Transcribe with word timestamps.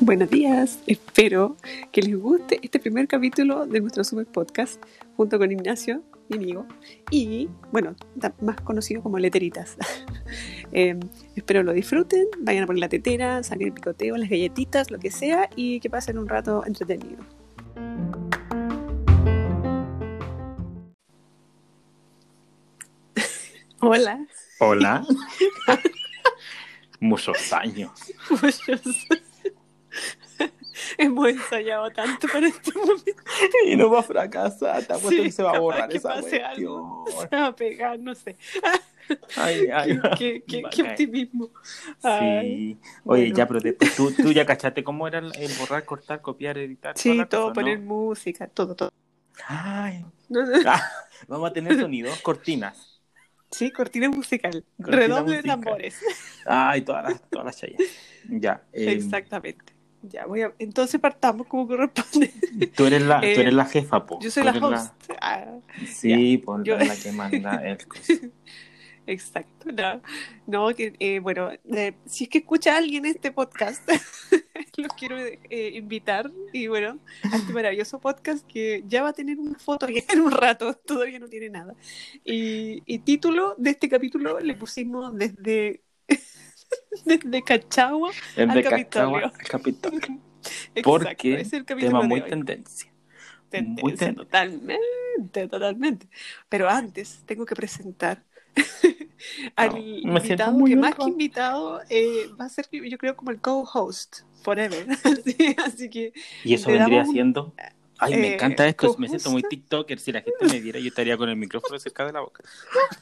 Buenos 0.00 0.28
días, 0.28 0.80
espero 0.86 1.56
que 1.90 2.02
les 2.02 2.14
guste 2.14 2.60
este 2.62 2.78
primer 2.78 3.08
capítulo 3.08 3.64
de 3.64 3.80
nuestro 3.80 4.04
super 4.04 4.26
podcast 4.26 4.82
junto 5.16 5.38
con 5.38 5.50
Ignacio, 5.50 6.02
mi 6.28 6.36
amigo, 6.36 6.66
y 7.10 7.48
bueno, 7.72 7.96
más 8.42 8.60
conocido 8.60 9.02
como 9.02 9.18
Leteritas. 9.18 9.78
eh, 10.72 11.00
espero 11.36 11.62
lo 11.62 11.72
disfruten, 11.72 12.26
vayan 12.40 12.64
a 12.64 12.66
poner 12.66 12.80
la 12.80 12.90
tetera, 12.90 13.42
saquen 13.42 13.68
el 13.68 13.72
picoteo, 13.72 14.18
las 14.18 14.28
galletitas, 14.28 14.90
lo 14.90 14.98
que 14.98 15.10
sea, 15.10 15.48
y 15.56 15.80
que 15.80 15.88
pasen 15.88 16.18
un 16.18 16.28
rato 16.28 16.66
entretenido. 16.66 17.24
Hola. 24.60 25.04
Muchos 27.00 27.52
años. 27.52 27.90
Muchos. 28.30 28.60
Hemos 30.98 31.28
ensayado 31.28 31.90
tanto 31.90 32.26
para 32.28 32.48
este 32.48 32.72
momento. 32.76 33.12
Y 33.66 33.76
no 33.76 33.90
va 33.90 34.00
a 34.00 34.02
fracasar, 34.02 34.84
te 34.84 34.92
apuesto 34.92 35.10
Sí, 35.10 35.22
que 35.22 35.32
se 35.32 35.42
va 35.42 35.52
a 35.52 35.58
borrar 35.58 35.88
que 35.88 35.96
esa 35.98 36.12
algo. 36.12 37.04
cuestión. 37.04 37.28
Se 37.30 37.36
va 37.36 37.46
a 37.46 37.56
pegar, 37.56 37.98
no 37.98 38.14
sé. 38.14 38.36
Ay, 39.36 39.66
ay, 39.70 40.00
qué, 40.16 40.42
qué- 40.48 40.62
qué 40.70 40.82
optimismo. 40.82 41.50
Ay, 42.02 42.40
Sí. 42.40 42.78
Oye, 43.04 43.22
bueno. 43.24 43.36
ya, 43.36 43.46
pero 43.46 43.60
después 43.60 43.94
tú, 43.94 44.10
tú 44.12 44.32
ya 44.32 44.46
cachaste 44.46 44.82
cómo 44.82 45.06
era 45.06 45.18
el, 45.18 45.50
borrar, 45.58 45.84
cortar, 45.84 46.22
copiar, 46.22 46.56
editar. 46.56 46.96
Sí, 46.96 47.10
toda 47.10 47.16
la 47.16 47.28
todo, 47.28 47.40
cosa, 47.42 47.48
¿no? 47.50 47.54
poner 47.54 47.78
música, 47.80 48.46
todo, 48.48 48.74
todo. 48.74 48.90
Ay, 49.46 50.06
No, 50.30 50.46
no. 50.46 50.56
ah, 50.66 50.82
vamos 51.28 51.50
a 51.50 51.52
tener 51.52 51.78
sonidos, 51.78 52.18
cortinas. 52.22 52.93
Sí, 53.54 53.70
cortina 53.70 54.08
musical. 54.10 54.64
Cortina 54.76 54.96
Redoble 54.96 55.36
de 55.36 55.42
tambores. 55.44 55.96
Ay, 56.46 56.82
todas 56.82 57.04
las, 57.04 57.22
todas 57.30 57.46
las 57.46 57.56
chayas. 57.56 57.80
Ya. 58.28 58.62
eh, 58.72 58.92
Exactamente. 58.92 59.64
Ya, 60.02 60.26
voy 60.26 60.42
a... 60.42 60.52
Entonces 60.58 61.00
partamos 61.00 61.46
como 61.46 61.66
corresponde. 61.66 62.30
Tú 62.76 62.84
eres 62.86 63.02
la, 63.02 63.20
Eh, 63.22 63.34
tú 63.34 63.40
eres 63.40 63.54
la 63.54 63.64
jefa, 63.64 64.04
po. 64.04 64.18
Yo 64.20 64.30
soy 64.30 64.42
la 64.44 64.52
host. 64.52 64.92
Ah, 65.20 65.46
Sí, 65.86 66.38
pues 66.38 66.62
Yo- 66.64 66.76
la 66.76 66.94
que 66.96 67.12
manda 67.12 67.54
el. 67.66 67.78
exacto. 69.06 69.70
No, 69.72 70.02
no 70.46 70.74
que, 70.74 70.94
eh, 70.98 71.18
bueno, 71.20 71.50
eh, 71.52 71.94
si 72.06 72.24
es 72.24 72.30
que 72.30 72.38
escucha 72.38 72.76
alguien 72.76 73.06
este 73.06 73.32
podcast, 73.32 73.88
los 74.76 74.92
quiero 74.94 75.16
eh, 75.18 75.72
invitar 75.74 76.30
y 76.52 76.66
bueno, 76.66 76.98
a 77.30 77.36
este 77.36 77.52
maravilloso 77.52 78.00
podcast 78.00 78.46
que 78.46 78.82
ya 78.86 79.02
va 79.02 79.10
a 79.10 79.12
tener 79.12 79.38
una 79.38 79.58
foto 79.58 79.86
en 80.12 80.20
un 80.20 80.30
rato, 80.30 80.74
todavía 80.74 81.18
no 81.18 81.28
tiene 81.28 81.50
nada. 81.50 81.74
Y, 82.24 82.82
y 82.86 82.98
título 83.00 83.54
de 83.58 83.70
este 83.70 83.88
capítulo 83.88 84.40
le 84.40 84.54
pusimos 84.54 85.14
desde, 85.16 85.82
desde 87.04 87.42
Cachagua 87.42 88.10
El 88.36 88.50
Al 88.50 88.56
de 88.56 88.62
Capitolio. 88.64 89.26
Al 89.26 89.32
Capitolio. 89.32 90.00
Exacto, 90.74 90.82
Porque 90.82 91.40
es 91.40 91.52
el 91.54 91.64
capítulo 91.64 92.00
tema 92.00 92.02
de 92.02 92.08
muy 92.08 92.28
tendencia. 92.28 92.92
Tendencia, 93.48 93.82
muy 93.82 93.94
ten- 93.94 94.14
totalmente, 94.16 95.48
totalmente. 95.48 96.08
Pero 96.48 96.68
antes 96.68 97.22
tengo 97.24 97.46
que 97.46 97.54
presentar 97.54 98.22
al 99.56 99.70
No, 100.04 100.18
invitado 100.18 100.64
que 100.64 100.76
más 100.76 100.94
que 100.94 101.04
invitado 101.04 101.80
eh, 101.88 102.28
va 102.40 102.44
a 102.46 102.48
ser, 102.48 102.68
yo 102.70 102.98
creo, 102.98 103.16
como 103.16 103.30
el 103.30 103.40
co-host 103.40 104.20
forever. 104.42 104.86
Así, 105.04 105.56
así 105.64 105.90
que 105.90 106.12
Y 106.44 106.54
eso 106.54 106.70
vendría 106.70 107.02
un- 107.02 107.12
siendo. 107.12 107.54
Ay, 107.98 108.14
eh, 108.14 108.16
me 108.16 108.34
encanta 108.34 108.66
esto. 108.68 108.94
Me 108.98 109.08
siento 109.08 109.30
muy 109.30 109.42
TikToker. 109.42 109.98
Si 110.00 110.12
la 110.12 110.20
gente 110.20 110.44
me 110.46 110.60
viera, 110.60 110.78
yo 110.80 110.88
estaría 110.88 111.16
con 111.16 111.28
el 111.28 111.36
micrófono 111.36 111.78
cerca 111.78 112.04
de 112.04 112.12
la 112.12 112.20
boca. 112.20 112.42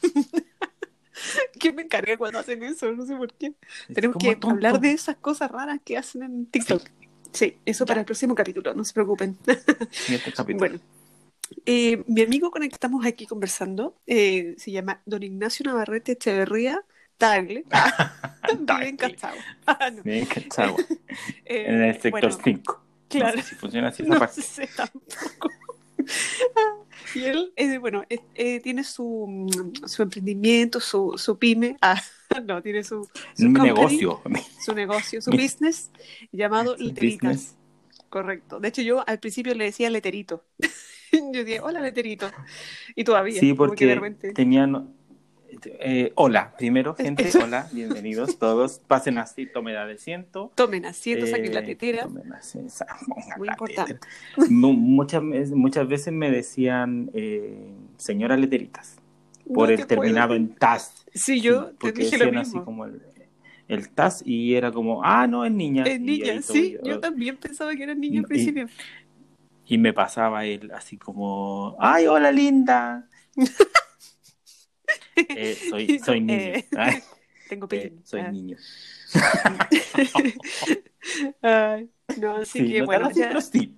que 1.59 1.71
me 1.73 1.81
encarga 1.83 2.15
cuando 2.17 2.39
hacen 2.39 2.63
eso, 2.63 2.91
no 2.91 3.05
sé 3.05 3.15
por 3.15 3.33
qué. 3.33 3.53
Tenemos 3.93 4.17
que 4.17 4.31
tonto. 4.35 4.49
hablar 4.51 4.79
de 4.79 4.91
esas 4.91 5.15
cosas 5.17 5.51
raras 5.51 5.79
que 5.83 5.97
hacen 5.97 6.23
en 6.23 6.45
TikTok. 6.45 6.81
Sí, 7.31 7.57
eso 7.65 7.85
para 7.85 8.01
el 8.01 8.05
próximo 8.05 8.35
capítulo, 8.35 8.73
no 8.75 8.83
se 8.83 8.93
preocupen. 8.93 9.35
En 9.47 10.13
este 10.13 10.31
capítulo. 10.35 10.59
Bueno, 10.59 10.79
eh, 11.65 12.03
mi 12.07 12.21
amigo 12.21 12.51
con 12.51 12.63
el 12.63 12.69
que 12.69 12.75
estamos 12.75 13.05
aquí 13.05 13.25
conversando 13.27 13.95
eh, 14.07 14.55
se 14.57 14.71
llama 14.71 15.01
Don 15.05 15.23
Ignacio 15.23 15.63
Navarrete 15.65 16.13
Echeverría 16.13 16.83
Tagle. 17.17 17.65
Vive 18.67 18.87
en 18.89 18.97
Tagle. 18.97 18.97
Cachagua. 18.97 19.45
Ah, 19.65 19.89
no. 19.91 20.03
Bien, 20.03 20.25
Cachagua. 20.25 20.83
Eh, 21.45 21.65
En 21.67 21.81
el 21.81 21.93
sector 22.01 22.11
bueno, 22.11 22.31
5. 22.43 22.85
claro. 23.09 23.37
No 23.37 23.43
sé 23.43 23.49
si 23.49 23.55
funciona 23.55 23.87
así 23.89 24.03
esa 24.03 24.13
No 24.13 24.19
parte. 24.19 24.41
sé 24.41 24.67
tampoco. 24.75 25.49
Y 27.13 27.25
él, 27.25 27.53
eh, 27.55 27.77
bueno, 27.77 28.03
eh, 28.09 28.59
tiene 28.61 28.83
su, 28.83 29.25
mm, 29.27 29.85
su 29.87 30.01
emprendimiento, 30.01 30.79
su, 30.79 31.13
su 31.17 31.37
pyme, 31.37 31.77
ah, 31.81 32.01
no, 32.43 32.61
tiene 32.61 32.83
su, 32.83 33.07
su 33.35 33.53
company, 33.53 33.67
negocio. 33.69 34.21
su 34.65 34.73
negocio, 34.73 35.21
su 35.21 35.31
business 35.31 35.91
llamado 36.31 36.75
Leteritas. 36.77 37.31
business. 37.31 37.55
Correcto. 38.09 38.59
De 38.59 38.67
hecho, 38.69 38.81
yo 38.81 39.07
al 39.07 39.19
principio 39.19 39.53
le 39.55 39.65
decía 39.65 39.89
leterito. 39.89 40.43
yo 41.33 41.43
dije, 41.43 41.59
hola 41.61 41.79
leterito. 41.81 42.29
Y 42.95 43.03
todavía. 43.03 43.39
Sí, 43.39 43.53
porque 43.53 44.01
tenían. 44.33 44.89
eh, 45.79 46.11
hola, 46.15 46.53
primero, 46.57 46.95
gente. 46.97 47.29
Hola, 47.41 47.67
bienvenidos 47.71 48.37
todos. 48.39 48.79
Pasen 48.87 49.17
así, 49.17 49.45
tomen 49.45 49.75
asiento. 49.77 50.51
Tomen 50.55 50.85
asiento, 50.85 51.25
saquen 51.27 51.53
la 51.53 51.59
Eh, 51.61 51.63
tetera. 51.75 52.03
tomen 52.03 52.33
asiento, 52.33 52.73
Muy 53.37 53.47
la 53.47 53.53
importante. 53.53 53.93
tetera. 53.95 54.47
Mu- 54.49 54.73
Muchas, 54.73 55.21
muchas 55.23 55.87
veces 55.87 56.13
me 56.13 56.31
decían 56.31 57.09
eh, 57.13 57.71
señora 57.97 58.35
leteritas 58.37 58.97
por 59.53 59.67
No 59.67 59.73
el 59.73 59.77
te 59.81 59.85
terminado 59.85 60.29
puedo- 60.29 60.37
en 60.39 60.55
TAS. 60.55 61.05
Sí, 61.13 61.41
yo 61.41 61.69
Sí, 61.69 61.75
te 61.79 61.91
dije 61.91 62.17
lo 62.17 62.25
decían 62.25 62.37
así 62.37 62.49
mismo. 62.51 62.65
como 62.65 62.85
el, 62.85 63.01
el 63.67 63.89
TAS 63.89 64.23
y 64.25 64.55
era 64.55 64.71
como, 64.71 65.03
ah, 65.03 65.27
no, 65.27 65.45
es 65.45 65.51
niña. 65.51 65.83
Es 65.83 65.99
niña, 65.99 66.41
sí. 66.41 66.77
yo- 66.83 66.91
Yo 66.93 66.99
también 66.99 67.37
pensaba 67.37 67.75
que 67.75 67.83
era 67.83 67.93
niña 67.93 68.21
al 68.21 68.25
principio. 68.25 68.67
Y 69.73 69.79
me 69.79 69.91
pasaba 69.91 70.45
él 70.45 70.69
así 70.71 70.99
como, 70.99 71.75
ay, 71.79 72.05
hola 72.05 72.31
linda. 72.31 73.09
Eh, 75.15 75.55
soy, 75.69 75.99
soy 75.99 76.21
niño. 76.21 76.53
Tengo 77.53 77.65
eh, 77.65 77.69
pelín. 77.69 78.01
soy 78.05 78.21
Ah. 78.21 78.31
niño. 78.31 78.57
Ay, 81.41 81.89
no, 82.19 82.37
así 82.37 82.59
Sí, 82.59 82.71
que 82.71 82.79
no 82.79 82.85
bueno, 82.85 83.11
ya. 83.11 83.39
sí. 83.41 83.75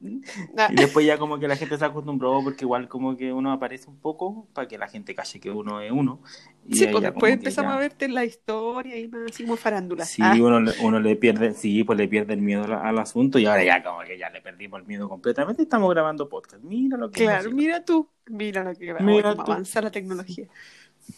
Ah, 0.57 0.69
Y 0.71 0.75
después 0.75 1.05
ya 1.05 1.17
como 1.17 1.39
que 1.39 1.47
la 1.47 1.55
gente 1.55 1.77
se 1.77 1.85
acostumbró 1.85 2.41
porque 2.43 2.65
igual 2.65 2.87
como 2.87 3.17
que 3.17 3.33
uno 3.33 3.51
aparece 3.51 3.89
un 3.89 3.99
poco 3.99 4.47
para 4.53 4.67
que 4.67 4.77
la 4.77 4.87
gente 4.87 5.15
calle 5.15 5.39
que 5.39 5.49
uno 5.51 5.81
es 5.81 5.91
uno. 5.91 6.21
Y 6.67 6.75
sí, 6.75 6.87
pues 6.87 7.03
después 7.03 7.33
empezamos 7.33 7.71
ya- 7.71 7.77
a 7.77 7.79
verte 7.79 8.05
en 8.05 8.13
la 8.13 8.25
historia 8.25 8.97
y 8.97 9.07
más 9.07 9.31
así 9.31 9.43
como 9.43 9.57
farándula. 9.57 10.05
Sí, 10.05 10.21
Ah, 10.23 10.35
uno, 10.39 10.71
uno 10.81 10.99
le 10.99 11.15
pierde, 11.15 11.53
sí, 11.53 11.83
pues 11.83 11.97
le 11.97 12.07
pierde 12.07 12.33
el 12.35 12.41
miedo 12.41 12.63
al, 12.65 12.73
al 12.73 12.99
asunto 12.99 13.39
y 13.39 13.45
ahora 13.47 13.63
ya 13.63 13.83
como 13.83 13.99
que 14.01 14.17
ya 14.17 14.29
le 14.29 14.41
perdimos 14.41 14.79
el 14.81 14.85
miedo 14.87 15.09
completamente 15.09 15.63
estamos 15.63 15.89
grabando 15.89 16.29
podcast. 16.29 16.63
Mira 16.63 16.97
lo 16.97 17.09
que 17.11 17.23
claro, 17.23 17.51
mira 17.51 17.83
tú. 17.83 18.07
Mira 18.27 18.63
lo 18.63 18.73
que 18.75 18.93
Mira 19.01 19.31
cómo 19.31 19.43
tú. 19.45 19.51
avanza 19.51 19.81
la 19.81 19.91
tecnología. 19.91 20.47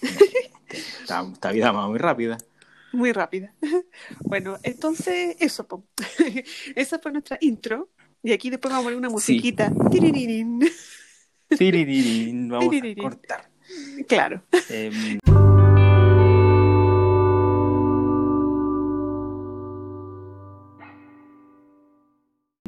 Esta, 0.70 1.25
esta 1.31 1.52
vida 1.52 1.72
va 1.72 1.88
muy 1.88 1.98
rápida. 1.98 2.38
Muy 2.92 3.12
rápida. 3.12 3.53
Bueno, 4.22 4.58
entonces 4.64 5.38
eso, 5.40 5.68
po. 5.68 5.86
esa 6.75 7.00
fue 7.00 7.12
nuestra 7.12 7.38
intro. 7.42 7.90
Y 8.24 8.34
aquí 8.34 8.50
después 8.50 8.72
vamos 8.72 8.84
a 8.84 8.88
poner 8.88 8.98
una 8.98 9.09
musiquita. 9.09 9.72
Tiririrín. 9.90 10.59
Tiririrín, 11.58 12.50
vamos 12.50 12.75
a 12.75 13.02
cortar. 13.02 13.50
Claro. 14.08 14.44
Em, 14.70 15.20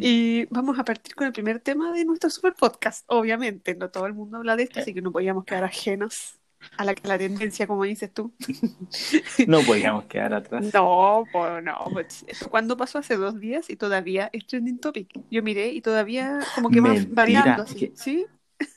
Y 0.01 0.46
vamos 0.46 0.80
a 0.80 0.86
partir 0.86 1.13
con 1.13 1.28
el 1.28 1.34
primer 1.34 1.59
tema 1.59 1.91
de 1.91 2.06
nuestro 2.06 2.30
super 2.30 2.53
podcast. 2.53 3.03
Obviamente, 3.07 3.75
no 3.75 3.90
todo 3.90 4.06
el 4.06 4.13
mundo 4.13 4.38
habla 4.38 4.56
de 4.56 4.63
esto, 4.63 4.80
así 4.80 4.94
que 4.94 5.01
no 5.01 5.12
podíamos 5.12 5.44
quedar 5.44 5.66
ajenos 5.66 6.38
a 6.78 6.85
la, 6.85 6.91
a 6.91 7.07
la 7.07 7.18
tendencia, 7.18 7.68
como 7.68 7.84
dices 7.84 8.13
tú. 8.13 8.34
no 9.47 9.62
podíamos 9.62 10.06
quedar 10.06 10.34
atrás. 10.34 10.74
No, 10.74 11.25
pues 11.31 11.63
no. 11.63 11.77
Pues, 11.94 12.25
cuando 12.50 12.77
pasó 12.77 13.00
hace 13.00 13.16
dos 13.18 13.39
días 13.39 13.69
y 13.69 13.75
todavía 13.75 14.30
es 14.33 14.45
trending 14.48 14.80
topic. 14.80 15.10
Yo 15.30 15.44
miré 15.44 15.69
y 15.69 15.81
todavía 15.81 16.39
como 16.56 16.69
que 16.69 16.81
va 16.81 16.89
Mentira, 16.89 17.13
variando 17.16 17.63
así. 17.63 17.80
que- 17.80 17.92
¿Sí? 17.95 18.25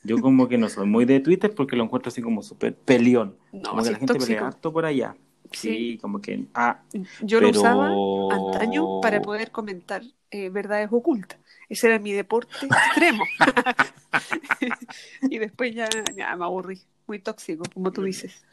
Yo 0.04 0.20
como 0.20 0.48
que 0.48 0.58
no 0.58 0.68
soy 0.68 0.86
muy 0.86 1.04
de 1.04 1.20
Twitter 1.20 1.54
porque 1.54 1.76
lo 1.76 1.84
encuentro 1.84 2.08
así 2.08 2.22
como 2.22 2.42
súper 2.42 2.76
peleón. 2.76 3.36
No, 3.52 3.70
como 3.70 3.82
que 3.84 3.90
la 3.90 3.98
gente 3.98 4.18
pelea 4.18 4.18
tóxico. 4.18 4.46
harto 4.46 4.72
por 4.72 4.84
allá. 4.84 5.16
Sí. 5.52 5.98
Como 6.00 6.20
que... 6.20 6.46
Ah, 6.54 6.82
Yo 7.20 7.40
lo 7.40 7.50
usaba 7.50 7.90
antaño 8.30 9.00
para 9.00 9.20
poder 9.20 9.50
comentar 9.50 10.02
eh, 10.30 10.48
verdades 10.48 10.88
ocultas. 10.90 11.38
Ese 11.68 11.88
era 11.88 11.98
mi 11.98 12.12
deporte 12.12 12.52
extremo. 12.66 13.24
y 15.22 15.38
después 15.38 15.74
ya, 15.74 15.88
ya 16.16 16.36
me 16.36 16.44
aburrí. 16.44 16.80
Muy 17.06 17.18
tóxico, 17.18 17.64
como 17.72 17.92
tú 17.92 18.02
dices. 18.02 18.44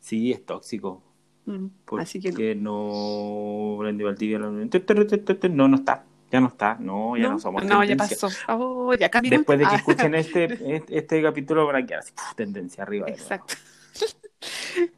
Sí, 0.00 0.32
es 0.32 0.44
tóxico. 0.44 1.02
Mm, 1.46 1.66
Porque 1.84 2.02
Así 2.02 2.20
que 2.20 2.54
no. 2.54 3.76
Brandy 3.78 4.04
Valdivia 4.04 4.38
No, 4.38 5.68
no 5.68 5.76
está. 5.76 6.04
Ya 6.30 6.40
no 6.40 6.48
está. 6.48 6.76
No, 6.80 7.16
ya 7.16 7.28
no, 7.28 7.38
somos 7.38 7.64
No, 7.64 7.84
ya 7.84 7.94
pasó. 7.94 8.28
Oh, 8.48 8.94
ya. 8.94 9.10
Después 9.22 9.58
de 9.58 9.66
que 9.66 9.74
escuchen 9.74 10.14
este, 10.14 10.76
este, 10.76 10.98
este 10.98 11.22
capítulo 11.22 11.66
van 11.66 11.76
a 11.76 11.86
quedar 11.86 12.00
así, 12.00 12.12
tendencia 12.36 12.84
arriba. 12.84 13.06
Exacto. 13.08 13.54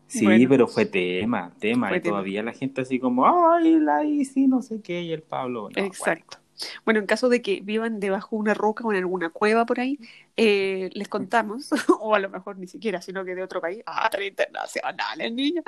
Sí, 0.06 0.24
Bueno. 0.24 0.48
pero 0.48 0.68
fue 0.68 0.86
tema, 0.86 1.52
tema, 1.58 1.88
Fue 1.88 1.98
y 1.98 2.00
tema. 2.00 2.12
todavía 2.12 2.42
la 2.42 2.52
gente 2.52 2.82
así 2.82 2.98
como, 2.98 3.26
ay, 3.52 3.78
la 3.80 4.04
Isi, 4.04 4.46
no 4.46 4.62
sé 4.62 4.80
qué, 4.80 5.02
y 5.02 5.12
el 5.12 5.22
Pablo. 5.22 5.68
No, 5.76 5.82
Exacto. 5.84 6.38
Bueno, 6.84 7.00
en 7.00 7.06
caso 7.06 7.28
de 7.28 7.42
que 7.42 7.60
vivan 7.62 7.98
debajo 7.98 8.36
de 8.36 8.40
una 8.40 8.54
roca 8.54 8.84
o 8.84 8.92
en 8.92 8.98
alguna 8.98 9.30
cueva 9.30 9.66
por 9.66 9.80
ahí, 9.80 9.98
eh, 10.36 10.88
les 10.94 11.08
contamos, 11.08 11.70
o 12.00 12.14
a 12.14 12.20
lo 12.20 12.30
mejor 12.30 12.58
ni 12.58 12.68
siquiera, 12.68 13.02
sino 13.02 13.24
que 13.24 13.34
de 13.34 13.42
otro 13.42 13.60
país, 13.60 13.82
ah, 13.86 14.08
internacionales, 14.24 15.32
niño. 15.32 15.62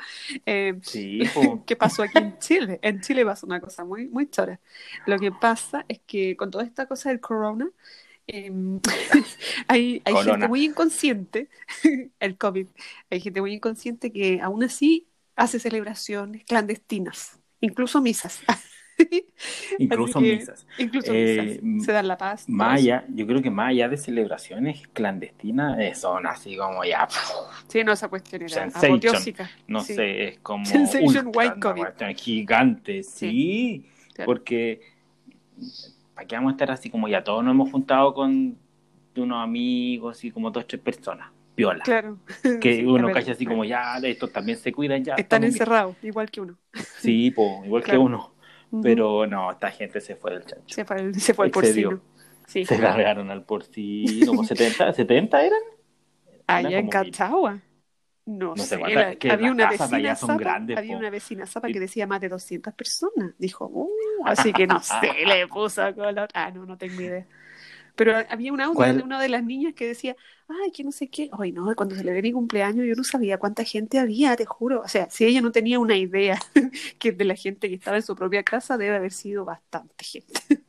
Eh. 0.45 0.79
Sí. 0.81 1.19
¿Qué 1.65 1.75
pasó 1.75 2.03
aquí 2.03 2.17
en 2.19 2.39
Chile? 2.39 2.79
En 2.81 3.01
Chile 3.01 3.25
pasa 3.25 3.45
una 3.45 3.59
cosa 3.59 3.83
muy, 3.83 4.07
muy 4.07 4.29
chora. 4.29 4.59
Lo 5.05 5.19
que 5.19 5.31
pasa 5.33 5.83
es 5.89 5.99
que 6.07 6.37
con 6.37 6.51
toda 6.51 6.63
esta 6.63 6.85
cosa 6.85 7.09
del 7.09 7.19
corona, 7.19 7.69
eh, 8.29 8.51
hay, 9.67 10.01
gente 10.23 10.47
muy 10.47 10.65
inconsciente, 10.65 11.47
el 12.19 12.37
COVID, 12.37 12.67
hay 13.09 13.19
gente 13.21 13.41
muy 13.41 13.53
inconsciente 13.53 14.11
que 14.11 14.41
aún 14.41 14.63
así 14.63 15.07
hace 15.35 15.59
celebraciones 15.59 16.43
clandestinas, 16.45 17.39
incluso 17.61 18.01
misas. 18.01 18.41
incluso 19.77 20.19
que- 20.19 20.37
misas. 20.37 20.65
Incluso 20.79 21.11
Eh, 21.13 21.59
misas. 21.61 21.85
Se 21.85 21.91
dan 21.91 22.07
la 22.07 22.17
paz. 22.17 22.49
Más 22.49 22.79
allá, 22.79 23.05
yo 23.09 23.27
creo 23.27 23.41
que 23.43 23.51
más 23.51 23.69
allá 23.69 23.87
de 23.89 23.97
celebraciones 23.97 24.87
clandestinas, 24.91 25.79
eh, 25.79 25.93
son 25.93 26.25
así 26.25 26.57
como 26.57 26.83
ya, 26.83 27.07
Sí, 27.67 27.83
no, 27.83 27.93
esa 27.93 28.07
cuestión 28.07 28.41
era 28.41 28.65
apoteósica. 28.65 29.49
no 29.67 29.81
Sí. 29.83 29.93
sé, 29.93 30.27
es 30.29 30.39
como 30.39 30.65
Sensation 30.65 31.27
ultra, 31.27 31.53
White 31.53 31.59
COVID. 31.59 32.15
gigante, 32.17 33.03
sí, 33.03 33.85
Claro. 34.13 34.25
porque 34.25 34.81
¿para 36.17 36.27
qué 36.27 36.35
vamos 36.35 36.49
a 36.49 36.53
estar 36.53 36.71
así 36.71 36.89
como 36.89 37.07
ya 37.07 37.23
todos 37.23 37.43
nos 37.43 37.51
hemos 37.53 37.69
juntado 37.71 38.11
con 38.15 38.57
unos 39.15 39.43
amigos 39.43 40.23
y 40.25 40.31
como 40.31 40.49
dos, 40.49 40.65
tres 40.67 40.81
personas? 40.81 41.29
Viola. 41.55 41.83
Claro. 41.83 42.17
Que 42.61 42.77
Sí, 42.77 42.85
uno 42.85 43.05
verdad. 43.07 43.29
así 43.31 43.45
como 43.45 43.63
ya, 43.63 43.97
estos 43.99 44.31
también 44.33 44.57
se 44.57 44.73
cuidan 44.73 45.03
ya. 45.03 45.13
Están 45.13 45.41
bien. 45.41 45.51
encerrados, 45.53 45.95
igual 46.01 46.29
que 46.31 46.41
uno. 46.41 46.57
Sí, 46.99 47.29
po, 47.35 47.61
igual 47.65 47.83
Claro. 47.83 47.99
que 47.99 48.05
uno. 48.05 48.33
Pero 48.81 49.27
no, 49.27 49.51
esta 49.51 49.69
gente 49.71 50.01
se 50.01 50.15
fue 50.15 50.31
del 50.33 50.43
chancho. 50.45 50.65
Se 50.75 50.83
fue 50.83 51.13
se 51.13 51.33
fue 51.35 51.47
Excedió. 51.47 51.89
porcino. 51.91 52.01
Sí. 52.47 52.65
Se 52.65 52.79
cargaron 52.79 53.29
al 53.29 53.43
porcino, 53.43 54.25
como 54.27 54.43
70, 54.43 54.91
70 54.93 55.41
eran. 55.45 55.59
Allá 56.47 56.69
Eran 56.69 56.85
en 56.85 56.89
como 56.89 57.03
mil. 57.03 57.11
Cachagua. 57.11 57.59
No, 58.27 58.53
No 58.55 58.57
sé 58.57 58.77
que 59.19 59.31
había 59.31 59.51
una 59.51 59.69
vecina 59.69 60.15
zapa, 60.15 60.37
grandes, 60.37 60.77
había 60.77 60.93
po. 60.93 60.99
una 60.99 61.09
vecina 61.09 61.45
zapa 61.45 61.67
que 61.69 61.79
decía 61.79 62.05
más 62.07 62.19
de 62.21 62.29
200 62.29 62.73
personas. 62.73 63.33
Dijo, 63.37 63.67
"Uh", 63.71 63.89
así 64.25 64.51
que 64.53 64.67
no 64.67 64.79
sé, 64.83 65.25
le 65.25 65.47
puso 65.47 65.81
color. 65.95 66.27
Ah, 66.33 66.51
no, 66.51 66.65
no 66.65 66.77
tengo 66.77 67.01
idea. 67.01 67.25
Pero 67.95 68.13
había 68.29 68.53
un 68.53 68.61
audio 68.61 68.93
de 68.93 69.01
una 69.01 69.19
de 69.19 69.27
las 69.27 69.43
niñas 69.43 69.73
que 69.73 69.87
decía, 69.87 70.15
ay, 70.47 70.71
que 70.71 70.83
no 70.83 70.91
sé 70.91 71.09
qué. 71.09 71.29
Ay, 71.39 71.51
no, 71.51 71.73
cuando 71.75 71.95
celebré 71.95 72.21
mi 72.21 72.31
cumpleaños 72.31 72.85
yo 72.85 72.93
no 72.95 73.03
sabía 73.03 73.39
cuánta 73.39 73.63
gente 73.63 73.97
había, 73.97 74.35
te 74.35 74.45
juro. 74.45 74.81
O 74.81 74.87
sea, 74.87 75.09
si 75.09 75.25
ella 75.25 75.41
no 75.41 75.51
tenía 75.51 75.79
una 75.79 75.95
idea 75.95 76.37
que 76.99 77.11
de 77.11 77.25
la 77.25 77.35
gente 77.35 77.69
que 77.69 77.75
estaba 77.75 77.97
en 77.97 78.03
su 78.03 78.15
propia 78.15 78.43
casa, 78.43 78.77
debe 78.77 78.97
haber 78.97 79.11
sido 79.13 79.45
bastante 79.45 80.03
gente. 80.05 80.41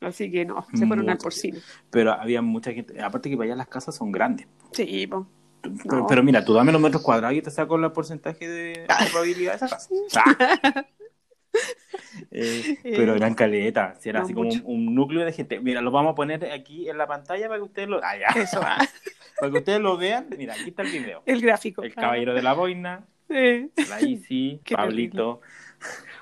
Así 0.00 0.30
que 0.30 0.44
no, 0.46 0.66
se 0.74 0.86
fueron 0.86 1.08
al 1.10 1.16
Mucho. 1.16 1.24
porcino. 1.24 1.60
Pero 1.90 2.12
había 2.12 2.42
mucha 2.42 2.72
gente. 2.72 3.00
Aparte 3.02 3.28
que 3.30 3.36
para 3.36 3.46
allá 3.48 3.56
las 3.56 3.68
casas 3.68 3.94
son 3.94 4.10
grandes. 4.10 4.46
Sí, 4.72 5.06
po. 5.06 5.26
Pero, 5.62 5.96
No. 5.98 6.06
pero 6.06 6.22
mira, 6.22 6.44
tú 6.44 6.54
dame 6.54 6.72
los 6.72 6.80
metros 6.80 7.02
cuadrados 7.02 7.36
y 7.36 7.42
te 7.42 7.50
saco 7.50 7.76
el 7.76 7.92
porcentaje 7.92 8.48
de 8.48 8.86
probabilidad 9.10 9.52
de 9.52 9.56
esa 9.56 9.68
casa. 9.68 9.88
Ah. 10.16 10.84
Eh, 12.30 12.78
pero 12.82 13.14
eran 13.14 13.34
caletas, 13.34 14.04
era 14.06 14.20
No, 14.20 14.24
así 14.24 14.34
como 14.34 14.48
un, 14.48 14.62
un 14.64 14.94
núcleo 14.94 15.24
de 15.24 15.32
gente. 15.32 15.60
Mira, 15.60 15.80
lo 15.80 15.90
vamos 15.90 16.12
a 16.12 16.14
poner 16.14 16.44
aquí 16.52 16.88
en 16.88 16.96
la 16.98 17.06
pantalla 17.06 17.48
para 17.48 17.58
que 17.58 17.64
ustedes 17.64 17.88
lo, 17.88 18.00
ah. 18.02 18.14
Eso, 18.36 18.60
ah, 18.62 18.78
para 19.40 19.52
que 19.52 19.58
ustedes 19.58 19.80
lo 19.80 19.96
vean. 19.96 20.26
Mira, 20.38 20.54
aquí 20.54 20.68
está 20.70 20.82
el 20.82 20.90
video. 20.90 21.22
el 21.26 21.40
gráfico. 21.40 21.82
El 21.82 21.92
ah. 21.96 22.00
caballero 22.00 22.34
de 22.34 22.42
la 22.42 22.52
boina, 22.52 23.04
Eh. 23.28 23.68
la 23.88 24.00
Isi, 24.02 24.60
Qué 24.64 24.74
Pablito. 24.76 25.40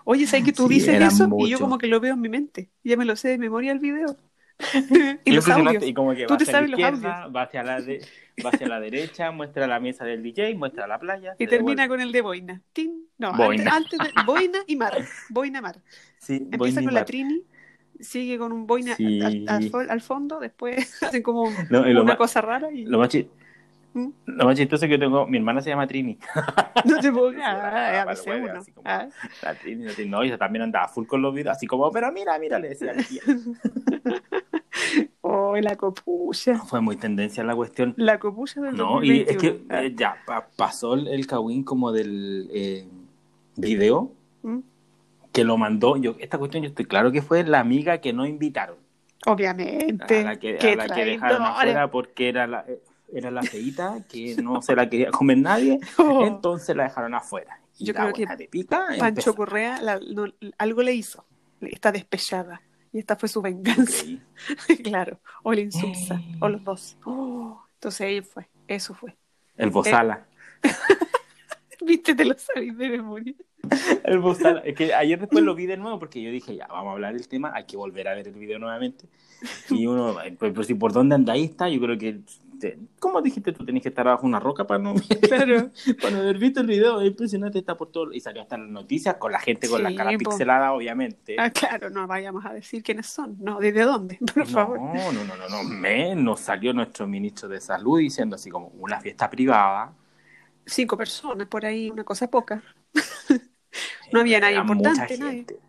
Oye, 0.05 0.27
¿sabes 0.27 0.45
que 0.47 0.53
tú 0.53 0.67
Sí, 0.69 0.75
dices 0.75 1.01
eso? 1.03 1.29
Y 1.39 1.51
yo 1.51 1.59
como 1.59 1.77
que 1.79 1.87
lo 1.87 2.01
veo 2.01 2.15
en 2.15 2.21
mi 2.21 2.29
mente. 2.29 2.71
Ya 2.85 2.97
me 2.97 3.05
lo 3.05 3.15
sé 3.17 3.29
de 3.29 3.39
memoria 3.39 3.73
el 3.73 3.79
video. 3.79 4.17
y 5.25 5.33
los 5.33 5.49
audios. 5.49 5.85
Y 5.85 5.95
como 5.95 6.15
que 6.15 6.27
Tú 6.27 6.35
va 6.35 6.39
te 6.39 6.45
hacia 6.45 6.53
la 6.53 6.59
sabes 6.59 6.71
los 6.71 6.81
izquierda, 6.81 7.27
va 7.29 7.43
hacia 7.43 7.63
la, 7.63 7.81
de- 7.81 8.05
va 8.45 8.51
hacia 8.51 8.69
la 8.69 8.81
derecha, 8.81 9.31
muestra 9.31 9.67
la 9.67 9.79
mesa 9.81 10.05
del 10.05 10.23
DJ, 10.23 10.55
muestra 10.57 10.87
la 10.87 10.99
playa. 10.99 11.35
Y 11.39 11.47
termina 11.47 11.83
devuelve. 11.83 11.89
con 11.89 12.01
el 12.01 12.13
de 12.13 12.21
Boina. 12.23 12.63
Tin. 12.73 13.05
No, 13.19 13.33
Boina. 13.35 13.73
Antes, 13.77 13.99
antes 14.01 14.15
de 14.15 14.23
Boina 14.25 14.59
y 14.67 14.77
Mar. 14.77 14.95
Boina 15.31 15.61
Mar. 15.61 15.77
Sí, 16.19 16.35
Empieza 16.37 16.59
Boina 16.59 16.83
con 16.85 16.95
la. 16.95 17.05
Trini, 17.05 17.43
sigue 18.01 18.39
con 18.39 18.53
un 18.53 18.67
Boina 18.67 18.95
Sí. 18.97 19.21
al, 19.23 19.45
al 19.49 19.71
fo- 19.71 19.89
al 19.89 20.01
fondo, 20.01 20.41
después 20.41 21.03
hacen 21.03 21.23
como 21.23 21.49
No, 21.71 21.83
una 21.83 22.03
más- 22.03 22.17
cosa 22.17 22.41
rara 22.41 22.71
y 22.73 22.85
Lo 22.85 22.99
más, 22.99 23.11
¿Mm? 23.95 24.09
lo 24.27 24.45
más 24.45 24.57
chistoso 24.57 24.87
que 24.87 24.93
yo 24.93 24.99
tengo, 24.99 25.27
mi 25.27 25.39
hermana 25.39 25.61
se 25.63 25.71
llama 25.71 25.87
Trini. 25.87 26.19
no 26.85 26.99
te 27.01 27.11
puedo 27.11 27.31
Ah, 27.41 27.45
ah, 27.47 27.89
a 28.03 28.05
vale, 28.05 28.11
veces 28.11 28.27
bueno, 28.27 28.45
uno. 28.51 28.59
así 28.61 28.73
como- 28.73 28.89
Ah. 28.89 29.09
La 29.43 29.55
Trini, 29.55 29.85
la 29.85 29.93
Trini, 29.93 30.11
no, 30.11 30.25
y 30.25 30.37
también 30.37 30.63
andaba 30.65 30.89
full 30.89 31.07
con 31.07 31.23
los 31.23 31.33
videos, 31.35 31.57
así 31.57 31.67
como, 31.67 31.91
pero 31.91 32.13
mira, 32.13 32.39
mira, 32.39 32.59
le 32.59 32.69
decía 32.71 32.91
a 32.91 32.95
mi 32.95 33.03
tía. 33.05 33.23
Oh, 35.21 35.57
la 35.57 35.77
copucha. 35.77 36.59
Fue 36.61 36.81
muy 36.81 36.97
tendencia 36.97 37.43
la 37.45 37.55
cuestión. 37.55 37.95
La 37.97 38.19
copucha 38.19 38.61
del 38.61 38.77
No, 38.77 39.03
y 39.03 39.21
es 39.21 39.27
2021. 39.27 39.69
que 39.69 39.87
eh, 39.87 39.95
ya 39.97 40.17
pa- 40.27 40.49
pasó 40.57 40.95
el, 40.95 41.27
Kawin 41.27 41.65
como 41.65 41.93
del 41.93 42.49
eh, 42.53 42.87
video 43.57 44.13
¿Mm? 44.43 44.59
que 45.33 45.45
lo 45.45 45.57
mandó. 45.59 45.97
Yo, 45.97 46.15
esta 46.19 46.39
cuestión 46.39 46.63
yo 46.63 46.69
estoy 46.69 46.85
claro 46.87 47.13
que 47.13 47.23
fue 47.23 47.45
la 47.45 47.61
amiga 47.61 47.99
que 48.01 48.13
no 48.13 48.27
invitaron. 48.27 48.77
Obviamente. 49.27 50.21
a 50.21 50.23
la 50.23 50.37
que, 50.39 50.59
a 50.59 50.77
la 50.77 50.87
que 50.95 51.05
dejaron 51.05 51.43
afuera 51.43 51.91
porque 51.91 52.29
era 52.29 52.47
la, 52.47 52.65
eh, 52.69 52.81
era 53.13 53.31
la 53.31 53.43
feita 53.43 54.05
que 54.09 54.37
no 54.43 54.63
se 54.63 54.75
la 54.77 54.89
quería 54.89 55.11
comer 55.11 55.39
nadie, 55.39 55.79
Oh. 55.99 56.25
entonces 56.27 56.75
la 56.77 56.85
dejaron 56.85 57.15
afuera. 57.15 57.61
Y 57.79 57.85
Yo 57.87 57.95
creo 57.95 58.13
que 58.13 58.27
de 58.27 58.49
pica 58.49 58.87
Pancho 58.89 59.07
empezó. 59.07 59.35
Correa 59.35 59.81
la- 59.83 59.99
no- 60.01 60.33
algo 60.59 60.83
le 60.83 60.95
hizo. 60.95 61.25
Está 61.61 61.91
despechada. 61.93 62.61
Y 62.93 62.99
esta 62.99 63.17
fue 63.17 63.29
su 63.29 63.43
venganza. 63.43 64.05
Claro. 64.83 65.19
O 65.43 65.53
la 65.53 65.61
insulsa. 65.61 66.23
O 66.41 66.49
los 66.49 66.63
dos. 66.65 66.97
Oh, 67.05 67.61
entonces 67.75 68.01
ahí 68.01 68.21
fue. 68.23 68.49
Eso 68.67 68.95
fue. 68.95 69.17
El 69.57 69.71
Bozala. 69.71 70.27
Viste, 71.85 72.15
te 72.15 72.25
lo 72.25 72.35
sabes 72.39 72.77
de 72.77 72.89
memoria. 72.89 73.35
El 74.05 74.19
Bozala. 74.19 74.61
Es 74.61 74.75
que 74.75 74.95
ayer 74.95 75.19
después 75.19 75.45
lo 75.45 75.55
vi 75.55 75.67
de 75.67 75.77
nuevo 75.77 75.99
porque 75.99 76.23
yo 76.23 76.31
dije, 76.31 76.57
ya, 76.57 76.67
vamos 76.67 76.91
a 76.91 76.93
hablar 76.93 77.15
del 77.15 77.29
tema, 77.29 77.53
hay 77.55 77.65
que 77.65 77.77
volver 77.77 78.09
a 78.09 78.15
ver 78.15 78.29
el 78.29 78.35
video 78.35 78.59
nuevamente. 78.59 79.07
Y 79.71 79.87
uno, 79.87 80.21
eh, 80.23 80.35
pues, 80.39 80.53
pues, 80.53 80.67
si 80.67 80.75
por 80.75 80.93
dónde 80.93 81.15
anda 81.15 81.33
ahí 81.33 81.45
está, 81.45 81.69
yo 81.69 81.81
creo 81.81 81.99
que, 81.99 82.21
te- 82.59 82.79
¿cómo 82.99 83.23
dijiste 83.23 83.53
tú? 83.53 83.65
Tenés 83.65 83.83
que 83.83 83.89
estar 83.91 84.05
bajo 84.07 84.27
una 84.27 84.41
roca 84.41 84.67
para 84.67 84.79
no, 84.83 84.95
Claro. 85.29 85.71
para 86.01 86.11
no 86.17 86.21
haber 86.23 86.39
visto 86.39 86.61
el 86.61 86.67
video. 86.67 87.01
Es 87.01 87.09
impresionante, 87.09 87.59
está 87.59 87.77
por 87.77 87.91
todo. 87.91 88.13
Y 88.13 88.21
salió 88.21 88.43
hasta 88.43 88.59
las 88.59 88.69
noticias 88.69 89.17
con 89.17 89.33
la 89.33 89.41
gente 89.41 89.69
con 89.69 89.83
la 89.83 89.95
cara 89.95 90.11
po. 90.13 90.19
pixelada, 90.19 90.73
obviamente. 90.73 91.37
Ah, 91.39 91.51
claro, 91.51 91.91
no 91.91 92.07
vayamos 92.07 92.45
a 92.47 92.53
decir 92.53 92.83
quiénes 92.83 93.07
son. 93.07 93.37
No, 93.41 93.59
¿desde 93.61 93.83
dónde? 93.83 94.19
Por 94.35 94.47
favor. 94.47 94.79
No, 94.81 95.13
no, 95.13 95.25
no, 95.25 95.37
no, 95.37 95.63
no, 95.63 96.15
nos 96.17 96.41
salió 96.41 96.73
nuestro 96.73 97.07
ministro 97.07 97.49
de 97.49 97.61
salud 97.61 97.99
diciendo 97.99 98.37
así 98.37 98.51
como 98.51 98.69
una 98.79 99.01
fiesta 99.01 99.29
privada. 99.31 99.93
Cinco 100.67 100.97
personas 100.99 101.47
por 101.49 101.65
ahí, 101.65 101.91
una 101.91 102.05
cosa 102.05 102.29
poca. 102.29 102.63
No 104.13 104.21
había 104.21 104.41
nadie 104.41 104.57
importante, 104.57 105.01
mucha 105.03 105.17
nadie. 105.25 105.37
gente. 105.37 105.61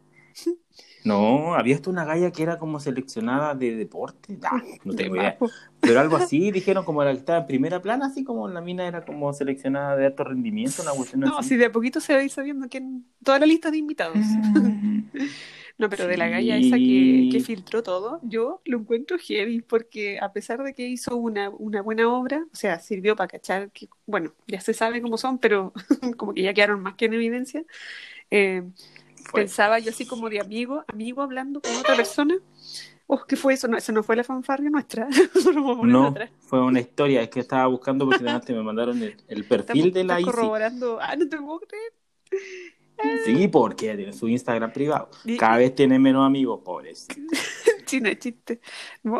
No, 1.05 1.55
había 1.55 1.75
hasta 1.75 1.89
una 1.89 2.03
galla 2.05 2.31
que 2.31 2.43
era 2.43 2.59
como 2.59 2.79
seleccionada 2.79 3.55
de 3.55 3.75
deporte. 3.75 4.37
Ah, 4.43 4.61
no 4.83 4.93
tengo 4.93 5.15
idea. 5.15 5.37
Pero 5.81 5.99
algo 5.99 6.17
así, 6.17 6.51
dijeron 6.51 6.83
como 6.83 7.03
la 7.03 7.11
que 7.11 7.19
estaba 7.19 7.39
en 7.39 7.47
primera 7.47 7.81
plana, 7.81 8.07
así 8.07 8.23
como 8.23 8.47
la 8.49 8.61
mina 8.61 8.85
era 8.85 9.05
como 9.05 9.31
seleccionada 9.33 9.95
de 9.95 10.07
alto 10.07 10.23
rendimiento, 10.25 10.81
una 10.81 10.91
cuestión 10.93 11.21
No, 11.21 11.39
así. 11.39 11.49
si 11.49 11.55
de 11.57 11.65
a 11.65 11.71
poquito 11.71 11.99
se 12.01 12.13
va 12.13 12.19
a 12.19 12.23
ir 12.23 12.29
sabiendo 12.31 12.67
quién. 12.67 13.05
Toda 13.23 13.39
la 13.39 13.45
lista 13.45 13.71
de 13.71 13.77
invitados. 13.77 14.17
No, 15.77 15.89
pero 15.89 16.07
de 16.07 16.17
la 16.17 16.25
Sí. 16.25 16.31
galla 16.31 16.57
esa 16.57 16.77
que, 16.77 17.29
que 17.31 17.39
filtró 17.39 17.81
todo, 17.83 18.19
yo 18.23 18.61
lo 18.65 18.79
encuentro 18.79 19.17
heavy, 19.17 19.61
porque 19.61 20.19
a 20.19 20.33
pesar 20.33 20.61
de 20.63 20.73
que 20.73 20.85
hizo 20.87 21.15
una, 21.15 21.49
una 21.51 21.81
buena 21.81 22.11
obra, 22.13 22.45
o 22.51 22.55
sea, 22.55 22.79
sirvió 22.79 23.15
para 23.15 23.29
cachar 23.29 23.71
que, 23.71 23.87
bueno, 24.05 24.33
ya 24.47 24.59
se 24.59 24.73
sabe 24.73 25.01
cómo 25.01 25.17
son, 25.17 25.39
pero 25.39 25.71
como 26.17 26.33
que 26.33 26.41
ya 26.43 26.53
quedaron 26.53 26.81
más 26.81 26.95
que 26.95 27.05
en 27.05 27.13
evidencia. 27.13 27.63
eh, 28.31 28.63
Fue. 29.25 29.41
pensaba 29.41 29.79
yo 29.79 29.91
así 29.91 30.05
como 30.05 30.29
de 30.29 30.39
amigo, 30.39 30.83
amigo 30.87 31.21
hablando 31.21 31.61
con 31.61 31.75
otra 31.75 31.95
persona. 31.95 32.35
Oh, 33.07 33.23
¿qué 33.27 33.35
fue 33.35 33.53
eso? 33.55 33.67
No, 33.67 33.75
eso 33.77 33.91
no 33.91 34.03
fue 34.03 34.15
la 34.15 34.23
fanfarria 34.23 34.69
nuestra. 34.69 35.07
No, 35.83 36.13
fue 36.39 36.61
una 36.61 36.79
historia, 36.79 37.21
es 37.23 37.29
que 37.29 37.39
estaba 37.39 37.65
buscando 37.67 38.05
porque 38.05 38.23
delante 38.23 38.53
me 38.53 38.61
mandaron 38.61 39.01
el, 39.01 39.15
el 39.27 39.45
perfil 39.45 39.87
Estamos- 39.87 39.93
de 39.93 40.03
la 40.03 40.19
ICI. 40.19 40.25
corroborando. 40.31 40.99
Ah, 41.01 41.15
no 41.15 41.27
te 41.27 41.37
puedo 41.37 41.59
creer. 41.61 41.93
Sí, 43.25 43.47
porque 43.47 43.95
tiene 43.95 44.13
su 44.13 44.27
Instagram 44.27 44.71
privado. 44.73 45.09
Cada 45.39 45.57
vez 45.57 45.73
tiene 45.73 45.97
menos 45.97 46.25
amigos, 46.25 46.61
pobres. 46.63 47.07
Es 47.91 48.19
chiste. 48.19 48.61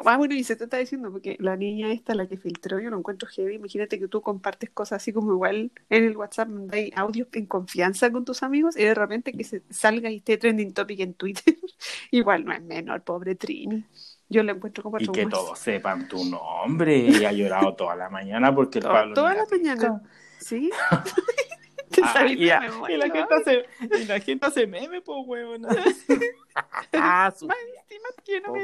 Ah, 0.05 0.17
bueno, 0.17 0.35
y 0.35 0.43
se 0.43 0.55
te 0.55 0.65
está 0.65 0.77
diciendo, 0.77 1.11
porque 1.11 1.38
la 1.39 1.55
niña 1.55 1.91
esta, 1.91 2.13
la 2.13 2.27
que 2.27 2.38
filtró, 2.38 2.79
yo 2.79 2.89
lo 2.89 2.97
encuentro 2.97 3.27
heavy. 3.27 3.55
Imagínate 3.55 3.99
que 3.99 4.07
tú 4.07 4.21
compartes 4.21 4.69
cosas 4.69 5.01
así 5.01 5.11
como 5.11 5.31
igual 5.33 5.71
en 5.89 6.03
el 6.03 6.17
WhatsApp, 6.17 6.49
mandáis 6.49 6.91
audios 6.95 7.27
en 7.33 7.45
confianza 7.45 8.11
con 8.11 8.25
tus 8.25 8.43
amigos 8.43 8.77
y 8.77 8.83
de 8.83 8.93
repente 8.93 9.33
que 9.33 9.43
se 9.43 9.63
salga 9.69 10.09
y 10.09 10.17
esté 10.17 10.38
trending 10.38 10.73
topic 10.73 10.99
en 10.99 11.13
Twitter. 11.13 11.55
igual 12.11 12.45
no 12.45 12.53
es 12.53 12.61
menor, 12.61 13.01
pobre 13.01 13.35
Trini. 13.35 13.85
Yo 14.29 14.43
lo 14.43 14.51
encuentro 14.51 14.83
como 14.83 14.99
Y 14.99 15.07
que 15.07 15.25
todos 15.25 15.57
sepan 15.57 16.07
tu 16.07 16.23
nombre. 16.23 16.97
Y 16.97 17.25
ha 17.25 17.31
llorado 17.31 17.73
toda 17.73 17.95
la 17.95 18.09
mañana 18.09 18.53
porque 18.53 18.79
el 18.79 18.85
Pablo 18.85 19.15
toda 19.15 19.33
la 19.33 19.45
mañana. 19.49 20.03
¿Sí? 20.39 20.69
Te 21.91 22.01
Ah, 22.03 22.13
sabes 22.13 22.34
y, 22.34 22.46
la 22.46 22.62
gente 23.10 23.34
hace, 23.34 23.65
y 24.00 24.05
la 24.05 24.19
gente 24.19 24.46
hace 24.46 24.67
meme, 24.67 25.01
pues, 25.01 25.17
huevón. 25.25 25.65
ah, 26.93 27.34
su- 27.36 27.48
Más 27.48 27.58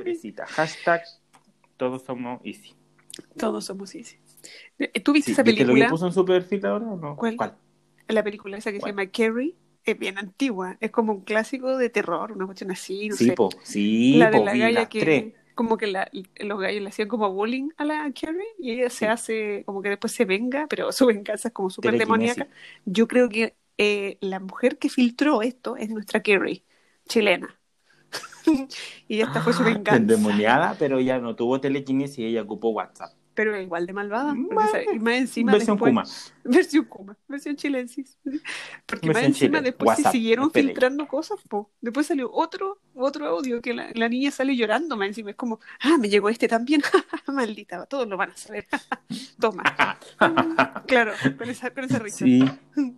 encima. 0.05 0.45
Hashtag 0.47 1.01
todos 1.77 2.03
somos 2.03 2.39
easy. 2.43 2.75
Todos 3.37 3.65
somos 3.65 3.93
easy. 3.95 4.17
Eh, 4.79 4.99
¿Tú 5.01 5.13
viste 5.13 5.27
Sí, 5.27 5.31
esa 5.33 5.43
¿Viste 5.43 5.61
lo 5.63 5.67
película? 5.67 5.85
que 5.87 5.91
puso 5.91 6.07
en 6.07 6.13
su 6.13 6.25
perfil 6.25 6.65
ahora 6.65 6.85
o 6.85 6.97
no? 6.97 7.15
¿Cuál? 7.15 7.55
La 8.07 8.23
película 8.23 8.57
esa 8.57 8.71
que 8.71 8.79
¿Cuál? 8.79 8.89
se 8.91 8.93
llama 8.95 9.11
Carrie. 9.11 9.55
Es 9.83 9.97
bien 9.99 10.17
antigua. 10.17 10.77
Es 10.79 10.89
como 10.91 11.13
un 11.13 11.21
clásico 11.21 11.77
de 11.77 11.89
terror, 11.89 12.31
una 12.31 12.45
cuestión 12.45 12.71
así, 12.71 13.09
no 13.09 13.15
Sí, 13.15 13.27
sé. 13.27 13.33
po, 13.33 13.49
sí, 13.63 14.15
la 14.15 14.31
de 14.31 14.37
po, 14.39 14.45
la 14.45 14.55
galla 14.57 14.89
que 14.89 14.99
tres. 14.99 15.33
Como 15.55 15.77
que 15.77 15.87
la- 15.87 16.09
los 16.37 16.59
gallos 16.59 16.81
le 16.83 16.89
hacían 16.89 17.07
como 17.07 17.31
bullying 17.33 17.69
a 17.77 17.85
la 17.85 18.11
Carrie 18.13 18.45
y 18.59 18.71
ella 18.71 18.89
se 18.89 19.07
hace 19.07 19.63
como 19.65 19.81
que 19.81 19.89
después 19.89 20.13
se 20.13 20.25
venga, 20.25 20.67
pero 20.69 20.91
su 20.93 21.05
venganza 21.07 21.49
es 21.49 21.53
como 21.53 21.69
súper 21.69 21.97
demoníaca. 21.97 22.47
Yo 22.85 23.07
creo 23.07 23.29
que 23.29 23.55
eh, 23.77 24.17
la 24.21 24.39
mujer 24.39 24.77
que 24.77 24.89
filtró 24.89 25.41
esto 25.41 25.77
es 25.77 25.89
nuestra 25.89 26.21
Carrie, 26.23 26.65
chilena. 27.09 27.59
y 29.07 29.21
esta 29.21 29.41
fue 29.41 29.53
su 29.53 29.63
Ah, 29.63 29.81
venganza. 29.89 30.29
Endemoniada, 30.29 30.77
pero 30.77 30.99
ya 31.01 31.19
no 31.19 31.35
tuvo 31.35 31.59
telequinesis 31.61 32.19
y 32.19 32.25
ella 32.25 32.43
ocupó 32.43 32.69
WhatsApp. 32.69 33.13
Pero 33.35 33.59
igual 33.61 33.85
de 33.85 33.91
malvada. 33.93 34.33
Más- 34.33 34.71
y 34.93 34.97
más 34.97 35.15
encima 35.15 35.51
Versión 35.51 35.75
después- 35.75 35.91
Kuma. 35.91 36.03
Versión 36.45 36.85
Kuma, 36.85 37.17
versión 37.27 37.55
chilensis. 37.57 38.17
Porque 38.85 39.07
más 39.07 39.15
Versión 39.15 39.25
encima 39.25 39.57
Chile, 39.59 39.61
después 39.61 39.85
se 39.97 40.01
WhatsApp, 40.01 40.11
siguieron 40.13 40.45
espere. 40.47 40.67
filtrando 40.67 41.07
cosas, 41.07 41.39
po. 41.49 41.69
Después 41.81 42.07
salió 42.07 42.31
otro, 42.31 42.79
otro 42.93 43.25
audio 43.27 43.61
que 43.61 43.73
la, 43.73 43.89
la 43.93 44.07
niña 44.09 44.31
sale 44.31 44.55
llorando 44.55 44.95
más 44.95 45.09
encima. 45.09 45.31
Es 45.31 45.35
como, 45.35 45.59
ah, 45.81 45.97
me 45.99 46.07
llegó 46.09 46.29
este 46.29 46.47
también. 46.47 46.81
Maldita, 47.27 47.85
todos 47.87 48.07
lo 48.07 48.15
van 48.15 48.31
a 48.31 48.37
saber. 48.37 48.65
Toma. 49.39 49.63
claro, 50.87 51.11
con 51.37 51.49
esa, 51.49 51.71
con 51.71 51.83
esa 51.83 51.99
risa. 51.99 52.23
Sí. 52.25 52.43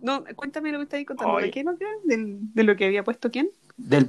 No, 0.02 0.24
cuéntame 0.36 0.70
lo 0.72 0.78
que 0.78 0.84
estáis 0.84 1.06
contando. 1.06 1.38
¿De 1.38 1.50
qué 1.50 1.64
no? 1.64 1.76
¿Del- 2.04 2.38
¿De 2.54 2.62
lo 2.62 2.76
que 2.76 2.84
había 2.86 3.02
puesto 3.02 3.30
quién? 3.30 3.50
Del, 3.76 4.08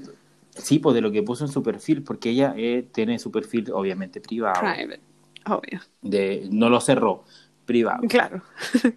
sí, 0.56 0.80
pues 0.80 0.94
de 0.94 1.02
lo 1.02 1.12
que 1.12 1.24
puso 1.24 1.46
en 1.46 1.52
su 1.52 1.64
perfil, 1.64 2.04
porque 2.04 2.30
ella 2.30 2.54
eh, 2.56 2.88
tiene 2.94 3.18
su 3.20 3.32
perfil 3.32 3.72
obviamente 3.74 4.22
privado. 4.22 4.60
Private. 4.62 5.02
Obvio. 5.50 5.80
De, 6.02 6.48
no 6.52 6.70
lo 6.70 6.80
cerró, 6.82 7.24
privado. 7.66 8.02
Claro. 8.08 8.42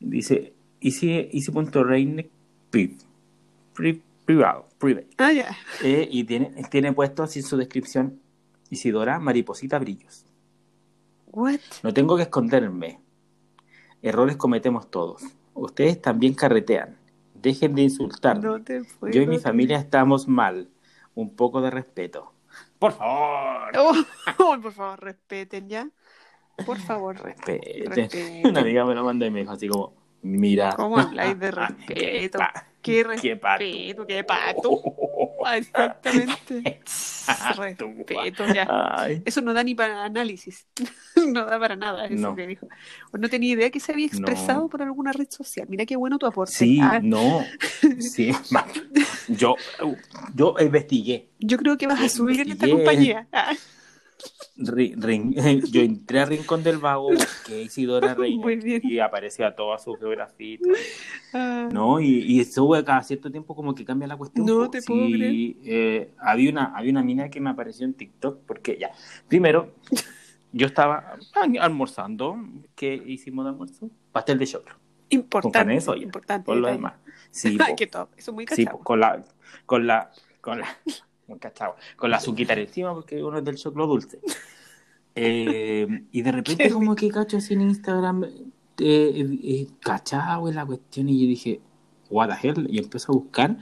Dice, 0.00 0.52
easy, 0.80 1.28
easy.reine 1.32 2.28
priv, 2.70 2.98
pri- 3.74 4.02
privado, 4.24 4.66
private. 4.78 5.08
Ah, 5.18 5.32
ya. 5.32 5.56
Eh, 5.82 6.08
y 6.10 6.24
tiene, 6.24 6.50
tiene 6.70 6.92
puesto 6.92 7.22
así 7.22 7.38
en 7.40 7.44
su 7.46 7.56
descripción, 7.56 8.20
Isidora 8.70 9.18
Mariposita 9.18 9.78
Brillos. 9.78 10.24
What? 11.32 11.60
No 11.82 11.92
tengo 11.94 12.16
que 12.16 12.22
esconderme. 12.24 13.00
Errores 14.02 14.36
cometemos 14.36 14.90
todos. 14.90 15.22
Ustedes 15.54 16.00
también 16.00 16.34
carretean. 16.34 16.96
Dejen 17.34 17.74
de 17.74 17.82
insultarme. 17.82 18.42
No 18.42 18.58
Yo 19.10 19.22
y 19.22 19.26
mi 19.26 19.38
familia 19.38 19.78
estamos 19.78 20.28
mal. 20.28 20.68
Un 21.14 21.34
poco 21.34 21.60
de 21.60 21.70
respeto. 21.70 22.32
Por 22.78 22.92
favor. 22.92 23.72
Oh, 23.78 23.94
oh, 24.38 24.60
por 24.60 24.72
favor, 24.72 25.00
respeten 25.00 25.68
ya. 25.68 25.88
Por 26.64 26.78
favor. 26.78 27.16
Respeten. 27.22 27.86
Respeten. 27.90 28.46
Una 28.50 28.60
amiga 28.60 28.84
me 28.84 28.94
lo 28.94 29.04
mandó 29.04 29.26
y 29.26 29.30
me 29.30 29.40
dijo 29.40 29.52
así 29.52 29.68
como, 29.68 29.94
mira. 30.22 30.72
¿Cómo 30.76 30.98
habláis 30.98 31.38
de 31.38 31.46
Qué 31.86 31.94
respeto? 31.94 32.38
pa- 32.38 32.66
Qué 32.82 33.04
qué 33.20 33.36
pato. 33.36 33.64
respeto, 33.64 34.06
qué 34.06 34.24
pato. 34.24 34.80
Exactamente. 35.54 36.80
Respeto, 37.56 38.46
ya. 38.54 38.66
Ay. 38.96 39.22
Eso 39.24 39.40
no 39.40 39.52
da 39.54 39.62
ni 39.62 39.74
para 39.74 40.04
análisis. 40.04 40.66
No 41.32 41.44
da 41.46 41.58
para 41.58 41.76
nada 41.76 42.06
eso 42.06 42.14
No. 42.30 42.36
que 42.36 42.46
dijo. 42.46 42.68
No 43.18 43.28
tenía 43.30 43.54
idea 43.54 43.70
que 43.70 43.80
se 43.80 43.90
había 43.92 44.06
expresado 44.06 44.62
No. 44.62 44.68
por 44.68 44.82
alguna 44.82 45.12
red 45.12 45.28
social. 45.30 45.66
Mira 45.68 45.86
qué 45.86 45.96
bueno 45.96 46.18
tu 46.18 46.26
aporte. 46.26 46.52
Sí, 46.52 46.78
Ah, 46.80 47.00
no. 47.02 47.42
Sí, 47.98 48.32
yo, 49.28 49.56
yo 50.34 50.54
investigué. 50.60 51.30
yo 51.40 51.56
creo 51.58 51.76
que 51.78 51.86
vas 51.86 52.00
a 52.00 52.08
subir 52.08 52.40
en 52.42 52.52
esta 52.52 52.68
compañía. 52.68 53.26
Ah, 53.32 53.52
Rin- 54.58 55.34
yo 55.70 55.80
entré 55.82 56.20
a 56.20 56.24
Rincón 56.24 56.62
del 56.62 56.78
Vago, 56.78 57.10
busqué 57.10 57.62
Isidora 57.62 58.14
Reina 58.18 58.44
y 58.82 58.98
aparecía 58.98 59.54
toda 59.54 59.78
su 59.78 59.94
geografía. 59.94 60.58
ah. 61.34 61.68
No, 61.72 62.00
y, 62.00 62.06
y 62.40 62.44
sube 62.44 62.82
cada 62.84 63.02
cierto 63.02 63.30
tiempo 63.30 63.54
como 63.54 63.74
que 63.74 63.84
cambia 63.84 64.08
la 64.08 64.16
cuestión. 64.16 64.46
No 64.46 64.70
te 64.70 64.80
puedo 64.82 65.06
Sí, 65.06 65.58
eh, 65.64 66.12
había, 66.18 66.50
una, 66.50 66.64
había 66.76 66.90
una 66.90 67.02
mina 67.02 67.28
que 67.28 67.40
me 67.40 67.50
apareció 67.50 67.84
en 67.84 67.94
TikTok 67.94 68.40
porque 68.46 68.78
ya, 68.80 68.90
primero, 69.28 69.74
yo 70.52 70.66
estaba 70.66 71.16
al- 71.34 71.58
almorzando, 71.60 72.38
¿qué 72.74 72.94
hicimos 73.06 73.44
de 73.44 73.50
almuerzo? 73.50 73.90
Pastel 74.12 74.38
de 74.38 74.46
choclo, 74.46 74.74
Importante. 75.10 75.74
de 75.74 75.80
soya, 75.82 76.02
importante. 76.02 76.46
por 76.46 76.56
lo 76.56 76.68
demás. 76.68 76.94
Sí, 77.30 77.58
Ay, 77.60 77.72
po. 77.72 77.76
qué 77.76 77.86
top. 77.88 78.08
Eso 78.16 78.30
es 78.30 78.34
muy 78.34 78.46
Sí, 78.50 78.64
cachado. 78.64 78.78
po, 78.78 78.84
con 78.84 79.00
la, 79.00 79.22
con 79.66 79.86
la, 79.86 80.10
con 80.40 80.60
la, 80.60 80.66
muy 81.26 81.38
cachao, 81.38 81.76
con 81.96 82.10
la 82.10 82.18
azuquita 82.18 82.54
encima 82.54 82.94
porque 82.94 83.22
uno 83.22 83.38
es 83.38 83.44
del 83.44 83.56
choclo 83.56 83.86
dulce. 83.86 84.20
Eh, 85.18 85.88
y 86.12 86.20
de 86.20 86.30
repente 86.30 86.70
como 86.70 86.94
que 86.94 87.08
cacho 87.08 87.38
así 87.38 87.54
en 87.54 87.62
Instagram, 87.62 88.24
eh, 88.24 88.30
eh, 88.78 89.66
cachao 89.80 90.46
en 90.46 90.54
la 90.56 90.66
cuestión 90.66 91.08
y 91.08 91.22
yo 91.22 91.26
dije, 91.26 91.60
what 92.10 92.28
the 92.28 92.46
hell, 92.46 92.66
y 92.68 92.76
empiezo 92.76 93.12
a 93.12 93.14
buscar. 93.14 93.56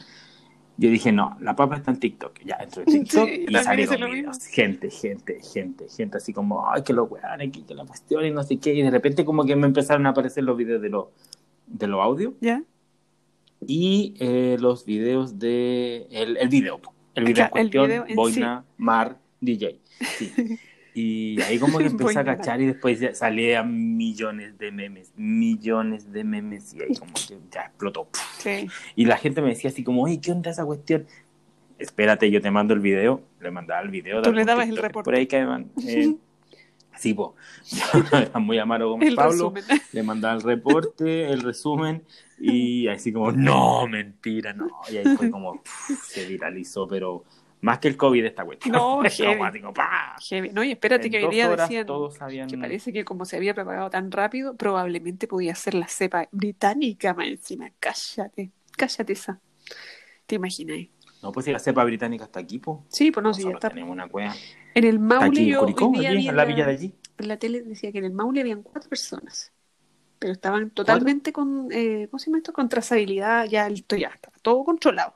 Yo 0.77 0.91
dije, 0.91 1.13
no, 1.13 1.37
la 1.41 1.55
papa 1.55 1.77
está 1.77 1.93
en 1.93 2.01
TikTok. 2.01 2.41
Ya 2.45 2.57
entro 2.57 2.83
en 2.83 3.05
TikTok 3.05 3.29
Sí, 3.29 3.47
y 3.49 3.55
salieron 3.55 4.01
lo 4.01 4.11
videos. 4.11 4.45
Gente, 4.47 4.91
gente, 4.91 5.41
gente, 5.41 5.87
gente, 5.89 6.17
así 6.17 6.33
como, 6.33 6.69
ay, 6.69 6.83
que 6.83 6.93
los 6.93 7.09
weones, 7.09 7.53
que, 7.53 7.65
que 7.65 7.75
la 7.77 7.85
cuestión 7.85 8.25
y 8.25 8.33
no 8.33 8.43
sé 8.43 8.57
qué. 8.57 8.75
Y 8.75 8.83
de 8.83 8.91
repente 8.91 9.25
como 9.25 9.45
que 9.45 9.55
me 9.55 9.69
empezaron 9.69 10.07
a 10.07 10.09
aparecer 10.09 10.43
los 10.43 10.57
videos 10.57 10.83
de 10.83 10.89
los 10.89 11.07
de 11.67 11.87
los 11.87 12.01
audios 12.01 12.35
¿Ya? 12.41 12.63
y 13.67 14.15
eh, 14.19 14.57
los 14.61 14.85
videos 14.85 15.39
de 15.39 16.07
el, 16.11 16.37
el 16.37 16.49
video 16.49 16.79
po. 16.79 16.94
el 17.17 17.25
video 17.25 17.45
en 17.45 17.51
Claro, 17.51 17.57
el 17.57 17.71
cuestión 17.71 17.87
video 17.89 18.05
en 18.09 18.17
boina 18.17 18.65
mar 18.77 19.19
DJ 19.41 19.79
sí. 20.19 20.33
y 20.95 21.41
ahí 21.43 21.59
como 21.59 21.79
que 21.79 21.87
empecé 21.87 22.19
a 22.21 22.25
cachar 22.25 22.61
y 22.61 22.67
después 22.67 23.01
ya 23.01 23.15
salían 23.15 23.97
millones 23.97 24.57
de 24.59 24.71
memes 24.71 25.13
millones 25.17 26.13
de 26.13 26.23
memes 26.25 26.73
y 26.75 26.83
ahí 26.83 26.95
como 26.97 27.13
que 27.15 27.39
ya 27.51 27.63
explotó 27.63 28.09
Sí. 28.39 28.69
y 28.95 29.05
la 29.07 29.17
gente 29.17 29.43
me 29.43 29.49
decía 29.49 29.71
así 29.71 29.83
como 29.83 30.03
oye 30.05 30.21
qué 30.21 30.31
onda 30.33 30.51
esa 30.51 30.65
cuestión 30.65 31.07
espérate 31.79 32.31
yo 32.31 32.41
te 32.41 32.51
mando 32.51 32.75
el 32.75 32.81
video 32.81 33.23
le 33.41 33.51
mandaba 33.51 33.81
el 33.83 33.89
video 33.91 34.19
de 34.19 34.23
Tú 34.23 34.33
le 34.33 34.45
dabas 34.45 34.69
el 34.69 34.77
reporte. 34.77 35.05
por 35.05 35.15
ahí 35.17 35.27
que 35.27 35.37
eh, 35.87 36.15
sí 36.97 37.15
po 37.15 37.35
era 38.13 38.39
muy 38.39 38.59
amaro 38.59 38.91
como 38.91 39.03
El 39.03 39.15
Pablo 39.15 39.53
resumen. 39.55 39.81
le 39.93 40.03
mandaba 40.03 40.35
el 40.35 40.43
reporte, 40.43 41.31
el 41.31 41.43
resumen, 41.43 42.05
y 42.39 42.89
así 42.89 43.13
como, 43.13 43.33
no, 43.33 43.87
mentira, 43.87 44.53
no. 44.53 44.69
Y 44.91 44.97
ahí 44.97 45.17
fue 45.17 45.31
como, 45.31 45.63
pff, 45.63 46.07
se 46.07 46.27
viralizó, 46.27 46.87
pero 46.89 47.25
más 47.65 47.79
que 47.79 47.89
el 47.89 47.97
COVID 47.97 48.25
esta 48.25 48.45
cuestión. 48.45 48.73
No, 48.73 49.03
heavy. 49.11 50.51
No, 50.53 50.63
y 50.63 50.73
espérate 50.73 51.07
En 51.07 51.13
que 51.13 51.25
hoy 51.25 51.35
día 51.35 51.49
decían 51.49 51.87
sabían... 52.13 52.49
que 52.49 52.59
parece 52.59 52.93
que 52.93 53.05
como 53.05 53.25
se 53.25 53.37
había 53.37 53.55
propagado 53.55 53.89
tan 53.89 54.13
rápido, 54.13 54.55
probablemente 54.55 55.27
podía 55.27 55.55
ser 55.55 55.75
la 55.75 55.89
cepa 55.89 56.29
británica 56.31 57.15
más 57.15 57.27
encima. 57.29 57.71
Cállate, 57.81 58.51
cállate 58.77 59.13
esa. 59.15 59.41
¿Te 60.27 60.35
imaginas? 60.35 60.79
No, 61.23 61.33
pues 61.33 61.47
si 61.47 61.53
la 61.53 61.59
cepa 61.59 61.85
británica 61.85 62.25
está 62.25 62.41
aquí, 62.41 62.59
po. 62.59 62.85
Sí, 62.89 63.11
pues 63.11 63.25
no, 63.25 63.33
sí, 63.33 63.41
ya 63.41 63.47
Nosotros 63.47 63.65
está. 63.65 63.69
tenemos 63.71 63.93
una 63.93 64.09
cueva. 64.09 64.35
En 64.75 64.85
el 64.85 64.99
Maule, 64.99 65.27
aquí 65.27 65.47
yo 65.47 65.61
Curicó, 65.61 65.87
hoy 65.89 66.01
día 66.01 66.11
allí, 66.11 66.29
en 66.29 66.37
la 66.37 66.45
villa 66.45 66.67
de 66.67 66.73
allí. 66.73 66.95
en 67.19 67.29
la 67.29 67.37
tele 67.39 67.63
decía 67.63 67.93
que 67.93 67.99
en 67.99 68.05
el 68.05 68.13
Maule 68.13 68.41
habían 68.41 68.63
cuatro 68.63 68.91
personas, 68.91 69.53
pero 70.19 70.33
estaban 70.33 70.71
totalmente 70.71 71.33
con, 71.33 71.69
eh, 71.71 72.09
¿cómo 72.11 72.19
se 72.19 72.27
llama 72.27 72.39
esto? 72.39 72.53
Con 72.53 72.69
trazabilidad, 72.69 73.47
ya 73.47 73.69
esto 73.69 73.97
ya 73.97 74.09
estaba 74.09 74.37
todo 74.43 74.65
controlado. 74.65 75.15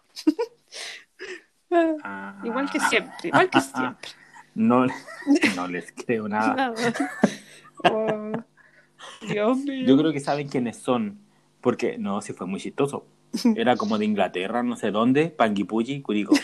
Ah, 1.70 2.40
igual 2.44 2.70
que 2.70 2.78
siempre, 2.80 3.28
igual 3.28 3.50
que 3.50 3.60
siempre. 3.60 4.10
No, 4.54 4.86
no 5.56 5.68
les 5.68 5.92
creo 5.92 6.28
nada. 6.28 6.54
Nada. 6.54 6.74
Oh, 7.90 8.32
Dios 9.28 9.58
mío. 9.58 9.86
Yo 9.86 9.96
creo 9.98 10.12
que 10.12 10.20
saben 10.20 10.48
quiénes 10.48 10.76
son, 10.78 11.18
porque 11.60 11.98
no, 11.98 12.20
sí 12.22 12.32
fue 12.32 12.46
muy 12.46 12.60
chistoso. 12.60 13.06
Era 13.56 13.76
como 13.76 13.98
de 13.98 14.04
Inglaterra, 14.04 14.62
no 14.62 14.76
sé 14.76 14.90
dónde, 14.90 15.28
Panguipulli, 15.28 16.00
Curicó. 16.00 16.34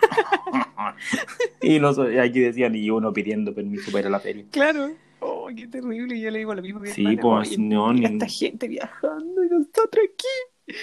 y 1.62 2.18
aquí 2.18 2.40
decían, 2.40 2.74
y 2.74 2.90
uno 2.90 3.12
pidiendo 3.12 3.54
permiso 3.54 3.90
para 3.90 4.00
ir 4.00 4.06
a 4.06 4.10
la 4.10 4.20
feria. 4.20 4.44
Claro. 4.50 4.90
Oh, 5.20 5.48
qué 5.54 5.66
terrible. 5.66 6.16
Y 6.16 6.20
yo 6.22 6.30
le 6.30 6.38
digo 6.38 6.54
lo 6.54 6.62
mismo 6.62 6.80
mi 6.80 6.88
Sí, 6.90 7.02
hermana, 7.02 7.20
pues, 7.22 7.48
oye, 7.48 7.58
no, 7.58 7.92
mira 7.92 8.08
ni- 8.08 8.14
esta 8.16 8.26
gente 8.28 8.68
viajando 8.68 9.44
y 9.44 9.48
nosotros 9.48 10.04
aquí, 10.12 10.74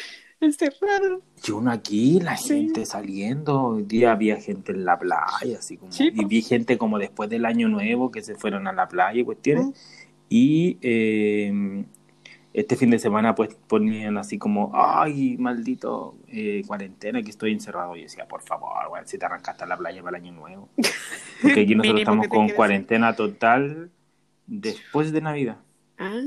encerrados. 0.42 1.22
Y 1.48 1.52
uno 1.52 1.72
aquí, 1.72 2.20
la 2.20 2.36
Sí. 2.38 2.48
gente 2.66 2.86
saliendo, 2.86 3.62
hoy 3.62 3.84
día 3.84 4.12
había 4.12 4.38
gente 4.42 4.72
en 4.72 4.86
la 4.86 4.98
playa, 4.98 5.58
así 5.60 5.78
como, 5.78 5.92
Sí, 5.92 6.10
y 6.14 6.22
po. 6.24 6.28
vi 6.28 6.42
gente 6.42 6.78
como 6.78 6.98
después 7.00 7.30
del 7.30 7.46
año 7.46 7.70
nuevo 7.70 8.12
que 8.12 8.22
se 8.22 8.36
fueron 8.36 8.68
a 8.68 8.74
la 8.74 8.88
playa 8.88 9.22
y 9.22 9.24
cuestiones, 9.24 9.68
Mm. 9.68 9.72
y 10.30 10.78
eh, 10.82 11.86
este 12.54 12.76
fin 12.76 12.92
de 12.92 13.00
semana 13.00 13.34
pues 13.34 13.56
ponían 13.68 14.18
así 14.18 14.38
como, 14.38 14.72
ay, 14.74 15.38
maldito 15.38 16.16
eh, 16.28 16.64
cuarentena, 16.68 17.24
que 17.24 17.32
estoy 17.32 17.52
encerrado, 17.52 17.96
y 17.96 18.00
yo 18.00 18.04
decía, 18.04 18.28
por 18.28 18.42
favor, 18.42 18.72
weón, 18.92 19.08
si 19.08 19.18
te 19.18 19.26
arrancaste 19.26 19.64
a 19.64 19.68
la 19.68 19.78
playa 19.78 20.04
para 20.04 20.18
el 20.18 20.24
año 20.24 20.34
nuevo, 20.34 20.70
porque 21.42 21.62
aquí 21.62 21.76
nosotros 21.76 22.02
estamos 22.02 22.28
con 22.28 22.50
cuarentena 22.50 23.16
total 23.16 23.90
después 24.46 25.12
de 25.12 25.22
Navidad. 25.22 25.58
Ah, 25.98 26.22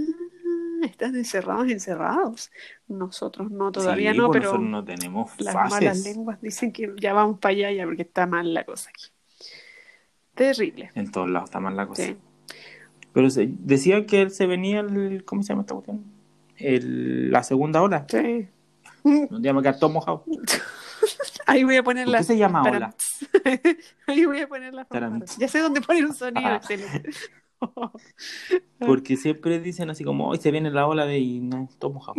están 0.83 1.15
encerrados, 1.15 1.71
encerrados. 1.71 2.51
Nosotros 2.89 3.51
no, 3.51 3.71
todavía 3.71 4.13
Sí, 4.13 4.19
no, 4.19 4.29
pues 4.29 4.41
pero 4.41 4.53
nosotros 4.53 4.71
no 4.71 4.85
tenemos 4.85 5.41
las 5.41 5.55
malas 5.55 5.85
fases. 5.85 6.05
lenguas 6.05 6.41
dicen 6.41 6.73
que 6.73 6.93
ya 7.01 7.13
vamos 7.13 7.39
para 7.39 7.53
allá 7.53 7.73
ya 7.73 7.85
porque 7.85 8.03
está 8.03 8.27
mal 8.27 8.53
la 8.53 8.65
cosa 8.65 8.91
aquí. 8.91 9.07
Terrible. 10.35 10.91
En 10.95 11.11
todos 11.11 11.31
lados 11.31 11.49
está 11.49 11.61
mal 11.61 11.77
la 11.77 11.87
cosa. 11.87 12.03
Sí. 12.03 12.17
Pero 13.13 13.31
se, 13.31 13.49
decía 13.49 14.05
que 14.07 14.23
él 14.23 14.31
se 14.31 14.47
venía, 14.47 14.81
el, 14.81 15.25
¿cómo 15.25 15.43
se 15.43 15.51
llama 15.51 15.63
esta 15.63 15.75
cuestión? 15.75 16.16
El, 16.59 17.31
la 17.31 17.43
segunda 17.43 17.83
ola. 17.83 18.07
Sí. 18.09 18.49
Un 19.05 19.41
día 19.43 19.53
me 19.53 19.63
todo 19.75 19.91
mojado. 19.91 20.25
Ahí 21.47 21.63
voy 21.65 21.77
a 21.77 21.83
poner 21.83 22.05
¿Por 22.07 22.13
la. 22.13 22.19
qué 22.19 22.25
se 22.25 22.37
llama 22.37 22.63
ola? 22.63 22.95
Ahí 24.07 24.25
voy 24.25 24.41
a 24.41 24.49
poner 24.49 24.75
la. 24.75 24.87
Ya 25.39 25.49
sé 25.49 25.61
dónde 25.61 25.81
poner 25.81 26.05
un 26.07 26.15
sonido 26.15 26.47
Ah. 26.47 26.61
Porque 28.79 29.17
siempre 29.17 29.61
dicen 29.61 29.89
así 29.91 30.05
como, 30.05 30.29
hoy 30.29 30.39
se 30.39 30.51
viene 30.51 30.71
la 30.71 30.87
ola 30.87 31.07
de... 31.07 31.19
Y 31.19 31.41
no, 31.41 31.69
todo 31.79 31.93
mojado. 31.93 32.15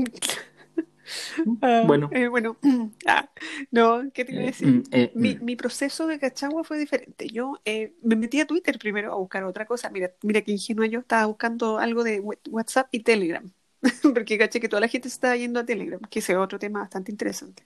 Ah, 1.62 1.84
Bueno. 1.86 2.10
eh, 2.12 2.27
bueno. 2.27 2.58
Ah, 3.08 3.29
no, 3.72 4.12
¿qué 4.13 4.25
te 4.25 4.34
iba 4.34 4.41
a 4.41 4.44
Eh, 4.46 4.48
decir? 4.48 4.67
mm, 4.67 4.84
eh, 4.91 5.12
Mi, 5.15 5.36
mm. 5.36 5.44
mi 5.46 5.56
proceso 5.56 6.08
de 6.08 6.20
cachagua 6.20 6.63
fue 6.63 6.77
diferente. 6.79 7.27
Yo 7.27 7.53
eh, 7.65 7.94
me 8.01 8.15
metí 8.15 8.39
a 8.41 8.48
Twitter 8.48 8.77
primero 8.79 9.13
a 9.13 9.17
buscar 9.17 9.44
otra 9.44 9.65
cosa. 9.65 9.89
Mira, 9.89 10.12
mira 10.24 10.41
que 10.41 10.51
ingenua 10.51 10.88
yo 10.88 11.00
estaba 11.00 11.25
buscando 11.27 11.77
algo 11.77 12.03
de 12.03 12.22
Wh- 12.22 12.39
WhatsApp 12.50 12.88
y 12.91 13.01
Telegram. 13.01 13.50
Porque 14.13 14.38
caché 14.38 14.60
que 14.60 14.69
toda 14.69 14.79
la 14.81 14.88
gente 14.88 15.10
se 15.10 15.15
estaba 15.15 15.36
yendo 15.36 15.60
a 15.60 15.65
Telegram, 15.65 16.00
que 16.10 16.19
ese 16.19 16.34
es 16.34 16.38
otro 16.38 16.57
tema 16.60 16.79
bastante 16.79 17.12
interesante. 17.12 17.63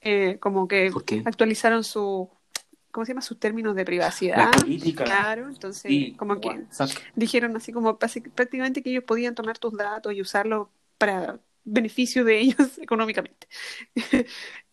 Eh, 0.00 0.36
como 0.40 0.68
que 0.68 0.90
actualizaron 1.24 1.82
su, 1.84 2.28
¿cómo 2.90 3.04
se 3.06 3.12
llama? 3.12 3.22
Sus 3.22 3.38
términos 3.38 3.74
de 3.74 3.84
privacidad. 3.84 4.50
Claro, 4.94 5.48
entonces 5.48 5.90
y 5.90 6.12
como 6.12 6.40
que 6.40 6.48
WhatsApp. 6.48 6.90
dijeron 7.14 7.56
así 7.56 7.72
como 7.72 7.98
prácticamente 7.98 8.82
que 8.82 8.90
ellos 8.90 9.04
podían 9.04 9.34
tomar 9.34 9.58
tus 9.58 9.74
datos 9.76 10.12
y 10.12 10.20
usarlos 10.20 10.68
para 10.98 11.38
beneficio 11.64 12.24
de 12.24 12.40
ellos 12.40 12.78
económicamente. 12.78 13.46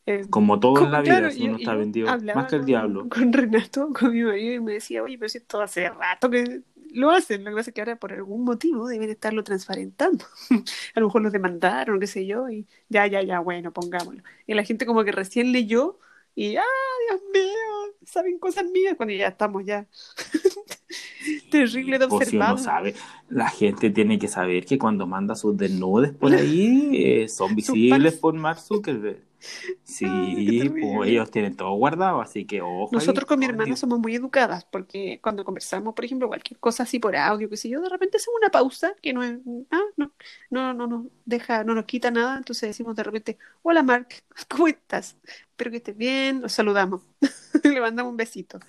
Eh, 0.08 0.26
Como 0.32 0.60
todo 0.60 0.72
en 0.72 0.78
como- 0.86 0.92
la 0.94 1.02
vida, 1.02 1.20
claro, 1.20 1.32
si 1.32 1.44
uno 1.48 1.60
y 1.60 1.62
está 1.62 1.76
vendido 1.76 2.08
más 2.34 2.48
que 2.50 2.56
el 2.56 2.66
diablo. 2.66 3.08
Con 3.08 3.32
Renato, 3.32 3.94
con 3.94 4.12
mi 4.12 4.24
marido, 4.24 4.54
y 4.56 4.60
me 4.60 4.74
decía, 4.74 5.04
oye, 5.04 5.16
pero 5.20 5.30
si 5.30 5.38
esto 5.38 5.62
hace 5.62 5.90
rato 5.90 6.28
que 6.28 6.62
lo 6.94 7.12
hacen. 7.12 7.44
Lo 7.44 7.52
que 7.52 7.58
pasa 7.58 7.70
es 7.72 7.74
que 7.74 7.82
ahora 7.82 8.00
por 8.00 8.14
algún 8.14 8.44
motivo 8.44 8.88
deben 8.88 9.10
estarlo 9.10 9.44
transparentando. 9.44 10.26
A 10.96 11.00
lo 11.00 11.08
mejor 11.08 11.22
los 11.22 11.32
demandaron, 11.34 12.00
qué 12.00 12.08
sé 12.08 12.26
yo, 12.26 12.50
y 12.50 12.68
ya, 12.90 13.08
ya, 13.08 13.22
ya, 13.24 13.40
bueno, 13.40 13.72
pongámoslo. 13.74 14.24
Y 14.48 14.54
la 14.54 14.64
gente 14.64 14.86
como 14.86 15.04
que 15.04 15.12
recién 15.12 15.52
leyó 15.52 16.00
y, 16.36 16.56
¡ah, 16.56 16.64
Dios 17.10 17.22
mío! 17.34 17.96
Saben 18.06 18.40
cosas 18.40 18.66
mías 18.66 18.96
cuando 18.98 19.14
ya 19.14 19.28
estamos 19.28 19.66
ya. 19.66 19.88
Terrible 21.50 22.00
de 22.00 22.08
Por 22.08 22.26
si 22.26 22.38
uno 22.38 22.54
observado. 22.54 22.58
sabe, 22.58 22.96
la 23.30 23.50
gente 23.50 23.90
tiene 23.92 24.20
que 24.20 24.28
saber 24.28 24.66
que 24.66 24.78
cuando 24.78 25.08
manda 25.08 25.36
sus 25.36 25.56
desnudes 25.58 26.14
por 26.14 26.34
ahí 26.34 26.92
eh, 26.94 27.30
son 27.30 27.56
visibles 27.56 28.16
por 28.18 28.34
Mark 28.36 28.60
Zuckerberg. 28.60 29.31
Sí, 29.84 30.06
Ay, 30.06 30.44
terrible. 30.46 30.72
pues 30.78 31.10
ellos 31.10 31.32
tienen 31.32 31.56
todo 31.56 31.72
guardado, 31.74 32.22
así 32.22 32.46
que 32.46 32.62
ojo. 32.62 33.00
ahí. 33.00 33.12
Nosotros 33.12 33.26
con 33.26 33.40
mi 33.40 33.46
hermana 33.46 33.66
Dios. 33.66 33.80
somos 33.80 34.00
muy 34.00 34.16
educadas 34.16 34.66
porque 34.66 35.20
cuando 35.22 35.44
conversamos, 35.46 35.94
por 35.94 36.06
ejemplo, 36.06 36.28
cualquier 36.28 36.60
cosa 36.60 36.84
así 36.84 37.00
por 37.00 37.16
audio, 37.16 37.50
qué 37.50 37.58
sé 37.58 37.70
yo, 37.70 37.82
de 37.82 37.90
repente 37.90 38.18
hacemos 38.18 38.38
una 38.42 38.50
pausa 38.52 38.94
que 39.02 39.14
no 39.14 39.22
ah, 39.24 39.82
no, 39.98 40.12
no, 40.50 40.74
no 40.74 40.88
nos 40.88 41.06
deja, 41.26 41.64
no 41.64 41.76
nos 41.76 41.86
quita 41.86 42.12
nada, 42.12 42.38
entonces 42.38 42.70
decimos 42.70 42.96
de 42.96 43.04
repente, 43.04 43.38
hola 43.64 43.84
Mark, 43.84 44.08
¿cómo 44.50 44.68
estás? 44.68 45.18
Espero 45.50 45.72
que 45.72 45.78
estés 45.78 45.98
bien, 45.98 46.42
los 46.42 46.52
saludamos, 46.54 47.02
le 47.64 47.82
mandamos 47.82 48.12
un 48.12 48.18
besito. 48.18 48.60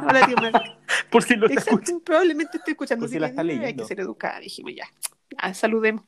Hola 0.00 0.22
tío 0.26 0.36
Mark. 0.38 0.60
Por 1.10 1.22
si 1.24 1.36
lo 1.36 1.48
Exacto, 1.48 2.00
probablemente 2.04 2.58
estoy 2.58 2.72
escuchando, 2.72 3.06
Por 3.06 3.10
si 3.10 3.18
la 3.18 3.28
que, 3.28 3.30
está 3.30 3.42
eh, 3.42 3.64
hay 3.64 3.74
que 3.76 3.82
leyendo. 3.82 3.84
ser 3.84 4.00
educada, 4.00 4.40
dijimos 4.40 4.72
ya, 4.76 4.86
ah, 5.38 5.54
saludemos. 5.54 6.04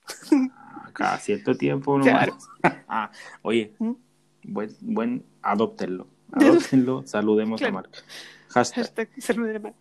Cada 0.92 1.18
cierto 1.18 1.56
tiempo 1.56 1.98
nomás. 1.98 2.30
Claro. 2.30 2.38
Ah, 2.88 3.10
Oye, 3.42 3.74
¿Mm? 3.78 3.92
buen, 4.44 4.70
buen, 4.80 5.24
adóptenlo. 5.42 6.06
Adóptenlo, 6.32 7.06
saludemos 7.06 7.60
Claro. 7.60 7.78
a 7.78 7.82
Mark. 7.82 7.90
Hashtag. 8.48 8.84
Hashtag 8.84 9.10
saluden 9.18 9.56
a 9.56 9.58
Mark. 9.60 9.76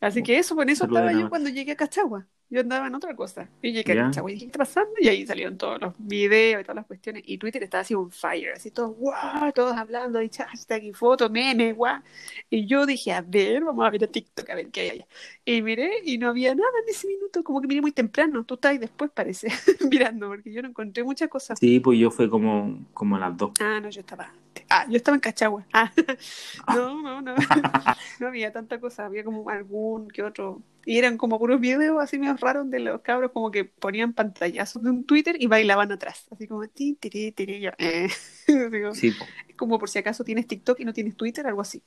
Así 0.00 0.22
que 0.22 0.38
eso, 0.38 0.56
con 0.56 0.68
eso 0.68 0.84
Saluden 0.84 1.04
estaba 1.04 1.12
yo 1.22 1.28
cuando 1.28 1.48
llegué 1.50 1.72
a 1.72 1.76
Cachagua. 1.76 2.26
Yo 2.52 2.60
andaba 2.60 2.86
en 2.86 2.94
otra 2.94 3.16
cosa. 3.16 3.48
Y 3.62 3.72
llegué 3.72 3.94
y 3.94 3.96
dije, 4.04 4.38
¿qué 4.40 4.44
está 4.44 4.58
pasando? 4.58 4.92
Y 5.00 5.08
ahí 5.08 5.26
salieron 5.26 5.56
todos 5.56 5.80
los 5.80 5.94
videos 5.96 6.60
y 6.60 6.64
todas 6.64 6.76
las 6.76 6.84
cuestiones. 6.84 7.22
Y 7.24 7.38
Twitter 7.38 7.62
estaba 7.62 7.80
así 7.80 7.94
un 7.94 8.10
fire, 8.10 8.52
así 8.54 8.70
todos, 8.70 8.94
guau, 8.94 9.50
todos 9.54 9.74
hablando, 9.74 10.20
y 10.20 10.28
hashtag 10.28 10.84
y 10.84 10.92
fotos, 10.92 11.30
memes, 11.30 11.74
guau. 11.74 12.02
Y 12.50 12.66
yo 12.66 12.84
dije, 12.84 13.10
a 13.14 13.22
ver, 13.22 13.64
vamos 13.64 13.86
a 13.86 13.88
ver 13.88 14.04
a 14.04 14.06
TikTok, 14.06 14.50
a 14.50 14.54
ver 14.54 14.68
qué 14.68 14.82
hay 14.82 14.90
allá. 14.90 15.06
Y 15.46 15.62
miré 15.62 16.02
y 16.04 16.18
no 16.18 16.28
había 16.28 16.54
nada 16.54 16.68
en 16.82 16.90
ese 16.90 17.06
minuto, 17.06 17.42
como 17.42 17.62
que 17.62 17.68
miré 17.68 17.80
muy 17.80 17.92
temprano. 17.92 18.44
Tú 18.44 18.56
estás 18.56 18.72
ahí 18.72 18.78
después, 18.78 19.10
parece, 19.10 19.48
mirando, 19.90 20.28
porque 20.28 20.52
yo 20.52 20.60
no 20.60 20.68
encontré 20.68 21.04
muchas 21.04 21.30
cosas. 21.30 21.58
Sí, 21.58 21.80
pues 21.80 21.98
yo 21.98 22.10
fue 22.10 22.28
como, 22.28 22.80
como 22.92 23.16
a 23.16 23.18
las 23.18 23.34
dos. 23.34 23.52
Ah, 23.60 23.80
no, 23.80 23.88
yo 23.88 24.00
estaba. 24.00 24.30
Ah, 24.68 24.86
yo 24.88 24.96
estaba 24.96 25.14
en 25.16 25.20
Cachagua. 25.20 25.66
Ah, 25.72 25.92
no, 26.74 27.02
no, 27.02 27.20
no. 27.22 27.34
No 28.20 28.28
había 28.28 28.52
tanta 28.52 28.78
cosa, 28.80 29.06
había 29.06 29.24
como 29.24 29.48
algún 29.50 30.08
que 30.08 30.22
otro. 30.22 30.62
Y 30.84 30.98
eran 30.98 31.16
como 31.16 31.38
puros 31.38 31.60
videos 31.60 32.02
así 32.02 32.18
medio 32.18 32.36
raros 32.36 32.68
de 32.70 32.80
los 32.80 33.00
cabros, 33.02 33.30
como 33.32 33.50
que 33.50 33.64
ponían 33.64 34.12
pantallazos 34.12 34.82
de 34.82 34.90
un 34.90 35.04
Twitter 35.04 35.36
y 35.38 35.46
bailaban 35.46 35.92
atrás. 35.92 36.26
Así 36.30 36.46
como, 36.48 36.66
ti, 36.68 36.94
tiri, 37.00 37.32
tiri, 37.32 37.60
yo, 37.60 37.70
eh. 37.78 38.08
Digo, 38.70 38.94
Sí, 38.94 39.12
pues. 39.12 39.28
como 39.56 39.78
por 39.78 39.88
si 39.88 39.98
acaso 39.98 40.24
tienes 40.24 40.46
TikTok 40.46 40.80
y 40.80 40.84
no 40.84 40.92
tienes 40.92 41.16
Twitter, 41.16 41.46
algo 41.46 41.60
así. 41.60 41.82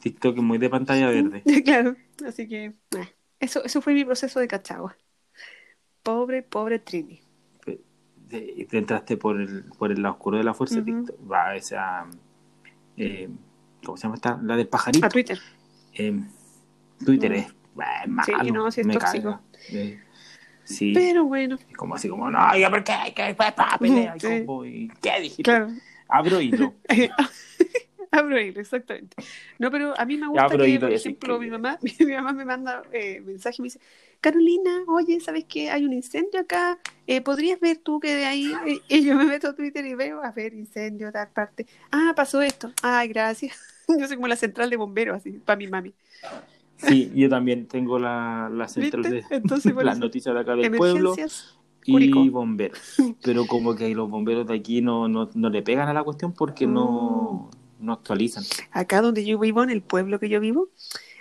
TikTok 0.00 0.36
es 0.36 0.42
muy 0.42 0.58
de 0.58 0.68
pantalla 0.70 1.08
verde. 1.08 1.42
claro, 1.64 1.96
así 2.26 2.46
que 2.48 2.64
eh, 2.66 3.14
eso, 3.40 3.64
eso 3.64 3.80
fue 3.80 3.94
mi 3.94 4.04
proceso 4.04 4.38
de 4.40 4.48
Cachagua. 4.48 4.96
Pobre, 6.02 6.42
pobre 6.42 6.78
Trini. 6.78 7.20
Te, 8.28 8.66
te 8.68 8.78
entraste 8.78 9.16
por 9.16 9.40
el, 9.40 9.64
por 9.78 9.92
el 9.92 10.02
lado 10.02 10.14
oscuro 10.14 10.38
de 10.38 10.44
la 10.44 10.54
fuerza 10.54 10.80
de 10.80 10.90
Ujú. 10.92 11.04
TikTok. 11.06 11.30
Va, 11.32 11.54
esa. 11.56 12.06
eh, 12.96 13.28
¿Cómo 13.84 13.96
se 13.96 14.02
llama 14.04 14.14
esta? 14.16 14.38
La 14.42 14.56
del 14.56 14.66
pajarito. 14.68 15.06
A 15.06 15.08
Twitter. 15.10 15.38
Eh, 15.92 16.18
Twitter 17.04 17.32
es, 17.34 17.46
es 17.46 18.08
malo. 18.08 18.52
no, 18.52 18.70
sí 18.70 18.80
es 18.80 18.86
me 18.86 18.94
tóxico. 18.94 19.40
Eh, 19.70 20.00
sí. 20.64 20.92
Pero 20.94 21.24
bueno, 21.24 21.56
Es 21.68 21.76
como 21.76 21.94
así 21.94 22.08
como, 22.08 22.30
no, 22.30 22.56
ya, 22.56 22.70
¿por 22.70 22.82
qué? 22.82 22.94
¿Qué? 23.14 23.36
Sí. 24.18 24.46
y- 24.66 24.88
¿Qué 25.02 25.20
dijiste? 25.20 25.42
claro. 25.42 25.68
Abro 26.08 26.40
hilo. 26.40 26.74
Abro 28.18 28.40
hilo, 28.40 28.60
exactamente. 28.60 29.16
No, 29.58 29.70
pero 29.70 29.98
a 29.98 30.04
mí 30.04 30.16
me 30.16 30.28
gusta 30.28 30.48
que, 30.48 30.78
por 30.78 30.92
ejemplo, 30.92 31.38
mi 31.40 31.50
mamá, 31.50 31.78
mi, 32.00 32.12
mamá 32.12 32.32
me 32.32 32.44
manda 32.44 32.82
eh, 32.92 33.20
mensaje 33.20 33.56
y 33.58 33.62
me 33.62 33.66
dice, 33.66 33.80
Carolina, 34.20 34.84
oye, 34.86 35.20
¿sabes 35.20 35.44
qué? 35.44 35.70
Hay 35.70 35.84
un 35.84 35.92
incendio 35.92 36.40
acá, 36.40 36.78
eh, 37.06 37.20
¿podrías 37.20 37.58
ver 37.60 37.78
tú 37.78 38.00
que 38.00 38.14
de 38.14 38.24
ahí? 38.24 38.52
Eh, 38.66 38.80
Y 38.88 39.04
yo 39.04 39.16
me 39.16 39.24
meto 39.24 39.48
a 39.48 39.54
Twitter 39.54 39.84
y 39.84 39.94
veo, 39.94 40.22
a 40.22 40.30
ver, 40.30 40.54
incendio, 40.54 41.10
tal 41.10 41.28
parte. 41.28 41.66
Ah, 41.90 42.12
pasó 42.14 42.40
esto. 42.40 42.72
Ay, 42.82 43.08
gracias. 43.08 43.58
Yo 43.88 44.06
soy 44.06 44.16
como 44.16 44.28
la 44.28 44.36
central 44.36 44.70
de 44.70 44.76
bomberos, 44.76 45.16
así, 45.16 45.32
para 45.32 45.56
mi 45.56 45.66
mami. 45.66 45.92
Sí, 46.76 47.10
yo 47.14 47.28
también 47.28 47.66
tengo 47.66 47.98
la, 47.98 48.50
la 48.52 48.68
central 48.68 49.02
¿Viste? 49.02 49.26
de 49.28 49.36
Entonces, 49.36 49.74
las 49.74 49.98
noticias 49.98 50.34
de 50.34 50.40
acá 50.40 50.56
del 50.56 50.70
pueblo 50.72 51.14
y 51.86 52.28
bomberos. 52.30 52.96
Pero 53.22 53.46
como 53.46 53.74
que 53.74 53.94
los 53.94 54.08
bomberos 54.08 54.46
de 54.46 54.54
aquí 54.54 54.80
no, 54.82 55.08
no, 55.08 55.28
no 55.34 55.50
le 55.50 55.62
pegan 55.62 55.88
a 55.88 55.92
la 55.92 56.02
cuestión 56.02 56.32
porque 56.32 56.66
no. 56.66 57.50
No 57.84 57.92
actualizan. 57.92 58.44
acá 58.72 59.00
donde 59.02 59.24
yo 59.24 59.38
vivo, 59.38 59.62
en 59.62 59.70
el 59.70 59.82
pueblo 59.82 60.18
que 60.18 60.28
yo 60.28 60.40
vivo, 60.40 60.70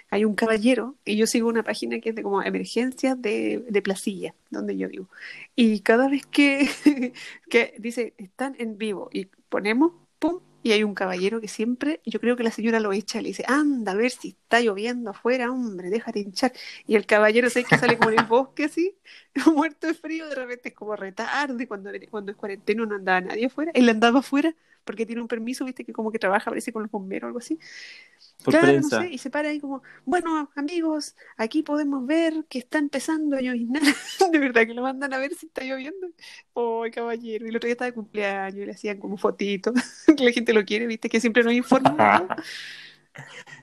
hay 0.10 0.26
un 0.26 0.36
caballero 0.36 0.96
y 1.06 1.18
yo 1.18 1.26
sigo 1.28 1.50
una 1.50 1.64
página 1.64 2.00
que 2.00 2.10
es 2.10 2.16
de 2.16 2.24
como 2.24 2.44
emergencias 2.44 3.20
de, 3.22 3.66
de 3.68 3.82
Placilla, 3.82 4.36
donde 4.52 4.78
yo 4.78 4.88
vivo. 4.88 5.10
Y 5.56 5.80
cada 5.82 6.08
vez 6.08 6.26
que, 6.28 6.70
que 7.50 7.74
dice, 7.80 8.14
están 8.18 8.56
en 8.60 8.78
vivo 8.78 9.10
y 9.12 9.26
ponemos, 9.50 9.94
pum, 10.20 10.40
y 10.64 10.72
hay 10.72 10.84
un 10.84 10.96
caballero 10.96 11.42
que 11.42 11.48
siempre, 11.50 12.00
yo 12.06 12.20
creo 12.20 12.38
que 12.38 12.44
la 12.44 12.52
señora 12.52 12.80
lo 12.80 12.94
echa, 12.94 13.22
le 13.22 13.30
dice, 13.30 13.44
anda 13.48 13.92
a 13.92 13.96
ver 13.96 14.12
si 14.12 14.30
está 14.30 14.62
lloviendo 14.62 15.10
afuera, 15.12 15.52
hombre, 15.52 15.90
déjate 15.90 16.20
hinchar. 16.20 16.54
Y 16.88 16.96
el 16.96 17.06
caballero 17.06 17.50
sé 17.50 17.66
que 17.66 17.78
sale 17.78 17.98
como 17.98 18.12
en 18.12 18.20
el 18.20 18.26
bosque 18.26 18.66
así, 18.66 18.96
muerto 19.54 19.88
de 19.88 19.94
frío, 19.94 20.28
de 20.30 20.36
repente 20.36 20.70
es 20.70 20.76
como 20.76 20.96
retarde, 20.96 21.68
cuando, 21.68 21.92
cuando 22.10 22.32
es 22.32 22.38
cuarentena 22.38 22.86
no 22.86 22.96
andaba 22.96 23.22
nadie 23.22 23.48
afuera, 23.48 23.72
él 23.76 23.90
andaba 23.90 24.20
afuera 24.20 24.56
porque 24.84 25.06
tiene 25.06 25.22
un 25.22 25.28
permiso, 25.28 25.66
viste, 25.66 25.84
que 25.84 25.94
como 25.94 26.12
que 26.12 26.20
trabaja, 26.20 26.52
parece 26.52 26.72
con 26.72 26.84
los 26.84 26.92
bomberos 26.92 27.24
o 27.24 27.28
algo 27.28 27.40
así. 27.40 27.60
Por 28.44 28.54
Claro, 28.54 28.68
prensa. 28.68 28.98
no 28.98 29.04
sé, 29.04 29.14
y 29.14 29.18
se 29.18 29.30
para 29.30 29.50
ahí 29.50 29.60
como, 29.60 29.84
bueno, 30.06 30.50
amigos, 30.56 31.16
aquí 31.38 31.64
podemos 31.64 32.06
ver 32.06 32.46
que 32.50 32.60
está 32.60 32.78
empezando 32.78 33.38
a 33.38 33.42
lloviznar. 33.42 33.82
De 34.32 34.40
verdad 34.40 34.66
que 34.66 34.74
lo 34.74 34.82
mandan 34.82 35.14
a 35.14 35.18
ver 35.18 35.34
si 35.34 35.46
está 35.48 35.64
lloviendo. 35.64 36.08
¡Oh, 36.54 36.84
caballero! 36.92 37.46
Y 37.46 37.50
el 37.50 37.56
otro 37.56 37.68
día 37.68 37.74
estaba 37.74 37.90
de 37.90 37.96
cumpleaños 37.96 38.60
y 38.62 38.66
le 38.66 38.72
hacían 38.72 39.00
como 39.00 39.18
fotitos. 39.18 39.74
que 40.18 40.24
la 40.24 40.32
gente 40.32 40.54
lo 40.54 40.66
quiere, 40.66 40.88
viste, 40.88 41.10
que 41.10 41.20
siempre 41.20 41.44
nos 41.44 41.54
informan. 41.54 41.96
¿no? 41.98 42.36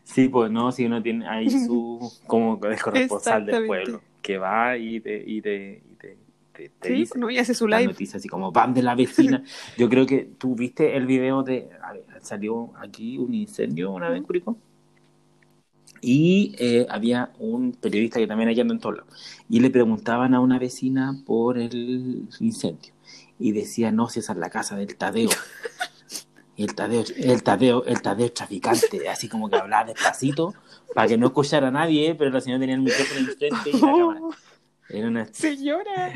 Sí, 0.04 0.28
pues 0.28 0.50
no, 0.50 0.72
si 0.72 0.86
uno 0.86 1.02
tiene 1.02 1.26
ahí 1.28 1.50
su 1.50 2.12
como 2.26 2.60
el 2.64 2.80
corresponsal 2.80 3.46
del 3.46 3.66
pueblo 3.66 4.00
que 4.22 4.38
va 4.38 4.76
y 4.76 5.00
te, 5.00 5.22
y 5.24 5.40
te, 5.40 5.82
te, 6.68 6.68
te- 6.80 6.88
Sí, 6.88 6.94
dice 6.94 7.18
¿no? 7.18 7.30
Y 7.30 7.38
hace 7.38 7.54
su 7.54 7.66
live. 7.68 7.86
noticias 7.86 8.16
así 8.16 8.28
como 8.28 8.52
van 8.52 8.74
de 8.74 8.82
la 8.82 8.94
vecina. 8.94 9.42
Yo 9.78 9.88
creo 9.88 10.06
que 10.06 10.18
tú 10.38 10.54
viste 10.54 10.96
el 10.96 11.06
video 11.06 11.42
de 11.42 11.68
a 11.82 11.92
ver, 11.92 12.04
salió 12.22 12.72
aquí 12.78 13.18
un 13.18 13.34
incendio 13.34 13.90
una 13.92 14.08
vez 14.10 14.22
Curicó. 14.22 14.56
Y 16.02 16.54
eh, 16.58 16.86
había 16.88 17.30
un 17.38 17.72
periodista 17.72 18.18
que 18.20 18.26
también 18.26 18.48
allá 18.48 18.62
anda 18.62 18.74
en 18.74 18.80
todos 18.80 18.96
lados. 18.98 19.14
Y 19.50 19.60
le 19.60 19.70
preguntaban 19.70 20.34
a 20.34 20.40
una 20.40 20.58
vecina 20.58 21.14
por 21.26 21.58
el 21.58 22.26
incendio. 22.40 22.94
Y 23.38 23.52
decía, 23.52 23.90
no, 23.92 24.08
si 24.08 24.20
esa 24.20 24.32
es 24.32 24.38
la 24.38 24.50
casa 24.50 24.76
del 24.76 24.96
Tadeo. 24.96 25.30
El 26.56 26.74
Tadeo, 26.74 27.04
el 27.16 27.42
Tadeo, 27.42 27.84
el 27.86 28.02
Tadeo 28.02 28.30
traficante, 28.32 29.08
así 29.08 29.28
como 29.30 29.48
que 29.48 29.56
hablaba 29.56 29.84
despacito 29.84 30.52
para 30.94 31.08
que 31.08 31.16
no 31.16 31.28
escuchara 31.28 31.68
a 31.68 31.70
nadie, 31.70 32.14
pero 32.14 32.30
la 32.30 32.40
señora 32.42 32.60
tenía 32.60 32.74
el 32.74 32.82
micrófono 32.82 33.20
enfrente 33.20 33.70
y 33.70 33.72
la 33.80 33.80
cámara. 33.96 34.20
Era 34.92 35.08
una... 35.08 35.26
Señora, 35.32 36.12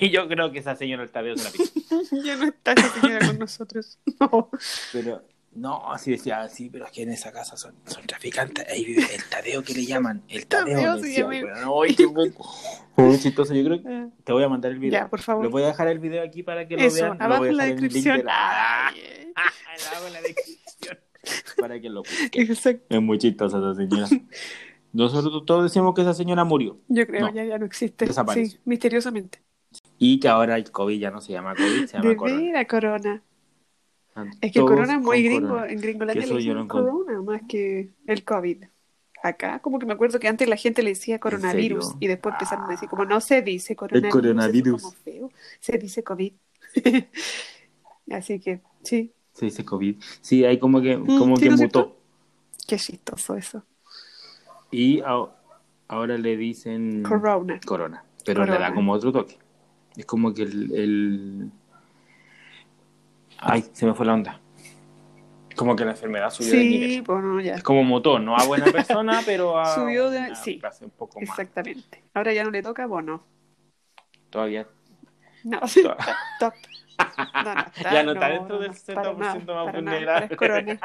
y 0.00 0.10
yo 0.10 0.28
creo 0.28 0.52
que 0.52 0.58
esa 0.58 0.76
señora 0.76 1.02
el 1.02 1.10
Tadeo 1.10 1.34
es 1.34 1.40
una 1.40 1.50
pica. 1.50 1.64
ya 2.24 2.36
no 2.36 2.44
está 2.44 2.72
esa 2.72 3.00
señora 3.00 3.26
con 3.26 3.38
nosotros. 3.38 3.98
No. 4.20 4.50
Pero, 4.92 5.22
no, 5.54 5.90
así 5.92 6.10
decía, 6.10 6.46
sí, 6.48 6.68
pero 6.70 6.84
es 6.86 6.92
que 6.92 7.02
en 7.02 7.10
esa 7.10 7.32
casa 7.32 7.56
son, 7.56 7.74
son 7.86 8.04
traficantes. 8.06 8.66
Ahí 8.68 8.84
vive 8.84 9.06
el 9.14 9.24
Tadeo 9.24 9.62
que 9.62 9.72
le 9.74 9.86
llaman. 9.86 10.22
El 10.28 10.46
Tadeo. 10.46 10.76
Tadeo 10.76 10.96
decía, 10.98 11.26
weón. 11.26 11.48
Ay, 11.84 11.94
qué. 11.94 12.06
Muy 12.96 13.18
chistoso. 13.18 13.54
Yo 13.54 13.64
creo 13.64 13.82
que 13.82 13.88
Ah, 13.88 14.08
te 14.24 14.32
voy 14.32 14.42
a 14.44 14.48
mandar 14.48 14.72
el 14.72 14.78
video. 14.78 15.00
Ya, 15.00 15.08
por 15.08 15.20
favor. 15.20 15.44
Les 15.44 15.50
voy 15.52 15.62
a 15.62 15.68
dejar 15.68 15.88
el 15.88 15.98
video 15.98 16.22
aquí 16.22 16.42
para 16.42 16.66
que 16.68 16.76
lo 16.76 16.82
Eso, 16.82 17.02
vean. 17.04 17.18
Lo 17.18 17.24
abajo 17.24 17.46
en 17.46 17.56
la 17.56 17.64
descripción. 17.66 18.24
la- 18.24 18.92
eh. 18.96 19.32
Abajo 19.34 20.06
en 20.08 20.12
la 20.12 20.20
descripción. 20.20 20.98
Para 21.58 21.80
que 21.80 21.90
lo 21.90 22.02
busquen. 22.02 22.50
Exacto. 22.50 22.84
Es 22.96 23.02
muy 23.02 23.18
chistosa 23.18 23.58
esa 23.58 23.74
señora. 23.74 24.08
Nosotros 24.92 25.44
todos 25.44 25.64
decimos 25.64 25.94
que 25.94 26.00
esa 26.02 26.14
señora 26.14 26.44
murió. 26.44 26.78
Yo 26.88 27.06
creo 27.06 27.26
No. 27.26 27.34
ya, 27.34 27.44
ya 27.44 27.58
no 27.58 27.66
existe. 27.66 28.06
Sí, 28.34 28.58
misteriosamente. 28.64 29.40
Y 29.98 30.18
que 30.18 30.28
ahora 30.28 30.56
el 30.56 30.70
COVID 30.70 30.98
ya 30.98 31.10
no 31.10 31.20
se 31.20 31.32
llama 31.32 31.54
COVID, 31.54 31.86
se 31.86 31.96
llama 31.98 32.08
De 32.08 32.16
corona. 32.16 32.40
veras, 32.40 32.66
corona. 32.66 33.22
Es 34.40 34.52
que 34.52 34.60
corona 34.60 34.94
es 34.94 35.00
muy 35.00 35.22
gringo. 35.22 35.48
corona. 35.48 35.70
En 35.72 35.80
Gringolandia 35.80 36.26
le 36.26 36.36
dicen 36.36 36.54
no 36.56 36.68
corona 36.68 37.22
más 37.22 37.42
que 37.48 37.90
el 38.06 38.24
COVID. 38.24 38.64
Acá, 39.22 39.58
como 39.60 39.78
que 39.78 39.86
me 39.86 39.92
acuerdo 39.92 40.18
que 40.20 40.28
antes 40.28 40.48
la 40.48 40.56
gente 40.56 40.82
le 40.82 40.90
decía 40.90 41.18
coronavirus 41.18 41.94
y 42.00 42.06
después 42.06 42.34
empezaron 42.34 42.64
a 42.66 42.68
decir, 42.68 42.88
como 42.88 43.04
no 43.04 43.20
se 43.20 43.42
dice 43.42 43.74
coronavirus. 43.76 44.12
coronavirus. 44.12 44.78
eso 44.80 44.88
es 44.88 44.94
como 44.94 45.04
feo. 45.04 45.32
Se 45.60 45.78
dice 45.78 46.02
COVID. 46.04 46.32
Así 48.10 48.38
que, 48.40 48.60
sí, 48.82 49.12
Se 49.32 49.46
dice 49.46 49.64
COVID. 49.64 49.96
Sí, 50.20 50.44
hay 50.44 50.58
como 50.58 50.80
que, 50.80 50.98
como 50.98 51.36
sí, 51.36 51.42
que 51.42 51.48
¿no 51.50 51.54
es 51.56 51.60
mutó. 51.60 51.80
cierto? 51.80 51.96
qué 52.66 52.76
chistoso 52.76 53.36
eso. 53.36 53.62
Y 54.70 55.00
a- 55.00 55.26
ahora 55.88 56.18
le 56.18 56.36
dicen 56.36 57.02
Corona. 57.02 57.58
corona, 57.64 58.04
pero 58.24 58.44
le 58.44 58.58
da 58.58 58.74
como 58.74 58.92
otro 58.92 59.12
toque. 59.12 59.38
Es 59.96 60.04
como 60.06 60.32
que 60.34 60.42
el, 60.42 60.72
el- 60.74 61.50
Ay, 63.38 63.64
se 63.72 63.86
me 63.86 63.94
fue 63.94 64.04
la 64.06 64.14
onda. 64.14 64.40
Como 65.56 65.74
que 65.74 65.84
la 65.84 65.92
enfermedad 65.92 66.30
subió 66.30 66.52
de 66.52 66.60
Sí, 66.60 66.68
nivel. 66.68 67.02
bueno, 67.02 67.40
ya. 67.40 67.54
Es 67.54 67.62
como 67.64 67.82
mutó, 67.82 68.18
no 68.20 68.36
a 68.36 68.44
buena 68.44 68.66
persona, 68.66 69.22
pero 69.26 69.58
a 69.58 69.74
Subió 69.74 70.10
de- 70.10 70.18
una 70.18 70.34
sí. 70.36 70.58
clase 70.60 70.84
un 70.84 70.90
poco 70.92 71.20
más. 71.20 71.30
Exactamente. 71.30 72.04
Ahora 72.14 72.32
ya 72.32 72.44
no 72.44 72.50
le 72.50 72.62
toca, 72.62 72.86
bueno. 72.86 73.24
Todavía. 74.30 74.68
No, 75.44 75.60
to- 75.74 75.96
top. 76.38 76.54
No, 76.98 77.54
no 77.54 77.60
está, 77.60 77.92
Ya 77.92 78.02
no 78.02 78.12
está 78.12 78.28
dentro 78.28 78.58
del 78.58 78.72
para 78.94 79.12
60% 79.12 79.16
nada, 79.18 79.34
más 79.34 79.36
para 79.44 79.54
nada, 79.54 79.72
vulnerable. 79.72 80.26
para 80.28 80.36
corona. 80.36 80.80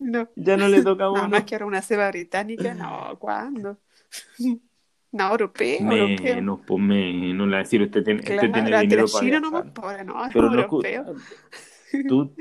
No, 0.00 0.28
Ya 0.36 0.56
no 0.56 0.68
le 0.68 0.82
toca 0.82 1.04
a 1.04 1.10
nada 1.10 1.26
uno. 1.26 1.28
más 1.28 1.44
que 1.44 1.54
ahora 1.54 1.66
una 1.66 1.82
ceba 1.82 2.08
británica, 2.10 2.74
no, 2.74 3.16
¿cuándo? 3.18 3.78
No, 5.12 5.30
europeo. 5.30 5.80
Menos, 5.80 6.60
pues 6.66 6.82
menos. 6.82 7.48
Le 7.48 7.56
decir, 7.58 7.82
usted 7.82 8.02
tiene, 8.04 8.20
usted 8.20 8.36
Claro, 8.36 8.54
tiene 8.54 8.72
antes 8.72 8.82
dinero 8.82 9.04
era 9.04 9.10
para 9.12 9.24
chino 9.24 9.40
viajar. 9.40 9.50
nomás, 9.52 9.72
pobre, 9.72 10.04
no, 10.04 10.24
Pero 10.32 10.50
no, 10.50 10.60
europeo. 10.60 11.04
tú, 12.08 12.34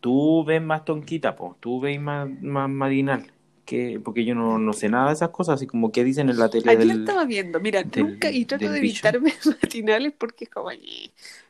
tú 0.00 0.44
ves 0.44 0.62
más 0.62 0.84
tonquita, 0.84 1.34
po. 1.36 1.56
tú 1.60 1.80
ves 1.80 2.00
más, 2.00 2.28
más 2.42 2.68
marinal. 2.68 3.32
Que, 3.64 3.98
porque 4.04 4.24
yo 4.26 4.34
no, 4.34 4.58
no 4.58 4.72
sé 4.74 4.88
nada 4.90 5.08
de 5.08 5.14
esas 5.14 5.30
cosas, 5.30 5.54
así 5.54 5.66
como 5.66 5.90
que 5.90 6.04
dicen 6.04 6.28
en 6.28 6.38
la 6.38 6.50
tele 6.50 6.70
Ayer 6.70 6.76
del... 6.76 6.98
estaba 6.98 7.24
viendo, 7.24 7.60
mira, 7.60 7.82
del- 7.82 8.04
nunca, 8.04 8.30
y 8.30 8.44
trato 8.44 8.70
de 8.70 8.80
bicho. 8.80 9.06
evitarme 9.06 9.32
matinales 9.62 10.12
porque 10.12 10.44
es 10.44 10.50
como. 10.50 10.70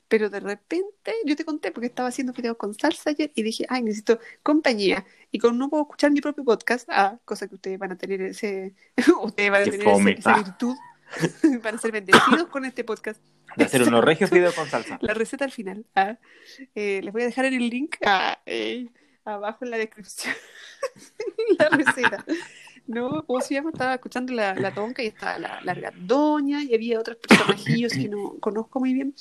Pero 0.09 0.29
de 0.31 0.40
repente 0.40 1.12
yo 1.25 1.35
te 1.37 1.45
conté 1.45 1.71
porque 1.73 1.87
estaba 1.87 2.09
haciendo 2.09 2.33
videos 2.33 2.57
con 2.57 2.75
salsa 2.75 3.11
ayer 3.11 3.33
y 3.35 3.43
dije, 3.43 3.64
ay, 3.69 3.83
necesito 3.83 4.19
compañía. 4.43 5.05
Y 5.31 5.38
como 5.38 5.55
no 5.55 5.69
puedo 5.71 5.83
escuchar 5.85 6.11
mi 6.12 6.21
propio 6.21 6.45
podcast, 6.45 6.88
ah, 6.90 7.19
cosa 7.25 7.49
que 7.49 7.55
ustedes 7.57 7.79
van 7.79 7.93
a 7.93 7.97
tener 7.97 8.21
ese, 8.23 8.75
ustedes 9.23 9.51
van 9.51 9.62
a 9.62 9.64
tener 9.64 9.81
ese- 9.88 10.11
esa 10.19 10.37
virtud, 10.37 10.77
van 11.62 11.75
a 11.75 11.79
ser 11.79 11.93
bendecidos 11.93 12.47
con 12.49 12.64
este 12.64 12.85
podcast. 12.85 13.21
De 13.57 13.64
hacer 13.64 13.83
unos 13.83 14.05
regios 14.05 14.31
videos 14.31 14.55
con 14.55 14.69
salsa. 14.69 14.99
La 15.01 15.14
receta 15.14 15.45
al 15.45 15.53
final. 15.53 15.85
ah. 15.95 16.17
Eh, 16.75 17.01
les 17.03 17.12
voy 17.12 17.23
a 17.23 17.27
dejar 17.27 17.45
en 17.45 17.55
el 17.55 17.69
link 17.69 17.97
ah, 18.05 18.38
eh, 18.47 18.88
abajo 19.25 19.64
en 19.64 19.71
la 19.71 19.79
descripción. 19.79 20.35
la 21.59 21.69
receta. 21.69 22.25
No, 22.87 23.25
¿cómo 23.27 23.40
se 23.40 23.55
llama? 23.55 23.71
Estaba 23.71 23.95
escuchando 23.95 24.33
la, 24.35 24.55
la 24.55 24.75
tonca 24.75 25.03
y 25.03 25.07
estaba 25.07 25.38
la, 25.38 25.61
la 25.62 25.93
doña 25.97 26.62
y 26.62 26.75
había 26.75 27.01
otros 27.01 27.17
personajillos 27.17 27.93
que 27.93 28.09
no 28.09 28.35
conozco 28.40 28.79
muy 28.81 28.93
bien, 28.93 29.14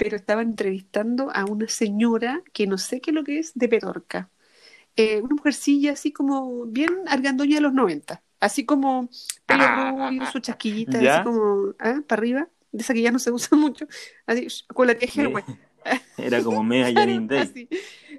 pero 0.00 0.16
estaban 0.16 0.48
entrevistando 0.50 1.30
a 1.34 1.44
una 1.46 1.68
señora 1.68 2.42
que 2.54 2.66
no 2.66 2.78
sé 2.78 3.00
qué 3.02 3.10
es 3.12 3.14
lo 3.14 3.24
que 3.24 3.38
es 3.40 3.54
de 3.54 3.68
Petorca. 3.68 4.30
Eh, 4.96 5.20
una 5.22 5.36
mujercilla 5.36 5.92
así 5.92 6.12
como 6.12 6.66
bien 6.66 6.90
argandoña 7.08 7.56
de 7.56 7.62
los 7.62 7.72
90, 7.74 8.22
así 8.40 8.66
como 8.66 9.08
pelo 9.46 9.66
Ah, 9.66 9.68
rubio, 9.68 10.26
su 10.26 10.40
chasquillita, 10.40 11.02
¿ya? 11.02 11.06
así 11.06 11.20
como 11.22 11.74
ah, 11.80 12.02
para 12.08 12.20
arriba, 12.20 12.48
de 12.72 12.82
esa 12.82 12.94
que 12.94 13.02
ya 13.02 13.12
no 13.12 13.18
se 13.20 13.30
usa 13.32 13.56
mucho, 13.58 13.86
así, 14.26 14.48
con 14.74 14.86
la 14.88 14.96
tía 14.96 15.08
Helwe. 15.14 15.44
Era 16.16 16.42
como 16.42 16.62
media 16.62 16.86
Janine 16.94 17.26
Day. 17.28 17.56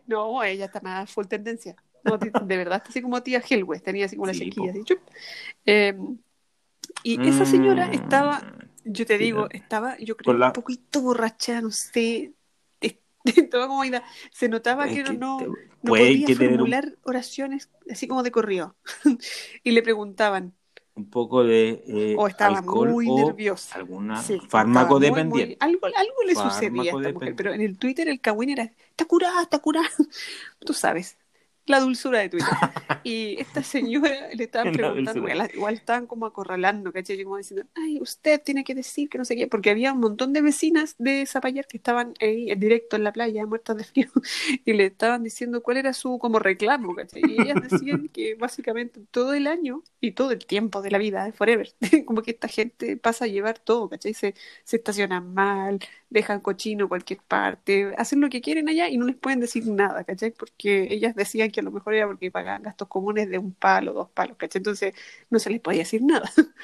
No, 0.08 0.44
ella 0.44 0.66
está 0.66 0.82
más 0.82 1.12
full 1.12 1.26
tendencia. 1.28 1.76
No, 2.04 2.18
de 2.18 2.58
verdad, 2.58 2.78
está 2.78 2.90
así 2.90 3.02
como 3.02 3.22
tía 3.24 3.42
Helwe, 3.48 3.80
tenía 3.80 4.06
así 4.06 4.16
como 4.16 4.28
la 4.28 4.34
Sí, 4.34 4.44
chasquilla, 4.44 4.72
así, 4.72 4.84
chup. 4.84 5.00
Eh, 5.66 5.96
y 7.04 7.28
esa 7.28 7.46
señora 7.46 7.86
Mm, 7.86 7.92
estaba, 7.92 8.48
yo 8.86 9.06
te 9.06 9.18
Sí, 9.18 9.24
digo, 9.26 9.48
estaba, 9.52 9.98
yo 10.00 10.18
creo, 10.18 10.36
la- 10.36 10.48
un 10.48 10.54
poquito 10.54 11.02
borracha, 11.02 11.62
no 11.62 11.72
sé, 11.72 12.34
estaba 13.26 13.68
como 13.68 13.84
ida, 13.86 14.04
se 14.32 14.50
notaba 14.50 14.88
Es 14.88 15.04
que, 15.04 15.04
que 15.04 15.18
no, 15.18 15.38
te- 15.38 15.48
no 15.84 15.96
podía 15.96 16.28
que 16.28 16.34
un, 16.34 16.38
formular 16.38 16.98
oraciones 17.04 17.70
así 17.90 18.08
como 18.08 18.24
de 18.24 18.32
corrido. 18.32 18.76
y 19.64 19.72
le 19.72 19.82
preguntaban, 19.84 20.54
un 20.96 21.10
poco 21.10 21.44
de 21.44 21.84
eh, 21.88 22.16
o 22.18 22.28
estaba 22.28 22.58
alcohol 22.58 22.90
muy 22.90 23.08
o 23.10 23.16
nerviosa. 23.26 23.76
alguna 23.76 24.22
Sí, 24.24 24.40
fármaco 24.50 25.00
dependiente. 25.00 25.56
muy- 25.56 25.58
algo, 25.60 25.88
algo 25.88 26.24
le 26.28 26.36
sucedía 26.36 26.92
a 26.92 26.96
esta 26.96 27.10
mujer, 27.14 27.36
pero 27.36 27.54
en 27.54 27.62
el 27.62 27.78
Twitter 27.78 28.08
el 28.10 28.20
cagüín 28.20 28.50
era, 28.50 28.64
está 28.64 29.06
curada, 29.06 29.42
está 29.44 29.60
curada. 29.60 29.88
Tú 30.66 30.74
sabes, 30.74 31.18
la 31.72 31.80
dulzura 31.80 32.20
de 32.20 32.30
Twitter. 32.30 32.50
Y 33.04 33.40
esta 33.42 33.64
señora 33.64 34.30
le 34.34 34.44
estaban 34.44 34.74
preguntando, 34.74 35.28
igual, 35.28 35.50
igual 35.56 35.74
estaban 35.74 36.06
como 36.06 36.28
acorralando, 36.28 36.92
¿cachai? 36.92 37.20
Y 37.20 37.24
como 37.24 37.38
diciendo, 37.38 37.66
ay, 37.76 38.00
usted 38.00 38.40
tiene 38.44 38.64
que 38.64 38.76
decir 38.76 39.10
que 39.10 39.18
no 39.18 39.26
sé 39.26 39.36
qué, 39.36 39.48
porque 39.48 39.72
había 39.72 39.92
un 39.94 40.00
montón 40.00 40.34
de 40.34 40.42
vecinas 40.42 40.96
de 41.00 41.26
Zapallar 41.26 41.66
que 41.66 41.78
estaban 41.78 42.14
ahí 42.22 42.52
en 42.52 42.60
directo 42.60 42.96
en 42.98 43.04
la 43.04 43.12
playa, 43.12 43.46
muertas 43.48 43.78
de 43.78 43.84
frío, 43.86 44.08
y 44.66 44.74
le 44.74 44.86
estaban 44.86 45.24
diciendo 45.24 45.64
cuál 45.64 45.78
era 45.78 45.94
su 45.94 46.20
como 46.20 46.38
reclamo, 46.38 46.96
¿cachai? 46.96 47.24
Y 47.28 47.42
ellas 47.42 47.58
decían 47.70 48.08
que 48.10 48.36
básicamente 48.36 49.00
todo 49.10 49.34
el 49.34 49.48
año 49.48 49.84
y 50.00 50.12
todo 50.12 50.32
el 50.32 50.46
tiempo 50.46 50.82
de 50.84 50.92
la 50.92 50.98
vida, 51.00 51.26
de 51.26 51.32
forever, 51.32 51.74
como 52.06 52.22
que 52.22 52.32
esta 52.32 52.48
gente 52.48 52.98
pasa 52.98 53.26
a 53.26 53.28
llevar 53.28 53.58
todo, 53.60 53.90
¿cachai? 53.90 54.14
Se, 54.14 54.36
se 54.64 54.76
estacionan 54.78 55.34
mal, 55.34 55.80
dejan 56.10 56.42
cochino 56.42 56.88
cualquier 56.90 57.20
parte, 57.22 57.94
hacen 57.98 58.22
lo 58.22 58.30
que 58.30 58.42
quieren 58.42 58.70
allá 58.70 58.90
y 58.90 58.98
no 58.98 59.06
les 59.06 59.16
pueden 59.16 59.40
decir 59.40 59.66
nada, 59.68 60.04
¿cachai? 60.04 60.32
Porque 60.32 60.88
ellas 60.92 61.16
decían 61.16 61.52
que 61.52 61.61
a 61.62 61.64
lo 61.64 61.72
mejor 61.72 61.94
era 61.94 62.08
porque 62.08 62.32
pagaban 62.32 62.64
gastos 62.64 62.88
comunes 62.88 63.30
de 63.30 63.38
un 63.38 63.54
palo, 63.54 63.94
dos 63.94 64.10
palos, 64.10 64.36
¿cachai? 64.38 64.60
Entonces 64.60 64.94
no 65.30 65.40
se 65.40 65.50
les 65.50 65.62
podía 65.62 65.80
decir 65.80 66.02
nada. 66.04 66.30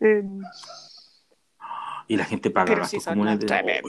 Em, 0.00 0.42
Y 2.08 2.16
la 2.16 2.24
gente 2.24 2.50
paga 2.50 2.74
gastos 2.74 3.04
sí 3.04 3.08
comunes 3.08 3.38
de... 3.38 3.46
dinero. 3.46 3.88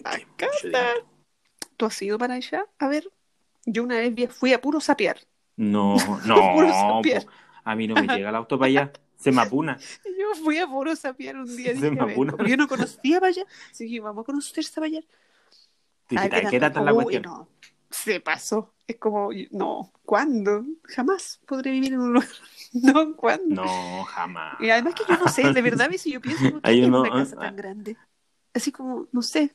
¿Tú 1.75 1.85
has 1.87 2.01
ido 2.03 2.19
para 2.19 2.35
allá? 2.35 2.65
A 2.77 2.87
ver, 2.87 3.09
yo 3.65 3.83
una 3.83 3.97
vez 3.97 4.31
fui 4.31 4.53
a 4.53 4.61
puro 4.61 4.79
sapear. 4.79 5.17
No, 5.55 5.95
Puro 6.53 6.67
no, 6.67 6.97
sapear. 6.97 7.25
po. 7.25 7.31
a 7.63 7.75
mí 7.75 7.87
no 7.87 7.95
me 7.95 8.07
llega 8.07 8.29
el 8.29 8.35
auto 8.35 8.59
para 8.59 8.67
allá. 8.67 8.91
Se 9.15 9.31
me 9.31 9.41
apuna. 9.41 9.77
Yo 10.19 10.43
fui 10.43 10.57
a 10.59 10.67
puro 10.67 10.95
sapear 10.95 11.37
un 11.37 11.45
día, 11.45 11.73
Se 11.73 11.89
dije, 11.89 11.91
me 11.91 12.49
yo 12.49 12.57
no 12.57 12.67
conocía 12.67 13.19
para 13.19 13.29
allá, 13.29 13.45
así 13.71 13.89
que 13.89 14.01
vamos 14.01 14.23
a 14.23 14.25
conocer 14.25 14.65
Zapallar. 14.65 15.03
¿Qué, 16.09 16.59
tal 16.59 16.85
la 16.85 16.93
cuestión? 16.93 17.23
no, 17.23 17.47
se 17.93 18.19
pasó. 18.19 18.73
Es 18.87 18.97
como, 18.97 19.29
no, 19.51 19.91
¿cuándo? 20.05 20.65
Jamás 20.83 21.39
podré 21.45 21.71
vivir 21.71 21.93
en 21.93 21.99
un 22.01 22.13
lugar. 22.13 22.29
No, 22.73 23.15
¿cuándo? 23.15 23.55
No, 23.55 24.03
jamás. 24.05 24.59
Y 24.59 24.69
además 24.71 24.95
que 24.95 25.03
yo 25.07 25.17
no 25.17 25.27
sé, 25.27 25.51
de 25.51 25.61
verdad, 25.61 25.89
si 25.97 26.11
yo 26.11 26.21
pienso, 26.21 26.49
¿por 26.49 26.61
qué 26.61 26.71
Hay 26.71 26.83
uno- 26.83 27.01
una 27.01 27.11
casa 27.11 27.35
ah, 27.35 27.45
tan 27.45 27.55
grande? 27.55 27.97
Así 28.53 28.71
como, 28.71 29.07
no 29.11 29.21
sé. 29.21 29.53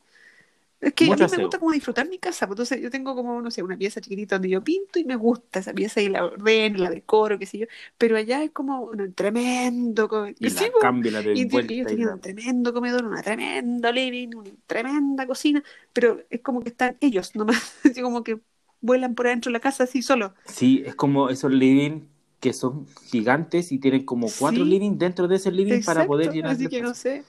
Es 0.81 0.95
que 0.95 1.12
a 1.12 1.17
mí 1.19 1.29
me 1.29 1.38
gusta 1.38 1.59
como 1.59 1.73
disfrutar 1.73 2.09
mi 2.09 2.19
casa, 2.19 2.47
pues 2.47 2.55
entonces 2.57 2.81
yo 2.81 2.91
tengo 2.91 3.14
como, 3.17 3.43
no 3.43 3.51
sé, 3.51 3.62
una 3.64 3.77
pieza 3.77 4.01
chiquitita 4.01 4.37
donde 4.37 4.49
yo 4.51 4.62
pinto 4.62 4.99
y 5.01 5.05
me 5.05 5.17
gusta 5.17 5.59
esa 5.59 5.73
pieza 5.75 6.01
y 6.01 6.09
la 6.09 6.25
ordeno, 6.25 6.79
la 6.79 6.91
decoro, 6.91 7.37
qué 7.38 7.47
sé 7.47 7.59
yo, 7.59 7.67
pero 7.99 8.17
allá 8.17 8.45
es 8.45 8.53
como 8.53 8.83
un 8.83 9.12
tremendo, 9.14 10.09
co- 10.09 10.29
Y 10.41 10.47
y 10.47 10.51
sí, 10.51 10.64
la 10.64 10.71
pues, 10.73 10.87
y 11.33 11.43
y 11.43 11.85
tenían 11.85 12.09
la- 12.09 12.14
un 12.14 12.21
tremendo 12.21 12.73
comedor, 12.73 13.05
una 13.07 13.23
tremenda 13.23 13.91
living, 13.91 14.35
una 14.37 14.51
tremenda 14.67 15.27
cocina, 15.27 15.62
pero 15.93 16.23
es 16.31 16.41
como 16.43 16.61
que 16.62 16.69
están 16.71 16.97
ellos 17.01 17.35
nomás, 17.35 17.57
así 17.85 18.01
como 18.03 18.23
que 18.23 18.41
vuelan 18.81 19.14
por 19.17 19.27
adentro 19.27 19.51
de 19.51 19.55
la 19.55 19.61
casa 19.61 19.85
así 19.85 20.03
solo. 20.03 20.35
Sí, 20.45 20.83
es 20.87 20.95
como 20.95 21.29
esos 21.29 21.53
living 21.53 22.09
que 22.41 22.53
son 22.53 22.87
gigantes 23.05 23.73
y 23.73 23.79
tienen 23.79 24.05
como 24.05 24.37
cuatro 24.37 24.64
Sí. 24.64 24.71
living 24.71 24.97
dentro 24.99 25.29
de 25.29 25.37
ese 25.37 25.51
living 25.53 25.81
para 25.85 26.07
poder 26.07 26.31
llenar 26.33 26.53
Así 26.53 26.69
que 26.69 26.83
no 26.83 26.95
sé. 26.95 27.25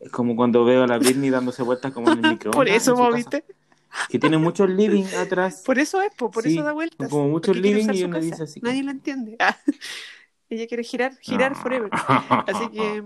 Es 0.00 0.10
como 0.10 0.34
cuando 0.34 0.64
veo 0.64 0.82
a 0.82 0.86
la 0.86 0.98
Britney 0.98 1.30
dándose 1.30 1.62
vueltas 1.62 1.92
como 1.92 2.10
en 2.10 2.24
el 2.24 2.30
microondas. 2.32 2.56
Por 2.56 2.68
eso, 2.68 2.96
vos. 2.96 3.14
Que 4.08 4.18
tiene 4.18 4.38
muchos 4.38 4.70
living 4.70 5.04
atrás. 5.18 5.62
Por 5.66 5.78
eso 5.78 6.00
es, 6.00 6.12
po, 6.14 6.30
por 6.30 6.44
Sí, 6.44 6.54
eso 6.54 6.64
da 6.64 6.72
vueltas. 6.72 7.08
como 7.08 7.28
muchos 7.28 7.56
living 7.56 7.88
y 7.92 8.04
uno 8.04 8.14
casa. 8.16 8.26
dice 8.30 8.42
así 8.44 8.60
Nadie 8.60 8.82
lo 8.82 8.90
entiende. 8.90 9.36
Ah, 9.38 9.56
Ella 10.48 10.66
quiere 10.66 10.82
girar, 10.82 11.16
girar 11.20 11.54
forever. 11.54 11.90
Así 11.92 12.68
que 12.70 13.04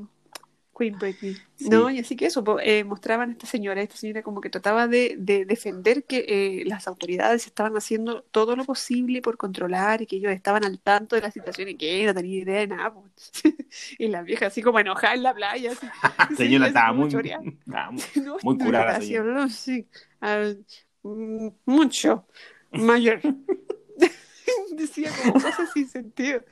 Queen 0.76 0.98
Britney. 0.98 1.34
Sí. 1.56 1.68
No, 1.68 1.88
y 1.90 2.00
así 2.00 2.16
que 2.16 2.26
eso, 2.26 2.42
eh, 2.60 2.84
mostraban 2.84 3.30
a 3.30 3.32
esta 3.32 3.46
señora, 3.46 3.80
esta 3.80 3.96
señora 3.96 4.22
como 4.22 4.40
que 4.40 4.50
trataba 4.50 4.88
de, 4.88 5.14
de 5.18 5.44
defender 5.44 6.04
que 6.04 6.24
eh, 6.28 6.64
las 6.66 6.88
autoridades 6.88 7.46
estaban 7.46 7.76
haciendo 7.76 8.22
todo 8.30 8.56
lo 8.56 8.64
posible 8.64 9.22
por 9.22 9.37
controlar 9.37 10.02
y 10.02 10.06
que 10.06 10.16
ellos 10.16 10.32
estaban 10.32 10.64
al 10.64 10.80
tanto 10.80 11.16
de 11.16 11.22
la 11.22 11.30
situación 11.30 11.68
y 11.68 11.76
que 11.76 12.04
no 12.06 12.14
tenía 12.14 12.42
idea 12.42 12.58
de 12.60 12.66
nada. 12.66 12.94
y 13.98 14.08
la 14.08 14.22
vieja 14.22 14.46
así 14.46 14.62
como 14.62 14.78
enojada 14.80 15.14
en 15.14 15.22
la 15.22 15.34
playa. 15.34 15.72
Así, 15.72 15.87
señora 16.37 16.64
así 16.64 16.70
estaba 16.70 16.92
muy, 16.92 17.10
choreada. 17.10 17.42
estaba 17.44 17.90
muy- 17.90 18.02
No, 18.24 18.37
Muy 18.42 18.56
no, 18.56 18.64
curada, 18.64 18.84
gracias, 18.84 19.06
señora. 19.06 19.34
¿no? 19.34 19.48
Sí. 19.48 19.87
Mucho 21.66 22.26
mayor. 22.72 23.20
Decía 24.72 25.11
como 25.22 25.35
cosas 25.35 25.70
sin 25.72 25.88
sentido. 25.88 26.42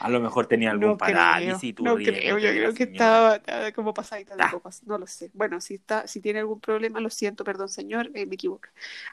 A 0.00 0.08
lo 0.08 0.20
mejor 0.20 0.46
tenía 0.46 0.70
algún 0.70 0.90
No 0.90 0.96
parálisis. 0.96 1.74
no 1.80 1.96
ríete 1.96 2.20
creo, 2.20 2.38
yo 2.38 2.50
creo 2.50 2.74
que 2.74 2.84
estaba, 2.84 3.36
estaba 3.36 3.72
como 3.72 3.94
pasadita 3.94 4.36
de 4.36 4.42
Ah. 4.42 4.50
copas, 4.50 4.82
no 4.84 4.98
lo 4.98 5.06
sé. 5.06 5.30
Bueno, 5.34 5.60
si 5.60 5.74
está, 5.74 6.06
si 6.06 6.20
tiene 6.20 6.40
algún 6.40 6.60
problema, 6.60 7.00
lo 7.00 7.10
siento, 7.10 7.44
perdón, 7.44 7.68
señor, 7.68 8.10
eh, 8.14 8.26
me 8.26 8.34
equivoco. 8.34 8.68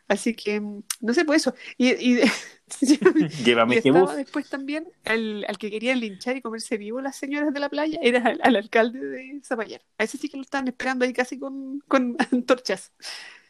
Así 0.08 0.34
que, 0.34 0.60
mm, 0.62 0.84
no 1.02 1.14
sé, 1.14 1.26
pues 1.26 1.42
eso. 1.42 1.56
Y, 1.78 1.90
y, 1.90 2.22
y 2.82 3.28
Llévame 3.44 3.82
que 3.82 3.90
estaba 3.90 4.16
después 4.16 4.50
también 4.50 4.88
al, 5.06 5.46
al 5.48 5.58
que 5.58 5.70
querían 5.72 6.00
linchar 6.00 6.38
y 6.38 6.42
comerse 6.42 6.78
vivo 6.78 7.02
las 7.02 7.16
señoras 7.18 7.54
de 7.54 7.60
la 7.60 7.70
playa, 7.70 8.00
era 8.02 8.24
al, 8.26 8.40
al 8.44 8.56
alcalde 8.56 9.00
de 9.00 9.42
Zapallar. 9.44 9.82
A 9.98 10.04
ese 10.06 10.18
sí 10.18 10.30
que 10.30 10.38
lo 10.38 10.44
estaban 10.44 10.68
esperando 10.68 11.06
ahí 11.06 11.14
casi 11.14 11.38
con, 11.40 11.80
con 11.88 12.16
antorchas. 12.32 12.92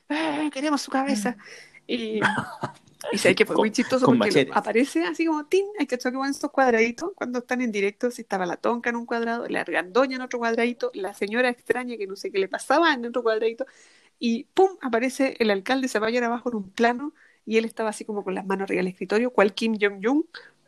Ah, 0.09 0.49
queremos 0.53 0.81
su 0.81 0.91
cabeza. 0.91 1.37
Y, 1.87 2.21
y 3.11 3.17
sé 3.19 3.35
que 3.35 3.45
fue 3.45 3.57
muy 3.57 3.71
Con- 3.71 3.71
chistoso 3.71 4.07
porque 4.07 4.17
machetes. 4.19 4.51
aparece 4.51 5.03
así 5.05 5.25
como 5.25 5.45
tin, 5.47 5.65
hay 5.79 5.87
que 5.87 5.95
echar 5.95 6.13
como 6.13 6.25
en 6.25 6.31
estos 6.31 6.51
cuadraditos 6.51 7.11
cuando 7.15 7.39
están 7.39 7.61
en 7.61 7.71
directo, 7.71 8.11
si 8.11 8.21
estaba 8.23 8.45
la 8.45 8.57
tonca 8.57 8.89
en 8.89 8.95
un 8.97 9.05
cuadrado, 9.05 9.47
la 9.47 9.61
argandoña 9.61 10.15
en 10.17 10.21
otro 10.21 10.39
cuadradito, 10.39 10.91
la 10.93 11.13
señora 11.13 11.49
extraña 11.49 11.97
que 11.97 12.07
no 12.07 12.15
sé 12.15 12.31
qué 12.31 12.39
le 12.39 12.47
pasaba 12.47 12.93
en 12.93 13.05
otro 13.05 13.23
cuadradito, 13.23 13.65
y 14.19 14.45
pum, 14.53 14.69
aparece 14.81 15.35
el 15.39 15.51
alcalde 15.51 15.87
Zapallar 15.87 16.23
abajo 16.25 16.49
en 16.49 16.55
un 16.57 16.69
plano 16.71 17.13
y 17.45 17.57
él 17.57 17.65
estaba 17.65 17.89
así 17.89 18.05
como 18.05 18.23
con 18.23 18.35
las 18.35 18.45
manos 18.45 18.65
arriba 18.65 18.79
del 18.79 18.87
escritorio, 18.87 19.31
cual 19.33 19.53
Kim 19.55 19.77
Jong-un, 19.81 20.27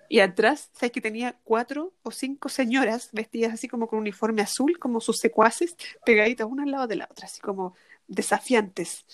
y 0.09 0.19
atrás, 0.19 0.69
¿sabes 0.73 0.91
que 0.91 1.01
tenía 1.01 1.37
cuatro 1.43 1.93
o 2.03 2.11
cinco 2.11 2.49
señoras 2.49 3.09
vestidas 3.13 3.53
así 3.53 3.67
como 3.67 3.87
con 3.87 3.99
uniforme 3.99 4.41
azul, 4.41 4.77
como 4.79 5.01
sus 5.01 5.17
secuaces, 5.19 5.75
pegaditas 6.05 6.47
una 6.47 6.63
al 6.63 6.71
lado 6.71 6.87
de 6.87 6.97
la 6.97 7.07
otra, 7.11 7.25
así 7.27 7.41
como 7.41 7.75
desafiantes. 8.07 9.05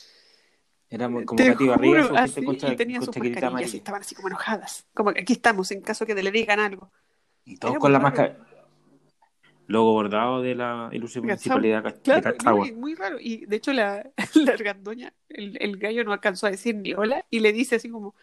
Era 0.90 1.08
muy- 1.08 1.24
como 1.26 1.38
Te 1.38 1.54
juro, 1.54 2.08
su 2.08 2.16
así, 2.18 2.34
gente 2.34 2.46
con, 2.46 2.58
cha- 2.58 2.74
y 2.74 2.76
tenían 2.76 3.04
sus 3.04 3.16
mascarillas 3.16 3.74
y 3.74 3.78
estaban 3.78 4.02
así 4.02 4.16
como 4.16 4.28
enojadas. 4.30 4.88
Como 4.94 5.14
que 5.14 5.22
aquí 5.22 5.34
estamos 5.34 5.70
en 5.72 5.82
caso 5.82 6.06
que 6.06 6.16
le 6.16 6.32
digan 6.32 6.60
algo. 6.60 6.92
Y 7.46 7.58
todos 7.58 7.76
con 7.78 7.92
muy 7.92 7.94
la 7.94 8.00
máscara. 8.00 8.38
Logo 9.68 9.94
bordado 9.94 10.42
de 10.42 10.56
la 10.56 10.90
Cachao. 10.92 11.22
municipalidad 11.22 11.84
de 11.84 11.94
Claro, 12.02 12.24
Cachagua. 12.24 12.66
no, 12.66 12.72
y 12.72 12.76
muy 12.76 12.96
raro. 12.96 13.18
Y 13.20 13.46
de 13.46 13.56
hecho 13.58 13.72
la, 13.72 14.10
la 14.34 14.52
argandoña, 14.54 15.14
el, 15.30 15.58
el 15.62 15.78
gallo 15.78 16.04
no 16.04 16.12
alcanzó 16.12 16.48
a 16.48 16.52
decir 16.52 16.76
ni 16.76 16.94
hola 16.94 17.24
y 17.30 17.40
le 17.40 17.54
dice 17.54 17.76
así 17.76 17.88
como, 17.88 18.16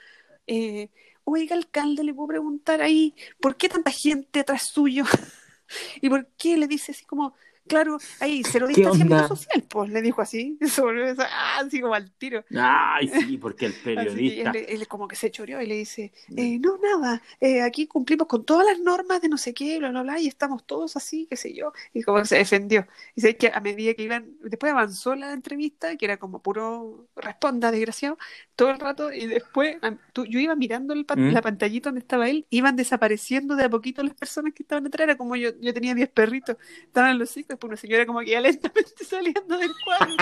eh, 0.48 0.88
oiga 1.22 1.54
alcalde, 1.54 2.02
le 2.02 2.14
puedo 2.14 2.26
preguntar 2.28 2.82
ahí, 2.82 3.14
¿por 3.40 3.56
qué 3.56 3.68
tanta 3.68 3.92
gente 3.92 4.40
atrás 4.40 4.64
suyo? 4.72 5.04
¿Y 6.00 6.08
por 6.08 6.26
qué 6.36 6.56
le 6.56 6.66
dice 6.66 6.90
así 6.92 7.04
como, 7.04 7.34
claro, 7.66 8.02
ahí, 8.18 8.42
¿Qué 8.72 8.86
distanciamiento 8.86 9.22
onda? 9.22 9.22
social? 9.24 9.64
Pues 9.68 9.90
le 9.90 10.02
dijo 10.02 10.20
así, 10.22 10.58
sobre 10.68 11.10
ah, 11.18 11.60
así 11.60 11.80
como 11.80 11.94
al 11.94 12.10
tiro. 12.12 12.44
Ay, 12.54 13.08
sí, 13.08 13.38
porque 13.38 13.66
el 13.66 13.80
Así 13.94 14.40
periodista. 14.40 14.40
él, 14.40 14.54
él 14.56 14.88
como 14.88 15.08
que 15.08 15.16
se 15.16 15.30
choreó 15.30 15.60
y 15.62 15.66
le 15.66 15.74
dice, 15.76 16.12
eh, 16.36 16.58
no, 16.58 16.78
nada, 16.78 17.22
eh, 17.40 17.62
aquí 17.62 17.86
cumplimos 17.86 18.26
con 18.28 18.44
todas 18.44 18.66
las 18.66 18.78
normas 18.80 19.22
de 19.22 19.28
no 19.28 19.38
sé 19.38 19.54
qué, 19.54 19.78
bla, 19.78 19.90
bla, 19.90 20.02
bla, 20.02 20.20
y 20.20 20.26
estamos 20.28 20.66
todos 20.66 20.96
así, 20.96 21.26
qué 21.30 21.36
sé 21.36 21.54
yo, 21.54 21.72
y 21.94 22.02
como 22.02 22.18
que 22.18 22.26
se 22.26 22.36
defendió. 22.36 22.86
Y 23.14 23.22
sé 23.22 23.36
que 23.36 23.48
a 23.54 23.60
medida 23.60 23.94
que 23.94 24.02
iban, 24.02 24.36
después 24.42 24.72
avanzó 24.72 25.14
la 25.14 25.32
entrevista, 25.32 25.96
que 25.96 26.04
era 26.04 26.18
como 26.18 26.42
puro 26.42 27.08
responda, 27.16 27.70
desgraciado, 27.70 28.18
todo 28.54 28.70
el 28.70 28.78
rato, 28.80 29.12
y 29.12 29.26
después 29.26 29.76
tú- 30.12 30.24
yo 30.26 30.38
iba 30.40 30.54
mirando 30.56 30.94
el 30.94 31.04
pan- 31.06 31.22
¿Mm? 31.22 31.32
la 31.32 31.42
pantallita 31.42 31.88
donde 31.90 32.00
estaba 32.00 32.28
él, 32.28 32.46
iban 32.50 32.76
desapareciendo 32.76 33.56
de 33.56 33.64
a 33.64 33.70
poquito 33.70 34.02
las 34.02 34.14
personas 34.14 34.52
que 34.54 34.62
estaban 34.62 34.86
atrás, 34.86 35.04
era 35.04 35.16
como 35.16 35.36
yo, 35.36 35.50
yo 35.60 35.74
tenía 35.74 35.94
10 35.94 36.08
perritos, 36.10 36.56
estaban 36.84 37.18
los 37.18 37.30
hijos, 37.56 37.68
después 37.68 37.68
una 37.68 37.76
señora 37.76 38.06
como 38.06 38.20
que 38.20 38.30
iba 38.30 38.40
lentamente 38.40 39.04
saliendo 39.08 39.58
del 39.58 39.72
cuadro, 39.84 40.16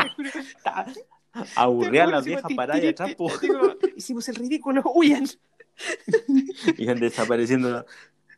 Aburría 1.57 2.05
a 2.05 2.07
la 2.07 2.21
Hicimos 2.21 2.25
vieja 2.25 2.49
parada 2.55 2.79
y 2.79 2.83
tin, 2.83 2.91
atrás, 2.91 3.15
po. 3.17 3.39
digo, 3.39 3.77
hicimos 3.97 4.29
el 4.29 4.37
ridículo, 4.37 4.83
huyan. 4.95 5.27
Y 6.79 6.89
han 6.89 7.01
desapareciendo. 7.01 7.85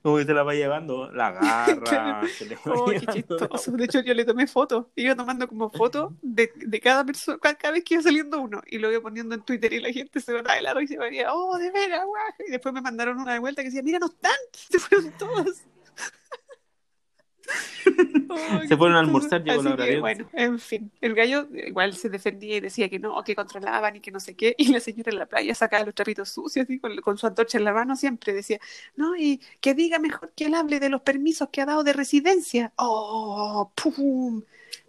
Como 0.03 0.19
que 0.19 0.25
se 0.25 0.33
la 0.33 0.45
va 0.45 0.55
llevando 0.55 1.11
la 1.11 1.33
garra. 1.33 2.23
se 2.29 2.47
le 2.47 2.55
va 2.55 2.61
Oh, 2.67 2.87
qué 2.87 3.01
chistoso. 3.01 3.73
De 3.73 3.85
hecho, 3.85 4.01
yo 4.01 4.15
le 4.15 4.25
tomé 4.25 4.47
fotos. 4.47 4.87
Iba 4.95 5.17
tomando 5.17 5.49
como 5.49 5.69
fotos 5.69 6.13
de, 6.23 6.53
de 6.55 6.81
cada 6.81 7.05
persona, 7.05 7.39
cada, 7.39 7.73
vez 7.73 7.83
que 7.83 7.95
iba 7.95 8.03
saliendo 8.05 8.41
uno. 8.41 8.63
Y 8.67 8.79
lo 8.79 8.91
iba 8.91 9.03
poniendo 9.03 9.35
en 9.35 9.43
Twitter 9.43 9.73
y 9.73 9.81
la 9.81 9.93
gente 9.93 10.21
se 10.21 10.33
botaba 10.33 10.55
de 10.55 10.63
la 10.63 10.71
y 10.81 10.97
me 10.97 11.05
decía, 11.07 11.35
oh, 11.35 11.59
de 11.59 11.73
veras, 11.73 12.07
guau. 12.07 12.23
Y 12.47 12.53
después 12.53 12.73
me 12.73 12.81
mandaron 12.81 13.19
una 13.19 13.33
de 13.33 13.41
vuelta 13.41 13.63
que 13.63 13.69
decía, 13.69 13.83
mira, 13.83 13.99
no 13.99 14.07
están, 14.07 14.37
se 14.53 14.79
fueron 14.79 15.11
todos. 15.19 15.65
Oh, 18.29 18.61
Se 18.67 18.77
fueron 18.77 18.97
a 18.97 19.01
almorzar, 19.01 19.43
llegó 19.43 19.63
la 19.63 19.73
hora 19.73 19.85
que, 19.85 19.93
de 19.93 20.01
Bueno, 20.01 20.29
en 20.33 20.59
fin, 20.59 20.91
el 21.01 21.15
gallo 21.15 21.49
igual 21.53 21.95
se 21.95 22.09
defendía 22.09 22.57
y 22.57 22.61
decía 22.61 22.89
que 22.89 22.99
no, 22.99 23.23
que 23.23 23.35
controlaban 23.35 23.97
y 23.97 24.01
que 24.01 24.11
no 24.11 24.21
sé 24.21 24.35
qué. 24.35 24.55
Y 24.59 24.73
la 24.73 24.81
señora 24.81 25.11
en 25.13 25.19
la 25.19 25.27
playa 25.27 25.55
sacaba 25.55 25.85
los 25.85 25.95
trapitos 25.95 26.29
sucios 26.31 26.65
así, 26.65 26.79
con, 26.79 26.97
con 26.99 27.19
su 27.19 27.27
antorcha 27.27 27.59
en 27.59 27.65
la 27.65 27.73
mano 27.73 27.97
siempre 27.97 28.33
decía, 28.33 28.59
no, 28.97 29.17
y 29.17 29.41
que 29.61 29.75
diga 29.75 29.99
mejor 29.99 30.33
que 30.35 30.47
él 30.47 30.55
hable 30.55 30.81
de 30.81 30.89
los 30.89 31.03
permisos 31.03 31.49
que 31.51 31.61
ha 31.61 31.67
dado 31.67 31.85
de 31.85 31.93
residencia. 31.93 32.73
¡Oh! 32.77 33.73
¡Pum! 33.75 34.43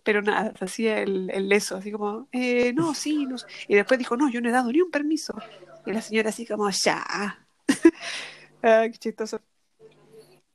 Pero 0.03 0.21
nada, 0.21 0.53
hacía 0.59 1.01
el, 1.01 1.29
el 1.31 1.49
leso, 1.49 1.75
así 1.77 1.91
como, 1.91 2.27
eh, 2.31 2.73
no, 2.73 2.93
sí, 2.93 3.25
no. 3.25 3.35
Y 3.67 3.75
después 3.75 3.99
dijo, 3.99 4.17
no, 4.17 4.29
yo 4.29 4.41
no 4.41 4.49
he 4.49 4.51
dado 4.51 4.71
ni 4.71 4.81
un 4.81 4.91
permiso. 4.91 5.35
Y 5.85 5.91
la 5.93 6.01
señora 6.01 6.29
así 6.29 6.45
como, 6.45 6.69
ya. 6.69 7.47
ah, 8.63 8.85
qué 8.91 8.97
chistoso. 8.97 9.41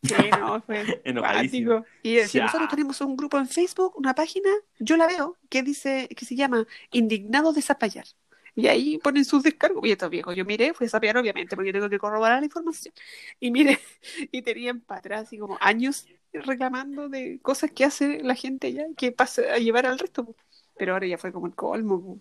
Sí, 0.02 0.14
no, 0.40 0.60
fue 0.62 1.00
Enojadísimo. 1.04 1.84
Y 2.02 2.18
si 2.20 2.38
Ya. 2.38 2.44
nosotros 2.44 2.68
tenemos 2.68 3.00
un 3.00 3.16
grupo 3.16 3.38
en 3.38 3.46
Facebook, 3.48 3.94
una 3.96 4.14
página, 4.14 4.50
yo 4.78 4.96
la 4.96 5.06
veo, 5.06 5.36
que 5.48 5.62
dice, 5.62 6.08
que 6.16 6.24
se 6.24 6.34
llama 6.36 6.66
Indignados 6.90 7.54
de 7.54 7.62
Zapallar. 7.62 8.06
Y 8.54 8.66
ahí 8.66 8.98
ponen 8.98 9.24
sus 9.24 9.42
descargos. 9.42 9.86
Y 9.86 9.92
estos 9.92 10.10
viejos, 10.10 10.36
yo 10.36 10.44
miré, 10.44 10.74
fui 10.74 10.86
a 10.86 10.90
zapear 10.90 11.16
obviamente, 11.16 11.56
porque 11.56 11.68
yo 11.68 11.74
tengo 11.74 11.88
que 11.88 11.98
corroborar 11.98 12.40
la 12.40 12.44
información. 12.44 12.92
Y 13.40 13.50
mire, 13.50 13.78
y 14.32 14.42
tenían 14.42 14.80
para 14.80 14.98
atrás, 14.98 15.22
así 15.22 15.38
como 15.38 15.56
años 15.60 16.06
reclamando 16.32 17.08
de 17.08 17.38
cosas 17.40 17.70
que 17.70 17.84
hace 17.84 18.22
la 18.22 18.34
gente 18.34 18.66
allá, 18.68 18.86
que 18.96 19.12
pasa 19.12 19.42
a 19.54 19.58
llevar 19.58 19.86
al 19.86 19.98
resto. 19.98 20.34
Pero 20.76 20.94
ahora 20.94 21.06
ya 21.06 21.18
fue 21.18 21.32
como 21.32 21.46
el 21.46 21.54
colmo. 21.54 22.18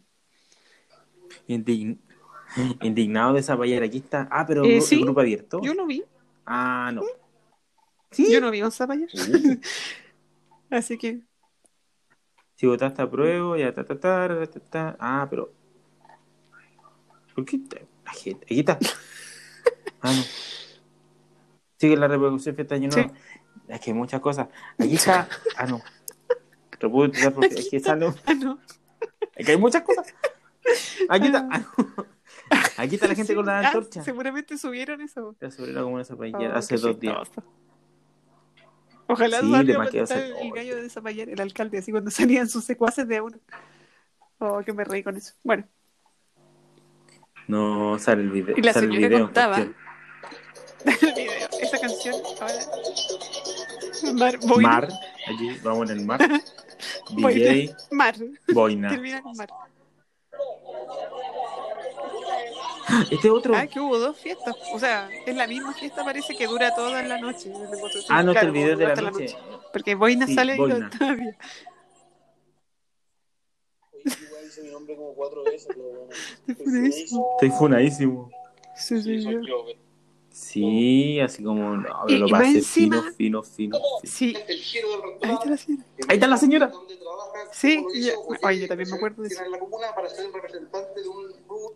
Indign- 1.47 1.97
Indignado 2.81 3.33
de 3.33 3.43
payera. 3.57 3.85
Aquí 3.85 3.99
está. 3.99 4.27
Ah, 4.29 4.45
pero 4.45 4.63
Eh, 4.65 4.77
el 4.77 4.81
sí. 4.81 5.01
grupo 5.01 5.21
abierto. 5.21 5.61
Yo 5.63 5.73
lo 5.73 5.85
vi, 5.85 6.03
Ah, 6.45 6.91
no. 6.93 7.01
¿Sí? 8.11 8.31
yo 8.31 8.41
no 8.41 8.51
vi 8.51 8.61
un 8.61 8.71
Zapallar. 8.71 9.07
Así 10.69 10.97
que, 10.97 11.21
si 12.55 12.67
votaste 12.67 13.01
a 13.01 13.09
prueba, 13.09 13.57
ya 13.57 13.73
ta, 13.73 13.83
ta, 13.83 13.99
ta, 13.99 14.27
ta, 14.27 14.47
ta, 14.47 14.59
ta. 14.59 14.97
Ah, 14.99 15.27
pero. 15.29 15.51
¿Por 17.35 17.45
qué 17.45 17.59
la 18.05 18.11
gente? 18.13 18.45
Aquí 18.45 18.59
está. 18.59 18.77
Ah, 20.03 20.11
no. 20.13 20.23
Sigue 21.77 21.95
la 21.95 22.07
reproducción 22.07 22.55
fiesta 22.55 22.73
de 22.73 22.85
año 22.85 22.89
nuevo. 22.95 23.13
Es 23.67 23.79
que 23.81 23.91
hay 23.91 23.93
muchas 23.95 24.19
cosas. 24.19 24.47
Aquí 24.79 24.95
está. 24.95 25.29
Ah, 25.55 25.67
no. 25.67 25.79
Lo 26.79 26.91
puedo 26.91 27.07
utilizar 27.09 27.31
porque 27.33 27.53
Aquí 27.53 27.59
es 27.59 27.69
que 27.69 27.77
está. 27.77 27.91
sale. 27.91 28.07
ah, 28.25 28.33
no. 28.33 28.59
Es 29.35 29.45
que 29.45 29.51
hay 29.51 29.57
muchas 29.59 29.83
cosas. 29.83 30.07
Aquí 31.07 31.27
está. 31.27 31.47
Ah, 31.51 31.59
no. 31.59 32.05
Aquí 32.77 32.95
está 32.95 33.07
la 33.07 33.13
gente 33.13 33.33
Sí, 33.33 33.35
con 33.35 33.45
la 33.45 33.59
ah, 33.59 33.67
antorcha. 33.67 34.03
seguramente 34.03 34.57
subieron 34.57 35.01
eso. 35.01 35.35
La 35.39 35.51
sobrina 35.51 35.83
como 35.83 35.99
esa 35.99 36.15
payera 36.17 36.55
Oh, 36.55 36.57
hace 36.57 36.77
dos 36.77 36.99
días. 36.99 37.29
Ojalá 39.11 39.41
Sí, 39.41 39.51
salga 39.51 39.75
cuando 39.75 40.03
está 40.03 40.25
el, 40.25 40.33
el 40.37 40.51
gallo 40.51 40.75
de 40.77 40.89
Zapallar, 40.89 41.29
el 41.29 41.41
alcalde, 41.41 41.77
así 41.79 41.91
cuando 41.91 42.11
salían 42.11 42.47
sus 42.47 42.63
secuaces 42.63 43.07
de 43.07 43.21
uno. 43.21 43.37
Oh, 44.39 44.61
que 44.65 44.73
me 44.73 44.83
reí 44.83 45.03
con 45.03 45.17
eso. 45.17 45.33
Bueno, 45.43 45.65
No 47.47 47.99
sale 47.99 48.23
el 48.23 48.31
video. 48.31 48.55
Y 48.57 48.61
la 48.61 48.71
el 48.71 48.79
señora 48.79 49.07
video 49.07 49.25
contaba. 49.25 49.57
el 49.57 49.73
video, 51.13 51.31
esa 51.61 51.79
canción 51.79 52.15
ahora. 52.39 54.13
Mar, 54.13 54.39
Boina. 54.39 54.69
Mar. 54.69 54.89
Allí 55.27 55.59
vamos 55.63 55.89
en 55.91 55.99
el 55.99 56.05
mar. 56.05 56.21
Boina. 57.11 57.39
DJ 57.39 57.75
Mar. 57.91 58.15
Boina. 58.53 58.89
Termina 58.89 59.21
con 59.21 59.35
Mar. 59.37 59.49
Este 63.11 63.29
otro. 63.29 63.55
Ah, 63.55 63.67
que 63.67 63.79
hubo 63.79 63.97
dos 63.99 64.17
fiestas. 64.19 64.55
O 64.73 64.79
sea, 64.79 65.09
es 65.25 65.35
la 65.35 65.47
misma 65.47 65.73
fiesta, 65.73 66.03
parece 66.03 66.35
que 66.35 66.47
dura 66.47 66.73
toda 66.75 67.01
la 67.03 67.17
noche. 67.19 67.51
Ah, 68.09 68.23
no, 68.23 68.31
Claro, 68.31 68.47
te 68.47 68.49
olvidé 68.51 68.75
de 68.75 68.83
la 68.85 68.93
hasta 68.93 69.01
noche. 69.11 69.35
Porque 69.71 69.95
Boina 69.95 70.27
Sí, 70.27 70.35
sale 70.35 70.57
Boina. 70.57 70.89
y 70.93 70.97
todavía. 70.97 71.37
Oye, 73.93 74.03
igual 74.27 74.45
hice 74.47 74.63
mi 74.63 74.69
nombre 74.71 74.95
como 74.95 75.13
cuatro 75.13 75.43
veces, 75.43 75.67
pero 75.67 75.83
bueno. 75.83 76.09
Estoy 76.47 76.65
funadísimo. 76.65 77.29
Estoy 77.35 77.49
funadísimo. 77.51 78.31
Sí, 78.75 79.01
sí, 79.01 79.21
Sí, 79.21 79.27
yo. 79.47 79.65
Sí, 80.29 81.19
así 81.19 81.43
como. 81.43 81.75
No, 81.77 82.05
Y- 82.07 82.17
lo 82.17 82.27
y 82.27 82.33
hacer 82.33 82.45
encima- 82.57 83.01
fino, 83.15 83.43
fino, 83.43 83.43
fino. 83.43 83.77
Sí, 84.03 84.35
El 84.47 84.57
giro 84.57 84.87
del 85.19 85.29
ahí 85.29 85.35
está 85.35 85.49
la 85.49 85.57
señora. 85.57 85.83
Ahí 86.07 86.15
está 86.17 86.27
la 86.27 86.37
señora. 86.37 86.71
Sí, 87.51 87.85
oye, 88.43 88.61
yo 88.61 88.67
también 88.67 88.89
me 88.89 88.95
acuerdo 88.95 89.23
de 89.23 89.27
eso. 89.27 89.43
en 89.43 89.51
la 89.51 89.59
comuna 89.59 89.93
para 89.93 90.09
ser 90.09 90.31
representante 90.31 91.01
de 91.01 91.07
un 91.07 91.23
grupo. 91.25 91.75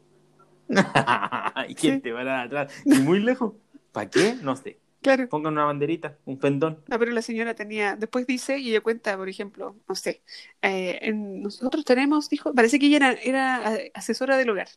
¿Y 1.67 1.75
quién 1.75 1.95
Sí. 1.95 2.01
te 2.01 2.11
va 2.11 2.21
a 2.21 2.23
dar 2.25 2.45
atrás? 2.47 2.73
Y 2.85 2.99
muy 2.99 3.19
lejos. 3.19 3.53
¿Para 3.91 4.09
qué? 4.09 4.35
No 4.41 4.55
sé. 4.55 4.77
Claro. 5.01 5.29
Pongan 5.29 5.53
una 5.53 5.65
banderita, 5.65 6.17
un 6.25 6.39
pendón. 6.39 6.79
No, 6.87 6.97
pero 6.97 7.11
la 7.11 7.21
señora 7.21 7.53
tenía, 7.53 7.95
después 7.95 8.25
dice, 8.25 8.57
y 8.57 8.71
ella 8.71 8.81
cuenta, 8.81 9.15
por 9.15 9.29
ejemplo, 9.29 9.75
no 9.87 9.93
sé, 9.95 10.23
eh, 10.63 10.97
en- 11.03 11.43
nosotros 11.43 11.85
tenemos, 11.85 12.27
dijo, 12.27 12.53
parece 12.55 12.79
que 12.79 12.87
ella 12.87 12.97
era, 12.97 13.11
era 13.13 13.77
asesora 13.93 14.35
del 14.35 14.49
hogar, 14.49 14.67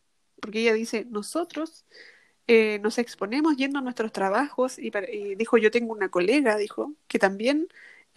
porque 0.40 0.60
ella 0.60 0.74
dice, 0.74 1.06
nosotros 1.08 1.86
eh, 2.46 2.78
nos 2.82 2.98
exponemos 2.98 3.56
yendo 3.56 3.78
a 3.78 3.82
nuestros 3.82 4.12
trabajos, 4.12 4.78
y, 4.78 4.90
para- 4.90 5.10
y 5.10 5.34
dijo, 5.34 5.56
yo 5.58 5.70
tengo 5.70 5.92
una 5.94 6.10
colega, 6.10 6.56
dijo, 6.58 6.92
que 7.06 7.18
también 7.18 7.66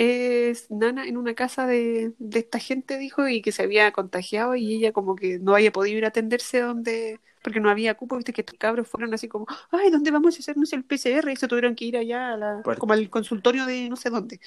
es 0.06 0.70
nana 0.72 1.06
en 1.08 1.18
una 1.18 1.36
casa 1.36 1.68
de, 1.68 2.14
de 2.20 2.40
esta 2.40 2.60
gente, 2.60 2.98
dijo, 2.98 3.28
y 3.28 3.42
que 3.42 3.52
se 3.52 3.64
había 3.64 3.92
contagiado 3.92 4.56
y 4.56 4.76
ella 4.76 4.92
como 4.94 5.16
que 5.16 5.40
no 5.40 5.56
había 5.56 5.72
podido 5.72 5.98
ir 5.98 6.06
a 6.06 6.10
atenderse 6.10 6.62
donde, 6.62 7.20
porque 7.44 7.60
no 7.60 7.70
había 7.70 7.96
cupo, 7.96 8.16
viste 8.18 8.34
que 8.34 8.42
estos 8.42 8.58
cabros 8.60 8.88
fueron 8.88 9.14
así 9.14 9.28
como, 9.28 9.46
ay, 9.72 9.92
¿dónde 9.92 10.12
vamos 10.12 10.36
a 10.38 10.40
hacernos 10.40 10.74
el 10.74 10.84
PCR? 10.86 11.32
Y 11.32 11.36
se 11.36 11.48
tuvieron 11.48 11.76
que 11.76 11.86
ir 11.86 11.98
allá 11.98 12.34
a 12.34 12.38
la, 12.38 12.64
como 12.80 12.94
al 12.94 13.10
consultorio 13.10 13.66
de 13.66 13.90
no 13.90 13.96
sé 13.96 14.10
dónde, 14.10 14.40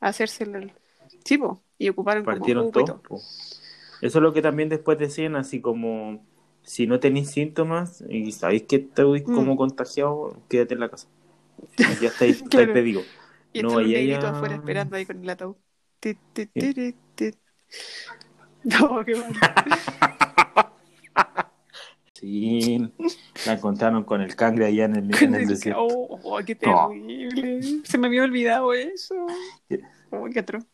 a 0.00 0.08
hacerse 0.08 0.44
el, 0.44 0.72
sí, 1.24 1.38
po, 1.38 1.62
y 1.78 1.88
ocuparon 1.90 2.24
Partieron 2.24 2.72
todo. 2.72 3.00
Eso 4.00 4.18
es 4.18 4.22
lo 4.22 4.32
que 4.32 4.42
también 4.42 4.68
después 4.68 4.98
decían, 4.98 5.36
así 5.36 5.60
como 5.60 6.24
si 6.62 6.86
no 6.86 7.00
tenéis 7.00 7.30
síntomas 7.30 8.02
y 8.08 8.32
sabéis 8.32 8.64
que 8.64 8.76
estáis 8.76 9.22
Mm. 9.26 9.34
como 9.34 9.56
contagiado, 9.56 10.36
quédate 10.48 10.74
en 10.74 10.80
la 10.80 10.90
casa. 10.90 11.08
Ya 12.00 12.08
estáis, 12.08 12.42
estáis 12.42 12.50
Claro. 12.50 12.72
pedido. 12.72 13.06
Y 13.54 13.62
No, 13.62 13.80
negritos 13.80 14.18
ella- 14.24 14.30
afuera 14.30 14.54
esperando 14.56 14.96
ahí 14.96 15.06
con 15.06 15.22
el 15.22 15.30
ataúd. 15.30 15.56
Ti. 16.00 16.18
No, 18.64 19.04
qué 19.04 19.14
mal. 19.16 19.32
Sí, 22.14 22.78
la 23.44 23.52
encontraron 23.54 24.04
con 24.04 24.20
el 24.22 24.34
cangre 24.36 24.66
allá 24.66 24.84
en 24.86 24.96
el, 24.96 25.22
en 25.22 25.34
el 25.34 25.46
desierto. 25.46 25.82
Oh, 25.82 26.18
oh, 26.22 26.38
qué 26.44 26.54
terrible. 26.54 27.60
Se 27.84 27.98
me 27.98 28.06
había 28.06 28.22
olvidado 28.22 28.72
eso. 28.72 29.14
Oh, 30.10 30.26
qué 30.32 30.38
atroz. 30.40 30.64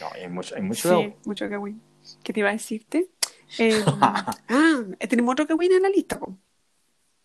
No, 0.00 0.06
hay 0.14 0.28
mucho, 0.28 0.54
hay 0.54 0.62
mucho 0.62 1.00
Sí, 1.02 1.12
mucho 1.26 1.48
cagüín. 1.48 1.82
¿Qué 2.22 2.32
te 2.32 2.40
iba 2.40 2.48
a 2.48 2.52
decirte? 2.52 3.10
Eh, 3.58 3.82
ah, 4.48 4.82
tenemos 5.08 5.32
otro 5.32 5.46
cagüín 5.46 5.72
en 5.72 5.82
la 5.82 5.88
lista. 5.90 6.18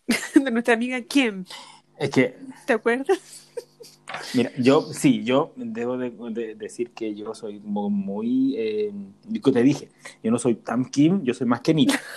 De 0.34 0.50
nuestra 0.50 0.74
amiga 0.74 1.00
Kim. 1.02 1.44
Es 1.98 2.10
que, 2.10 2.36
¿Te 2.66 2.74
acuerdas? 2.74 3.39
Mira, 4.34 4.50
yo, 4.58 4.82
sí, 4.92 5.22
yo 5.24 5.52
debo 5.56 5.96
de, 5.98 6.10
de- 6.10 6.54
decir 6.54 6.90
que 6.92 7.14
yo 7.14 7.34
soy 7.34 7.60
muy, 7.60 8.54
eh, 8.56 8.92
te 9.52 9.62
dije, 9.62 9.88
yo 10.22 10.30
no 10.30 10.38
soy 10.38 10.54
tan 10.56 10.84
Kim, 10.84 11.22
yo 11.22 11.34
soy 11.34 11.46
más 11.46 11.60
Kenita. 11.60 11.98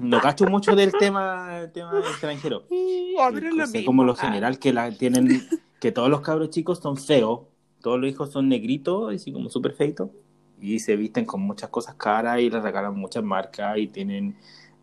No 0.00 0.20
cacho 0.22 0.46
mucho 0.46 0.74
del 0.74 0.90
tema, 0.92 1.66
tema 1.74 1.98
extranjero. 1.98 2.64
Es 2.70 3.54
lo 3.54 3.66
sé 3.66 3.84
como 3.84 4.04
lo 4.04 4.14
general 4.14 4.58
que 4.58 4.72
la 4.72 4.90
tienen, 4.90 5.46
que 5.80 5.92
todos 5.92 6.08
los 6.08 6.22
cabros 6.22 6.48
chicos 6.48 6.78
son 6.78 6.96
feos, 6.96 7.40
todos 7.82 8.00
los 8.00 8.08
hijos 8.08 8.30
son 8.32 8.48
negritos, 8.48 9.14
así 9.14 9.32
como 9.32 9.50
súper 9.50 9.72
feitos, 9.74 10.08
y 10.62 10.78
se 10.78 10.96
visten 10.96 11.26
con 11.26 11.42
muchas 11.42 11.68
cosas 11.68 11.94
caras 11.96 12.40
y 12.40 12.48
les 12.48 12.62
regalan 12.62 12.96
muchas 12.96 13.22
marcas 13.22 13.76
y 13.76 13.88
tienen 13.88 14.36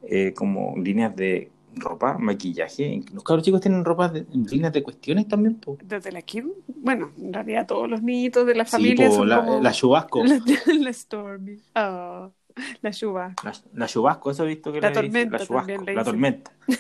eh, 0.03 0.31
como 0.35 0.77
líneas 0.77 1.15
de 1.15 1.49
ropa, 1.75 2.17
maquillaje. 2.17 3.01
Los 3.13 3.23
cabros 3.23 3.43
chicos 3.45 3.61
tienen 3.61 3.83
ropa 3.85 4.09
de, 4.09 4.25
líneas 4.33 4.73
de 4.73 4.83
cuestiones 4.83 5.27
también, 5.27 5.55
po. 5.59 5.77
Desde 5.83 6.11
la 6.11 6.21
Kim, 6.21 6.51
bueno, 6.67 7.11
en 7.17 7.33
realidad 7.33 7.65
todos 7.67 7.89
los 7.89 8.01
niños 8.01 8.45
de 8.45 8.55
la 8.55 8.65
Sí, 8.65 8.71
familia 8.71 9.09
po, 9.09 9.15
son 9.15 9.29
la, 9.29 9.37
como... 9.45 9.61
la 9.61 9.71
chubasco. 9.71 10.23
La, 10.23 10.39
la 10.79 10.93
Stormy. 10.93 11.57
Ah, 11.75 12.29
la 12.81 12.91
Chuba. 12.91 13.33
La, 13.43 13.53
la 13.73 13.87
chubasco, 13.87 14.29
eso 14.31 14.43
he 14.43 14.47
visto 14.49 14.71
que 14.71 14.79
La 14.79 14.89
le 14.89 14.93
tormenta 14.93 15.37
la 15.39 15.45
chubasco, 15.45 15.67
también 15.67 15.85
le 15.85 15.93
la 15.95 16.01
dicen. 16.01 16.13
tormenta. 16.13 16.51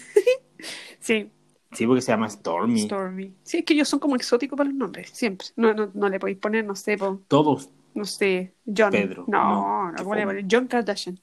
Sí, 0.99 1.29
Sí, 1.71 1.87
porque 1.87 2.01
se 2.01 2.11
llama 2.11 2.29
Stormy. 2.29 2.81
Stormy. 2.81 3.33
Sí, 3.43 3.57
es 3.57 3.65
que 3.65 3.73
ellos 3.73 3.89
son 3.89 3.99
como 3.99 4.15
exóticos 4.15 4.55
para 4.55 4.69
los 4.69 4.77
nombres, 4.77 5.09
siempre. 5.09 5.47
No, 5.55 5.73
no, 5.73 5.89
no 5.95 6.07
le 6.07 6.19
podéis 6.19 6.37
poner, 6.37 6.63
no 6.63 6.75
sé, 6.75 6.97
po, 6.99 7.21
Todos. 7.27 7.71
no 7.95 8.05
sé, 8.05 8.53
John. 8.65 8.91
Pedro. 8.91 9.25
No, 9.27 9.43
No, 9.43 9.91
no, 9.91 9.95
qué 9.95 10.03
¿cómo 10.03 10.15
le 10.15 10.25
ponen? 10.25 10.47
John 10.49 10.67
Kardashian. 10.67 11.19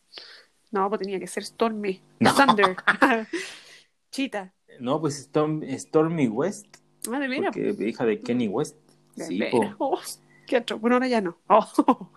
No, 0.72 0.88
pues 0.88 1.00
tenía 1.02 1.20
que 1.20 1.28
ser 1.28 1.44
Stormy. 1.44 2.00
No. 2.18 2.34
Thunder. 2.34 2.76
Chita. 4.10 4.52
No, 4.78 5.00
pues 5.00 5.28
Storm- 5.32 5.62
Stormy 5.78 6.28
West, 6.28 6.66
Ah, 7.12 7.18
de 7.18 7.28
veras. 7.28 7.54
porque 7.56 7.88
hija 7.88 8.04
de 8.04 8.20
Kenny 8.20 8.48
West. 8.48 8.76
De 9.16 9.24
Sí. 9.26 9.40
Oh, 9.78 9.98
qué 10.46 10.56
atro. 10.58 10.78
Bueno, 10.78 10.96
ahora 10.96 11.08
ya 11.08 11.20
no. 11.20 11.38
Oh. 11.48 12.12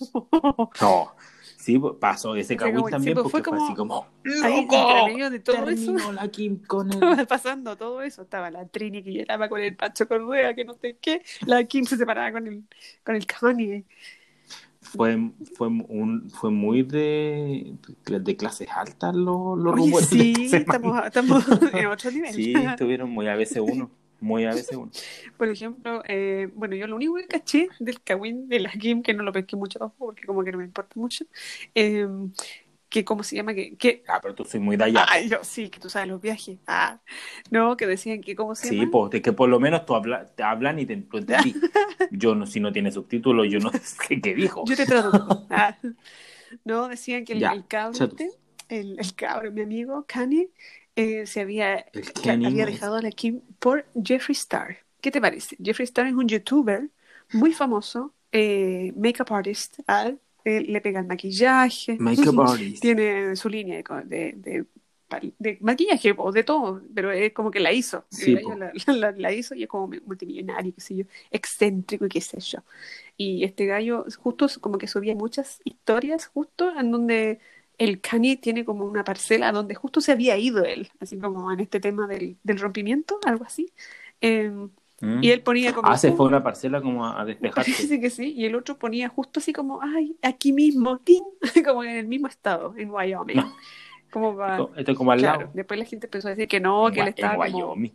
No, 0.80 1.16
sí, 1.56 1.76
pasó 2.00 2.36
ese 2.36 2.56
cagüín 2.56 2.84
también 2.88 3.16
sí, 3.16 3.20
pues, 3.20 3.24
porque 3.24 3.30
fue 3.30 3.42
fue, 3.42 3.42
como- 3.42 3.64
así 3.66 3.74
como 3.74 4.06
¡Loco! 4.22 5.30
de 5.30 5.40
todo 5.40 5.56
eso. 5.56 5.64
Terminó 5.64 6.12
la 6.12 6.28
Kim 6.28 6.62
con 6.64 6.88
Estaba 6.92 7.20
el... 7.20 7.26
pasando 7.26 7.76
todo 7.76 8.02
eso. 8.02 8.22
Estaba 8.22 8.48
la 8.52 8.68
Trini 8.68 9.02
que 9.02 9.12
lloraba 9.12 9.48
con 9.48 9.60
el 9.60 9.74
Pancho 9.74 10.06
Correa, 10.06 10.54
que 10.54 10.64
no 10.64 10.74
sé 10.74 10.98
qué. 11.00 11.22
La 11.46 11.64
Kim 11.64 11.84
se 11.84 11.96
separaba 11.96 12.30
con 12.30 12.46
el, 12.46 12.62
con 13.04 13.16
el 13.16 13.26
Kanye. 13.26 13.86
Fue, 14.90 15.30
fue, 15.54 15.68
un, 15.68 16.30
fue 16.30 16.50
muy 16.50 16.82
de, 16.82 17.74
de 18.06 18.36
clases 18.36 18.68
altas 18.74 19.14
los, 19.14 19.58
los 19.58 19.74
Oye, 19.74 19.82
rumores. 19.82 20.08
sí, 20.08 20.48
estamos, 20.52 21.04
estamos 21.04 21.44
en 21.74 21.86
otro 21.86 22.10
nivel. 22.10 22.32
Sí, 22.32 22.54
estuvieron 22.54 23.10
muy 23.10 23.26
ABC1, 23.26 23.88
muy 24.20 24.44
ABC1. 24.44 24.90
Por 25.36 25.48
ejemplo, 25.48 26.02
eh, 26.08 26.48
bueno, 26.54 26.74
yo 26.74 26.86
lo 26.86 26.96
único 26.96 27.14
que 27.16 27.26
caché 27.26 27.68
del 27.78 28.00
Kawin 28.00 28.48
de 28.48 28.60
la 28.60 28.70
Kim, 28.72 29.02
que 29.02 29.12
no 29.14 29.22
lo 29.22 29.32
pesqué 29.32 29.56
mucho 29.56 29.78
tampoco, 29.78 30.06
porque 30.06 30.26
como 30.26 30.42
que 30.42 30.52
no 30.52 30.58
me 30.58 30.64
importa 30.64 30.92
mucho, 30.96 31.24
eh, 31.74 32.08
que 32.88 33.04
cómo 33.04 33.22
se 33.22 33.36
llama, 33.36 33.54
que, 33.54 33.76
que 33.76 34.02
Ah, 34.08 34.20
pero 34.22 34.34
tú 34.34 34.44
soy 34.44 34.60
muy 34.60 34.76
de 34.76 34.84
allá. 34.84 35.06
Ay, 35.08 35.28
yo 35.28 35.38
sí, 35.42 35.68
que 35.70 35.78
tú 35.80 35.90
sabes 35.90 36.08
los 36.08 36.20
viajes. 36.20 36.58
Ah, 36.66 37.00
no, 37.50 37.76
que 37.76 37.86
decían 37.86 38.20
que 38.20 38.34
cómo 38.34 38.54
se 38.54 38.68
Sí, 38.68 38.76
llama. 38.76 38.90
pues 38.90 39.10
de 39.10 39.22
que 39.22 39.32
por 39.32 39.48
lo 39.48 39.60
menos 39.60 39.84
tú 39.86 39.94
habla, 39.94 40.26
te 40.34 40.42
hablan 40.42 40.78
y 40.78 40.86
te 40.86 40.96
tú 40.96 41.18
entendí. 41.18 41.54
Yo 42.10 42.34
no, 42.34 42.46
si 42.46 42.60
no 42.60 42.72
tiene 42.72 42.90
subtítulos, 42.90 43.46
yo 43.50 43.58
no 43.60 43.70
sé 43.72 44.20
qué 44.20 44.34
dijo. 44.34 44.64
Yo 44.66 44.76
te 44.76 44.86
traduzco. 44.86 45.46
Ah. 45.50 45.76
No, 46.64 46.88
decían 46.88 47.24
que 47.24 47.34
el, 47.34 47.40
Ya, 47.40 47.52
el 47.52 47.66
cabro, 47.66 48.04
este, 48.04 48.30
el, 48.68 48.98
el 48.98 49.14
cabro, 49.14 49.52
mi 49.52 49.60
amigo 49.62 50.04
Kanye, 50.06 50.50
eh, 50.96 51.26
se 51.26 51.40
había, 51.42 51.84
Kanye 52.24 52.46
había 52.46 52.66
dejado 52.66 52.96
a 52.96 53.02
la 53.02 53.10
Kim 53.10 53.42
por 53.58 53.86
Jeffree 54.02 54.32
Star. 54.34 54.78
¿Qué 55.00 55.10
te 55.10 55.20
parece? 55.20 55.56
Jeffree 55.62 55.84
Star 55.84 56.06
es 56.06 56.14
un 56.14 56.26
youtuber 56.28 56.90
muy 57.32 57.52
famoso, 57.52 58.14
eh, 58.32 58.92
makeup 58.96 59.30
artist, 59.32 59.80
ah, 59.86 60.12
eh, 60.44 60.60
le 60.62 60.80
pega 60.80 61.00
el 61.00 61.06
maquillaje, 61.06 61.98
Makeup 61.98 62.38
artist. 62.40 62.82
tiene 62.82 63.36
su 63.36 63.48
línea 63.48 63.82
de, 64.04 64.32
de, 64.36 64.66
maquillaje 65.60 66.14
o 66.16 66.32
de 66.32 66.44
todo, 66.44 66.82
pero 66.94 67.10
es 67.12 67.32
como 67.32 67.50
que 67.50 67.60
la 67.60 67.72
hizo. 67.72 68.04
Sí, 68.10 68.36
la, 68.36 68.72
la- 68.86 69.12
la 69.12 69.32
hizo 69.32 69.54
y 69.54 69.62
es 69.62 69.68
como 69.68 69.88
multimillonario, 70.06 70.74
qué 70.74 70.80
sé 70.80 70.96
yo, 70.96 71.04
excéntrico 71.30 72.06
y 72.06 72.08
qué 72.08 72.20
sé 72.20 72.38
yo. 72.40 72.60
Y 73.16 73.44
este 73.44 73.66
gallo 73.66 74.04
justo 74.18 74.46
como 74.60 74.78
que 74.78 74.86
subía 74.88 75.14
muchas 75.14 75.60
historias 75.64 76.26
justo 76.26 76.78
en 76.78 76.90
donde 76.90 77.40
el 77.78 78.00
Kanye 78.00 78.36
tiene 78.36 78.64
como 78.64 78.84
una 78.84 79.04
parcela 79.04 79.52
donde 79.52 79.74
justo 79.74 80.00
se 80.00 80.12
había 80.12 80.36
ido 80.36 80.64
él, 80.64 80.90
así 81.00 81.18
como 81.18 81.50
en 81.52 81.60
este 81.60 81.80
tema 81.80 82.06
del, 82.06 82.38
del 82.42 82.58
rompimiento, 82.58 83.18
algo 83.26 83.44
así. 83.44 83.72
Eh, 84.20 84.50
¿Mm? 85.00 85.22
y 85.22 85.30
él 85.30 85.42
ponía 85.42 85.72
como... 85.72 85.88
Ah, 85.88 85.96
se 85.96 86.10
"Uh, 86.10 86.16
fue 86.16 86.26
a 86.26 86.28
una 86.28 86.42
parcela 86.42 86.80
como 86.82 87.06
a, 87.06 87.24
despejarse. 87.26 87.70
Parece 87.72 88.00
que 88.00 88.10
sí, 88.10 88.32
y 88.32 88.44
el 88.46 88.54
otro 88.56 88.78
ponía 88.78 89.08
justo 89.08 89.40
así 89.40 89.52
como, 89.52 89.80
ay, 89.82 90.16
aquí 90.22 90.52
mismo, 90.52 90.98
¡tin! 90.98 91.22
como 91.64 91.84
en 91.84 91.90
el 91.96 92.06
mismo 92.08 92.26
estado, 92.26 92.74
en 92.76 92.90
Wyoming. 92.90 93.36
No. 93.36 93.56
Como 94.10 94.34
va, 94.34 94.52
Esto, 94.52 94.72
esto 94.76 94.92
es 94.92 94.96
como 94.98 95.12
al 95.12 95.18
claro, 95.20 95.40
lado. 95.40 95.50
después 95.54 95.78
la 95.78 95.84
gente 95.86 96.06
empezó 96.06 96.28
a 96.28 96.30
decir 96.30 96.48
que 96.48 96.60
no, 96.60 96.90
que 96.90 97.00
él 97.00 97.08
En 97.08 97.14
estaba 97.14 97.34
como 97.46 97.58
Wyoming. 97.58 97.92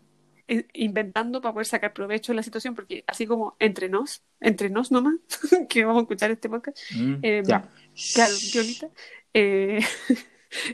eh, 0.48 0.66
inventando 0.74 1.42
para 1.42 1.54
poder 1.54 1.66
sacar 1.66 1.92
provecho 1.94 2.32
de 2.32 2.36
la 2.38 2.44
situación, 2.44 2.76
porque 2.76 3.04
así 3.08 3.26
como 3.26 3.56
entre 3.60 3.90
nos, 3.90 4.22
entre 4.40 4.70
nos 4.70 4.92
nomás, 4.92 5.16
que 5.70 5.84
vamos 5.86 6.02
a 6.02 6.04
escuchar 6.04 6.32
este 6.32 6.50
podcast, 6.50 6.78
Mm, 6.96 7.16
eh, 7.24 7.42
ya. 7.46 7.68
claro, 8.14 8.34
Violita, 8.54 8.88
eh, 9.34 9.80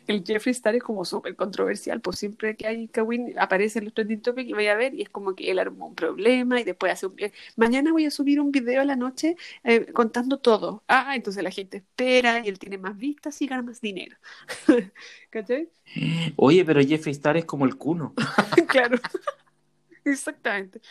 el 0.08 0.24
Jeffree 0.26 0.52
Star 0.52 0.76
es 0.76 0.84
como 0.84 1.06
súper 1.06 1.36
controversial, 1.36 2.02
pues 2.02 2.20
siempre 2.20 2.56
que 2.56 2.68
hay 2.68 2.88
Kawin 2.88 3.38
aparece 3.40 3.80
en 3.80 3.86
los 3.86 3.94
trending 3.94 4.22
topics 4.22 4.50
y 4.50 4.54
voy 4.54 4.68
a 4.68 4.76
ver 4.76 4.94
y 4.94 5.02
es 5.02 5.10
como 5.10 5.36
que 5.36 5.52
él 5.52 5.60
armó 5.60 5.88
un 5.88 5.96
problema 5.96 6.60
y 6.60 6.64
después 6.64 6.94
hace 6.94 7.08
un... 7.08 7.16
Mañana 7.56 7.92
voy 7.92 8.06
a 8.06 8.12
subir 8.12 8.40
un 8.40 8.52
video 8.52 8.82
a 8.82 8.86
la 8.86 8.96
noche 8.96 9.36
eh, 9.64 9.92
contando 9.94 10.40
todo. 10.40 10.84
Ah, 10.88 11.16
entonces 11.16 11.44
la 11.44 11.52
gente 11.52 11.78
espera 11.78 12.46
y 12.46 12.50
él 12.50 12.60
tiene 12.60 12.78
más 12.78 12.98
vistas 12.98 13.42
y 13.42 13.48
gana 13.48 13.62
más 13.64 13.82
dinero. 13.82 14.18
¿Cachai? 15.30 15.70
Oye, 16.36 16.66
pero 16.66 16.82
Jeffree 16.82 17.12
Star 17.12 17.38
es 17.38 17.46
como 17.46 17.66
el 17.66 17.76
cuno. 17.78 18.14
claro. 18.68 18.98
Exactamente. 20.04 20.82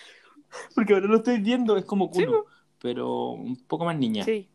Porque 0.75 0.95
ahora 0.95 1.07
lo 1.07 1.17
estoy 1.17 1.39
viendo, 1.41 1.77
es 1.77 1.85
como 1.85 2.11
Sí, 2.13 2.25
cuno, 2.25 2.45
pero 2.81 3.31
un 3.31 3.57
poco 3.67 3.85
más 3.85 3.97
niña. 3.99 4.25
Sí. 4.25 4.49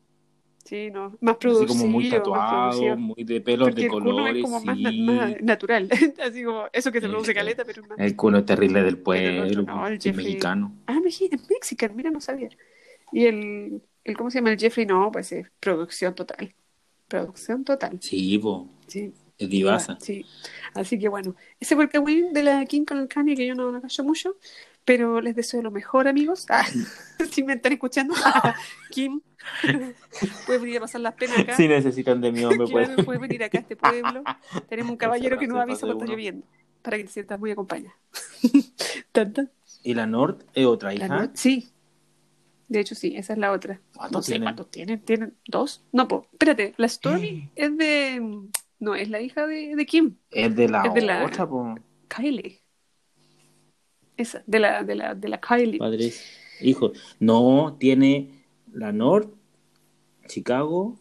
Sí, 0.65 0.89
no. 0.91 1.17
Más 1.19 1.33
Así 1.35 1.39
producido. 1.41 1.67
como 1.67 1.87
muy 1.87 2.09
tatuado, 2.09 2.95
muy 2.97 3.23
de 3.23 3.41
pelos 3.41 3.67
Porque 3.67 3.81
de 3.81 3.85
el 3.87 3.91
cuno 3.91 4.09
es 4.09 4.13
colores. 4.15 4.43
como 4.43 4.59
más, 4.61 4.79
na- 4.79 4.89
sí. 4.91 5.01
más 5.01 5.41
natural. 5.41 5.89
Así 6.23 6.43
como 6.43 6.65
eso 6.71 6.91
que 6.91 6.99
se 7.01 7.05
El- 7.07 7.11
produce 7.11 7.33
caleta, 7.33 7.65
pero 7.65 7.81
es 7.81 7.89
más. 7.89 7.99
El 7.99 8.15
cuno 8.15 8.37
es 8.37 8.45
terrible 8.45 8.79
del 8.79 8.87
el 8.89 8.97
pueblo, 8.97 9.61
no, 9.63 9.87
el 9.87 9.93
el 9.93 9.99
Jeffree- 9.99 10.15
mexicano. 10.15 10.73
Ah, 10.87 10.99
es 11.05 11.31
mexicano, 11.49 11.93
mira, 11.95 12.11
no 12.11 12.21
sabía. 12.21 12.49
Y 13.11 13.25
el, 13.25 13.81
el, 14.05 14.17
¿cómo 14.17 14.31
se 14.31 14.39
llama? 14.39 14.51
El 14.51 14.59
Jeffrey, 14.59 14.85
no, 14.85 15.11
pues 15.11 15.31
es 15.33 15.47
producción 15.59 16.15
total. 16.15 16.53
Producción 17.07 17.63
total. 17.63 17.97
Sí, 18.01 18.37
po, 18.39 18.69
Sí. 18.87 19.13
es 19.37 19.49
divasa. 19.49 19.97
Sí. 19.99 20.25
Así 20.73 20.97
que 20.97 21.09
bueno, 21.09 21.35
ese 21.59 21.75
fue 21.75 21.83
el 21.83 21.89
Kawin 21.89 22.31
de 22.33 22.41
la 22.43 22.65
Kim 22.65 22.85
con 22.85 22.97
el 22.99 23.07
Kanye, 23.07 23.35
que 23.35 23.45
yo 23.45 23.53
no 23.53 23.69
lo 23.71 23.81
callo 23.81 24.03
mucho, 24.05 24.37
pero 24.85 25.21
les 25.21 25.35
deseo 25.35 25.61
lo 25.61 25.71
mejor, 25.71 26.07
amigos. 26.07 26.45
Ah, 26.49 26.65
si 27.31 27.43
me 27.43 27.53
están 27.53 27.73
escuchando, 27.73 28.13
Kim, 28.91 29.21
puedes 30.45 30.61
venir 30.61 30.77
a 30.77 30.81
pasar 30.81 31.01
las 31.01 31.13
penas 31.15 31.39
acá. 31.39 31.55
Si 31.55 31.67
necesitan 31.67 32.21
de 32.21 32.31
mi 32.31 32.43
hombre, 32.43 32.67
pues. 32.71 32.89
Puedes 33.05 33.21
venir 33.21 33.43
acá 33.43 33.57
a 33.59 33.61
este 33.61 33.75
pueblo. 33.75 34.23
Tenemos 34.69 34.91
un 34.91 34.97
caballero 34.97 35.37
que 35.37 35.47
nos 35.47 35.59
avisa 35.59 35.81
cuando 35.85 36.03
está 36.03 36.11
lloviendo, 36.11 36.45
para 36.81 36.97
que 36.97 37.03
te 37.05 37.09
sientas 37.11 37.39
muy 37.39 37.51
acompañada. 37.51 37.95
¿Y 39.83 39.93
la 39.93 40.05
Nord 40.07 40.43
es 40.53 40.65
otra 40.65 40.93
hija? 40.93 41.31
Sí. 41.33 41.69
De 42.69 42.79
hecho, 42.79 42.95
sí, 42.95 43.13
esa 43.15 43.33
es 43.33 43.39
la 43.39 43.51
otra. 43.51 43.81
¿Cuántos 43.95 44.11
No 44.13 44.21
sé 44.23 44.31
tienen? 44.31 44.45
cuántos 44.45 44.71
tienen. 44.71 44.99
¿Tienen 45.01 45.33
dos? 45.45 45.83
No, 45.91 46.07
po. 46.07 46.27
Espérate, 46.31 46.73
la 46.77 46.87
Stormy 46.87 47.51
es 47.55 47.77
de. 47.77 48.41
No, 48.79 48.95
es 48.95 49.09
la 49.09 49.21
hija 49.21 49.45
de, 49.45 49.75
de 49.75 49.85
Kim, 49.85 50.15
Es 50.31 50.55
de 50.55 50.67
la 50.69 50.83
Es 50.83 50.93
de 50.93 51.01
la- 51.01 51.23
otra, 51.25 51.47
po. 51.47 51.75
Kylie. 52.07 52.61
Esa, 54.17 54.43
de 54.45 54.59
la, 54.59 54.83
de 54.83 54.95
la, 54.95 55.15
de 55.15 55.27
la 55.27 55.39
Kylie. 55.39 55.79
Padres, 55.79 56.23
hijos. 56.61 56.91
No, 57.19 57.75
tiene 57.79 58.29
la 58.71 58.91
Nord, 58.91 59.29
Chicago, 60.27 60.97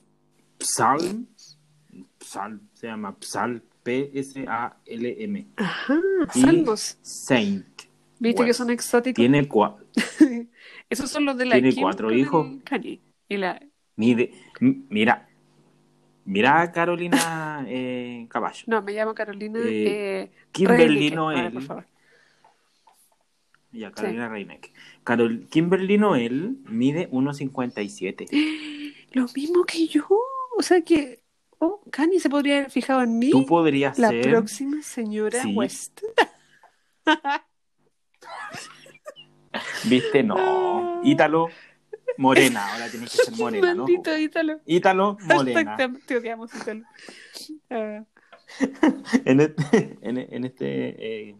Psalm, 0.59 1.27
Psalm, 2.21 2.61
se 2.73 2.87
llama 2.87 3.17
Psalm, 3.21 3.61
P-S-A-L-M, 3.83 5.47
Ajá, 5.57 5.99
salmos. 6.33 6.99
Saint. 7.03 7.67
¿Viste 8.19 8.43
que 8.43 8.49
West. 8.51 8.59
son 8.59 8.71
exóticos? 8.71 9.17
Tiene 9.17 9.49
cua- 9.49 9.77
Esos 10.91 11.11
son 11.11 11.25
los 11.25 11.37
de 11.37 11.47
la 11.47 11.55
tiene 11.55 11.71
Kim 11.71 11.83
cuatro 11.83 12.13
hijos. 12.13 12.47
Y 13.29 13.37
la. 13.37 13.61
mide- 13.97 14.33
mira, 14.61 15.29
mira 16.25 16.61
a 16.61 16.71
Carolina 16.73 17.65
eh, 17.67 18.27
Caballo. 18.31 18.63
No, 18.69 18.81
me 18.83 18.93
llamo 18.93 19.15
Carolina. 19.15 19.59
Eh, 19.59 20.23
Eh, 20.25 20.31
Kimberly. 20.53 21.11
Noel. 21.11 21.39
Ahora, 21.39 21.51
por 21.51 21.63
favor. 21.63 21.87
Ya, 23.73 23.91
Carolina 23.91 24.29
Reineck. 24.29 24.71
Carol, 25.03 25.47
Kimberly 25.49 25.99
Noel 25.99 26.59
mide 26.69 27.11
1,57. 27.11 28.27
Lo 29.13 29.27
mismo 29.35 29.65
que 29.65 29.87
yo. 29.89 30.07
O 30.57 30.63
sea 30.63 30.81
que. 30.83 31.21
Oh, 31.59 31.81
Kanye 31.91 32.19
se 32.19 32.29
podría 32.29 32.59
haber 32.59 32.71
fijado 32.71 33.03
en 33.03 33.19
mí. 33.19 33.31
Tú 33.31 33.47
podrías 33.47 33.99
La 33.99 34.09
ser. 34.09 34.29
próxima 34.31 34.83
señora 34.83 35.41
Sí. 35.43 35.55
West. 35.55 36.01
¿Viste? 39.85 40.23
No. 40.23 41.01
Ítalo, 41.05 41.49
morena. 42.17 42.73
Ahora 42.73 42.89
tienes 42.89 43.11
que 43.11 43.25
ser 43.25 43.37
morena, 43.37 43.75
¿no? 43.75 43.85
Maldito 43.85 44.17
Ítalo. 44.17 44.61
Ítalo, 44.67 45.19
morena. 45.23 45.77
Te, 46.07 46.17
odiamos, 46.17 46.51
Ítalo. 46.55 46.85
Ah, 47.71 48.05
En 49.25 49.41
este, 49.41 49.99
en, 50.03 50.19
en 50.19 50.45
este, 50.45 51.29
eh, 51.31 51.37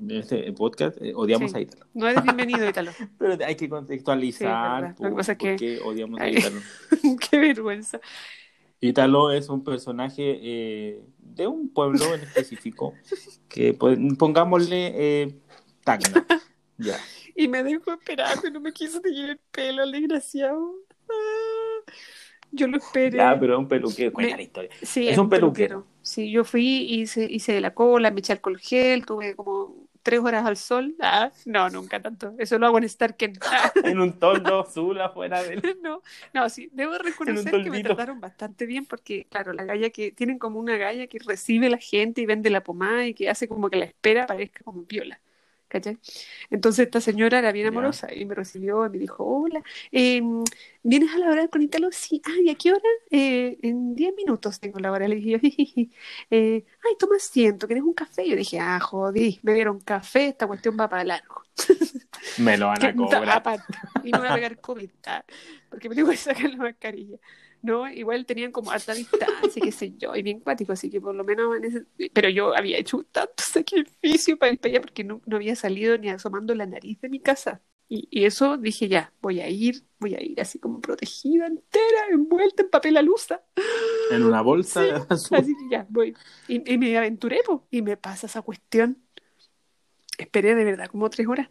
en 0.00 0.10
este 0.12 0.52
podcast 0.52 0.96
eh, 1.02 1.12
odiamos 1.14 1.50
Sí. 1.52 1.58
a 1.58 1.60
Ítalo. 1.60 1.86
no 1.94 2.08
eres 2.08 2.22
bienvenido, 2.22 2.68
Ítalo. 2.68 2.90
Pero 3.18 3.32
hay 3.44 3.54
que 3.54 3.64
Sí, 3.66 3.68
contextualizar 3.68 4.94
que 4.94 5.08
por, 5.08 5.36
que- 5.36 5.56
qué 5.56 5.80
odiamos 5.84 6.20
a. 6.20 6.28
Ítalo. 6.28 6.60
Qué 7.30 7.38
vergüenza. 7.38 8.00
Ítalo 8.80 9.30
es 9.30 9.48
un 9.50 9.62
personaje 9.62 10.38
eh, 10.42 11.02
de 11.18 11.46
un 11.46 11.68
pueblo 11.68 12.14
en 12.14 12.22
específico 12.22 12.94
que 13.48 13.74
pues, 13.74 13.98
pongámosle 14.18 14.92
eh, 15.22 15.34
Tacna. 15.84 16.26
Ya. 16.78 16.96
Y 17.36 17.46
me 17.48 17.62
dejó 17.62 17.92
esperando 17.92 18.48
y 18.48 18.50
no 18.50 18.60
me 18.60 18.72
quiso 18.72 19.00
teñir 19.00 19.30
el 19.30 19.38
pelo, 19.50 19.82
el 19.84 19.92
desgraciado. 19.92 20.74
Ah, 21.10 21.92
yo 22.52 22.66
lo 22.66 22.78
esperé. 22.78 23.18
Ya, 23.18 23.38
pero 23.38 23.54
es 23.54 23.58
un 23.58 23.68
peluquero. 23.68 24.12
Cuenta 24.12 24.32
Me- 24.32 24.36
la 24.38 24.42
historia. 24.42 24.70
Sí, 24.82 25.08
es 25.08 25.18
un 25.18 25.28
peluquero. 25.28 25.86
Sí, 26.02 26.30
yo 26.30 26.44
fui, 26.44 26.86
hice, 26.90 27.26
hice 27.30 27.60
la 27.60 27.74
cola, 27.74 28.10
me 28.10 28.20
eché 28.20 28.32
alcohol 28.32 28.58
gel, 28.58 29.04
tuve 29.04 29.36
como 29.36 29.88
tres 30.02 30.20
horas 30.20 30.46
al 30.46 30.56
sol. 30.56 30.94
Ah, 31.00 31.30
no, 31.46 31.68
nunca 31.70 32.00
tanto. 32.00 32.34
Eso 32.38 32.58
lo 32.58 32.66
hago 32.66 32.78
en 32.78 32.88
Starken. 32.88 33.38
Ah, 33.42 33.72
En 33.84 34.00
un 34.00 34.18
toldo 34.18 34.60
azul 34.66 35.00
afuera 35.00 35.42
del. 35.42 35.62
no, 35.82 36.02
no, 36.32 36.48
sí, 36.48 36.68
debo 36.72 36.98
reconocer 36.98 37.62
que 37.62 37.70
me 37.70 37.82
trataron 37.82 38.20
bastante 38.20 38.66
bien 38.66 38.86
porque, 38.86 39.26
claro, 39.30 39.52
la 39.52 39.64
galla 39.64 39.90
que 39.90 40.12
tienen 40.12 40.38
como 40.38 40.58
una 40.58 40.76
galla 40.76 41.06
que 41.06 41.18
recibe 41.18 41.68
la 41.70 41.78
gente 41.78 42.20
y 42.20 42.26
vende 42.26 42.50
la 42.50 42.62
pomada 42.62 43.06
y 43.06 43.14
que 43.14 43.28
hace 43.28 43.48
como 43.48 43.70
que 43.70 43.76
la 43.76 43.84
espera 43.86 44.26
parezca 44.26 44.64
como 44.64 44.84
viola. 44.84 45.20
¿Cachai? 45.70 45.98
Entonces 46.50 46.86
esta 46.86 47.00
señora 47.00 47.38
era 47.38 47.52
bien 47.52 47.68
amorosa 47.68 48.12
y 48.12 48.24
me 48.24 48.34
recibió 48.34 48.84
y 48.86 48.90
me 48.90 48.98
dijo, 48.98 49.24
hola, 49.24 49.62
eh, 49.92 50.20
¿vienes 50.82 51.14
a 51.14 51.18
laborar 51.18 51.48
con 51.48 51.62
Italo? 51.62 51.90
Sí, 51.92 52.20
ah, 52.26 52.30
¿y 52.44 52.50
a 52.50 52.56
qué 52.56 52.72
hora? 52.72 52.82
"Eh, 53.10 53.56
en 53.62 53.94
10 53.94 54.14
minutos 54.16 54.58
tengo 54.60 54.80
la 54.80 54.90
hora. 54.92 55.06
Le 55.08 55.16
dije 55.16 55.40
eh, 56.30 56.64
ay, 56.84 56.92
toma 56.98 57.16
asiento, 57.16 57.68
¿querés 57.68 57.82
un 57.84 57.94
café? 57.94 58.28
Yo 58.28 58.36
dije, 58.36 58.58
ah, 58.60 58.80
jodí, 58.80 59.38
me 59.42 59.54
dieron 59.54 59.80
café, 59.80 60.28
esta 60.28 60.46
cuestión 60.48 60.76
va 60.78 60.88
para 60.88 61.04
largo. 61.04 61.42
Me 62.36 62.56
lo 62.56 62.66
van 62.68 62.82
a 62.84 62.94
cobrar. 62.96 63.42
y 64.02 64.12
me 64.12 64.18
va 64.18 64.30
a 64.30 64.34
pegar 64.34 64.60
COVID, 64.60 64.90
ah, 65.06 65.24
porque 65.68 65.88
me 65.88 65.94
tengo 65.94 66.10
que 66.10 66.16
sacar 66.16 66.50
la 66.50 66.56
mascarilla. 66.56 67.18
No, 67.62 67.90
igual 67.90 68.24
tenían 68.26 68.52
como 68.52 68.70
alta 68.70 68.94
distancia, 68.94 69.62
qué 69.62 69.72
sé 69.72 69.94
yo, 69.98 70.14
y 70.16 70.22
bien 70.22 70.40
cuático, 70.40 70.72
así 70.72 70.90
que 70.90 71.00
por 71.00 71.14
lo 71.14 71.24
menos 71.24 71.56
en 71.56 71.64
ese... 71.64 71.86
Pero 72.12 72.28
yo 72.30 72.56
había 72.56 72.78
hecho 72.78 73.02
tanto 73.12 73.42
sacrificio 73.42 74.38
para 74.38 74.52
ir 74.52 74.58
para 74.60 74.72
allá 74.72 74.80
porque 74.80 75.04
no, 75.04 75.20
no 75.26 75.36
había 75.36 75.54
salido 75.56 75.98
ni 75.98 76.08
asomando 76.08 76.54
la 76.54 76.66
nariz 76.66 77.00
de 77.00 77.08
mi 77.08 77.20
casa. 77.20 77.62
Y, 77.88 78.08
y 78.10 78.24
eso 78.24 78.56
dije 78.56 78.88
ya, 78.88 79.12
voy 79.20 79.40
a 79.40 79.48
ir, 79.48 79.84
voy 79.98 80.14
a 80.14 80.22
ir 80.22 80.40
así 80.40 80.58
como 80.60 80.80
protegida 80.80 81.46
entera, 81.46 82.06
envuelta 82.12 82.62
en 82.62 82.70
papel 82.70 82.96
alusa. 82.96 83.42
En 84.08 84.22
una 84.22 84.42
bolsa 84.42 84.80
Sí, 84.82 84.90
azul. 85.08 85.38
Así 85.38 85.54
que 85.56 85.68
ya, 85.68 85.86
voy. 85.88 86.14
Y, 86.46 86.72
y 86.72 86.78
me 86.78 86.96
aventuré, 86.96 87.42
po, 87.44 87.66
y 87.70 87.82
me 87.82 87.96
pasa 87.96 88.26
esa 88.26 88.42
cuestión. 88.42 89.02
Esperé 90.18 90.54
de 90.54 90.64
verdad 90.64 90.86
como 90.88 91.10
tres 91.10 91.26
horas. 91.26 91.48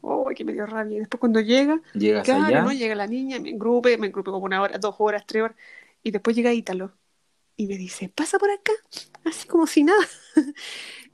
Oh, 0.00 0.30
que 0.34 0.44
me 0.44 0.52
dio 0.52 0.66
rabia. 0.66 0.96
Y 0.96 1.00
después 1.00 1.20
cuando 1.20 1.40
llega, 1.40 1.80
Llegas 1.94 2.24
claro, 2.24 2.46
allá. 2.46 2.62
¿no? 2.62 2.72
Llega 2.72 2.94
la 2.94 3.06
niña, 3.06 3.38
me 3.40 3.50
engrupe, 3.50 3.96
me 3.98 4.06
engrupe 4.08 4.30
como 4.30 4.44
una 4.44 4.62
hora, 4.62 4.78
dos 4.78 4.94
horas, 4.98 5.24
tres 5.26 5.42
horas. 5.44 5.56
Y 6.02 6.10
después 6.10 6.36
llega 6.36 6.52
Ítalo. 6.52 6.92
Y 7.56 7.66
me 7.66 7.76
dice, 7.76 8.08
pasa 8.08 8.38
por 8.38 8.50
acá. 8.50 8.72
Así 9.24 9.48
como 9.48 9.66
si 9.66 9.84
nada. 9.84 9.98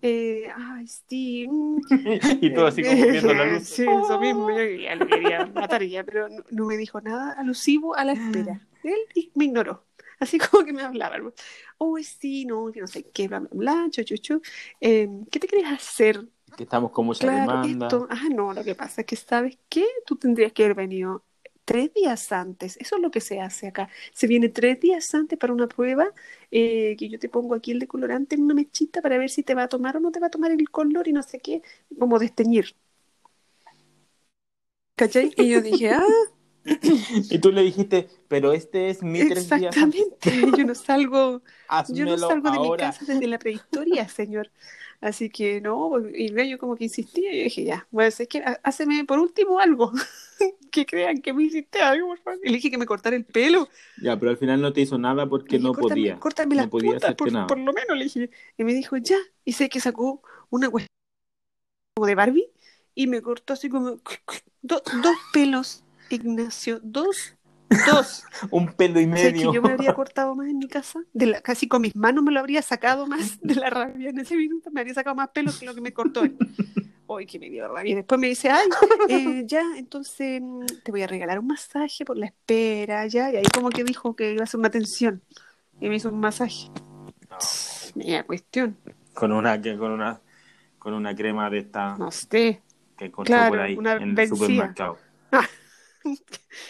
Eh, 0.07 0.49
ay, 0.55 0.87
sí. 0.87 1.47
mm, 1.49 1.79
y 2.43 2.55
todo 2.55 2.67
así 2.67 2.83
como 2.83 3.07
viendo 3.07 3.33
la 3.33 3.47
luz. 3.47 3.63
Sí, 3.69 3.85
eso 3.85 4.21
mismo. 4.21 4.51
Yo 4.51 4.63
ya 4.83 4.95
lo 4.97 5.07
quería 5.07 5.47
matar 5.47 5.83
ya, 5.83 6.05
pero 6.05 6.29
no, 6.29 6.45
no 6.51 6.67
me 6.67 6.77
dijo 6.77 7.01
nada 7.01 7.33
alusivo 7.33 7.97
a 7.97 8.05
la 8.05 8.13
espera. 8.13 8.61
Él 8.83 8.99
y- 9.15 9.33
me 9.35 9.47
ignoró. 9.47 9.87
Así 10.21 10.39
como 10.39 10.65
que 10.65 10.75
me 10.75 10.83
hablaba. 10.83 11.17
Oh, 11.79 11.97
sí, 12.03 12.45
no, 12.45 12.71
que 12.71 12.81
no 12.81 12.87
sé 12.87 13.05
qué, 13.13 13.29
bla, 13.29 13.41
bla, 13.41 13.49
bla, 13.53 13.87
chu, 13.91 14.03
chu, 14.05 14.17
chu. 14.19 14.43
Eh, 14.81 15.09
¿Qué 15.31 15.41
te 15.41 15.47
quieres 15.47 15.73
hacer? 15.73 16.23
Que 16.57 16.65
estamos 16.65 16.91
con 16.93 17.07
mucha 17.07 17.27
Claro, 17.27 17.39
demanda. 17.39 17.89
esto. 17.89 18.07
Ah, 18.11 18.29
no, 18.31 18.53
lo 18.53 18.65
que 18.65 18.75
pasa 18.75 19.03
es 19.03 19.07
que, 19.07 19.17
¿sabes 19.17 19.59
qué? 19.69 19.87
Tú 20.07 20.17
tendrías 20.17 20.53
que 20.53 20.65
haber 20.65 20.77
venido 20.77 21.25
tres 21.65 21.93
días 21.95 22.33
antes. 22.33 22.77
Eso 22.79 22.97
es 22.97 23.03
lo 23.03 23.11
que 23.11 23.21
se 23.21 23.41
hace 23.41 23.69
acá. 23.69 23.89
Se 24.13 24.27
viene 24.27 24.49
tres 24.49 24.81
días 24.81 25.15
antes 25.15 25.39
para 25.39 25.53
una 25.53 25.69
prueba 25.69 26.13
eh, 26.51 26.97
que 26.99 27.09
yo 27.09 27.19
te 27.19 27.29
pongo 27.29 27.55
aquí 27.55 27.71
el 27.73 27.79
decolorante 27.79 28.35
en 28.35 28.43
una 28.43 28.55
mechita 28.55 29.01
para 29.03 29.17
ver 29.19 29.31
si 29.31 29.43
te 29.43 29.55
va 29.55 29.65
a 29.65 29.69
tomar 29.69 29.97
o 29.97 30.01
no 30.01 30.11
te 30.13 30.21
va 30.21 30.27
a 30.29 30.31
tomar 30.31 30.51
el 30.53 30.71
color 30.71 31.09
y 31.09 31.13
no 31.13 31.23
sé 31.23 31.41
qué, 31.41 31.63
como 31.99 32.19
desteñir. 32.19 32.77
¿Cachai? 34.97 35.33
Y 35.37 35.51
yo 35.51 35.61
dije, 35.63 35.91
ah, 35.91 36.05
Y 37.31 37.39
tú 37.39 37.53
le 37.53 37.63
dijiste, 37.63 38.09
pero 38.29 38.53
este 38.53 38.91
es 38.91 39.03
mi 39.03 39.25
tres 39.25 39.53
días. 39.53 39.77
Exactamente, 39.77 40.53
yo 40.53 40.65
no 40.65 40.75
salgo, 40.75 41.43
yo 41.89 42.07
no 42.07 42.19
salgo 42.19 42.51
de 42.51 42.59
mi 42.59 42.75
casa 42.75 43.05
desde 43.07 43.27
la 43.27 43.39
prehistoria, 43.39 44.09
señor. 44.09 44.51
Así 45.05 45.29
que 45.29 45.61
no, 45.61 45.93
y 46.15 46.29
el 46.29 46.35
gallo 46.35 46.57
como 46.59 46.77
que 46.77 46.85
insistía, 46.85 47.31
y 47.31 47.37
yo 47.39 47.45
dije, 47.45 47.65
ya, 47.65 47.87
bueno, 47.91 48.09
es 48.09 48.27
que 48.27 48.43
háceme 48.63 49.05
por 49.05 49.19
último 49.19 49.61
algo, 49.61 49.93
que 50.73 50.87
crean 50.87 51.21
que 51.21 51.35
me 51.35 51.43
hiciste 51.43 51.79
algo, 51.83 52.09
por 52.09 52.19
favor. 52.21 52.41
Y 52.43 52.49
le 52.49 52.55
dije 52.57 52.71
que 52.71 52.79
me 52.79 52.87
cortara 52.87 53.15
el 53.15 53.27
pelo, 53.27 53.69
Ya, 54.01 54.19
pero 54.19 54.31
al 54.31 54.39
final 54.39 54.63
no 54.63 54.73
te 54.73 54.81
hizo 54.81 54.97
nada 54.97 55.29
porque 55.29 55.59
dije, 55.59 55.69
no 55.69 55.75
"Córtame- 55.75 55.89
podía. 55.91 56.19
Córtame 56.21 56.55
no 56.55 56.63
las 56.63 56.71
podía 56.71 56.91
puntas, 56.93 57.05
hacerte 57.05 57.19
por, 57.25 57.33
nada. 57.33 57.47
por 57.49 57.59
lo 57.59 57.73
menos, 57.75 57.99
le 57.99 58.05
dije. 58.05 58.31
Y 58.57 58.65
me 58.65 58.73
dijo, 58.73 58.97
ya. 58.97 59.19
Y 59.45 59.53
sé 59.53 59.69
que 59.69 59.79
sacó 59.79 60.23
una 60.49 60.71
cuestión 60.71 60.89
como 61.95 62.07
de 62.07 62.15
Barbie 62.15 62.49
y 62.95 63.07
me 63.07 63.21
cortó 63.21 63.53
así 63.53 63.69
como 63.69 63.99
do- 64.63 64.83
dos 65.03 65.17
pelos, 65.35 65.85
Ignacio, 66.09 66.81
dos, 66.83 67.35
dos. 67.87 68.25
Un 68.51 68.73
pelo 68.73 69.01
y 69.01 69.05
que 69.05 69.11
medio. 69.11 69.53
yo 69.53 69.63
me 69.63 69.73
habría 69.73 69.93
cortado 69.95 70.35
más 70.35 70.49
en 70.49 70.59
mi 70.59 70.69
casa, 70.69 71.01
de 71.13 71.27
la, 71.27 71.41
casi 71.41 71.69
con 71.69 71.83
mis 71.83 71.95
manos 71.97 72.25
me 72.25 72.33
lo 72.33 72.41
habría 72.41 72.63
sacado 72.63 73.07
más 73.07 73.41
de 73.41 73.55
la 73.55 73.71
rabia 73.71 74.11
en 74.11 74.19
ese 74.19 74.37
minuto, 74.37 74.71
me 74.71 74.81
habría 74.81 74.95
sacado 74.95 75.17
más 75.17 75.29
pelos 75.29 75.59
que 75.59 75.67
lo 75.67 75.75
que 75.75 75.81
me 75.81 75.93
cortó 75.93 76.23
él. 76.25 76.37
Hoy 77.07 77.27
que 77.27 77.39
me 77.39 77.51
dio 77.51 77.69
rabia. 77.69 77.93
Y 77.93 77.95
después 77.97 78.19
me 78.19 78.29
dice, 78.29 78.51
ay, 78.51 78.67
eh, 79.11 79.45
ya, 79.47 79.63
entonces 79.77 80.41
mm, 80.41 80.65
te 80.83 80.91
voy 80.91 81.03
a 81.03 81.07
regalar 81.07 81.39
un 81.39 81.47
masaje 81.49 82.03
por 82.05 82.17
la 82.17 82.27
espera, 82.27 83.07
ya. 83.07 83.31
Y 83.31 83.37
ahí 83.37 83.45
como 83.53 83.69
que 83.69 83.85
dijo 83.85 84.17
que 84.17 84.33
iba 84.33 84.41
a 84.41 84.45
hacer 84.45 84.59
una 84.59 84.69
atención. 84.69 85.23
Y 85.81 85.91
me 85.91 85.97
hizo 85.97 86.09
un 86.09 86.21
masaje. 86.21 86.71
No, 87.29 87.37
Media 87.95 88.25
cuestión, 88.25 88.79
con 89.13 89.33
una 89.33 89.61
con 89.61 89.93
una 89.93 90.21
con 90.79 90.95
una 90.95 91.15
crema 91.15 91.49
de 91.49 91.59
esta 91.59 91.97
no 91.97 92.11
sé. 92.11 92.61
que 92.99 93.07
encontró 93.07 93.35
claro, 93.35 93.51
por 93.51 93.61
ahí 93.61 93.79
en 94.01 94.19
el 94.19 94.29
supermercado. 94.29 94.99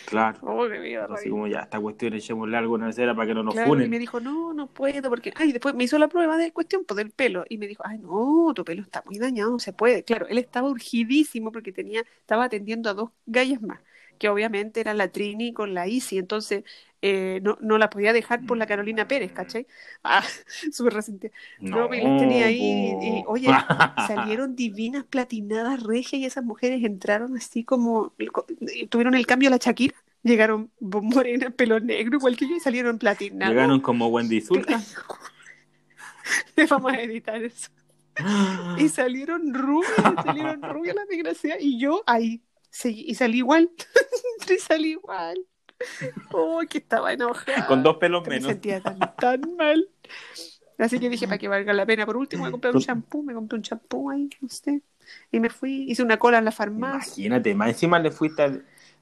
Claro. 0.07 0.39
Oh, 0.43 0.69
me 0.69 0.81
dio 0.81 1.13
Así 1.13 1.29
como 1.29 1.47
ya 1.47 1.61
esta 1.61 1.81
cuestión 1.81 2.15
echémosle 2.15 2.57
algo 2.57 2.77
en 2.77 2.83
la 2.83 2.93
cera 2.93 3.15
para 3.15 3.29
que 3.29 3.35
no 3.35 3.43
nos 3.43 3.55
Claro, 3.55 3.69
y 3.69 3.71
funen. 3.73 3.91
me 3.91 3.99
dijo, 3.99 4.21
no, 4.21 4.55
no 4.55 4.67
puedo, 4.69 5.09
porque, 5.11 5.33
ay, 5.37 5.53
después 5.53 5.75
me 5.75 5.85
hizo 5.85 5.99
la 5.99 6.09
prueba 6.09 6.37
de 6.37 6.53
cuestión, 6.53 6.85
pues 6.85 6.97
del 6.97 7.11
pelo, 7.11 7.45
y 7.49 7.59
me 7.59 7.67
dijo, 7.67 7.83
ay, 7.87 7.99
no, 7.99 8.53
tu 8.55 8.65
pelo 8.65 8.83
está 8.83 9.03
muy 9.07 9.19
dañado, 9.19 9.51
no 9.51 9.59
se 9.59 9.73
puede. 9.73 10.05
Claro, 10.05 10.27
él 10.29 10.39
estaba 10.39 10.69
urgidísimo 10.69 11.53
porque 11.53 11.73
tenía, 11.73 12.03
estaba 12.21 12.45
atendiendo 12.45 12.89
a 12.91 12.95
dos 12.95 13.11
gallas 13.27 13.61
más, 13.63 13.81
que 14.19 14.29
obviamente 14.29 14.81
eran 14.81 14.99
la 14.99 15.09
Trini 15.09 15.53
con 15.53 15.75
la 15.75 15.87
Isi, 15.89 16.19
entonces 16.19 16.65
eh, 17.07 17.41
no, 17.43 17.59
no 17.61 17.77
la 17.77 17.91
podía 17.91 18.15
dejar 18.15 18.47
por 18.47 18.57
la 18.57 18.67
Carolina 18.67 19.07
Pérez, 19.07 19.31
¿cachai? 19.31 19.67
Ah, 20.03 20.25
súper 20.73 20.95
resentida. 20.95 21.33
No, 21.61 21.93
y 21.93 22.01
las 22.01 22.19
tenía 22.19 22.47
ahí, 22.47 22.97
y, 22.99 23.25
oye, 23.27 23.49
salieron 24.07 24.57
divinas, 24.57 25.05
platinadas, 25.05 25.83
regias, 25.83 26.23
y 26.23 26.25
esas 26.25 26.45
mujeres 26.45 26.83
entraron 26.83 27.37
así 27.37 27.63
como, 27.63 28.15
tuvieron 28.89 29.15
el 29.17 29.27
cambio 29.27 29.49
a 29.49 29.51
la 29.51 29.59
Shakira, 29.59 29.95
llegaron 30.23 30.71
morenas, 30.81 31.53
pelo 31.53 31.79
negro, 31.79 32.17
igual 32.17 32.39
que 32.39 32.49
yo, 32.49 32.57
y 32.57 32.61
salieron 32.61 32.99
platinadas. 32.99 33.53
Llegaron 33.53 33.81
como 33.81 34.07
Wendy 34.07 34.41
Zulka. 34.41 34.81
Vamos 36.71 36.91
a 36.91 37.03
editar 37.03 37.45
eso. 37.45 37.71
Y 38.79 38.89
salieron 38.89 39.53
rubias, 39.53 40.25
salieron 40.25 40.63
rubias 40.63 40.97
las 40.97 41.07
desgraciadas. 41.09 41.61
Y 41.61 41.79
yo 41.79 42.03
ahí, 42.07 42.43
y 42.83 43.15
salí 43.15 43.39
igual. 43.39 43.71
y 44.49 44.55
salí 44.55 44.93
igual. 44.93 45.45
Oh, 46.33 46.61
que 46.69 46.79
estaba 46.79 47.13
enojada. 47.13 47.67
Con 47.67 47.83
dos 47.83 47.97
pelos 47.99 48.23
Me 48.25 48.31
menos. 48.31 48.53
sentía 48.53 48.81
tan, 48.81 48.99
tan 49.19 49.57
mal. 49.57 49.89
Así 50.79 50.99
que 50.99 51.09
dije, 51.09 51.27
para 51.27 51.39
que 51.39 51.47
valga 51.49 51.73
la 51.73 51.87
pena, 51.87 52.05
por 52.05 52.17
último, 52.17 52.45
me 52.45 52.51
compré 52.51 52.71
un 52.71 52.75
Con- 52.75 52.83
shampoo, 52.83 53.23
me 53.23 53.35
compré 53.35 53.57
un 53.59 53.63
shampoo 53.63 54.11
ahí, 54.11 54.29
no 54.41 54.49
sé. 54.49 54.83
Y 55.31 55.39
me 55.39 55.51
fui, 55.51 55.85
hice 55.89 56.03
una 56.03 56.19
cola 56.19 56.39
en 56.39 56.45
la 56.47 56.53
farmacia. 56.53 57.11
Imagínate, 57.27 57.55
más 57.55 57.69
encima 57.69 57.99
le 57.99 58.11
fuiste 58.11 58.43
a, 58.43 58.49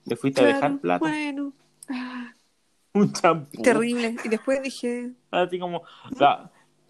le 0.05 0.17
fuiste 0.17 0.43
a 0.43 0.47
dejar 0.47 0.79
plata. 0.81 0.99
Bueno, 1.07 1.53
ah, 1.89 2.35
Un 2.95 3.13
champú. 3.13 3.63
terrible. 3.63 4.17
Y 4.25 4.29
después 4.29 4.63
dije, 4.63 5.13
Así 5.31 5.59
como, 5.59 5.83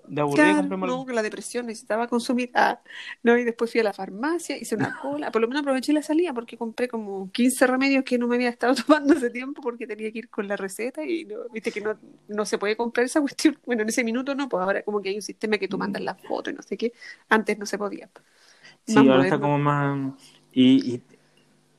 de 0.07 0.21
aburrida 0.21 0.63
Claro, 0.63 0.77
no, 0.77 1.07
la 1.09 1.23
depresión 1.23 1.67
necesitaba 1.67 2.07
consumir. 2.07 2.51
Ah, 2.55 2.81
no, 3.23 3.37
y 3.37 3.45
después 3.45 3.71
fui 3.71 3.81
a 3.81 3.85
la 3.85 3.93
farmacia, 3.93 4.57
hice 4.57 4.75
una 4.75 4.99
cola. 5.01 5.31
Por 5.31 5.43
lo 5.43 5.49
menos 5.49 5.63
aproveché 5.63 5.93
la 5.93 6.03
salida 6.03 6.33
porque 6.33 6.57
compré 6.57 6.89
como 6.89 7.31
15 7.31 7.67
remedios 7.67 8.05
que 8.05 8.19
no 8.19 8.27
me 8.27 8.37
había 8.37 8.49
estado 8.49 8.75
tomando 8.87 9.15
hace 9.15 9.31
tiempo 9.31 9.63
porque 9.63 9.87
tenía 9.87 10.11
que 10.13 10.19
ir 10.19 10.29
con 10.29 10.49
la 10.49 10.57
receta 10.57 11.05
y 11.05 11.25
no, 11.25 11.49
viste 11.53 11.71
que 11.71 11.81
no, 11.81 11.97
no 12.29 12.45
se 12.45 12.59
puede 12.59 12.77
comprar 12.77 13.07
esa 13.07 13.21
cuestión. 13.21 13.59
Bueno, 13.67 13.83
en 13.83 13.89
ese 13.89 14.05
minuto 14.05 14.35
no, 14.35 14.49
pues 14.49 14.63
ahora 14.63 14.83
como 14.83 15.01
que 15.01 15.11
hay 15.11 15.17
un 15.17 15.23
sistema 15.23 15.57
que 15.57 15.69
tú 15.69 15.79
mandas 15.79 16.03
la 16.03 16.15
foto 16.15 16.51
y 16.51 16.55
no 16.55 16.63
sé 16.63 16.77
qué. 16.77 16.93
Antes 17.29 17.59
no 17.59 17.67
se 17.67 17.79
podía. 17.79 18.11
Sí, 18.87 18.95
Más 18.95 19.07
ahora 19.07 19.25
está 19.25 19.39
como 19.39 19.59
más. 19.59 20.15
Y, 20.53 20.95
y 20.95 21.03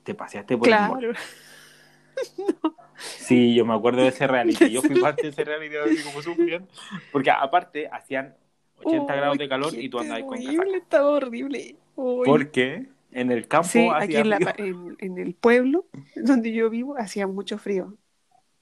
te 0.04 0.16
paseaste 0.16 0.58
por 0.58 0.68
el 0.68 0.74
mall. 0.74 1.16
Sí, 3.04 3.54
yo 3.56 3.66
me 3.66 3.74
acuerdo 3.74 4.02
de 4.02 4.08
ese 4.10 4.28
reality. 4.28 4.70
Yo 4.72 4.82
fui 4.82 5.00
parte 5.02 5.24
de 5.24 5.30
ese 5.30 5.44
reality 5.44 6.02
como 6.04 6.22
sufriendo. 6.22 6.68
Porque 7.12 7.32
aparte 7.32 7.88
hacían 7.92 8.36
80 8.84 9.14
Uy, 9.14 9.20
grados 9.20 9.38
de 9.38 9.50
calor 9.50 9.74
y 9.76 9.90
tú 9.90 10.00
andabas 10.00 10.24
con 10.24 10.38
casaca. 10.44 10.78
Estaba 10.78 11.10
horrible. 11.10 11.76
Porque 11.96 12.88
en 13.12 13.32
el 13.32 13.48
campo 13.48 13.68
Sí, 13.70 13.88
aquí 13.94 14.16
hacía 14.16 14.20
en, 14.22 14.30
la, 14.30 14.38
frío. 14.40 14.66
en, 14.66 14.96
en 15.00 15.18
el 15.20 15.34
pueblo 15.36 15.86
donde 16.16 16.52
yo 16.52 16.70
vivo 16.70 16.96
hacía 16.98 17.28
mucho 17.28 17.58
frío. 17.58 17.96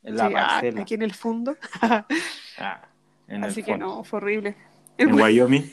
En 0.03 0.15
la 0.17 0.27
Sí, 0.27 0.33
ah, 0.35 0.47
parcela. 0.49 0.81
aquí 0.81 0.93
en 0.95 1.01
el 1.03 1.13
fondo. 1.13 1.55
Ah, 1.81 2.87
en 3.27 3.43
Así 3.43 3.59
el 3.61 3.65
que 3.65 3.71
fondo. 3.73 3.85
no, 3.87 4.03
fue 4.03 4.17
horrible. 4.17 4.55
En 4.97 5.13
Wyoming. 5.19 5.71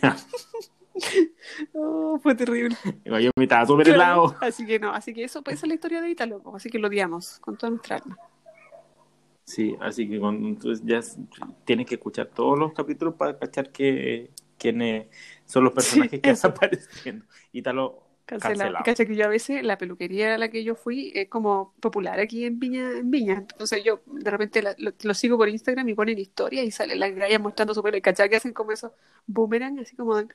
Oh, 1.75 2.19
fue 2.23 2.35
terrible. 2.35 2.77
en 3.05 3.13
Wyoming 3.13 3.33
estaba 3.43 3.67
súper 3.67 3.89
helado. 3.89 4.35
Así 4.41 4.67
que 4.67 4.79
no, 4.79 4.93
así 4.93 5.13
que 5.15 5.25
eso, 5.25 5.43
pues 5.43 5.57
esa 5.57 5.67
es 5.67 5.69
la 5.69 5.75
historia 5.75 6.01
de 6.01 6.11
Ítalo, 6.11 6.43
así 6.55 6.69
que 6.71 6.79
lo 6.79 6.89
odiamos 6.89 7.39
con 7.41 7.57
toda 7.57 7.71
nuestra 7.71 7.97
alma. 7.97 8.17
Sí, 9.49 9.75
así 9.81 10.07
que 10.07 10.17
entonces 10.17 10.85
ya 10.85 11.01
tienes 11.65 11.87
que 11.87 11.95
escuchar 11.95 12.27
todos 12.27 12.59
los 12.59 12.75
capítulos 12.75 13.15
para 13.15 13.39
cachar 13.39 13.71
que, 13.73 14.31
quiénes 14.59 15.07
son 15.47 15.65
los 15.65 15.73
personajes 15.73 16.11
Sí, 16.11 16.21
que 16.21 16.31
están 16.31 16.51
apareciendo. 16.51 17.25
Ítalo 17.53 18.03
Cancelado. 18.27 18.59
Cancelado. 18.59 18.85
Cacha 18.85 19.07
que 19.07 19.17
yo 19.17 19.25
a 19.25 19.29
veces 19.29 19.63
la 19.65 19.79
peluquería 19.79 20.35
a 20.35 20.39
la 20.39 20.51
que 20.51 20.63
yo 20.63 20.75
fui 20.75 21.13
es 21.15 21.29
como 21.31 21.73
popular 21.81 22.21
aquí 22.21 22.45
en 22.45 22.61
Viña, 22.61 22.91
en 22.99 23.11
Viña. 23.11 23.37
Entonces 23.51 23.83
yo 23.83 24.03
de 24.05 24.31
repente 24.31 24.61
la- 24.61 24.75
lo, 24.77 24.93
lo 25.03 25.15
sigo 25.15 25.39
por 25.39 25.49
Instagram 25.49 25.89
y 25.89 25.95
ponen 25.95 26.19
historia 26.19 26.63
y 26.63 26.71
salen 26.71 27.01
las 27.01 27.15
gallas 27.15 27.41
mostrando 27.41 27.73
su 27.73 27.83
pelo. 27.83 27.97
Y 27.97 28.03
que 28.03 28.11
hacen 28.11 28.53
como 28.53 28.73
esos 28.73 28.93
boomerang, 29.27 29.79
así 29.79 29.97
como 29.97 30.15
de- 30.17 30.29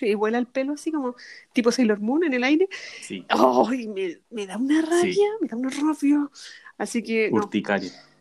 y 0.00 0.14
vuela 0.14 0.38
el 0.38 0.46
pelo 0.46 0.72
así 0.72 0.90
como 0.90 1.16
tipo 1.52 1.70
Sailor 1.70 2.00
Moon 2.00 2.24
en 2.24 2.32
el 2.32 2.44
aire. 2.44 2.66
Sí, 3.02 3.26
¡Ay! 3.28 3.88
me, 3.88 4.20
me 4.30 4.46
da 4.46 4.56
una 4.56 4.80
rabia, 4.80 5.12
Sí. 5.12 5.20
me 5.42 5.48
da 5.48 5.56
un 5.58 5.70
rabia. 5.70 6.30
Así 6.78 7.02
que 7.02 7.30
no. 7.30 7.42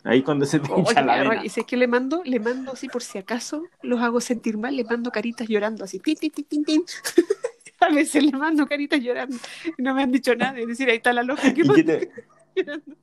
Ahí 0.06 0.22
cuando 0.22 0.46
se 0.46 0.60
te 0.60 0.70
hincha 0.72 1.02
me 1.02 1.08
la 1.08 1.24
vena. 1.24 1.46
Y 1.46 1.50
si 1.50 1.62
es 1.62 1.66
que 1.66 1.78
le 1.78 1.88
mando, 1.88 2.22
le 2.26 2.40
mando 2.40 2.74
así 2.74 2.90
por 2.90 3.02
si 3.04 3.18
acaso 3.18 3.64
los 3.82 4.02
hago 4.02 4.20
sentir 4.22 4.58
mal, 4.58 4.76
le 4.76 4.84
mando 4.84 5.12
caritas 5.12 5.48
llorando 5.48 5.84
así. 5.86 6.00
Tin, 6.00 6.16
tin, 6.18 6.32
tin, 6.32 6.64
tin. 6.66 6.84
A 7.80 7.90
veces 7.90 8.24
le 8.24 8.32
mando 8.38 8.66
caritas 8.66 9.00
llorando. 9.02 9.36
No 9.78 9.94
me 9.94 10.04
han 10.04 10.12
dicho 10.12 10.36
nada. 10.36 10.58
Es 10.60 10.68
decir, 10.68 10.90
ahí 10.90 10.98
está 10.98 11.12
la 11.14 11.24
loca 11.24 11.54
que 11.54 11.62
¿Y 11.62 11.70
qué 11.70 11.84
te- 11.84 12.12
llorando. 12.56 12.96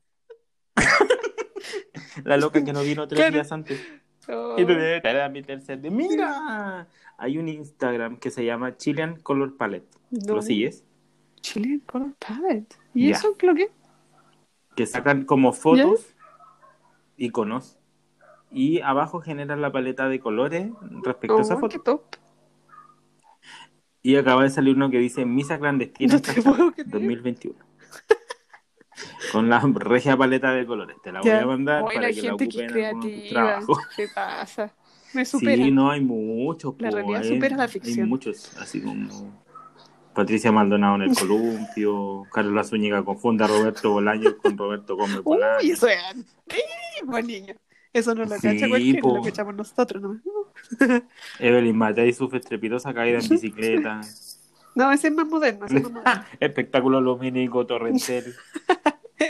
La 2.25 2.37
loca 2.37 2.65
que 2.65 2.73
no 2.73 2.83
vino 2.83 3.07
tres 3.07 3.21
Claro. 3.21 3.35
días 3.35 3.53
antes. 3.53 3.81
Oh. 4.29 4.55
Y 4.59 4.65
te 4.65 5.01
da 5.01 5.29
mi 5.29 5.43
tercer 5.43 5.81
día. 5.81 5.91
¡Mira! 5.91 6.87
Hay 7.19 7.39
un 7.39 7.49
Instagram 7.49 8.17
que 8.19 8.31
se 8.31 8.45
llama 8.45 8.77
Chilean 8.77 9.17
Color 9.21 9.57
Palette. 9.57 9.89
No. 10.11 10.37
¿Lo 10.37 10.43
sigues? 10.43 10.85
Chilean 11.41 11.81
Color 11.81 12.15
Palette. 12.19 12.75
¿Y 12.95 13.11
eso 13.11 13.37
qué 13.37 13.47
lo 13.47 13.55
que? 13.55 13.71
Que 14.77 14.87
sacan 14.87 15.25
como 15.25 15.53
fotos, 15.53 16.15
iconos, 17.21 17.79
y 18.51 18.81
abajo 18.81 19.21
generan 19.21 19.61
la 19.61 19.71
paleta 19.71 20.09
de 20.09 20.19
colores 20.21 20.71
respecto 21.05 21.39
a 21.39 21.43
esa 21.43 21.55
Oh, 21.55 21.61
foto. 21.61 21.79
qué 21.79 21.85
top. 21.85 22.03
Y 24.03 24.17
acaba 24.17 24.43
de 24.43 24.51
salir 24.51 24.75
uno 24.77 24.91
que 24.91 24.99
dice 24.99 25.27
Misa 25.27 25.59
Clandestina 25.59 26.15
No 26.15 26.23
te 26.23 26.41
puedo 26.43 26.73
creer. 26.73 26.89
2021. 26.89 27.55
Con 29.33 29.49
la 29.49 29.61
regia 29.61 30.17
paleta 30.17 30.53
de 30.53 30.67
colores. 30.67 30.97
Te 31.03 31.13
la 31.13 31.21
voy 31.21 31.29
Ya. 31.29 31.43
a 31.43 31.47
mandar 31.47 31.83
Oye, 31.85 31.95
para 31.97 32.09
la 32.09 32.15
que 32.15 32.23
la 32.23 32.29
gente 32.31 32.49
que 32.49 32.57
ocupen 32.59 32.67
es 32.67 32.73
creativa. 32.73 33.29
trabajo. 33.31 33.79
¿Qué 33.97 34.09
pasa? 34.15 34.75
Me 35.13 35.25
supera. 35.25 35.65
Sí, 35.65 35.71
no 35.71 35.91
hay 35.91 36.01
muchos. 36.01 36.75
La 36.79 36.91
po, 36.91 36.97
realidad 36.97 37.23
hay- 37.23 37.29
supera 37.29 37.57
la 37.57 37.63
Hay 37.65 37.69
ficción. 37.69 38.09
muchos, 38.09 38.57
así 38.57 38.81
como 38.83 39.41
Patricia 40.15 40.51
Maldonado 40.51 40.97
en 40.97 41.03
el 41.03 41.15
columpio, 41.19 42.23
Carla 42.33 42.65
Zúñiga 42.65 43.05
confunda 43.05 43.45
a 43.45 43.49
Roberto 43.49 43.91
Bolaño 43.93 44.37
con 44.39 44.57
Roberto 44.57 44.97
Gómez. 44.97 45.21
Uy, 45.25 45.71
eso 45.71 45.87
es 45.89 45.99
antiguo, 47.01 47.21
niño. 47.23 47.55
Eso 47.93 48.15
no 48.15 48.25
lo 48.25 48.37
Sí, 48.37 48.43
cacha 48.49 48.69
cualquiera, 48.69 49.01
po. 49.01 49.17
lo 49.17 49.23
cachamos 49.23 49.55
nosotros 49.55 50.01
nomás. 50.03 50.23
Evelyn 51.41 51.77
Matei 51.77 52.13
sufre 52.13 52.39
estrepitosa 52.39 52.95
caída 52.95 53.19
en 53.19 53.29
bicicleta. 53.29 54.01
No, 54.77 54.93
ese 54.93 55.09
es 55.09 55.15
más 55.15 55.27
moderno. 55.27 55.67
Ese 55.67 55.77
es 55.79 55.83
más 55.83 55.93
moderno. 55.93 56.25
Espectáculo 56.41 57.01
lumínico 57.01 57.67
torrencial. 57.67 58.25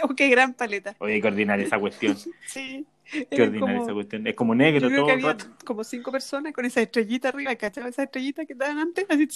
oh, 0.02 0.14
qué 0.14 0.28
gran 0.28 0.52
paleta. 0.52 0.94
Oye, 0.98 1.20
qué 1.22 1.28
ordinaria 1.28 1.64
esa 1.64 1.78
cuestión. 1.78 2.16
Sí. 2.46 2.86
Qué 3.10 3.42
ordinaria 3.42 3.76
como- 3.78 3.82
esa 3.84 3.92
cuestión. 3.94 4.26
Es 4.26 4.34
como 4.36 4.52
Yo 4.52 4.58
negro 4.58 4.86
creo 4.88 4.98
todo 4.98 5.06
que 5.06 5.12
había 5.14 5.26
rato. 5.28 5.46
como 5.64 5.82
cinco 5.82 6.12
personas 6.12 6.52
con 6.52 6.64
esa 6.66 6.80
estrellita 6.82 7.30
arriba, 7.30 7.56
¿cachai? 7.56 7.88
Esa 7.88 8.02
estrellita 8.04 8.44
que 8.44 8.52
estaban 8.52 8.78
antes. 8.78 9.06
Así. 9.08 9.26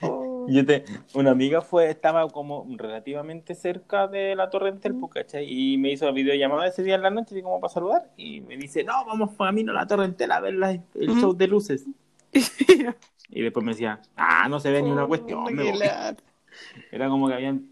oh, 0.00 0.35
Yo 0.54 0.64
te, 0.66 0.84
una 1.14 1.30
amiga 1.32 1.60
fue, 1.62 1.90
estaba 1.90 2.28
como 2.28 2.66
relativamente 2.76 3.54
cerca 3.54 4.06
de 4.08 4.34
la 4.36 4.50
Torre 4.50 4.70
del 4.70 4.80
Telpo, 4.80 5.08
¿cachai? 5.08 5.46
Y 5.48 5.78
me 5.78 5.92
hizo 5.92 6.04
la 6.06 6.12
videollamada 6.12 6.66
ese 6.66 6.82
día 6.82 6.94
en 6.96 7.02
la 7.02 7.10
noche, 7.10 7.34
así 7.34 7.42
como 7.42 7.60
para 7.60 7.72
saludar, 7.72 8.10
y 8.16 8.40
me 8.40 8.56
dice, 8.56 8.84
no, 8.84 9.04
vamos 9.04 9.30
camino 9.36 9.72
a 9.72 9.74
la 9.74 9.86
Torre 9.86 10.08
del 10.08 10.30
a 10.30 10.40
ver 10.40 10.54
la- 10.54 10.72
el 10.72 11.20
show 11.20 11.32
de 11.36 11.48
luces. 11.48 11.84
Y 13.28 13.42
después 13.42 13.64
me 13.66 13.72
decía, 13.72 14.00
ah, 14.16 14.48
no 14.48 14.60
se 14.60 14.70
ve 14.70 14.82
ni 14.82 14.90
una 14.90 15.04
cuestión. 15.06 15.52
me 15.54 15.64
voy. 15.64 15.78
lata. 15.78 16.22
Era 16.92 17.08
como 17.08 17.28
que 17.28 17.34
habían 17.34 17.68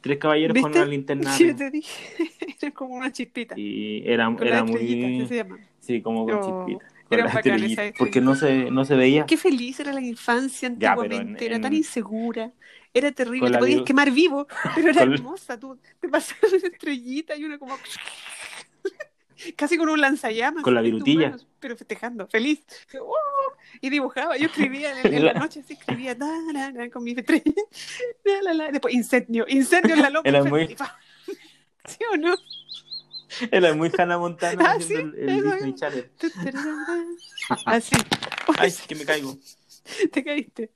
tres 0.00 0.18
caballeros 0.18 0.60
con 0.60 0.72
una 0.72 0.84
linterna. 0.84 1.32
Sí, 1.32 1.46
yo 1.48 1.56
te 1.56 1.70
dije, 1.70 2.30
era 2.60 2.70
como 2.72 2.94
una 2.94 3.10
chispita. 3.10 3.58
Y 3.58 4.02
era, 4.06 4.34
era 4.42 4.62
muy... 4.62 5.26
se 5.26 5.36
llama. 5.36 5.58
Sí, 5.80 6.02
como 6.02 6.26
con 6.26 6.34
Oh, 6.34 6.44
chispita. 6.44 6.93
Bacanas 7.10 7.34
estrellitas, 7.36 7.84
esas 7.86 7.98
Porque 7.98 8.20
no 8.20 8.34
se, 8.34 8.70
no 8.70 8.84
se 8.84 8.94
veía. 8.96 9.26
Qué 9.26 9.36
feliz 9.36 9.78
era 9.80 9.92
la 9.92 10.00
infancia 10.00 10.68
Ya, 10.76 10.92
antiguamente, 10.92 11.46
en- 11.46 11.52
era 11.52 11.60
tan 11.60 11.72
en- 11.72 11.78
insegura, 11.78 12.52
era 12.92 13.12
terrible, 13.12 13.50
te 13.50 13.58
podías 13.58 13.82
quemar 13.82 14.10
vivo, 14.10 14.46
pero 14.74 14.90
era 14.90 15.00
Con- 15.00 15.12
hermosa, 15.14 15.58
tú 15.58 15.78
te 16.00 16.08
pasabas 16.08 16.52
una 16.52 16.68
estrellita 16.68 17.36
y 17.36 17.44
una 17.44 17.58
como 17.58 17.76
casi 19.56 19.76
con 19.76 19.88
un 19.88 20.00
lanzallamas. 20.00 20.62
Con 20.62 20.74
la 20.74 20.80
virutilla. 20.80 21.30
manos, 21.30 21.46
pero 21.60 21.76
festejando, 21.76 22.26
feliz. 22.28 22.62
¡Oh! 23.00 23.14
Y 23.80 23.90
dibujaba, 23.90 24.36
yo 24.36 24.46
escribía 24.46 25.00
en, 25.00 25.12
en 25.14 25.24
la 25.26 25.34
noche, 25.34 25.60
así 25.60 25.74
escribía 25.74 26.14
la, 26.14 26.72
la, 26.72 26.90
con 26.90 27.02
mi 27.04 27.12
estrella. 27.12 27.42
La, 28.24 28.42
la, 28.42 28.54
la. 28.54 28.70
Después 28.70 28.94
incendio, 28.94 29.44
incendio 29.48 29.94
en 29.94 30.02
la 30.02 30.10
loca. 30.10 30.28
Era 30.28 30.44
muy-. 30.44 30.74
¿Sí 31.86 31.98
o 32.12 32.16
no? 32.16 32.34
Era 33.50 33.74
muy 33.74 33.90
Hannah 33.96 34.18
Montana 34.18 34.62
Ah, 34.64 34.74
haciendo 34.78 35.12
sí, 35.16 35.20
el, 35.22 35.42
Disney. 35.42 35.74
Channel. 35.74 36.10
Así. 37.66 37.96
Ay, 38.58 38.72
que 38.86 38.94
me 38.94 39.04
caigo. 39.04 39.36
Te 40.12 40.24
caíste. 40.24 40.70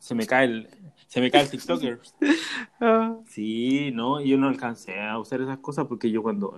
Se 0.00 0.14
me 0.14 0.26
cae 0.26 0.44
el, 0.46 0.68
se 1.08 1.20
me 1.20 1.30
cae 1.30 1.42
el 1.42 1.50
TikToker. 1.50 2.00
Ah. 2.80 3.16
Sí, 3.28 3.90
no, 3.92 4.20
yo 4.20 4.36
no 4.36 4.48
alcancé 4.48 5.00
a 5.00 5.18
usar 5.18 5.40
esas 5.40 5.58
cosas 5.58 5.86
porque 5.86 6.10
yo 6.10 6.22
cuando 6.22 6.50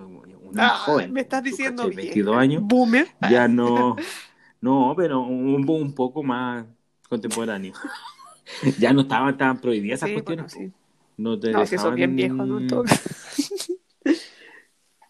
una 0.42 0.66
Ah, 0.66 0.70
joven, 0.78 1.12
me 1.12 1.20
estás 1.20 1.42
diciendo 1.42 1.84
vieja. 1.84 2.02
22 2.02 2.36
años, 2.36 2.62
Boomer. 2.64 3.06
ya 3.30 3.46
no, 3.46 3.94
no, 4.60 4.94
pero 4.96 5.20
un, 5.20 5.64
un 5.64 5.94
poco 5.94 6.22
más 6.24 6.64
contemporáneo. 7.08 7.74
ya 8.78 8.92
no 8.92 9.02
estaban 9.02 9.36
tan 9.36 9.60
prohibidas 9.60 9.98
esas 9.98 10.08
Sí, 10.08 10.14
cuestiones. 10.14 10.52
bueno, 10.54 10.68
sí. 10.70 10.74
No 11.18 11.38
te 11.38 11.52
No, 11.52 11.64
si 11.66 11.76
dejaban- 11.76 11.94
bien 11.94 12.16
viejos, 12.16 12.46
¿no? 12.46 12.66
Todo. 12.66 12.84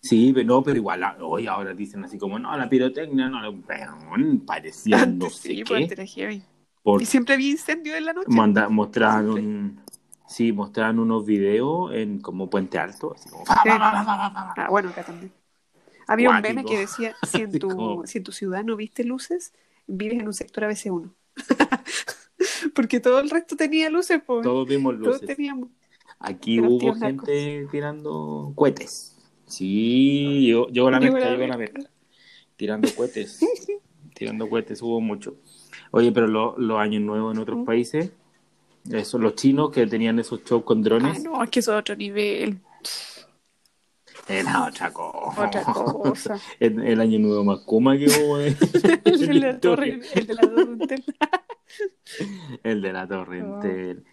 Sí, 0.09 0.32
pero 0.34 0.46
no, 0.46 0.62
pero 0.62 0.76
igual 0.76 1.02
ah, 1.04 1.16
hoy 1.20 1.46
ahora 1.46 1.74
dicen 1.74 2.04
así 2.04 2.18
como, 2.18 2.38
no, 2.38 2.57
la 2.57 2.68
pirotecnia, 2.68 3.28
no, 3.28 3.38
weón, 3.50 4.40
parecía 4.46 5.07
no 5.07 5.30
sé 5.30 5.54
sí, 5.54 5.64
pues 5.64 5.78
qué. 5.78 5.84
antes 5.84 5.98
era 5.98 6.07
heavy. 6.07 6.42
Por, 6.82 7.02
Y 7.02 7.07
siempre 7.07 7.34
había 7.34 7.50
incendio 7.50 7.94
en 7.96 8.04
la 8.04 8.12
noche. 8.12 8.28
manda, 8.28 8.68
Siempre. 8.68 9.42
un, 9.42 9.80
sí, 10.26 10.52
mostraban 10.52 10.98
unos 11.00 11.26
videos 11.26 11.92
en 11.94 12.20
como 12.20 12.48
Puente 12.50 12.78
Alto, 12.78 13.14
así 13.14 13.28
como, 13.28 13.44
Sí. 13.46 13.52
Ah, 14.57 14.68
bueno, 14.70 14.90
acá 14.90 15.04
también. 15.04 15.32
Había 16.07 16.30
un 16.30 16.40
meme 16.40 16.64
que 16.64 16.78
decía, 16.78 17.16
si 17.22 17.42
en, 17.42 17.59
tu, 17.59 18.02
si 18.07 18.18
en 18.18 18.24
tu 18.24 18.32
ciudad 18.32 18.64
no 18.64 18.76
viste 18.76 19.04
luces, 19.04 19.52
vives 19.86 20.20
en 20.20 20.26
un 20.28 20.34
sector 20.34 20.64
ABC1. 20.64 21.12
Porque 22.74 23.00
todo 23.00 23.18
el 23.20 23.30
resto 23.30 23.57
tenía 23.57 23.90
luces, 23.90 24.20
pues. 24.24 24.42
todos 24.42 24.68
vimos 24.68 24.94
Todos 25.02 25.22
luces. 25.22 25.36
teníamos. 25.36 25.70
Aquí 26.20 26.61
hubo 26.61 26.94
narcos. 26.96 27.26
gente 27.28 27.66
tirando 27.70 28.52
cohetes. 28.54 29.15
Sí, 29.47 30.47
yo, 30.49 30.68
yo 30.70 30.90
la 30.90 30.99
Llegó 31.01 31.14
merca, 31.14 31.28
la 31.30 31.36
llegó 31.36 31.47
la 31.49 31.57
merca. 31.57 31.78
merca. 31.78 31.90
Tirando 32.57 32.88
cohetes. 32.94 33.40
tirando 34.14 34.49
cohetes, 34.49 34.80
hubo 34.82 35.01
mucho. 35.01 35.36
Oye, 35.90 36.11
pero 36.12 36.26
lo- 36.26 36.57
los 36.59 36.78
años 36.78 37.03
nuevos 37.03 37.34
en 37.34 37.40
otros 37.42 37.64
países, 37.66 38.11
eso, 38.90 39.18
los 39.18 39.34
chinos 39.34 39.70
que 39.70 39.86
tenían 39.86 40.18
esos 40.18 40.42
shows 40.44 40.64
con 40.64 40.78
Ah, 40.78 40.82
drones, 40.82 41.22
no, 41.24 41.42
es 41.42 41.51
que 41.51 41.61
eso 41.61 41.72
es 41.74 41.80
otro 41.80 41.97
nivel. 41.97 42.59
era 44.28 44.64
otra 44.66 44.92
cosa. 44.92 45.47
Otra 45.47 45.64
cosa. 45.64 46.40
el, 46.59 46.82
el 46.82 47.01
año 47.01 47.18
nuevo 47.18 47.44
más 47.44 47.61
kuma 47.61 47.97
que 47.97 48.07
hubo. 48.07 48.40
en- 48.40 48.57
el 49.05 49.26
de 49.28 49.34
la 49.34 49.61
torre, 49.61 50.01
el 50.14 50.26
de 50.26 50.34
la 50.34 50.40
torre. 50.42 50.76
El 52.62 52.80
de 52.82 52.92
la 52.92 53.06
torre 53.08 53.42
Oh. 53.42 53.60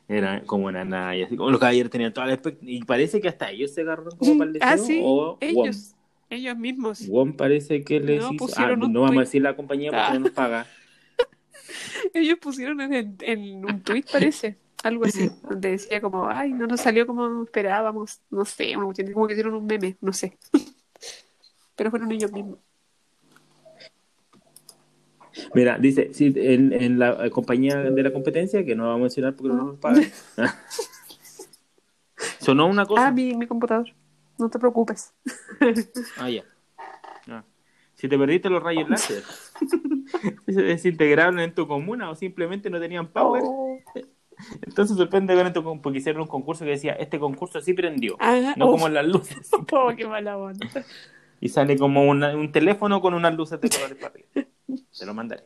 Era 0.08 0.44
como 0.44 0.66
una 0.68 0.84
naya, 0.86 1.26
así 1.26 1.36
como 1.38 1.52
los 1.52 1.60
caballeros 1.60 1.92
tenían 1.92 2.14
toda 2.14 2.28
la 2.28 2.40
Y 2.62 2.84
parece 2.84 3.22
que 3.22 3.28
hasta 3.30 3.52
ellos 3.52 3.72
se 3.74 3.82
agarraron 3.82 4.16
como 4.18 4.38
para 4.38 4.50
el 4.52 4.58
Ah, 4.62 4.72
deseo, 4.72 4.86
sí, 4.86 5.02
o 5.04 5.38
ellos, 5.40 5.96
ellos 6.30 6.58
mismos. 6.58 7.08
WOM. 7.08 7.34
Parece 7.36 7.84
que 7.84 8.00
les 8.00 8.22
No, 8.22 8.34
hizo. 8.34 8.48
Ah, 8.58 8.76
no 8.76 8.88
vamos 9.02 9.04
a 9.04 9.08
tuit. 9.14 9.20
decir 9.22 9.42
la 9.42 9.56
compañía 9.56 9.92
porque 9.92 10.04
Ah. 10.08 10.14
no 10.14 10.20
nos 10.22 10.32
paga. 10.32 10.68
Ellos 12.14 12.38
pusieron 12.40 12.80
en, 12.82 13.16
en 13.22 13.66
un 13.66 13.82
tweet, 13.82 14.04
parece, 14.12 14.58
algo 14.84 15.06
así, 15.06 15.30
donde 15.50 15.72
decía 15.72 16.02
como, 16.02 16.28
ay, 16.28 16.52
no 16.52 16.68
nos 16.68 16.82
salió 16.82 17.08
como 17.08 17.44
esperábamos, 17.44 18.20
no 18.30 18.46
sé, 18.46 18.74
como 18.74 18.92
que 19.28 19.34
hicieron 19.34 19.54
un 19.56 19.66
meme, 19.66 19.98
no 20.02 20.12
sé. 20.14 20.38
Pero 21.76 21.90
fueron 21.90 22.12
ellos 22.12 22.32
mismos. 22.32 22.60
Mira, 25.56 25.78
dice, 25.80 26.14
sí, 26.14 26.32
en, 26.36 26.74
en 26.74 27.00
la 27.00 27.26
eh, 27.26 27.30
compañía 27.32 27.78
de 27.78 28.04
la 28.04 28.12
competencia, 28.14 28.64
que 28.66 28.76
no 28.76 28.84
vamos 28.84 28.98
a 28.98 29.02
mencionar 29.02 29.36
porque 29.36 29.54
no 29.54 29.64
nos 29.66 29.78
pagan. 29.80 30.04
Sonó 32.40 32.68
una 32.68 32.86
cosa. 32.86 33.08
Ah, 33.08 33.12
mi, 33.12 33.36
mi 33.36 33.48
computador, 33.48 33.88
no 34.38 34.50
te 34.50 34.60
preocupes. 34.60 35.14
Ah, 36.18 36.30
ya. 36.30 36.44
Ah. 37.28 37.44
Si 37.96 38.08
te 38.10 38.18
perdiste 38.18 38.50
los 38.50 38.62
rayos 38.62 38.90
láser, 38.90 39.24
¿se 40.48 40.62
desintegraron 40.62 41.40
en 41.40 41.54
tu 41.56 41.68
comuna 41.68 42.10
o 42.10 42.16
simplemente 42.16 42.70
no 42.70 42.80
tenían 42.80 43.08
power? 43.08 43.42
Oh. 43.46 43.80
Entonces 44.64 44.98
sorprende 44.98 45.36
ver 45.36 45.48
esto 45.48 45.64
con- 45.64 45.82
porque 45.82 46.00
hicieron 46.00 46.24
un 46.24 46.28
concurso 46.28 46.66
que 46.66 46.72
decía, 46.72 46.94
este 46.94 47.20
concurso 47.20 47.62
sí 47.62 47.74
prendió, 47.74 48.18
Ah, 48.20 48.54
no 48.58 48.68
oh. 48.68 48.72
como 48.72 48.90
las 48.90 49.06
luces. 49.06 49.50
Oh, 49.72 49.92
qué 49.96 50.06
mala 50.08 50.38
onda. 50.38 50.68
Y 51.40 51.50
sale 51.50 51.78
como 51.78 52.04
una- 52.04 52.36
un 52.36 52.52
teléfono 52.52 53.00
con 53.02 53.14
unas 53.14 53.36
luces 53.36 53.60
de 53.62 53.70
colores 53.70 53.98
para 53.98 54.14
arriba. 54.14 54.48
Te 54.98 55.06
lo 55.06 55.14
mandaré 55.14 55.44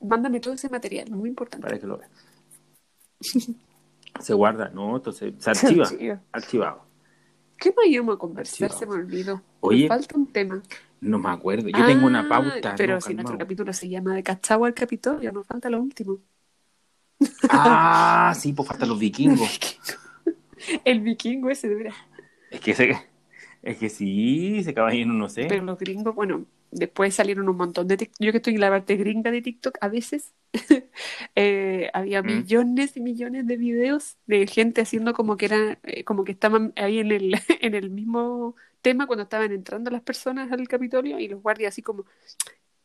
Mándame 0.00 0.40
todo 0.40 0.54
ese 0.54 0.68
material, 0.68 1.10
muy 1.10 1.28
importante. 1.28 1.66
para 1.66 1.78
que 1.78 1.86
lo 1.86 1.98
veas. 1.98 2.10
Se 4.20 4.34
guarda, 4.34 4.68
¿no? 4.70 4.96
Entonces 4.96 5.32
se 5.38 5.50
archiva. 5.50 5.88
Archivado. 6.32 6.82
¿Qué 7.58 7.70
más 7.76 7.86
íbamos 7.86 8.16
a 8.16 8.18
conversar? 8.18 8.72
Se 8.72 8.86
me 8.86 8.94
olvidó. 8.94 9.40
Oye. 9.60 9.82
Me 9.82 9.88
falta 9.88 10.16
un 10.16 10.26
tema. 10.26 10.62
No 11.00 11.18
me 11.18 11.30
acuerdo. 11.30 11.68
Yo 11.68 11.86
tengo 11.86 12.06
una 12.06 12.20
Ah, 12.20 12.28
pauta. 12.28 12.74
Pero 12.76 12.94
no, 12.94 13.00
si 13.00 13.14
nuestro 13.14 13.32
calmado. 13.34 13.38
capítulo 13.38 13.72
se 13.72 13.88
llama 13.88 14.14
De 14.14 14.22
Cachagua 14.22 14.68
al 14.68 14.74
Capitolio, 14.74 15.32
nos 15.32 15.46
falta 15.46 15.70
lo 15.70 15.80
último. 15.80 16.18
Ah, 17.48 18.34
sí, 18.36 18.52
pues 18.52 18.68
faltan 18.68 18.88
los 18.88 18.98
vikingos. 18.98 19.58
El 20.84 21.00
vikingo 21.00 21.50
ese, 21.50 21.68
de 21.68 21.74
veras. 21.74 21.94
Es 22.50 22.60
que 22.60 22.96
es 23.62 23.76
que 23.78 23.88
sí, 23.90 24.58
ese 24.58 24.74
caballero 24.74 25.12
no 25.12 25.28
sé. 25.28 25.46
Pero 25.48 25.64
los 25.64 25.78
gringos, 25.78 26.14
bueno, 26.14 26.44
después 26.72 27.14
salieron 27.14 27.48
un 27.48 27.56
montón 27.56 27.88
de 27.88 27.96
TikTok. 27.96 28.16
Yo 28.20 28.32
que 28.32 28.38
estoy 28.38 28.54
en 28.54 28.60
la 28.60 28.70
parte 28.70 28.96
gringa 28.96 29.30
de 29.30 29.42
TikTok, 29.42 29.78
a 29.80 29.88
veces 29.88 30.34
eh, 31.34 31.90
había 31.92 32.22
millones 32.22 32.96
y 32.96 33.00
millones 33.00 33.46
de 33.46 33.56
videos 33.56 34.16
de 34.26 34.46
gente 34.46 34.80
haciendo 34.82 35.12
como 35.12 35.36
que 35.36 35.46
era, 35.46 35.78
eh, 35.84 36.04
como 36.04 36.24
que 36.24 36.32
estaban 36.32 36.72
ahí 36.76 36.98
en 37.00 37.12
el, 37.12 37.34
en 37.60 37.74
el 37.74 37.90
mismo 37.90 38.56
tema 38.82 39.06
cuando 39.06 39.24
estaban 39.24 39.52
entrando 39.52 39.90
las 39.90 40.02
personas 40.02 40.50
al 40.52 40.66
Capitolio 40.68 41.18
y 41.18 41.28
los 41.28 41.42
guardias 41.42 41.72
así 41.74 41.82
como, 41.82 42.04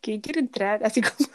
¿quién 0.01 0.21
quiere 0.21 0.39
entrar? 0.41 0.83
Así 0.83 1.01
como, 1.03 1.29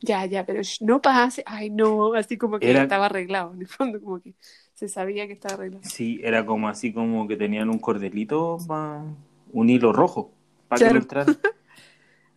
ya, 0.00 0.24
ya, 0.26 0.44
pero 0.46 0.62
no 0.80 1.00
pase, 1.02 1.42
ay 1.46 1.70
no, 1.70 2.14
así 2.14 2.36
como 2.36 2.58
que 2.58 2.70
Era- 2.70 2.82
estaba 2.82 3.06
arreglado, 3.06 3.54
en 3.54 3.62
el 3.62 3.68
fondo 3.68 4.00
como 4.00 4.20
que 4.20 4.34
se 4.74 4.88
sabía 4.88 5.26
que 5.26 5.32
estaba 5.34 5.54
arreglado. 5.54 5.84
Sí, 5.84 6.20
era 6.22 6.44
como 6.44 6.68
así 6.68 6.92
como 6.92 7.26
que 7.28 7.36
tenían 7.36 7.70
un 7.70 7.78
cordelito, 7.78 8.58
pa- 8.66 9.04
un 9.52 9.70
hilo 9.70 9.92
rojo, 9.92 10.32
para 10.68 10.78
Claro. 10.80 11.06
que 11.06 11.16
no. 11.16 11.36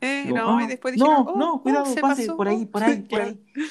Eh, 0.01 0.23
Digo, 0.25 0.37
no, 0.37 0.57
ah, 0.57 0.63
y 0.63 0.67
después 0.67 0.97
no, 0.97 1.05
dijeron, 1.05 1.27
oh, 1.27 1.37
no, 1.37 1.53
oh, 1.55 1.61
cuidado, 1.61 1.85
se 1.85 2.01
pase, 2.01 2.23
pasó, 2.23 2.37
por 2.37 2.47
ahí, 2.47 2.63
oh". 2.67 2.71
por 2.71 2.83
ahí, 2.83 3.01
por 3.01 3.21
ahí. 3.21 3.39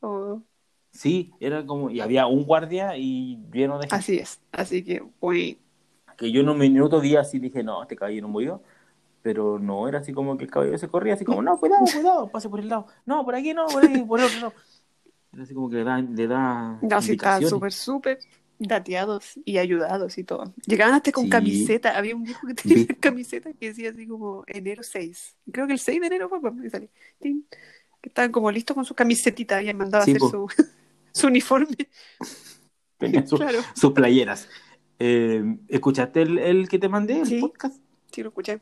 Oh. 0.00 0.42
Sí, 0.90 1.32
era 1.40 1.64
como, 1.66 1.90
y 1.90 2.00
había 2.00 2.26
un 2.26 2.44
guardia 2.44 2.96
y 2.96 3.42
lleno 3.52 3.78
de 3.78 3.84
gente. 3.84 3.96
Así 3.96 4.18
es, 4.18 4.40
así 4.52 4.84
que, 4.84 5.02
pues, 5.18 5.56
Que 6.16 6.30
yo 6.30 6.42
en 6.42 6.48
un 6.48 6.58
minuto 6.58 7.00
vi 7.00 7.16
así, 7.16 7.38
dije, 7.38 7.62
no, 7.62 7.82
este 7.82 7.96
caballero 7.96 8.28
murió. 8.28 8.62
Pero 9.22 9.58
no, 9.58 9.88
era 9.88 9.98
así 9.98 10.12
como 10.12 10.36
que 10.36 10.44
el 10.44 10.50
caballero 10.50 10.78
se 10.78 10.86
corría, 10.86 11.14
así 11.14 11.24
como, 11.24 11.42
no, 11.42 11.58
cuidado, 11.58 11.84
cuidado, 11.92 12.28
pase 12.28 12.48
por 12.48 12.60
el 12.60 12.68
lado. 12.68 12.86
No, 13.04 13.24
por 13.24 13.34
aquí 13.34 13.52
no, 13.52 13.66
por 13.66 13.84
ahí, 13.84 14.02
por 14.04 14.20
el 14.20 14.26
otro 14.26 14.40
lado. 14.40 14.52
Era 15.32 15.42
así 15.42 15.54
como 15.54 15.68
que 15.68 15.76
le 15.76 15.84
da, 15.84 16.00
le 16.00 16.26
da 16.26 16.78
no, 16.80 17.02
sí, 17.02 17.12
indicaciones. 17.12 17.50
súper, 17.50 17.72
súper 17.72 18.18
dateados 18.58 19.38
y 19.44 19.58
ayudados 19.58 20.16
y 20.18 20.24
todo. 20.24 20.54
Llegaban 20.66 20.94
hasta 20.94 21.12
con 21.12 21.24
Sí. 21.24 21.30
camiseta, 21.30 21.96
había 21.96 22.16
un 22.16 22.22
viejo 22.24 22.46
que 22.46 22.54
tenía 22.54 22.86
camiseta 23.00 23.52
que 23.52 23.68
decía 23.68 23.90
así 23.90 24.06
como 24.06 24.44
enero 24.46 24.82
6. 24.82 25.36
Creo 25.52 25.66
que 25.66 25.74
el 25.74 25.78
6 25.78 26.00
de 26.00 26.06
enero 26.06 26.28
fue 26.28 26.40
cuando. 26.40 26.62
Tin. 27.20 27.46
Que 28.00 28.08
estaban 28.08 28.30
como 28.32 28.50
listos 28.50 28.74
con 28.74 28.84
su 28.84 28.94
camiseta, 28.94 29.56
habían 29.58 29.76
mandado 29.76 30.04
Sí, 30.04 30.12
a 30.12 30.16
hacer 30.16 30.28
su, 30.30 30.46
su 31.12 31.26
uniforme. 31.26 31.76
Tenía 32.98 33.26
su- 33.26 33.36
Claro, 33.36 33.58
sus 33.74 33.92
playeras. 33.92 34.48
Eh, 34.98 35.44
¿Escuchaste 35.68 36.22
el, 36.22 36.38
el 36.38 36.68
que 36.68 36.78
te 36.78 36.88
mandé, 36.88 37.20
el 37.20 37.26
Sí. 37.26 37.40
podcast? 37.40 37.80
sí 38.10 38.22
lo 38.22 38.28
escuché. 38.30 38.60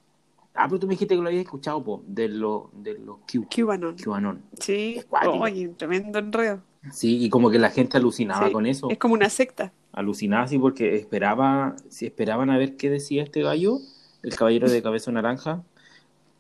Ah, 0.57 0.67
pero 0.69 0.79
tú 0.81 0.87
me 0.87 0.93
dijiste 0.95 1.15
que 1.17 1.21
lo 1.21 1.29
habías 1.29 1.45
escuchado, 1.45 1.83
po, 1.83 2.03
de 2.07 2.29
los 2.29 2.65
de 2.83 2.95
los 2.99 3.19
Q, 3.31 3.47
QAnon. 3.49 3.97
QAnon. 3.97 4.43
Sí, 4.61 5.01
oye, 5.41 5.69
tremendo 5.77 6.19
enredo. 6.19 6.63
Sí, 6.93 7.25
y 7.25 7.29
como 7.31 7.51
que 7.51 7.59
la 7.59 7.71
gente 7.71 7.97
alucinaba 7.97 8.47
Sí, 8.47 8.53
con 8.53 8.67
eso. 8.67 8.89
Es 8.91 8.99
como 8.99 9.15
una 9.15 9.29
secta. 9.31 9.73
Alucinaba 9.95 10.45
así 10.45 10.59
porque 10.59 10.97
esperaba, 10.97 11.77
si 11.89 12.07
esperaban 12.07 12.51
a 12.51 12.59
ver 12.59 12.77
qué 12.77 12.91
decía 12.91 13.23
este 13.23 13.43
gallo, 13.43 13.79
el 14.23 14.35
caballero 14.37 14.69
de 14.69 14.83
cabeza 14.83 15.13
naranja, 15.13 15.63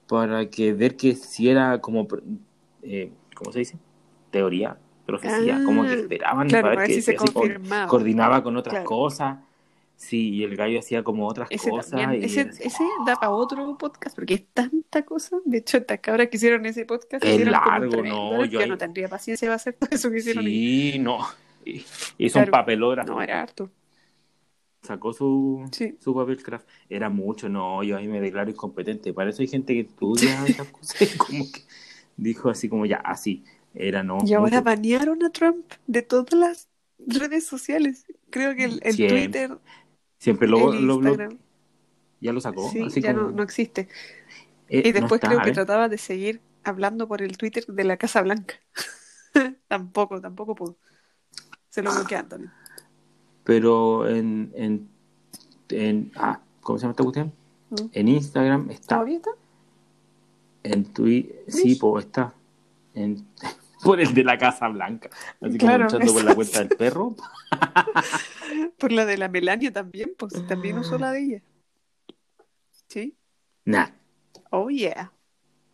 para 0.09 0.51
que 0.51 0.73
ver 0.73 0.97
que 0.97 1.15
si 1.15 1.49
era 1.49 1.81
como, 1.81 2.07
eh, 2.83 3.11
¿cómo 3.35 3.53
se 3.53 3.61
dice? 3.61 3.79
Teoría, 4.31 4.77
profecía, 5.07 5.59
Ah, 5.59 5.63
como 5.65 5.85
que 5.85 5.95
esperaban 5.95 6.49
Claro, 6.49 6.63
para 6.65 6.71
ver 6.77 6.79
ver 6.81 6.89
que 6.89 6.95
si 6.95 7.03
se 7.03 7.15
confirmaba. 7.17 7.87
coordinaba 7.89 8.43
con 8.43 8.57
otras 8.57 8.73
Claro. 8.75 8.87
cosas. 8.89 9.39
Sí, 9.97 10.31
y 10.31 10.43
el 10.43 10.57
gallo 10.57 10.81
hacía 10.81 11.05
como 11.05 11.29
otras 11.29 11.47
Ese 11.53 11.71
cosas. 11.71 12.01
y 12.19 12.25
ese, 12.25 12.41
así, 12.41 12.63
ese 12.65 12.85
da 13.07 13.15
para 13.15 13.31
otro 13.31 13.79
podcast, 13.79 14.17
porque 14.17 14.35
es 14.35 14.45
tanta 14.53 15.03
cosa. 15.05 15.37
De 15.45 15.59
hecho, 15.59 15.77
estas 15.77 16.01
cabras 16.01 16.27
que 16.29 16.37
hicieron 16.37 16.67
ese 16.67 16.85
podcast 16.85 17.25
Es 17.25 17.47
largo, 17.47 18.03
no, 18.03 18.45
yo 18.45 18.59
ahí- 18.59 18.69
no 18.69 18.77
tendría 18.77 19.09
paciencia 19.09 19.47
para 19.47 19.55
hacer 19.57 19.75
todo 19.75 19.91
eso 19.93 20.11
que 20.11 20.19
hicieron. 20.19 20.45
ahí. 20.45 20.93
Sí, 20.95 20.99
no. 20.99 21.19
Hizo 22.19 22.39
un 22.39 22.45
Claro. 22.47 22.53
papelógrafo. 22.53 23.12
No, 23.12 23.23
era 23.23 23.43
harto. 23.43 23.71
Sacó 24.83 25.12
su, 25.15 25.67
Sí. 25.73 25.97
su 26.01 26.15
papel 26.15 26.43
craft. 26.43 26.69
Era 26.91 27.09
mucho, 27.09 27.49
no, 27.49 27.83
yo 27.83 27.97
ahí 27.97 28.07
me 28.07 28.21
declaro 28.21 28.51
incompetente. 28.51 29.15
Para 29.15 29.31
eso 29.31 29.41
hay 29.41 29.49
gente 29.49 29.73
que 29.73 29.81
estudia 29.81 30.45
esas 30.47 30.69
cosas 30.73 31.03
y 31.15 31.17
como 31.17 31.45
que 31.51 31.62
dijo 32.17 32.51
así 32.51 32.69
como 32.69 32.85
ya, 32.87 32.97
así. 32.99 33.45
Era 33.75 34.03
no. 34.03 34.19
Y 34.25 34.35
ahora 34.35 34.59
mucho. 34.59 34.65
banearon 34.65 35.23
a 35.25 35.31
Trump 35.31 35.65
de 35.87 36.03
todas 36.03 36.35
las 36.35 36.69
redes 36.99 37.47
sociales. 37.47 38.07
Creo 38.31 38.55
que 38.55 38.65
el, 38.65 38.81
el 38.83 38.95
Siempre. 38.95 39.19
Twitter, 39.23 39.59
Siempre 40.19 40.49
lo, 40.49 40.73
el 40.75 40.87
lo- 40.87 41.01
lo- 41.01 41.09
Instagram, 41.09 41.39
ya 42.21 42.33
lo 42.33 42.41
sacó. 42.41 42.71
sí, 42.71 42.83
así 42.83 43.01
ya 43.01 43.15
como, 43.15 43.29
no, 43.31 43.37
no 43.37 43.43
existe. 43.43 43.89
eh, 44.69 44.83
Y 44.87 44.93
no 44.93 45.01
después 45.01 45.15
está, 45.19 45.29
creo 45.29 45.43
que 45.43 45.53
trataba 45.53 45.89
de 45.89 45.99
seguir 45.99 46.41
hablando 46.62 47.09
por 47.09 47.21
el 47.23 47.37
Twitter 47.39 47.65
de 47.67 47.85
la 47.85 47.97
Casa 47.97 48.23
Blanca. 48.23 48.55
tampoco, 49.69 50.21
tampoco 50.21 50.55
pudo. 50.55 50.77
Se 51.75 51.83
lo 51.83 51.93
bloquean 51.93 52.29
también. 52.29 52.53
Pero 53.43 54.09
en, 54.09 54.53
en, 54.55 54.89
en 55.70 56.12
ah, 56.14 56.41
¿cómo 56.61 56.79
se 56.79 56.83
llama 56.83 56.93
esta 56.93 57.03
cuestión? 57.03 57.33
¿Mm? 57.70 57.77
En 57.91 58.09
Instagram 58.09 58.70
está. 58.70 58.95
¿Todavía 58.95 59.16
está? 59.16 59.31
En 60.62 60.85
Twitter, 60.85 61.43
sí, 61.49 61.75
pues 61.75 62.05
está. 62.05 62.33
En, 62.95 63.27
por 63.83 64.01
el 64.01 64.14
de 64.14 64.22
la 64.22 64.39
Casa 64.39 64.68
Blanca. 64.68 65.11
Así 65.41 65.59
Claro, 65.59 65.87
como 65.89 65.97
entrando 65.97 66.12
por 66.12 66.25
la 66.25 66.35
cuenta 66.37 66.59
del 66.61 66.68
perro. 66.68 67.16
Por 68.79 68.93
la 68.93 69.05
de 69.05 69.16
la 69.16 69.29
Melania 69.29 69.72
también, 69.72 70.12
pues 70.16 70.47
también 70.47 70.79
usó 70.79 70.97
la 70.97 71.11
de 71.11 71.20
ella. 71.20 71.43
¿Sí? 72.89 73.16
Nah, 73.64 73.89
Oh, 74.51 74.68
yeah. 74.70 75.11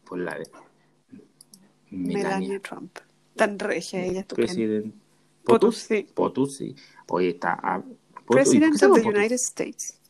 por 0.07 0.19
la 0.19 0.39
de 0.39 0.49
Melania, 1.91 2.23
Melania. 2.23 2.61
Trump. 2.61 2.99
Tan 3.37 3.59
regia 3.59 4.03
ella, 4.03 4.21
estupenda. 4.21 4.47
Presidente. 4.47 5.00
POTUS, 5.51 5.77
sí. 5.77 6.09
POTUS, 6.15 6.57
sí. 6.57 6.75
Oye, 7.09 7.31
está. 7.31 7.59
ah, 7.63 7.83
POTUS. 7.83 8.55
¿Y 8.55 8.61
por 8.61 8.71
qué 8.71 8.71
President 8.71 8.75
of 8.75 8.81
the 8.95 9.03
POTUS? 9.03 9.07
United 9.19 9.35
States. 9.37 10.01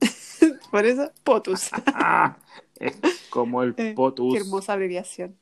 Por 0.70 0.84
eso, 0.86 1.10
POTUS. 1.22 1.70
Ah, 1.86 2.38
es 2.78 2.96
como 3.30 3.62
el 3.62 3.74
Eh, 3.78 3.94
POTUS. 3.94 4.34
Qué 4.34 4.40
hermosa 4.40 4.72
abreviación. 4.74 5.36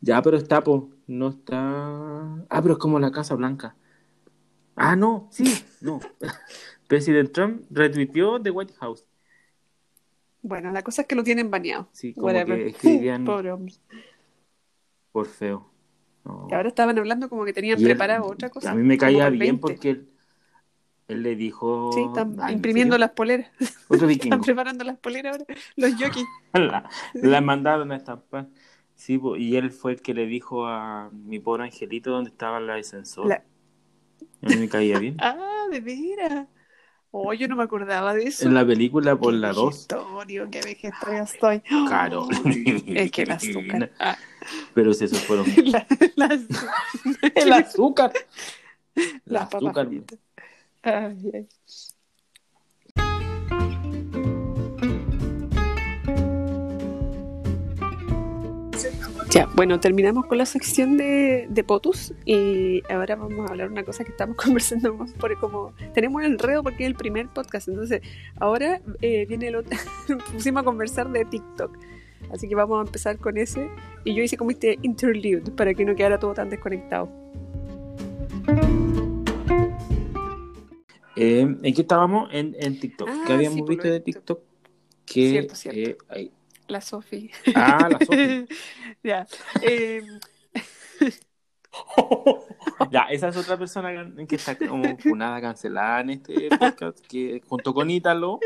Ya, 0.00 0.20
pero 0.22 0.36
está, 0.36 0.62
po. 0.62 0.90
No 1.06 1.28
está. 1.28 1.58
Ah, 2.48 2.62
pero 2.62 2.74
es 2.74 2.78
como 2.78 2.98
la 2.98 3.10
Casa 3.12 3.34
Blanca. 3.34 3.76
Ah, 4.74 4.96
no, 4.96 5.28
sí, 5.30 5.44
no. 5.80 6.00
President 6.88 7.30
Trump 7.32 7.64
retuiteó 7.70 8.38
de 8.38 8.50
White 8.50 8.72
House. 8.80 9.04
Bueno, 10.40 10.72
la 10.72 10.82
cosa 10.82 11.02
es 11.02 11.08
que 11.08 11.14
lo 11.14 11.22
tienen 11.22 11.50
baneado. 11.50 11.88
Sí, 11.92 12.14
como 12.14 12.26
Whatever. 12.28 12.58
que 12.58 12.68
escribían 12.70 13.24
Pobre 13.24 13.52
hombre. 13.52 13.74
por 15.12 15.26
feo. 15.26 15.70
No. 16.24 16.46
Y 16.50 16.54
ahora 16.54 16.68
estaban 16.68 16.98
hablando 16.98 17.28
como 17.28 17.44
que 17.44 17.52
tenían 17.52 17.78
Y 17.78 17.82
él- 17.82 17.88
preparado 17.90 18.26
otra 18.26 18.48
cosa. 18.50 18.70
A 18.70 18.74
mí 18.74 18.82
me 18.82 18.96
caía 18.98 19.28
bien 19.28 19.40
20. 19.60 19.60
porque 19.60 19.90
él, 19.90 20.08
él 21.08 21.22
le 21.22 21.34
dijo. 21.36 21.90
Sí, 21.92 22.00
están 22.02 22.36
Ah, 22.38 22.48
¿en 22.50 22.56
imprimiendo 22.56 22.96
las 22.98 23.10
poleras. 23.10 23.50
Otro 23.88 24.06
vikingo. 24.06 24.34
Están 24.36 24.40
preparando 24.44 24.84
las 24.84 24.98
poleras 24.98 25.38
ahora. 25.38 25.54
Los 25.76 25.92
jockeys. 25.94 26.26
la, 26.54 26.88
la 27.14 27.40
mandaron 27.40 27.90
a 27.92 27.96
estampar. 27.96 28.48
Sí, 28.94 29.20
y 29.38 29.56
él 29.56 29.70
fue 29.72 29.92
el 29.92 30.02
que 30.02 30.14
le 30.14 30.26
dijo 30.26 30.66
a 30.66 31.10
mi 31.12 31.40
pobre 31.40 31.64
angelito 31.64 32.10
dónde 32.12 32.30
estaba 32.30 32.60
la 32.60 32.74
ascensor. 32.74 33.26
La- 33.26 33.42
A 34.42 34.46
mí 34.48 34.56
me 34.56 34.68
caía 34.68 34.98
bien. 34.98 35.16
Ah, 35.20 35.66
de 35.70 35.80
veras. 35.80 36.46
Oh, 37.14 37.34
yo 37.34 37.46
no 37.46 37.56
me 37.56 37.62
acordaba 37.62 38.14
de 38.14 38.24
eso. 38.24 38.46
En 38.46 38.54
la 38.54 38.66
película 38.66 39.14
por 39.14 39.34
la 39.34 39.52
2. 39.52 39.66
vejestorio, 39.66 40.48
qué 40.50 40.62
vejestorio 40.62 41.22
estoy. 41.22 41.60
Caro. 41.88 42.26
Es 42.86 43.10
que 43.10 43.22
el 43.22 43.30
azúcar. 43.32 43.92
Ah, 44.00 44.16
Pero 44.74 44.94
si 44.94 45.04
esos 45.04 45.20
fueron. 45.20 45.46
la, 46.16 46.40
El 47.34 47.52
azúcar. 47.52 48.12
Las 49.26 49.48
papas 49.48 49.76
azúcar. 49.76 49.88
Ay, 50.82 51.30
ay. 51.34 51.48
Ya, 59.32 59.48
bueno, 59.54 59.80
terminamos 59.80 60.26
con 60.26 60.36
la 60.36 60.44
sección 60.44 60.98
de, 60.98 61.46
de 61.48 61.64
POTUS 61.64 62.12
y 62.26 62.82
ahora 62.92 63.16
vamos 63.16 63.48
a 63.48 63.52
hablar 63.52 63.70
una 63.70 63.82
cosa 63.82 64.04
que 64.04 64.10
estamos 64.10 64.36
conversando 64.44 64.92
más 64.92 65.14
por 65.14 65.38
como 65.38 65.72
tenemos 65.94 66.16
un 66.20 66.24
enredo 66.26 66.62
porque 66.62 66.84
es 66.84 66.88
el 66.88 66.96
primer 66.96 67.28
podcast, 67.28 67.68
entonces 67.68 68.02
ahora 68.38 68.82
eh, 69.00 69.24
viene 69.24 69.48
el 69.48 69.56
otro, 69.56 69.78
pusimos 70.34 70.60
a 70.60 70.64
conversar 70.64 71.10
de 71.10 71.24
TikTok, 71.24 71.78
así 72.30 72.46
que 72.46 72.54
vamos 72.54 72.78
a 72.78 72.86
empezar 72.86 73.16
con 73.16 73.38
ese 73.38 73.70
y 74.04 74.14
yo 74.14 74.22
hice 74.22 74.36
como 74.36 74.50
este 74.50 74.78
interlude 74.82 75.50
para 75.56 75.72
que 75.72 75.86
no 75.86 75.94
quedara 75.94 76.18
todo 76.18 76.34
tan 76.34 76.50
desconectado. 76.50 77.08
Eh, 81.16 81.40
¿En 81.40 81.74
qué 81.74 81.80
estábamos? 81.80 82.28
En, 82.32 82.54
en 82.58 82.78
TikTok. 82.78 83.08
Ah, 83.10 83.24
¿Qué 83.26 83.32
habíamos 83.32 83.60
sí, 83.60 83.64
visto 83.66 83.88
de 83.88 84.00
TikTok. 84.00 84.40
Que, 85.06 85.30
Cierto, 85.30 85.54
cierto. 85.54 86.04
eh, 86.14 86.30
La 86.72 86.80
Sofi. 86.80 87.30
Ah, 87.54 87.88
la 87.90 88.00
Sofi. 88.00 88.46
ya. 89.02 89.26
eh, 89.60 90.02
ya, 92.90 93.02
esa 93.10 93.28
es 93.28 93.36
otra 93.36 93.58
persona 93.58 94.10
que 94.26 94.36
está 94.36 94.56
como 94.56 94.96
funada, 94.98 95.40
cancelada 95.40 96.00
en 96.00 96.10
este 96.10 96.48
podcast, 96.58 96.98
que 97.06 97.42
junto 97.46 97.74
con 97.74 97.90
Ítalo, 97.90 98.40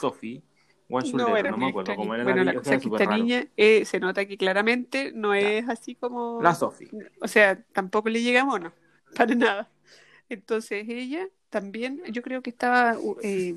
Sofi, 0.00 0.42
Juan 0.88 1.04
no 1.14 1.24
Schulder, 1.24 1.36
era 1.38 1.50
no, 1.50 1.56
me 1.56 1.68
acuerdo 1.68 1.96
cómo 1.96 2.14
era 2.14 2.24
Bueno, 2.24 2.44
la 2.44 2.52
la 2.52 2.58
cosa 2.58 2.74
es 2.74 2.82
que 2.82 2.88
esta 2.88 3.04
raro. 3.04 3.16
niña 3.16 3.46
eh, 3.56 3.84
se 3.86 4.00
nota 4.00 4.26
que 4.26 4.36
claramente 4.36 5.12
no 5.14 5.32
es 5.32 5.66
así 5.68 5.94
como. 5.94 6.40
La 6.42 6.54
Sofi. 6.54 6.88
O 7.22 7.28
sea, 7.28 7.62
tampoco 7.72 8.10
le 8.10 8.22
llega 8.22 8.44
mono, 8.44 8.72
para 9.16 9.34
nada. 9.34 9.70
Entonces 10.28 10.86
ella 10.88 11.26
también, 11.48 12.02
yo 12.10 12.22
creo 12.22 12.42
que 12.42 12.50
estaba 12.50 12.96
eh, 13.22 13.54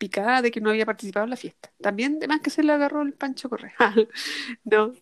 picada 0.00 0.40
de 0.42 0.50
que 0.50 0.60
no 0.60 0.70
había 0.70 0.86
participado 0.86 1.24
en 1.24 1.30
la 1.30 1.36
fiesta. 1.36 1.70
También, 1.80 2.16
además 2.16 2.40
que 2.40 2.48
se 2.50 2.62
le 2.62 2.72
agarró 2.72 3.02
el 3.02 3.12
Pancho 3.12 3.48
Correa. 3.50 3.74
no, 4.64 4.94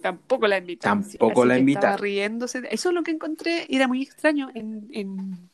tampoco 0.00 0.46
la 0.46 0.58
invitaron. 0.58 1.02
Tampoco 1.02 1.42
Así 1.42 1.48
la 1.48 1.58
invitaron. 1.58 1.90
Estaba 1.90 1.96
riéndose. 2.02 2.62
Eso 2.70 2.88
es 2.90 2.94
lo 2.94 3.02
que 3.02 3.10
encontré, 3.10 3.66
era 3.68 3.88
muy 3.88 4.00
extraño 4.02 4.50
en, 4.54 4.88
en, 4.92 5.50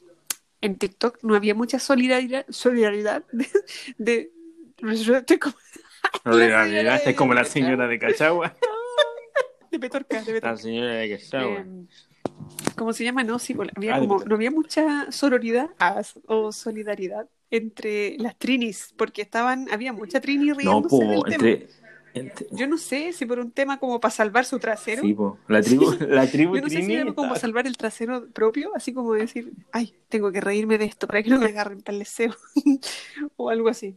en 0.60 0.76
TikTok. 0.76 1.18
No 1.22 1.34
había 1.34 1.54
mucha 1.54 1.78
solidaridad, 1.78 2.44
solidaridad 2.50 3.24
de, 3.32 3.48
de, 3.98 4.30
como- 5.40 5.56
esta 6.24 7.10
es 7.10 7.16
como 7.16 7.34
la 7.34 7.44
señora 7.56 7.88
de 7.88 7.98
Cachagua. 7.98 8.54
de 9.70 9.78
Petorca, 9.78 10.18
de 10.20 10.26
Petorca. 10.26 10.50
La 10.50 10.56
señora 10.56 10.92
de 10.94 11.10
Cachagua. 11.18 11.60
Eh, 11.60 11.86
¿Cómo 12.76 12.92
se 12.92 13.04
llama? 13.04 13.24
No, 13.24 13.38
sí, 13.38 13.54
pues, 13.54 13.70
había 13.74 13.96
Ah, 13.96 13.98
como, 13.98 14.18
no 14.24 14.34
había 14.34 14.50
mucha 14.50 15.10
sororidad 15.10 15.70
ah, 15.78 16.02
o 16.26 16.52
solidaridad 16.52 17.28
entre 17.50 18.16
las 18.18 18.36
trinis, 18.36 18.94
porque 18.96 19.22
estaban, 19.22 19.68
había 19.70 19.92
mucha 19.92 20.20
trini 20.20 20.48
no, 20.48 20.54
riéndose 20.54 21.04
del 21.04 21.18
po, 21.18 21.26
tema. 21.26 21.44
entre, 21.44 21.68
entre- 22.14 22.46
Yo 22.52 22.66
no 22.66 22.78
sé 22.78 23.12
si 23.12 23.26
por 23.26 23.38
un 23.38 23.50
tema 23.50 23.78
como 23.78 24.00
para 24.00 24.12
salvar 24.12 24.44
su 24.44 24.58
trasero. 24.58 25.02
Sí, 25.02 25.14
po, 25.14 25.38
la 25.48 25.62
tribu, 25.62 25.86
la 26.08 26.26
tribu 26.26 26.56
Yo 26.56 26.62
no 26.62 26.68
sé 26.68 26.74
si 26.74 26.86
Trini 26.86 26.94
era 26.94 27.04
como 27.14 27.28
para 27.28 27.40
salvar 27.40 27.66
el 27.66 27.76
trasero 27.76 28.28
propio, 28.30 28.74
así 28.74 28.92
como 28.92 29.14
decir, 29.14 29.52
ay, 29.72 29.94
tengo 30.08 30.30
que 30.32 30.40
reírme 30.40 30.78
de 30.78 30.84
esto 30.86 31.06
para 31.06 31.22
que 31.22 31.30
no 31.30 31.38
me 31.38 31.46
agarren 31.46 31.80
para 31.80 31.94
el 31.94 32.00
deseo, 32.00 32.34
o 33.36 33.50
algo 33.50 33.68
así. 33.68 33.96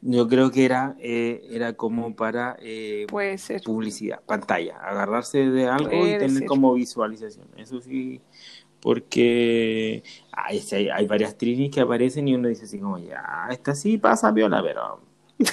Yo 0.00 0.28
creo 0.28 0.50
que 0.50 0.64
era, 0.64 0.96
eh, 1.00 1.40
era 1.50 1.74
como 1.74 2.14
para 2.14 2.56
eh, 2.60 3.06
Puede 3.08 3.38
ser. 3.38 3.62
publicidad, 3.62 4.20
pantalla, 4.24 4.76
agarrarse 4.78 5.50
de 5.50 5.66
algo 5.68 5.90
y 5.90 5.98
Puede 6.00 6.18
tener 6.18 6.38
ser. 6.38 6.48
como 6.48 6.74
visualización. 6.74 7.48
Eso 7.56 7.80
sí, 7.80 8.20
porque 8.80 10.02
hay, 10.32 10.62
hay, 10.72 10.88
hay 10.88 11.06
varias 11.06 11.36
trinis 11.36 11.70
que 11.70 11.80
aparecen 11.80 12.28
y 12.28 12.34
uno 12.34 12.48
dice 12.48 12.64
así 12.64 12.78
como, 12.78 12.98
ya, 12.98 13.48
esta 13.50 13.74
sí 13.74 13.98
pasa 13.98 14.30
viola, 14.30 14.62
pero 14.62 15.00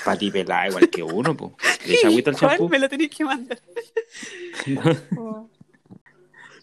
para 0.06 0.18
ti 0.18 0.32
pelada 0.32 0.68
igual 0.70 0.90
que 0.90 1.04
uno, 1.04 1.36
pues. 1.36 1.52
¿Le 1.88 1.94
echa 1.96 2.08
agüita 2.08 2.30
al 2.32 2.36
champú? 2.38 2.70
me 2.70 2.80
lo 2.80 2.88
tenéis 2.90 3.10
que 3.10 3.26
mandar. 3.26 3.60
Oh. 5.18 5.50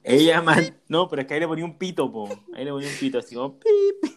Ella 0.02 0.40
man... 0.40 0.74
No, 0.88 1.08
pero 1.08 1.22
es 1.22 1.28
que 1.28 1.34
ahí 1.34 1.40
le 1.40 1.46
ponía 1.48 1.64
un 1.64 1.76
pito, 1.76 2.10
po. 2.10 2.28
Ahí 2.54 2.64
le 2.64 2.70
ponía 2.70 2.88
un 2.88 2.94
pito 2.98 3.18
así 3.18 3.34
como 3.34 3.58
pip. 3.58 4.12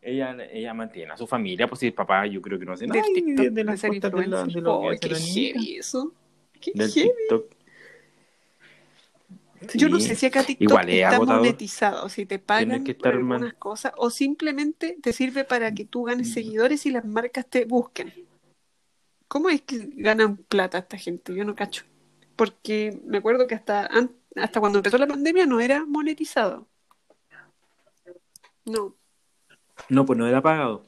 Ella, 0.00 0.36
ella 0.52 0.72
mantiene 0.72 1.12
a 1.12 1.16
su 1.16 1.26
familia, 1.26 1.66
pues 1.66 1.80
si 1.80 1.86
el 1.86 1.94
papá 1.94 2.26
yo 2.26 2.40
creo 2.40 2.58
que 2.60 2.64
no 2.64 2.74
hace 2.74 2.86
nada. 2.86 3.02
Del 3.02 3.12
TikTok, 3.12 3.36
de, 3.36 3.42
de 3.42 3.50
de 3.50 3.50
de, 3.50 3.64
la- 3.64 4.44
de 4.46 4.60
lo 4.60 4.80
que 4.82 4.88
hace 4.88 4.98
qué 5.00 5.52
la 5.54 5.78
eso. 5.80 6.12
Qué 6.60 6.72
Del 6.74 6.90
heavy. 6.92 7.10
Yo 9.74 9.88
no 9.88 9.98
sé 10.00 10.14
si 10.14 10.26
acá 10.26 10.42
TikTok 10.44 10.62
Igual 10.70 10.88
es 10.90 10.94
está 10.96 11.16
agotador. 11.16 11.40
monetizado, 11.42 12.08
si 12.08 12.26
te 12.26 12.38
pagan 12.38 12.84
por 12.84 13.14
man- 13.20 13.32
algunas 13.42 13.54
cosas, 13.54 13.92
o 13.96 14.10
simplemente 14.10 14.96
te 15.02 15.12
sirve 15.12 15.44
para 15.44 15.72
que 15.74 15.84
tú 15.84 16.02
Mm. 16.02 16.06
ganes 16.06 16.32
seguidores 16.32 16.86
y 16.86 16.90
las 16.90 17.04
marcas 17.04 17.46
te 17.46 17.64
busquen. 17.64 18.12
¿Cómo 19.28 19.48
es 19.50 19.62
que 19.62 19.88
ganan 19.96 20.36
plata 20.36 20.78
esta 20.78 20.96
gente? 20.96 21.34
Yo 21.34 21.44
no 21.44 21.54
cacho. 21.54 21.84
Porque 22.36 23.00
me 23.06 23.18
acuerdo 23.18 23.46
que 23.46 23.54
hasta, 23.54 23.88
hasta 24.36 24.60
cuando 24.60 24.78
empezó 24.78 24.98
la 24.98 25.06
pandemia 25.06 25.46
no 25.46 25.58
era 25.60 25.84
monetizado. 25.84 26.66
No. 28.64 28.94
No, 29.88 30.04
pues 30.06 30.18
no 30.18 30.26
era 30.26 30.42
pagado. 30.42 30.84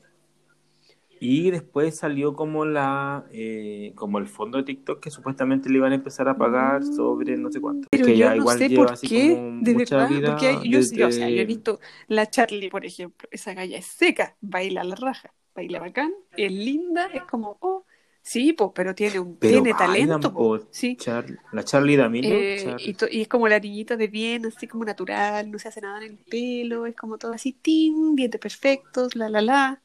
Y 1.20 1.50
después 1.50 1.96
salió 1.96 2.34
como 2.34 2.64
la 2.64 3.24
eh, 3.32 3.92
como 3.96 4.18
el 4.18 4.26
fondo 4.26 4.58
de 4.58 4.64
TikTok 4.64 5.00
que 5.00 5.10
supuestamente 5.10 5.68
le 5.68 5.76
iban 5.78 5.92
a 5.92 5.96
empezar 5.96 6.28
a 6.28 6.36
pagar 6.36 6.84
sobre 6.84 7.36
no 7.36 7.50
sé 7.50 7.60
cuánto. 7.60 7.86
Mm. 7.86 7.88
Pero 7.90 8.06
que 8.06 8.12
yo 8.12 8.18
ya 8.18 8.30
no 8.30 8.36
igual 8.36 8.58
sé 8.58 8.68
lleva 8.68 8.84
por 8.84 8.92
así 8.94 9.08
qué, 9.08 9.28
como 9.28 9.64
de 9.64 9.72
mucha 9.74 9.96
verdad, 9.96 10.08
vida 10.10 10.30
porque 10.36 10.68
yo, 10.68 10.78
yo, 10.92 11.06
o 11.08 11.10
sea, 11.12 11.28
yo 11.28 11.34
he 11.34 11.36
desde- 11.38 11.44
visto 11.46 11.80
la 12.06 12.30
Charlie, 12.30 12.70
por 12.70 12.84
ejemplo, 12.84 13.28
esa 13.32 13.54
galla 13.54 13.78
es 13.78 13.86
seca, 13.86 14.36
baila 14.40 14.80
a 14.82 14.84
la 14.84 14.94
raja, 14.96 15.34
baila 15.54 15.80
bacán, 15.80 16.12
es 16.36 16.52
linda, 16.52 17.06
es 17.12 17.22
como, 17.22 17.56
oh, 17.60 17.84
sí, 18.22 18.52
po, 18.52 18.72
pero 18.72 18.94
tiene 18.94 19.18
un, 19.18 19.36
Pero 19.36 19.62
tiene 19.62 19.74
talento, 19.76 20.32
po, 20.32 20.60
sí. 20.70 20.96
Char- 20.96 21.26
la 21.52 21.64
Charlie 21.64 21.96
D'Amelio. 21.96 22.34
Eh, 22.34 22.62
Char- 22.64 22.80
y, 23.12 23.18
y 23.18 23.22
es 23.22 23.28
como 23.28 23.48
la 23.48 23.58
niñita 23.58 23.96
de 23.96 24.06
bien, 24.06 24.46
así 24.46 24.66
como 24.68 24.84
natural, 24.84 25.50
no 25.50 25.58
se 25.58 25.68
hace 25.68 25.80
nada 25.80 25.98
en 26.04 26.12
el 26.12 26.18
pelo, 26.18 26.86
es 26.86 26.94
como 26.94 27.18
todo 27.18 27.32
así, 27.32 27.52
tin, 27.52 28.14
dientes 28.14 28.40
perfectos, 28.40 29.16
la 29.16 29.28
la 29.28 29.40
la. 29.40 29.82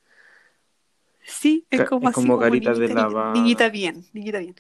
Sí, 1.25 1.65
es 1.69 1.83
como 1.83 2.07
es 2.07 2.09
así 2.09 2.25
como 2.27 2.37
de 2.37 2.51
niñita, 2.51 2.93
lava- 2.93 3.33
niñita 3.33 3.69
bien, 3.69 4.05
niñita 4.13 4.39
bien. 4.39 4.55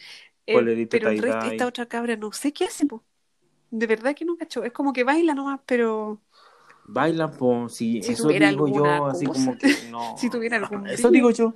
Eh, 0.47 0.87
pero 0.89 1.09
el 1.09 1.17
resto, 1.19 1.45
esta 1.47 1.67
otra 1.67 1.85
cabra 1.87 2.15
no 2.17 2.31
sé 2.31 2.53
qué 2.53 2.65
hace, 2.65 2.85
po. 2.85 3.03
De 3.71 3.87
verdad 3.87 4.15
que 4.15 4.25
no 4.25 4.37
cacho, 4.37 4.63
es 4.63 4.71
como 4.73 4.93
que 4.93 5.03
baila 5.03 5.33
nomás, 5.35 5.61
pero 5.65 6.21
Bailan, 6.85 7.31
po, 7.31 7.69
sí, 7.69 7.99
Si 8.01 8.11
eso 8.13 8.27
digo 8.29 8.67
yo, 8.67 9.07
así 9.07 9.25
cosa. 9.25 9.39
como 9.39 9.57
que 9.57 9.67
no. 9.91 10.15
si 10.17 10.29
tuviera 10.29 10.57
algún 10.57 10.87
Eso 10.87 11.11
digo 11.11 11.31
yo. 11.31 11.53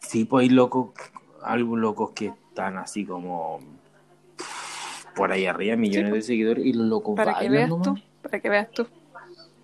Sí, 0.00 0.24
pues 0.24 0.44
hay 0.44 0.48
locos, 0.50 0.90
algo 1.42 1.76
locos 1.76 2.10
que 2.10 2.26
están 2.50 2.76
así 2.78 3.04
como 3.04 3.60
por 5.14 5.32
ahí 5.32 5.46
arriba, 5.46 5.76
millones 5.76 6.12
Sí, 6.12 6.16
de 6.18 6.22
seguidores, 6.22 6.64
y 6.64 6.72
los 6.72 6.86
locos 6.86 7.16
Para 7.16 7.34
que 7.34 7.48
veas 7.50 7.68
nomás. 7.68 7.82
tú, 7.98 8.02
para 8.22 8.40
que 8.40 8.48
veas 8.50 8.70
tú. 8.72 8.86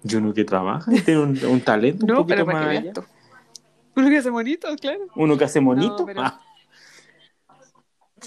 Yo 0.02 0.20
no 0.20 0.34
que 0.34 0.44
trabaja 0.44 0.90
tiene 1.04 1.20
un, 1.20 1.44
un 1.44 1.60
talento 1.60 2.06
un 2.06 2.12
No, 2.12 2.16
poquito 2.16 2.36
pero 2.36 2.44
para 2.46 2.58
más 2.58 2.62
que 2.62 2.66
allá. 2.66 2.80
veas 2.80 2.92
tú. 2.94 3.04
Uno 3.94 4.08
que 4.08 4.16
hace 4.18 4.30
bonito, 4.30 4.74
claro. 4.76 5.06
Uno 5.16 5.36
que 5.38 5.44
hace 5.44 5.60
monito. 5.60 5.98
No, 5.98 6.06
pero- 6.06 6.22
Ah. 6.22 6.40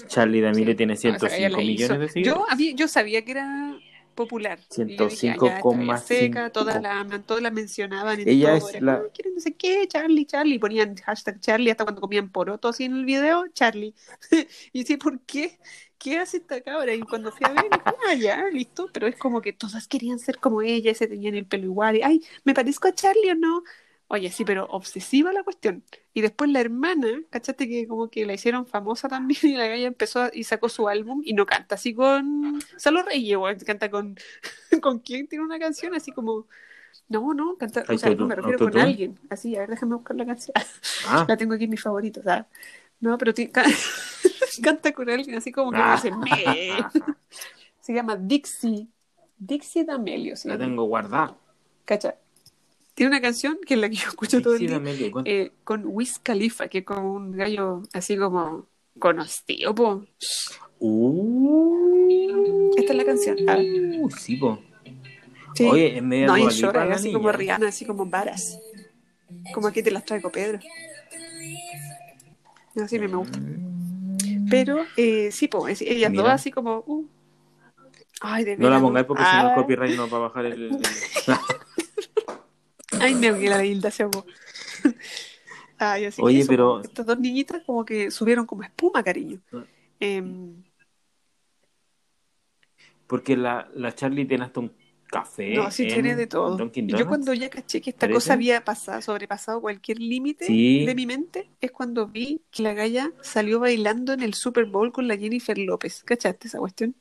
Charlie 0.08 0.40
D'Amelio 0.42 0.72
Sí. 0.72 0.76
tiene 0.76 0.92
No, 0.92 0.98
esa 0.98 1.08
galla 1.08 1.18
105 1.18 1.50
la 1.52 1.58
millones 1.58 1.90
hizo. 1.90 1.98
de 2.00 2.08
seguidores. 2.08 2.38
Yo, 2.44 2.46
había- 2.52 2.72
yo 2.74 2.88
sabía 2.88 3.24
que 3.24 3.30
era 3.30 3.78
popular. 4.14 4.58
Y 4.76 4.76
yo 4.76 4.84
dije, 5.08 5.30
ah, 5.30 5.36
105,5. 5.36 5.46
ya, 5.46 5.56
esta 5.56 5.70
galla 5.78 5.96
seca, 5.98 6.50
todas 6.50 6.82
la, 6.82 7.22
todas 7.26 7.42
la 7.42 7.50
mencionaban 7.50 8.20
en 8.20 8.28
Ella 8.28 8.58
todo. 8.58 8.68
es 8.70 8.80
la- 8.82 9.02
¿quieren 9.14 9.34
no 9.34 9.40
sé 9.40 9.54
qué? 9.54 9.86
Charlie, 9.88 10.26
Charlie. 10.26 10.58
Ponían 10.58 10.96
hashtag 10.96 11.40
Charlie 11.40 11.70
hasta 11.70 11.84
cuando 11.84 12.00
comían 12.00 12.30
poroto 12.30 12.68
así 12.68 12.84
en 12.84 12.94
el 12.96 13.04
video, 13.06 13.46
Charlie. 13.54 13.94
y 14.72 14.84
sí, 14.84 14.96
¿por 14.98 15.20
qué? 15.20 15.58
¿Qué 15.98 16.18
hace 16.18 16.38
esta 16.38 16.60
cabra? 16.60 16.92
Y 16.94 17.00
cuando 17.00 17.32
fui 17.32 17.46
a 17.46 17.48
ver, 17.54 17.64
dije, 17.70 17.82
ah, 17.86 18.14
ya, 18.14 18.44
listo. 18.52 18.90
Pero 18.92 19.06
es 19.06 19.16
como 19.16 19.40
que 19.40 19.54
todas 19.54 19.88
querían 19.88 20.18
ser 20.18 20.38
como 20.38 20.60
ella, 20.60 20.90
y 20.90 20.94
se 20.94 21.06
tenían 21.06 21.34
el 21.36 21.46
pelo 21.46 21.64
igual. 21.64 21.96
Y, 21.96 22.02
ay, 22.02 22.22
¿me 22.44 22.52
parezco 22.52 22.88
a 22.88 22.94
Charlie 22.94 23.30
o 23.30 23.34
no? 23.34 23.62
Oye, 24.08 24.30
sí, 24.30 24.44
pero 24.44 24.66
obsesiva 24.70 25.32
la 25.32 25.42
cuestión. 25.42 25.82
Y 26.14 26.20
después 26.20 26.48
la 26.50 26.60
hermana, 26.60 27.08
¿cachaste 27.28 27.68
que 27.68 27.88
como 27.88 28.08
que 28.08 28.24
la 28.24 28.34
hicieron 28.34 28.64
famosa 28.66 29.08
también? 29.08 29.40
Y 29.42 29.56
la 29.56 29.66
galla 29.66 29.86
empezó 29.88 30.20
a- 30.22 30.30
y 30.32 30.44
sacó 30.44 30.68
su 30.68 30.88
álbum 30.88 31.22
y 31.24 31.32
no 31.34 31.44
canta 31.44 31.74
así 31.74 31.92
con 31.92 32.60
Salo 32.76 33.02
Reyes, 33.02 33.64
canta 33.64 33.90
con 33.90 34.16
con 34.82 35.00
quién 35.00 35.26
tiene 35.26 35.44
una 35.44 35.58
canción 35.58 35.94
así 35.94 36.12
como 36.12 36.46
no, 37.08 37.34
no, 37.34 37.56
canta, 37.56 37.84
o 37.88 37.98
sea, 37.98 38.14
no 38.14 38.26
me 38.26 38.34
refiero 38.36 38.58
con 38.58 38.78
alguien. 38.78 39.18
Así, 39.30 39.54
a 39.56 39.60
ver, 39.60 39.70
déjame 39.70 39.94
buscar 39.94 40.16
la 40.16 40.26
canción. 40.26 40.54
Ah, 41.06 41.24
La 41.28 41.36
tengo 41.36 41.54
aquí 41.54 41.64
en 41.64 41.70
mis 41.70 41.82
favoritos, 41.82 42.24
¿sabes? 42.24 42.46
No, 43.00 43.18
pero 43.18 43.32
canta 44.62 44.92
con 44.92 45.08
alguien 45.10 45.36
así 45.36 45.52
como 45.52 45.70
que 45.72 45.78
Ah. 45.78 45.94
dice, 46.02 46.10
"Me". 46.16 46.84
Se 47.80 47.92
llama 47.94 48.16
Dixie. 48.16 48.88
Dixie 49.38 49.84
D'Amelio, 49.84 50.34
la 50.44 50.56
tengo 50.58 50.84
guardada. 50.84 51.36
¿Cacha? 51.84 52.16
Tiene 52.96 53.10
una 53.10 53.20
canción 53.20 53.58
que 53.66 53.74
es 53.74 53.80
la 53.80 53.90
que 53.90 53.96
yo 53.96 54.08
escucho 54.08 54.40
todo 54.40 54.54
el 54.54 54.60
día 54.66 54.80
¿cuánto? 55.12 55.30
eh, 55.30 55.52
con 55.64 55.82
Wiz 55.84 56.18
Khalifa, 56.18 56.68
que 56.68 56.78
es 56.78 56.84
como 56.84 57.12
un 57.12 57.30
gallo 57.32 57.82
así 57.92 58.16
como 58.16 58.66
conocido, 58.98 59.74
po. 59.74 60.02
Uh, 60.78 62.70
Esta 62.76 62.92
es 62.92 62.96
la 62.98 63.04
canción. 63.04 63.36
Ah, 63.48 63.58
sí, 64.18 64.36
po. 64.36 64.58
sí. 65.54 65.64
Oye, 65.64 65.98
es 65.98 66.02
media 66.02 66.26
no, 66.26 66.36
Lipa 66.36 66.50
llora, 66.50 66.94
así 66.94 67.08
niña. 67.08 67.18
como 67.18 67.32
Rihanna, 67.32 67.68
así 67.68 67.84
como 67.84 68.06
varas. 68.06 68.58
Como 69.52 69.68
aquí 69.68 69.82
te 69.82 69.90
las 69.90 70.04
traigo, 70.06 70.30
Pedro. 70.32 70.58
Así 72.82 72.98
me, 72.98 73.08
me 73.08 73.16
gusta. 73.16 73.38
Mm. 73.38 74.48
Pero, 74.48 74.84
eh, 74.96 75.30
sí, 75.32 75.48
po, 75.48 75.68
es- 75.68 75.82
ellas 75.82 76.10
Mira. 76.10 76.22
dos 76.22 76.32
así 76.32 76.50
como... 76.50 76.82
uh. 76.86 77.06
Ay, 78.22 78.44
de 78.44 78.56
No 78.56 78.70
la 78.70 78.80
pongáis 78.80 79.04
porque 79.06 79.22
si 79.22 79.36
no 79.36 79.48
el 79.50 79.54
copyright 79.54 79.96
no 79.96 80.08
va 80.08 80.16
a 80.16 80.20
bajar 80.22 80.46
el... 80.46 80.52
el- 80.62 80.78
Ay, 83.06 83.14
me 83.14 83.38
que 83.38 83.48
la 83.48 83.64
Hilda 83.64 83.90
se 83.90 84.02
ahogó. 84.04 84.24
Ay, 85.78 86.06
así 86.06 86.16
que 86.16 86.22
Oye, 86.26 86.38
eso, 86.40 86.48
pero- 86.48 86.80
Estas 86.82 87.04
dos 87.06 87.18
niñitas 87.18 87.62
como 87.64 87.84
que 87.84 88.10
subieron 88.10 88.46
como 88.46 88.62
espuma, 88.62 89.02
cariño. 89.02 89.40
Ah. 89.52 89.64
Em, 90.00 90.62
Porque 93.06 93.36
la, 93.36 93.68
la 93.74 93.94
Charlie 93.94 94.24
tiene 94.26 94.44
hasta 94.44 94.60
un 94.60 94.72
café. 95.08 95.54
No, 95.54 95.70
sí 95.70 95.84
en 95.84 95.88
tiene 95.90 96.16
de 96.16 96.26
todo. 96.26 96.70
Y 96.74 96.86
yo 96.88 97.06
cuando 97.06 97.32
ya 97.32 97.48
caché 97.48 97.80
que 97.80 97.90
esta 97.90 98.00
¿Parece? 98.00 98.14
cosa 98.14 98.32
había 98.32 98.64
pasado, 98.64 99.00
sobrepasado 99.02 99.60
cualquier 99.60 100.00
límite 100.00 100.46
Sí. 100.46 100.84
de 100.84 100.94
mi 100.94 101.06
mente, 101.06 101.48
es 101.60 101.70
cuando 101.70 102.08
vi 102.08 102.42
que 102.50 102.62
la 102.64 102.74
galla 102.74 103.12
salió 103.22 103.60
bailando 103.60 104.12
en 104.12 104.22
el 104.22 104.34
Super 104.34 104.64
Bowl 104.64 104.90
con 104.92 105.06
la 105.06 105.16
Jennifer 105.16 105.56
López. 105.58 106.02
¿Cachaste 106.04 106.48
esa 106.48 106.58
cuestión? 106.58 106.96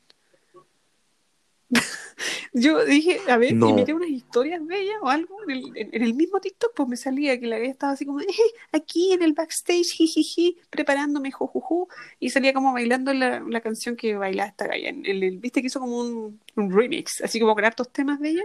Yo 2.53 2.85
dije, 2.85 3.19
a 3.27 3.37
ver, 3.37 3.53
No. 3.53 3.69
y 3.69 3.73
miré 3.73 3.93
unas 3.93 4.09
historias 4.09 4.65
de 4.65 4.79
ella 4.81 4.93
o 5.01 5.09
algo 5.09 5.35
en 5.43 5.51
el, 5.51 5.77
en- 5.77 5.89
en 5.93 6.03
el 6.03 6.13
mismo 6.13 6.39
TikTok, 6.39 6.73
pues 6.75 6.87
me 6.87 6.95
salía 6.97 7.37
que 7.39 7.47
la 7.47 7.57
galla 7.57 7.71
estaba 7.71 7.93
así 7.93 8.05
como, 8.05 8.21
"Eh, 8.21 8.25
aquí 8.71 9.11
en 9.11 9.21
el 9.23 9.33
backstage, 9.33 9.91
jijiji, 9.91 10.57
preparándome, 10.69 11.31
jujuju, 11.31 11.87
y 12.19 12.29
salía 12.29 12.53
como 12.53 12.71
bailando 12.73 13.13
la, 13.13 13.41
la 13.41 13.61
canción 13.61 13.95
que 13.95 14.15
bailaba 14.15 14.49
esta 14.49 14.67
galla. 14.67 14.91
Viste 14.93 15.61
que 15.61 15.67
hizo 15.67 15.79
como 15.79 15.99
un, 15.99 16.39
un 16.55 16.71
remix, 16.71 17.21
así 17.21 17.39
como 17.39 17.55
con 17.55 17.65
hartos 17.65 17.91
temas 17.91 18.19
de 18.19 18.29
ella. 18.29 18.43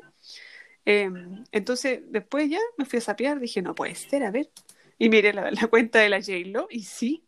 Eh, 0.86 1.10
entonces, 1.52 2.00
después 2.08 2.48
ya 2.50 2.58
me 2.78 2.86
fui 2.86 2.98
a 2.98 3.02
sapear, 3.02 3.38
dije, 3.38 3.62
no 3.62 3.74
puede 3.74 3.94
ser, 3.94 4.24
a 4.24 4.30
ver. 4.30 4.50
Y 4.98 5.08
miré 5.08 5.32
la, 5.32 5.50
la 5.50 5.66
cuenta 5.68 5.98
de 6.00 6.08
la 6.08 6.20
J-Lo, 6.20 6.66
y 6.70 6.82
sí, 6.82 7.22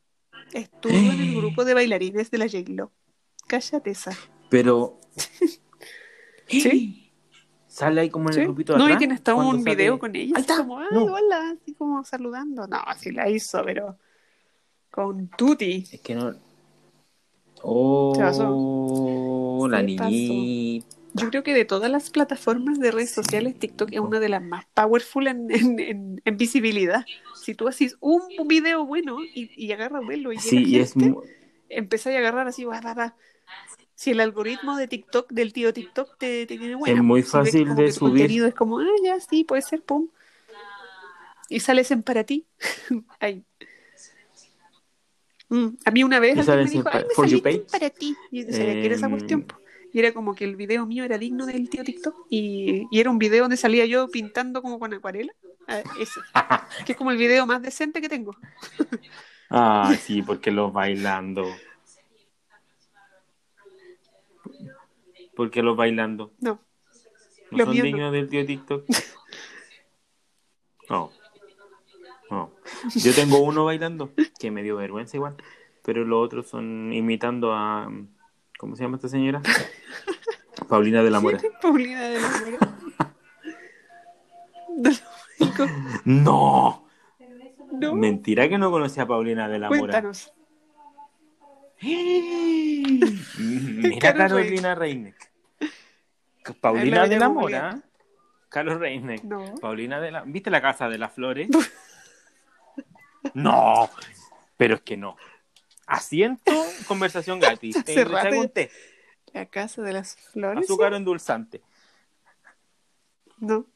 estuvo 0.53 0.93
en 0.95 1.21
el 1.21 1.35
grupo 1.37 1.65
de 1.65 1.75
bailarines 1.75 2.31
de 2.31 2.39
la 2.39 2.47
J-Lo. 2.49 2.91
Cállate 3.47 3.91
esa. 3.91 4.19
Pero... 4.51 4.99
Sí. 6.61 6.99
Sale 7.69 8.03
ahí 8.03 8.11
como 8.11 8.29
en 8.29 8.35
¿Sí? 8.35 8.41
el 8.41 8.47
grupito 8.47 8.75
de 8.75 8.79
No, 8.79 8.85
y 8.85 8.89
atrás, 8.89 8.99
tiene 8.99 9.15
hasta 9.15 9.35
un 9.35 9.63
sale- 9.63 9.77
video 9.77 9.99
con 9.99 10.15
ella, 10.15 10.35
Ahí 10.37 10.43
así 10.43 10.51
está. 10.51 10.57
como, 10.59 10.79
ay, 10.79 10.87
No. 10.93 11.05
hola, 11.05 11.57
así 11.61 11.73
como 11.75 12.05
saludando. 12.05 12.67
No, 12.67 12.77
así 12.87 13.11
la 13.13 13.31
hizo, 13.31 13.63
pero 13.65 13.97
con 14.91 15.29
Tuti. 15.29 15.87
Es 15.91 16.01
que 16.01 16.15
no... 16.15 16.33
¿Qué 16.35 16.39
Oh, 17.65 19.67
la 19.71 19.83
niñita. 19.83 20.87
Yo 21.15 21.29
creo 21.31 21.43
que 21.43 21.55
de 21.55 21.65
todas 21.65 21.91
las 21.91 22.11
plataformas 22.11 22.79
de 22.81 22.91
redes 22.91 23.11
sociales, 23.11 23.59
TikTok 23.59 23.91
es 23.93 24.01
una 24.01 24.19
de 24.19 24.29
las 24.31 24.43
más 24.43 24.65
powerful 24.75 25.27
en, 25.27 25.51
en, 25.51 25.79
en- 25.79 26.23
en 26.25 26.37
visibilidad. 26.37 27.05
Si 27.41 27.55
tú 27.55 27.69
haces 27.69 27.97
un 28.01 28.23
video 28.47 28.85
bueno 28.87 29.19
y, 29.23 29.51
y 29.57 29.73
agarra 29.73 30.01
vuelo 30.01 30.33
y 30.33 30.39
Sí, 30.39 30.65
y 30.65 30.79
es... 30.79 30.95
gente, 30.95 31.11
mu- 31.11 31.23
empezáis 31.69 32.17
a 32.17 32.21
agarrar 32.21 32.49
así, 32.49 32.65
va, 32.65 32.81
va, 32.81 32.95
va. 32.95 33.17
Si 34.03 34.11
el 34.11 34.21
algoritmo 34.21 34.77
de 34.77 34.89
TikTok, 34.89 35.31
del 35.31 35.53
tío 35.53 35.73
TikTok, 35.73 36.19
te, 36.19 36.47
te 36.47 36.59
tiene 36.59 36.75
buena. 36.75 36.97
Es 36.97 37.03
muy 37.05 37.23
fácil 37.23 37.75
de 37.77 37.93
subir. 37.93 38.11
contenido 38.13 38.47
es 38.49 38.55
como, 38.55 38.81
ah, 38.81 38.87
ya, 39.05 39.21
sí, 39.21 39.45
puede 39.45 39.63
ser, 39.63 39.83
pum. 39.83 40.09
Y 41.49 41.61
sales 41.61 41.91
en 41.93 42.03
para 42.03 42.25
ti. 42.25 42.47
Ahí. 43.21 43.45
Mm, 45.49 45.69
A 45.85 45.91
mí 45.91 46.03
una 46.03 46.19
vez 46.19 46.37
alguien 46.39 46.65
me 46.65 46.71
dijo, 46.71 46.89
ay, 46.93 47.05
me 47.09 47.15
saliste 47.15 47.61
para 47.71 47.91
ti. 47.91 48.17
Y 48.31 48.41
yo 48.41 48.47
decía, 48.47 48.77
¿qué 48.81 48.87
era 48.87 48.95
esa 48.97 49.07
Em, 49.07 49.13
cuestión? 49.13 49.43
po? 49.43 49.57
Y 49.93 49.99
era 49.99 50.13
como 50.13 50.35
que 50.35 50.45
el 50.45 50.57
video 50.57 50.87
mío 50.87 51.05
era 51.05 51.19
digno 51.19 51.47
del 51.47 51.69
tío 51.69 51.85
TikTok. 51.85 52.27
Y, 52.31 52.89
y 52.91 53.01
era 53.01 53.11
un 53.11 53.19
video 53.19 53.43
donde 53.45 53.57
salía 53.59 53.85
yo 53.87 54.09
pintando 54.09 54.63
como 54.63 54.79
con 54.79 54.95
acuarela. 54.95 55.33
Ah, 55.69 55.83
ese. 56.01 56.21
Que 56.87 56.93
es 56.93 56.99
como 56.99 57.11
el 57.11 57.19
video 57.19 57.47
más 57.47 57.63
decente 57.63 58.01
que 58.01 58.09
tengo. 58.09 58.35
Ah, 59.51 59.95
sí, 60.01 60.23
porque 60.23 60.51
los 60.51 60.73
bailando. 60.73 61.45
Porque 65.43 65.61
los 65.61 65.77
bailando. 65.77 66.33
No. 66.39 66.61
¿No 67.51 67.65
son 67.65 67.75
dignos 67.75 68.13
del 68.13 68.29
tío 68.29 68.47
TikTok? 68.47 68.85
No. 70.89 71.11
No. 72.31 72.53
Yo 72.95 73.13
tengo 73.15 73.39
uno 73.39 73.65
bailando, 73.65 74.13
que 74.39 74.53
me 74.53 74.63
dio 74.63 74.77
vergüenza 74.77 75.17
igual, 75.17 75.37
pero 75.83 76.05
los 76.05 76.25
otros 76.25 76.49
son 76.49 76.93
imitando 76.93 77.55
a... 77.55 77.91
¿Cómo 78.59 78.77
se 78.77 78.83
llama 78.83 78.97
esta 78.97 79.09
señora? 79.09 79.41
Paulina 80.69 81.03
de 81.03 81.11
la 81.11 81.21
Mora. 81.21 81.39
¿Quién 81.39 81.53
es 81.53 81.59
Paulina 81.63 82.03
de 82.03 82.21
la 82.21 82.29
Mora? 82.29 82.59
No. 86.05 86.87
¡No! 87.73 87.95
Mentira 87.95 88.49
que 88.49 88.59
no 88.59 88.71
conocía 88.71 89.03
a 89.05 89.09
Paulina 89.09 89.49
de 89.49 89.59
la 89.59 89.69
Mora. 89.69 89.81
cuéntanos. 89.81 90.33
Mira 93.39 93.99
Carol 93.99 94.29
Carolina 94.29 94.75
Reinek. 94.75 95.32
Paulina 96.61 97.07
de 97.07 97.19
la 97.19 97.29
Mora. 97.29 97.81
Carlos 98.49 98.79
Reinek. 98.79 99.23
No. 99.25 99.55
Paulina 99.61 100.01
de 100.01 100.11
la. 100.11 100.23
¿Viste 100.23 100.51
la 100.51 100.61
casa 100.61 100.89
de 100.89 100.99
las 100.99 101.13
flores? 101.13 101.49
no. 103.35 103.89
Pero 104.57 104.75
es 104.75 104.81
que 104.83 104.97
no. 104.97 105.17
Asiento, 105.87 106.53
conversación 106.87 107.41
gratis. 107.41 107.77
Eh, 107.87 108.49
té, 108.53 108.71
La 109.33 109.47
casa 109.47 109.83
de 109.83 109.93
las 109.93 110.17
flores. 110.17 110.65
azúcar 110.65 110.95
endulzante. 110.95 111.63
No. 113.39 113.67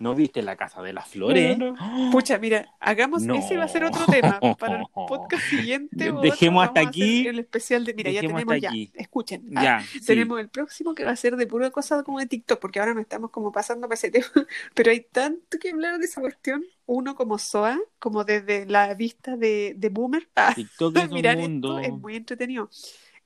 ¿No 0.00 0.14
viste 0.14 0.40
la 0.42 0.56
casa 0.56 0.80
de 0.80 0.94
las 0.94 1.06
flores? 1.08 1.58
No, 1.58 1.74
no. 1.74 2.10
Pucha, 2.10 2.38
mira, 2.38 2.74
hagamos, 2.80 3.22
No. 3.22 3.34
ese 3.34 3.58
va 3.58 3.64
a 3.64 3.68
ser 3.68 3.84
otro 3.84 4.06
tema 4.06 4.40
para 4.58 4.80
el 4.80 4.86
podcast 4.94 5.42
siguiente. 5.44 6.10
Dejemos 6.22 6.64
hasta 6.66 6.80
aquí. 6.80 7.26
El 7.28 7.38
especial 7.38 7.84
de, 7.84 7.92
mira, 7.92 8.10
ya 8.10 8.22
tenemos 8.22 8.58
ya, 8.58 8.70
aquí. 8.70 8.90
escuchen, 8.94 9.44
ah, 9.56 9.62
Ya. 9.62 9.80
sí. 9.80 10.00
tenemos 10.00 10.40
el 10.40 10.48
próximo 10.48 10.94
que 10.94 11.04
va 11.04 11.10
a 11.10 11.16
ser 11.16 11.36
de 11.36 11.46
pura 11.46 11.70
cosa 11.70 12.02
como 12.02 12.18
de 12.18 12.24
TikTok, 12.26 12.58
porque 12.58 12.80
ahora 12.80 12.94
nos 12.94 13.02
estamos 13.02 13.30
como 13.30 13.52
pasando 13.52 13.86
para 13.88 13.94
ese 13.94 14.10
tema, 14.10 14.26
pero 14.74 14.90
hay 14.90 15.00
tanto 15.00 15.58
que 15.58 15.68
hablar 15.70 15.98
de 15.98 16.06
esa 16.06 16.22
cuestión, 16.22 16.64
uno 16.86 17.14
como 17.14 17.38
SOA, 17.38 17.78
como 17.98 18.24
desde 18.24 18.64
la 18.64 18.94
vista 18.94 19.36
de, 19.36 19.74
de 19.76 19.88
Boomer, 19.90 20.26
ah, 20.34 20.52
TikTok 20.54 20.96
es 20.96 21.04
un 21.08 21.12
mirar 21.14 21.36
mundo. 21.36 21.78
esto 21.78 21.94
es 21.94 22.00
muy 22.00 22.16
entretenido. 22.16 22.70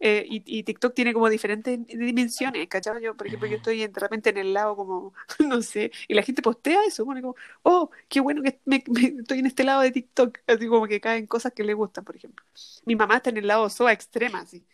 Eh, 0.06 0.26
y, 0.28 0.42
y 0.46 0.62
TikTok 0.64 0.92
tiene 0.94 1.14
como 1.14 1.30
diferentes 1.30 1.78
dimensiones, 1.86 2.68
¿cachai? 2.68 3.02
Yo, 3.02 3.16
por 3.16 3.26
ejemplo, 3.26 3.48
yo 3.48 3.56
estoy 3.56 3.82
en- 3.82 3.92
de 3.92 4.00
repente 4.00 4.28
en 4.30 4.36
el 4.38 4.52
lado 4.52 4.76
como, 4.76 5.14
no 5.40 5.62
sé, 5.62 5.92
y 6.08 6.14
la 6.14 6.22
gente 6.22 6.42
postea 6.42 6.80
eso, 6.86 7.04
pone 7.06 7.22
como, 7.22 7.36
oh, 7.62 7.90
qué 8.08 8.20
bueno 8.20 8.42
que 8.42 8.60
me- 8.66 8.84
me- 8.88 9.20
estoy 9.20 9.38
en 9.38 9.46
este 9.46 9.64
lado 9.64 9.80
de 9.82 9.92
TikTok, 9.92 10.38
así 10.46 10.66
como 10.68 10.86
que 10.86 11.00
caen 11.00 11.26
cosas 11.26 11.52
que 11.54 11.64
le 11.64 11.72
gustan, 11.74 12.04
por 12.04 12.16
ejemplo. 12.16 12.44
Mi 12.84 12.96
mamá 12.96 13.16
está 13.16 13.30
en 13.30 13.38
el 13.38 13.46
lado 13.46 13.66
SOA 13.66 13.92
extrema, 13.92 14.40
así. 14.40 14.66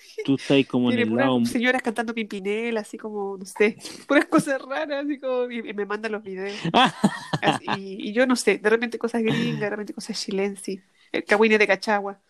Sí, 0.00 0.22
tú 0.22 0.34
estás 0.36 0.66
como 0.66 0.90
en 0.90 0.98
el 0.98 1.14
lado. 1.16 1.32
señoras 1.44 1.82
cantando 1.82 2.14
Pimpinela, 2.14 2.80
así 2.80 2.98
como, 2.98 3.36
no 3.38 3.44
sé, 3.46 3.76
puras 4.08 4.26
cosas 4.26 4.60
raras, 4.62 5.04
así 5.04 5.18
como, 5.18 5.50
y, 5.50 5.58
y 5.70 5.74
me 5.74 5.86
mandan 5.86 6.12
los 6.12 6.22
videos. 6.22 6.62
Así, 7.40 7.64
y, 7.66 8.10
y 8.10 8.12
yo 8.12 8.26
no 8.26 8.36
sé, 8.36 8.58
de 8.58 8.70
repente 8.70 8.98
cosas 8.98 9.22
gringas, 9.22 9.66
de 9.66 9.70
repente 9.70 9.94
cosas 9.94 10.20
chilensis, 10.20 10.82
el 11.12 11.24
cagüine 11.24 11.58
de 11.58 11.66
Cachagua. 11.66 12.20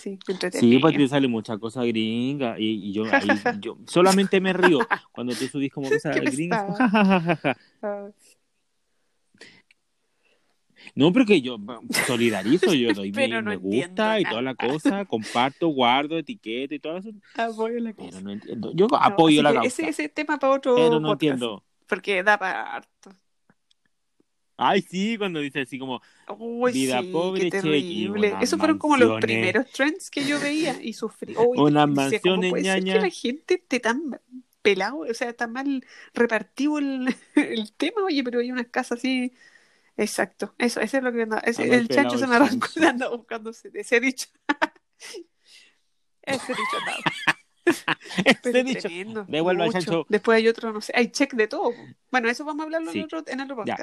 Sí. 0.00 0.18
Sí, 0.52 0.78
pues 0.78 0.96
te 0.96 1.08
sale 1.08 1.28
mucha 1.28 1.58
cosa 1.58 1.84
gringa 1.84 2.58
y, 2.58 2.88
y 2.88 2.92
yo, 2.92 3.04
ahí, 3.12 3.28
yo 3.60 3.76
solamente 3.86 4.40
me 4.40 4.52
río 4.52 4.80
cuando 5.12 5.34
tú 5.34 5.46
subís 5.46 5.72
como 5.72 5.88
cosas 5.90 6.16
gringas. 6.20 6.64
Ah, 7.82 8.08
No, 10.94 11.12
pero 11.12 11.26
que 11.26 11.40
yo 11.40 11.56
solidarizo, 12.06 12.74
yo 12.74 12.92
doy 12.94 13.08
mi 13.08 13.16
Pero 13.16 13.42
no 13.42 13.50
me 13.50 13.56
gusta 13.56 14.18
y 14.20 14.24
toda 14.24 14.42
la 14.42 14.54
cosa, 14.54 15.04
comparto, 15.04 15.68
guardo, 15.68 16.18
etiqueta 16.18 16.74
y 16.74 16.78
todo 16.78 16.96
eso, 16.96 17.10
apoyo 17.34 17.78
la 17.80 17.92
pero 17.92 18.10
causa. 18.10 18.20
no 18.22 18.30
entiendo. 18.32 18.72
Yo 18.74 18.86
No, 18.90 18.96
apoyo 18.96 19.42
la 19.42 19.52
causa, 19.52 19.66
Ese, 19.68 19.88
ese 19.88 20.08
tema 20.08 20.38
para 20.38 20.54
otro 20.54 20.74
pero 20.74 21.00
no 21.00 21.08
podcast, 21.08 21.22
entiendo. 21.22 21.64
Porque 21.86 22.22
da 22.22 22.38
para 22.38 22.62
harto. 22.76 23.12
Ay, 24.62 24.82
sí, 24.82 25.16
cuando 25.16 25.40
dice 25.40 25.62
así 25.62 25.78
como, 25.78 26.02
Uy, 26.38 26.72
Vida 26.72 27.00
sí, 27.00 27.10
pobre, 27.10 27.44
qué 27.44 27.50
terrible. 27.50 28.34
Esos 28.42 28.58
fueron 28.58 28.76
como 28.78 28.98
los 28.98 29.18
primeros 29.20 29.70
trends 29.70 30.10
que 30.10 30.22
yo 30.26 30.38
veía 30.38 30.76
y 30.82 30.92
sufrí. 30.92 31.34
Uy, 31.34 31.58
Unas 31.60 31.88
decía, 31.88 32.20
¿cómo 32.20 32.36
mansiones, 32.36 32.50
puede 32.50 32.64
ser 32.64 32.82
ñaña? 32.84 32.94
que 32.94 33.00
la 33.00 33.10
gente 33.10 33.54
esté 33.54 33.80
tan 33.80 34.20
pelado, 34.60 34.98
o 34.98 35.14
sea, 35.14 35.32
tan 35.32 35.52
mal 35.52 35.82
repartido 36.12 36.78
el, 36.78 37.14
el 37.36 37.72
tema? 37.72 38.04
Oye, 38.04 38.22
pero 38.22 38.40
hay 38.40 38.52
unas 38.52 38.66
casas 38.66 38.98
así. 38.98 39.32
Exacto, 39.96 40.54
eso, 40.58 40.80
eso 40.80 40.96
es 40.98 41.02
lo 41.02 41.12
que 41.12 41.26
ese- 41.44 41.62
Anda 41.62 41.76
el 41.76 41.88
chancho 41.88 42.18
se 42.18 42.26
me 42.26 42.36
arrancó 42.36 42.68
chancho. 42.68 42.88
anda 42.88 43.08
buscándose 43.08 43.70
ese 43.74 44.00
dicho. 44.00 44.28
ese 46.22 46.52
dicho 46.52 46.76
Ese 48.24 48.64
dicho. 48.64 48.80
tremendo, 48.88 49.26
al 49.30 49.72
chancho. 49.72 50.06
Después 50.08 50.36
hay 50.36 50.48
otro, 50.48 50.72
no 50.72 50.80
sé, 50.80 50.92
hay 50.94 51.08
check 51.08 51.34
de 51.34 51.48
todo. 51.48 51.74
Bueno, 52.10 52.28
eso 52.28 52.44
vamos 52.44 52.60
a 52.60 52.64
hablarlo 52.64 52.92
Sí. 52.92 52.98
en, 52.98 53.04
otro, 53.04 53.24
en 53.26 53.40
otro 53.40 53.64
Ya. 53.64 53.76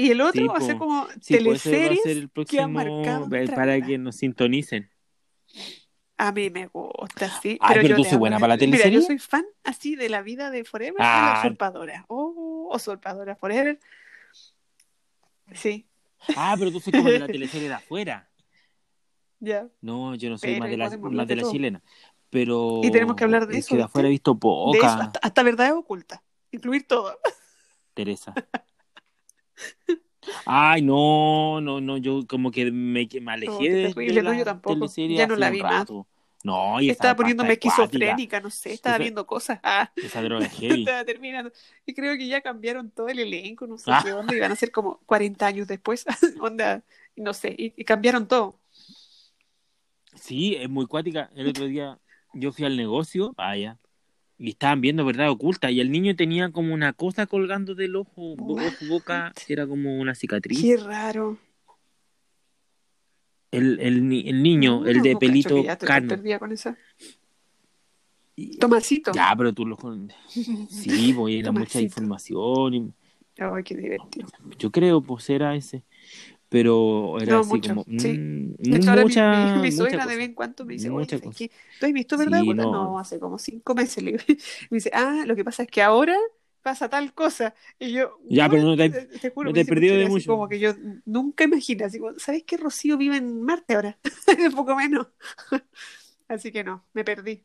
Y 0.00 0.12
el 0.12 0.20
otro 0.20 0.42
Sí, 0.42 0.46
va 0.46 0.58
a 0.58 0.60
ser 0.60 0.78
como 0.78 1.08
sí, 1.20 1.34
teleseries 1.34 2.02
ser 2.02 2.12
el 2.18 2.22
que 2.22 2.28
próximo 2.28 2.68
marcado 2.68 3.24
eh, 3.24 3.28
nuestra 3.28 3.56
para 3.56 3.80
que 3.80 3.98
nos 3.98 4.14
sintonicen. 4.14 4.88
A 6.16 6.30
mí 6.30 6.50
me 6.50 6.68
gusta, 6.68 7.28
sí. 7.40 7.58
Ay, 7.60 7.76
pero 7.78 7.88
yo 7.88 7.96
tú 7.96 8.04
soy 8.04 8.16
buena 8.18 8.38
para 8.38 8.54
la 8.54 8.58
Mira, 8.58 8.70
teleserie. 8.70 9.00
yo 9.00 9.02
soy 9.04 9.18
fan 9.18 9.44
así 9.64 9.96
de 9.96 10.08
la 10.08 10.22
vida 10.22 10.52
de 10.52 10.64
Forever 10.64 10.94
y 11.00 11.02
Ah. 11.04 11.32
la 11.34 11.40
usurpadora. 11.48 12.04
Oh, 12.06 12.70
usurpadora 12.72 13.34
Forever. 13.34 13.80
Sí, 15.52 15.88
Ah, 16.36 16.54
pero 16.56 16.70
tú 16.70 16.78
soy 16.78 16.92
como 16.92 17.10
de 17.10 17.18
la 17.18 17.26
teleserie 17.40 17.66
de 17.68 17.74
afuera. 17.74 18.30
ya. 19.40 19.66
No, 19.80 20.14
yo 20.14 20.30
no 20.30 20.38
soy 20.38 20.50
Pero 20.50 20.60
más 20.60 20.70
de 20.70 20.76
la, 20.76 20.96
más 21.10 21.26
de 21.26 21.36
la 21.36 21.42
chilena. 21.50 21.82
Pero. 22.30 22.82
Y 22.84 22.90
tenemos 22.92 23.16
que 23.16 23.24
hablar 23.24 23.48
de 23.48 23.54
es 23.54 23.64
eso, 23.64 23.70
que 23.70 23.78
de 23.78 23.82
afuera 23.82 24.06
he 24.06 24.10
visto 24.12 24.34
De 24.34 24.38
poca, 24.38 24.78
eso, 24.78 24.86
hasta, 24.86 25.18
hasta 25.20 25.42
verdades 25.42 25.72
ocultas. 25.72 26.20
Incluir 26.52 26.86
todo. 26.86 27.18
Teresa. 27.94 28.32
Ay, 30.44 30.82
no, 30.82 31.60
no, 31.60 31.80
no, 31.80 31.96
yo 31.96 32.26
como 32.26 32.50
que 32.50 32.70
me, 32.70 33.08
me 33.20 33.32
alejé 33.32 33.52
No, 33.52 33.58
de, 33.94 34.22
la 34.22 34.36
yo 34.36 34.44
tampoco. 34.44 34.86
Ya 34.96 35.26
no 35.26 35.36
la 35.36 35.50
vi 35.50 35.62
más. 35.62 35.86
No, 36.44 36.80
y 36.80 36.88
Estaba 36.90 37.16
poniéndome 37.16 37.54
esquizofrénica, 37.54 38.40
no 38.40 38.48
sé, 38.50 38.72
estaba 38.72 38.96
Esa- 38.96 39.02
viendo 39.02 39.26
cosas. 39.26 39.58
Ah, 39.62 39.90
Esa 39.96 40.22
droga 40.22 40.46
es 40.46 40.52
heavy. 40.52 40.80
estaba 40.82 41.04
terminando. 41.04 41.50
Y 41.84 41.94
creo 41.94 42.16
que 42.16 42.28
ya 42.28 42.40
cambiaron 42.40 42.90
todo 42.90 43.08
el 43.08 43.18
elenco, 43.18 43.66
no 43.66 43.76
sé 43.76 43.90
Ah. 43.92 44.00
qué 44.04 44.12
onda, 44.12 44.34
iban 44.36 44.52
a 44.52 44.56
ser 44.56 44.70
como 44.70 45.00
40 45.06 45.46
años 45.46 45.66
después. 45.66 46.04
onda, 46.40 46.84
no 47.16 47.34
sé, 47.34 47.54
y, 47.58 47.74
y 47.76 47.84
cambiaron 47.84 48.28
todo. 48.28 48.58
Sí, 50.14 50.54
es 50.56 50.68
muy 50.68 50.86
cuática. 50.86 51.30
El 51.34 51.48
otro 51.48 51.66
día 51.66 51.98
yo 52.32 52.52
fui 52.52 52.64
al 52.64 52.76
negocio, 52.76 53.32
vaya, 53.36 53.78
y 54.38 54.50
estaban 54.50 54.80
viendo 54.80 55.04
verdad 55.04 55.30
oculta, 55.30 55.70
y 55.70 55.80
el 55.80 55.90
niño 55.90 56.14
tenía 56.14 56.50
como 56.50 56.72
una 56.72 56.92
cosa 56.92 57.26
colgando 57.26 57.74
del 57.74 57.96
ojo, 57.96 58.36
bo- 58.36 58.56
boca, 58.88 59.32
era 59.48 59.66
como 59.66 59.98
una 59.98 60.14
cicatriz. 60.14 60.60
Qué 60.60 60.76
raro. 60.76 61.38
El, 63.50 63.80
el, 63.80 63.96
el 64.26 64.42
niño, 64.42 64.80
No, 64.80 64.86
el 64.86 65.02
de 65.02 65.16
pelito 65.16 65.48
te 65.48 66.38
con 66.38 66.52
esa. 66.52 66.76
Y- 68.36 68.58
Tomasito. 68.58 69.10
Ya, 69.12 69.34
pero 69.36 69.52
tú 69.52 69.66
lo 69.66 69.76
con- 69.76 70.12
Sí, 70.68 71.12
pues 71.14 71.34
era 71.34 71.50
mucha 71.50 71.80
información. 71.80 72.74
y- 72.74 72.92
Ay, 73.38 73.62
qué 73.64 73.76
divertido. 73.76 74.28
Yo 74.58 74.70
creo, 74.70 75.00
pues 75.00 75.28
era 75.30 75.54
ese. 75.54 75.82
Pero 76.48 77.20
era 77.20 77.32
No, 77.32 77.40
así 77.40 77.48
mucho, 77.50 77.74
como. 77.74 77.84
sí. 77.98 78.08
mm, 78.18 78.54
mi- 78.60 78.78
mucha, 79.02 79.54
mi, 79.56 79.60
mi 79.62 79.72
suegra 79.72 80.06
de 80.06 80.16
vez 80.16 80.26
en 80.28 80.34
cuando 80.34 80.64
me 80.64 80.74
dice, 80.74 80.88
Mucha 80.90 81.16
oye, 81.16 81.26
cosa. 81.26 81.38
¿qué? 81.38 81.50
¿tú 81.78 81.86
has 81.86 81.92
visto 81.92 82.16
verdad? 82.18 82.40
Sí, 82.40 82.42
oculta?". 82.50 82.62
no. 82.64 82.72
no. 82.84 82.98
hace 82.98 83.18
como 83.20 83.38
cinco 83.38 83.74
meses. 83.74 84.02
Le. 84.02 84.12
Me 84.70 84.76
dice, 84.76 84.90
ah, 84.94 85.24
lo 85.26 85.36
que 85.36 85.44
pasa 85.44 85.62
es 85.64 85.68
que 85.70 85.82
ahora 85.82 86.16
pasa 86.62 86.88
tal 86.88 87.12
cosa. 87.14 87.54
Y 87.78 87.92
yo, 87.92 88.18
Ya, 88.30 88.48
pero 88.48 88.62
no 88.62 88.76
te- 88.76 88.90
juro, 89.34 89.48
no 89.48 89.52
me 89.52 89.54
te 89.54 89.60
he 89.60 89.64
perdido 89.64 89.96
de 89.96 90.06
mucho. 90.08 90.30
Como 90.32 90.48
que 90.48 90.58
yo 90.58 90.74
nunca 91.04 91.44
imaginé, 91.44 91.84
así 91.84 91.98
como, 91.98 92.18
¿sabes 92.18 92.44
qué? 92.44 92.56
Rocío 92.56 92.96
vive 92.96 93.16
en 93.16 93.42
Marte 93.42 93.74
ahora, 93.74 93.98
un 94.46 94.52
poco 94.56 94.74
menos. 94.74 95.06
Así 96.28 96.52
que 96.52 96.62
no, 96.62 96.86
me 96.92 97.04
perdí. 97.04 97.44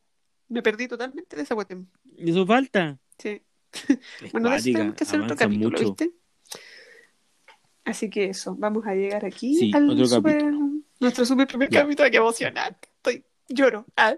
Me 0.49 0.61
perdí 0.61 0.87
totalmente 0.89 1.35
de 1.37 1.43
esa 1.43 1.55
cuestión. 1.55 1.89
Eso 2.17 2.45
falta. 2.45 2.99
Sí. 3.17 3.41
Es 4.19 4.31
Bueno, 4.31 4.49
de 4.49 4.55
eso 4.57 4.71
tenemos 4.71 4.95
que 4.95 5.03
hacer 5.03 5.19
otro 5.21 5.35
capítulo, 5.35 5.69
mucho. 5.77 5.85
¿viste? 5.85 6.13
Así 7.85 8.09
que 8.09 8.25
eso, 8.25 8.55
vamos 8.57 8.85
a 8.87 8.93
llegar 8.95 9.25
aquí 9.25 9.55
Sí, 9.55 9.71
al 9.73 9.89
otro 9.89 10.05
super- 10.07 10.53
nuestro 10.99 11.25
super 11.25 11.47
primer 11.47 11.69
Ya. 11.69 11.81
capítulo, 11.81 12.09
qué 12.09 12.17
emocionante. 12.17 12.87
Estoy, 12.97 13.23
lloro. 13.49 13.85
Ah, 13.97 14.15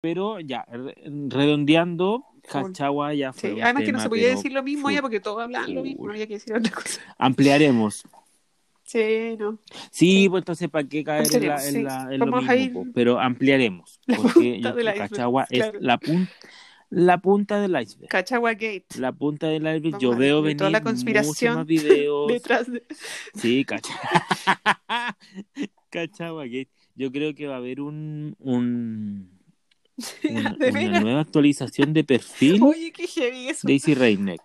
Pero 0.00 0.40
ya, 0.40 0.64
re- 0.70 0.96
redondeando. 1.28 2.24
Cachagua 2.48 3.12
ya 3.12 3.32
fue. 3.32 3.50
sí. 3.50 3.56
un 3.56 3.62
Además 3.64 3.82
que 3.82 3.92
no 3.92 3.98
se 4.00 4.08
podía 4.08 4.28
decir 4.28 4.52
lo 4.52 4.62
mismo 4.62 4.88
ya 4.88 5.02
porque 5.02 5.18
todos 5.18 5.42
hablan 5.42 5.74
lo 5.74 5.82
mismo, 5.82 6.06
no 6.06 6.12
había 6.12 6.28
que 6.28 6.34
decir 6.34 6.54
otra 6.54 6.70
cosa. 6.72 7.00
Ampliaremos. 7.18 8.04
Sí, 8.84 9.34
no. 9.36 9.58
Sí, 9.90 10.28
pues 10.28 10.42
entonces, 10.42 10.68
¿para 10.70 10.86
qué 10.86 11.02
caer 11.02 11.26
en, 11.34 11.48
la, 11.48 11.54
en, 11.66 11.72
sí. 11.72 11.82
la- 11.82 12.08
en 12.12 12.20
lo 12.20 12.40
mismo? 12.40 12.86
Pero 12.94 13.18
ampliaremos. 13.18 13.98
La 14.06 14.16
Porque 14.16 14.60
punta 14.62 14.80
yo- 14.80 14.94
Cachagua 14.98 15.46
claro. 15.46 15.76
es 15.78 15.82
la, 15.84 15.98
pun- 15.98 16.28
la 16.90 17.18
punta 17.18 17.60
del 17.60 17.80
iceberg. 17.80 18.08
Cachagua 18.08 18.52
Gate. 18.52 18.86
La 18.98 19.12
punta 19.12 19.48
del 19.48 19.62
iceberg. 19.62 19.92
Vamos 19.92 20.02
Yo 20.02 20.12
a 20.12 20.16
veo 20.16 20.42
venir 20.42 20.58
toda 20.58 20.70
la 20.70 20.82
conspiración 20.82 21.54
más 21.56 21.66
videos. 21.66 22.28
Detrás 22.32 22.70
de. 22.70 22.82
Sí, 23.34 23.64
Cachagua. 23.64 24.00
Cachagua 25.90 26.44
Gate. 26.44 26.70
Yo 26.94 27.12
creo 27.12 27.34
que 27.34 27.46
va 27.46 27.54
a 27.54 27.58
haber 27.58 27.80
un, 27.80 28.34
un 28.38 29.30
una, 30.30 30.52
de 30.54 31.00
nueva 31.00 31.20
actualización 31.20 31.92
de 31.92 32.04
perfil. 32.04 32.62
Oye, 32.62 32.92
qué 32.92 33.06
heavy 33.06 33.48
eso. 33.48 33.66
Daisy 33.66 33.94
Reineck. 33.94 34.42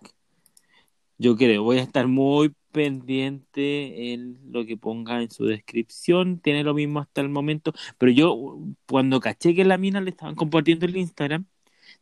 Yo 1.18 1.36
creo, 1.36 1.62
voy 1.62 1.78
a 1.78 1.82
estar 1.82 2.08
muy 2.08 2.52
pendiente 2.72 4.12
en 4.12 4.40
lo 4.50 4.64
que 4.64 4.76
ponga 4.76 5.22
en 5.22 5.30
su 5.30 5.44
descripción. 5.44 6.40
Tiene 6.40 6.64
lo 6.64 6.74
mismo 6.74 7.00
hasta 7.00 7.20
el 7.20 7.28
momento. 7.28 7.72
Pero 7.98 8.10
yo, 8.10 8.58
cuando 8.88 9.20
caché 9.20 9.54
que 9.54 9.64
la 9.64 9.78
mina 9.78 10.00
le 10.00 10.10
estaban 10.10 10.34
compartiendo 10.34 10.86
el 10.86 10.96
Instagram, 10.96 11.46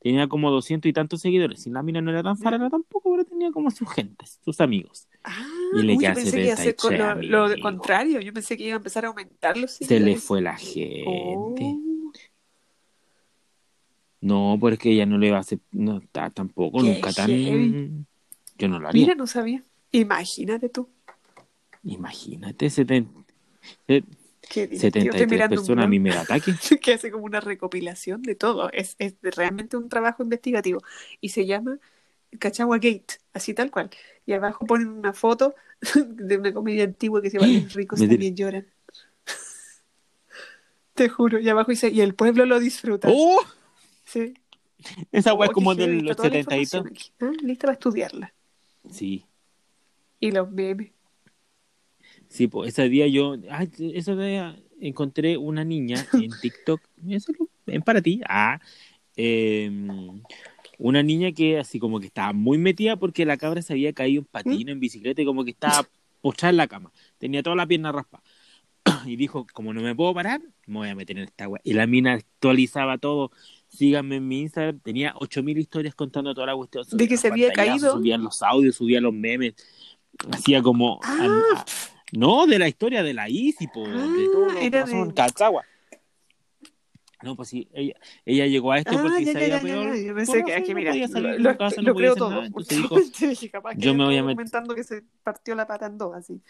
tenía 0.00 0.28
como 0.28 0.50
doscientos 0.50 0.88
y 0.88 0.92
tantos 0.92 1.20
seguidores. 1.20 1.66
Y 1.66 1.70
la 1.70 1.82
mina 1.82 2.00
no 2.00 2.10
era 2.10 2.22
tan 2.22 2.36
farana 2.36 2.70
tampoco, 2.70 3.10
pero 3.12 3.24
tenía 3.24 3.50
como 3.52 3.70
sus 3.70 3.90
gentes, 3.92 4.40
sus 4.44 4.60
amigos. 4.60 5.06
Ah, 5.24 5.46
Y 5.74 5.82
le 5.82 5.94
uy, 5.96 6.04
yo 6.04 6.14
pensé 6.14 6.36
que 6.36 6.44
iba 6.46 6.54
a 6.54 6.56
con 6.74 6.96
lo, 6.96 7.04
76 7.04 7.30
lo 7.30 7.44
amigos. 7.44 7.60
contrario. 7.60 8.20
Yo 8.20 8.32
pensé 8.32 8.56
que 8.56 8.64
iba 8.64 8.74
a 8.74 8.76
empezar 8.78 9.04
a 9.04 9.08
aumentar 9.08 9.56
los 9.56 9.70
Se 9.72 9.84
le 9.84 10.16
seguidores. 10.16 10.22
fue 10.24 10.40
la 10.40 10.56
gente. 10.56 11.04
Oh, 11.06 11.82
No, 14.22 14.56
porque 14.60 14.90
ella 14.92 15.06
no 15.06 15.16
le 15.18 15.30
va 15.30 15.38
a 15.38 15.40
hacer, 15.40 15.60
no 15.72 15.98
está 15.98 16.28
tampoco, 16.30 16.80
Qué 16.82 16.88
nunca 16.88 17.12
tan... 17.12 18.06
Yo 18.58 18.68
no 18.68 18.78
lo 18.78 18.88
haría. 18.88 19.02
mira, 19.06 19.14
no 19.14 19.26
sabía. 19.26 19.62
Imagínate 19.92 20.68
tú. 20.68 20.88
Imagínate, 21.82 22.66
seten- 22.66 23.08
eh, 23.88 24.02
Qué 24.50 24.66
divertido. 24.66 25.12
Estoy 25.14 25.28
73 25.28 25.30
mirando 25.30 25.54
un 25.54 25.60
personas 25.60 25.84
a 25.84 25.88
mí 25.88 26.00
me 26.00 26.10
da 26.10 26.22
ataque. 26.22 26.52
que 26.82 26.92
hace 26.92 27.12
como 27.12 27.24
una 27.24 27.38
recopilación 27.38 28.22
de 28.22 28.34
todo. 28.34 28.68
Es, 28.72 28.96
es 28.98 29.14
realmente 29.22 29.76
un 29.76 29.88
trabajo 29.88 30.24
investigativo. 30.24 30.82
Y 31.20 31.28
se 31.28 31.46
llama 31.46 31.78
Cachagua 32.40 32.78
Gate, 32.78 33.20
así 33.32 33.54
tal 33.54 33.70
cual. 33.70 33.90
Y 34.26 34.32
abajo 34.32 34.66
ponen 34.66 34.88
una 34.88 35.12
foto 35.12 35.54
de 35.94 36.36
una 36.36 36.52
comedia 36.52 36.82
antigua 36.82 37.22
que 37.22 37.30
se 37.30 37.38
llama 37.38 37.52
Los 37.62 37.74
ricos 37.74 38.00
también 38.00 38.34
lloran. 38.34 38.66
Te 40.94 41.08
juro. 41.08 41.38
Y 41.38 41.48
abajo 41.48 41.70
dice, 41.70 41.88
y 41.88 42.00
el 42.00 42.16
pueblo 42.16 42.44
lo 42.44 42.58
disfruta. 42.58 43.06
¡Oh! 43.08 43.40
Sí. 44.04 44.34
Esa 45.12 45.32
Oh, 45.32 45.44
es 45.44 45.50
qué 45.50 45.54
como 45.54 45.76
heavy, 45.76 45.86
de 45.86 45.96
está 45.98 46.08
los 46.08 46.16
toda 46.16 46.28
la 46.30 46.42
70 46.42 46.56
y. 46.56 47.12
Ah, 47.20 47.30
Lista 47.44 47.66
para 47.68 47.74
estudiarla. 47.74 48.34
Sí, 48.90 49.26
Y 50.18 50.32
los 50.32 50.50
memes. 50.50 50.90
Sí, 52.30 52.46
pues 52.46 52.70
ese 52.70 52.88
día 52.88 53.06
yo, 53.08 53.36
ay, 53.50 53.68
ese 53.94 54.16
día 54.16 54.56
encontré 54.80 55.36
una 55.36 55.64
niña 55.64 55.96
en 56.14 56.30
TikTok, 56.40 56.80
eso 57.08 57.32
es 57.66 57.82
para 57.84 58.00
ti, 58.00 58.22
ah, 58.26 58.58
eh, 59.16 59.70
una 60.78 61.02
niña 61.02 61.32
que 61.32 61.58
así 61.58 61.78
como 61.78 62.00
que 62.00 62.06
estaba 62.06 62.32
muy 62.32 62.56
metida 62.56 62.96
porque 62.96 63.26
la 63.26 63.36
cabra 63.36 63.60
se 63.60 63.74
había 63.74 63.92
caído 63.92 64.20
en 64.22 64.26
patino, 64.26 64.72
en 64.72 64.80
bicicleta 64.80 65.20
y 65.20 65.26
como 65.26 65.44
que 65.44 65.50
estaba 65.50 65.86
postrada 66.22 66.50
en 66.50 66.56
la 66.56 66.68
cama, 66.68 66.90
tenía 67.18 67.42
toda 67.42 67.56
la 67.56 67.66
pierna 67.66 67.92
raspada. 67.92 68.24
Y 69.06 69.16
dijo, 69.16 69.46
como 69.52 69.74
no 69.74 69.82
me 69.82 69.94
puedo 69.94 70.14
parar, 70.14 70.40
me 70.66 70.78
voy 70.78 70.88
a 70.88 70.94
meter 70.94 71.18
en 71.18 71.24
esta 71.24 71.48
weá. 71.48 71.60
Y 71.64 71.74
la 71.74 71.86
mina 71.86 72.14
actualizaba 72.14 72.96
todo. 72.98 73.30
Síganme 73.68 74.16
en 74.16 74.28
mi 74.28 74.40
Instagram. 74.40 74.80
Tenía 74.80 75.14
8000 75.16 75.58
historias 75.58 75.94
contando 75.94 76.34
toda 76.34 76.48
la 76.48 76.56
cuestión. 76.56 76.84
De 76.92 77.06
que 77.06 77.16
Subía 77.16 77.18
se 77.18 77.28
había 77.28 77.52
caído. 77.52 77.92
Subía 77.92 78.16
los 78.16 78.42
audios, 78.42 78.76
subía 78.76 79.00
los 79.00 79.12
memes. 79.12 79.54
Hacía 80.32 80.62
como. 80.62 80.98
Ah. 81.02 81.38
a- 81.56 81.64
no, 82.12 82.46
de 82.46 82.58
la 82.58 82.68
historia 82.68 83.02
de 83.02 83.14
la 83.14 83.28
Isi, 83.28 83.66
po, 83.66 83.86
de 83.86 84.28
todo 84.28 84.46
lo 84.46 84.58
que 84.60 84.66
era 84.66 84.80
pasó 84.82 84.96
de- 84.96 85.02
en 85.02 85.10
Cachagua. 85.12 85.64
No, 87.22 87.36
pues 87.36 87.50
sí, 87.50 87.68
ella, 87.74 87.94
ella 88.24 88.46
llegó 88.46 88.72
a 88.72 88.78
esto 88.78 88.92
Ah, 88.94 89.00
porque 89.02 89.24
ya, 89.26 89.32
se 89.32 89.38
había 89.38 89.60
pegado 89.60 89.94
Yo 89.94 90.14
pensé 90.14 90.44
que 90.44 90.60
no 90.60 90.74
mira, 90.74 91.08
salir 91.08 91.40
lo, 91.40 91.58
casa, 91.58 91.82
no 91.82 91.94
creo 91.94 92.14
todo. 92.14 92.30
nada, 92.30 92.46
entonces 92.46 92.76
dijo, 92.78 92.96
Yo 93.20 93.28
dije, 93.28 93.50
capaz 93.50 93.74
que 93.74 93.80
yo 93.80 93.94
me 93.94 94.04
voy 94.04 94.14
a 94.14 94.20
está 94.20 94.30
met- 94.30 94.34
comentando 94.36 94.74
que 94.74 94.84
se 94.84 95.02
partió 95.22 95.54
la 95.54 95.66
pata 95.66 95.86
en 95.86 95.98
dos, 95.98 96.14
así. 96.14 96.40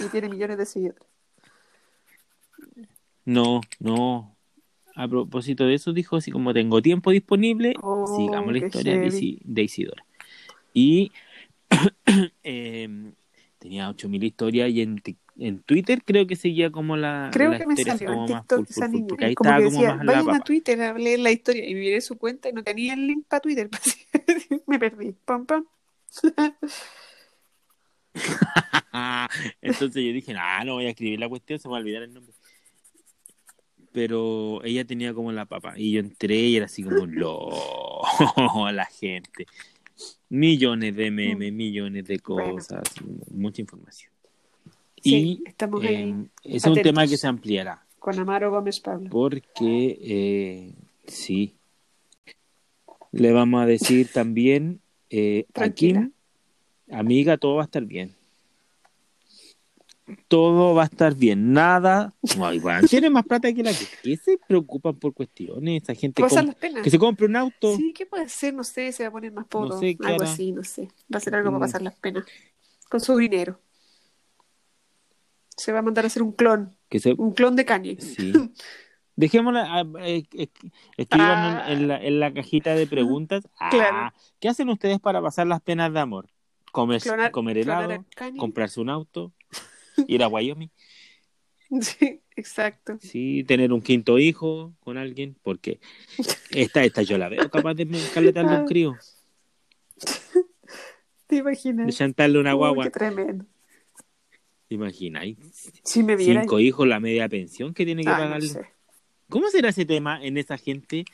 Y 0.00 0.08
tiene 0.10 0.28
millones 0.28 0.56
de 0.56 0.66
seguidores. 0.66 1.02
No, 3.24 3.60
no. 3.80 4.36
A 4.94 5.08
propósito 5.08 5.66
de 5.66 5.74
eso, 5.74 5.92
dijo 5.92 6.16
así 6.16 6.30
como 6.30 6.54
tengo 6.54 6.80
tiempo 6.80 7.10
disponible, 7.10 7.74
Oh, 7.82 8.06
sigamos 8.16 8.52
la 8.52 8.58
historia 8.64 8.96
de, 8.96 9.62
Isidora. 9.62 10.04
Y 10.72 11.10
em, 12.44 13.12
tenía 13.64 13.88
8000 13.88 14.24
historias 14.24 14.68
y 14.68 14.82
en, 14.82 15.02
en 15.38 15.62
Twitter 15.62 16.02
creo 16.04 16.26
que 16.26 16.36
seguía 16.36 16.70
como 16.70 16.98
la, 16.98 17.30
Creo 17.32 17.50
la 17.50 17.58
que 17.58 17.66
me 17.66 17.74
salió 17.78 18.10
en 18.10 18.14
como 18.14 18.28
más 18.28 18.42
TikTok 18.42 18.68
esa 18.68 18.88
niña. 18.88 19.06
porque 19.08 19.24
ahí 19.24 19.34
como 19.34 19.48
estaba 19.48 19.64
que 19.64 19.70
como 19.70 19.80
decía, 19.80 19.96
más 19.96 20.04
la 20.04 20.12
vayan 20.12 20.28
a 20.28 20.32
papa. 20.32 20.44
Twitter 20.44 20.82
a 20.82 20.92
leer 20.92 21.20
la 21.20 21.32
historia. 21.32 21.66
Y 21.66 21.74
miré 21.74 22.02
su 22.02 22.18
cuenta 22.18 22.50
y 22.50 22.52
no 22.52 22.62
tenía 22.62 22.92
el 22.92 23.06
link 23.06 23.24
para 23.26 23.40
Twitter. 23.40 23.70
me 24.66 24.78
perdí. 24.78 25.14
Pam, 25.24 25.46
pam. 25.46 25.64
Entonces 29.62 30.04
yo 30.04 30.12
dije, 30.12 30.34
ah, 30.38 30.62
no 30.66 30.74
voy 30.74 30.84
a 30.84 30.90
escribir 30.90 31.18
la 31.18 31.30
cuestión, 31.30 31.58
se 31.58 31.66
me 31.66 31.72
va 31.72 31.78
a 31.78 31.80
olvidar 31.80 32.02
el 32.02 32.12
nombre. 32.12 32.34
Pero 33.92 34.62
ella 34.62 34.84
tenía 34.84 35.14
como 35.14 35.32
la 35.32 35.46
papa. 35.46 35.72
Y 35.78 35.92
yo 35.92 36.00
entré 36.00 36.36
y 36.36 36.56
era 36.56 36.66
así 36.66 36.82
como, 36.82 37.06
lo, 37.06 37.48
la 38.72 38.84
gente. 38.84 39.46
Millones 40.34 40.96
de 40.96 41.10
memes, 41.12 41.52
millones 41.52 42.04
de 42.06 42.16
Mm. 42.16 42.32
Bueno. 42.32 42.52
cosas, 42.54 42.82
mucha 43.30 43.60
información. 43.62 44.10
Sí, 45.00 45.40
y 45.44 45.48
estamos 45.48 45.82
ahí 45.84 46.26
ese 46.42 46.56
es 46.56 46.64
un 46.64 46.82
tema 46.82 47.06
que 47.06 47.16
se 47.16 47.26
ampliará. 47.28 47.84
con 48.00 48.18
Amaro 48.18 48.50
Gómez 48.50 48.80
Pablo. 48.80 49.08
Porque, 49.10 49.98
eh, 50.00 50.72
sí, 51.06 51.54
le 53.12 53.32
vamos 53.32 53.62
a 53.62 53.66
decir 53.66 54.08
también 54.12 54.80
eh, 55.10 55.44
a. 55.54 55.68
Kim, 55.70 56.10
amiga, 56.90 57.36
todo 57.36 57.56
va 57.56 57.62
a 57.62 57.64
estar 57.66 57.84
bien. 57.84 58.12
Todo 60.28 60.74
va 60.74 60.82
a 60.82 60.86
estar 60.86 61.14
bien, 61.14 61.52
nada. 61.52 62.12
Tiene 62.90 63.08
más 63.10 63.24
plata 63.24 63.52
que 63.52 63.62
la 63.62 63.72
que. 63.72 63.86
¿Qué 64.02 64.16
se 64.16 64.38
preocupan 64.46 64.96
por 64.96 65.14
cuestiones? 65.14 65.82
Esa 65.82 65.94
gente 65.94 66.22
penas. 66.56 66.82
que 66.82 66.90
se 66.90 66.98
compre 66.98 67.26
un 67.26 67.36
auto. 67.36 67.74
Sí, 67.76 67.92
¿qué 67.94 68.04
puede 68.04 68.28
ser? 68.28 68.52
No 68.54 68.64
sé, 68.64 68.92
se 68.92 69.04
va 69.04 69.08
a 69.08 69.12
poner 69.12 69.32
más 69.32 69.46
sé, 69.80 69.96
¿qué 69.96 70.06
algo 70.06 70.22
hará? 70.22 70.30
así, 70.32 70.52
no 70.52 70.62
sé. 70.62 70.88
Va 71.12 71.16
a 71.18 71.20
ser 71.20 71.34
algo 71.34 71.50
Mm. 71.50 71.54
para 71.54 71.60
pasar 71.66 71.82
las 71.82 71.94
penas. 71.96 72.24
Con 72.90 73.00
su 73.00 73.16
dinero. 73.16 73.58
Se 75.56 75.72
va 75.72 75.78
a 75.78 75.82
mandar 75.82 76.04
a 76.04 76.08
hacer 76.08 76.22
un 76.22 76.32
clon. 76.32 76.76
Que 76.88 76.98
se, 77.00 77.12
Un 77.14 77.32
clon 77.32 77.56
de 77.56 77.64
Kanye. 77.64 78.00
sí. 78.00 78.32
Dejémosla, 79.16 79.66
ah, 79.70 79.84
eh, 80.00 80.24
eh, 80.32 80.48
escríbanos 80.96 81.62
Ah. 81.64 81.72
en, 81.72 81.86
la, 81.86 82.02
en 82.02 82.18
la 82.18 82.34
cajita 82.34 82.74
de 82.74 82.86
preguntas. 82.88 83.48
Ah, 83.60 83.70
Claro. 83.70 84.12
¿Qué 84.40 84.48
hacen 84.48 84.68
ustedes 84.68 84.98
para 84.98 85.22
pasar 85.22 85.46
las 85.46 85.60
penas 85.60 85.92
de 85.92 86.00
amor? 86.00 86.28
Comer, 86.72 87.00
Clonar- 87.00 87.30
comer 87.30 87.58
helado, 87.58 88.04
comprarse 88.36 88.80
un 88.80 88.90
auto, 88.90 89.32
ir 90.08 90.22
a 90.22 90.28
Wyoming, 90.28 90.70
Sí, 91.80 92.20
exacto. 92.36 92.98
sí, 93.00 93.44
tener 93.44 93.72
un 93.72 93.80
quinto 93.82 94.18
hijo 94.18 94.72
con 94.80 94.98
alguien, 94.98 95.36
porque 95.42 95.80
esta, 96.50 96.84
esta 96.84 97.02
yo 97.02 97.18
la 97.18 97.28
veo 97.28 97.48
capaz 97.50 97.74
de 97.74 97.86
caletarle 98.12 98.56
un 98.60 98.66
crío, 98.66 98.98
¿Te 101.26 101.36
imaginas? 101.36 101.86
de 101.86 101.92
chantarle 101.92 102.38
una 102.38 102.52
Uy, 102.54 102.58
guagua. 102.58 102.84
qué 102.84 102.90
tremendo. 102.90 103.44
¿Te 104.68 104.74
imaginas? 104.76 105.36
Si 105.82 106.02
me 106.02 106.16
viera. 106.16 106.40
Cinco 106.42 106.58
hijos, 106.60 106.86
la 106.86 107.00
media 107.00 107.28
pensión 107.28 107.74
que 107.74 107.84
tiene 107.84 108.02
que 108.02 108.10
Ah, 108.10 108.14
no 108.18 108.24
pagarle. 108.24 108.48
sé. 108.48 108.66
¿Cómo 109.28 109.48
será 109.48 109.70
ese 109.70 109.84
tema 109.84 110.24
en 110.24 110.36
esa 110.36 110.58
gente? 110.58 111.04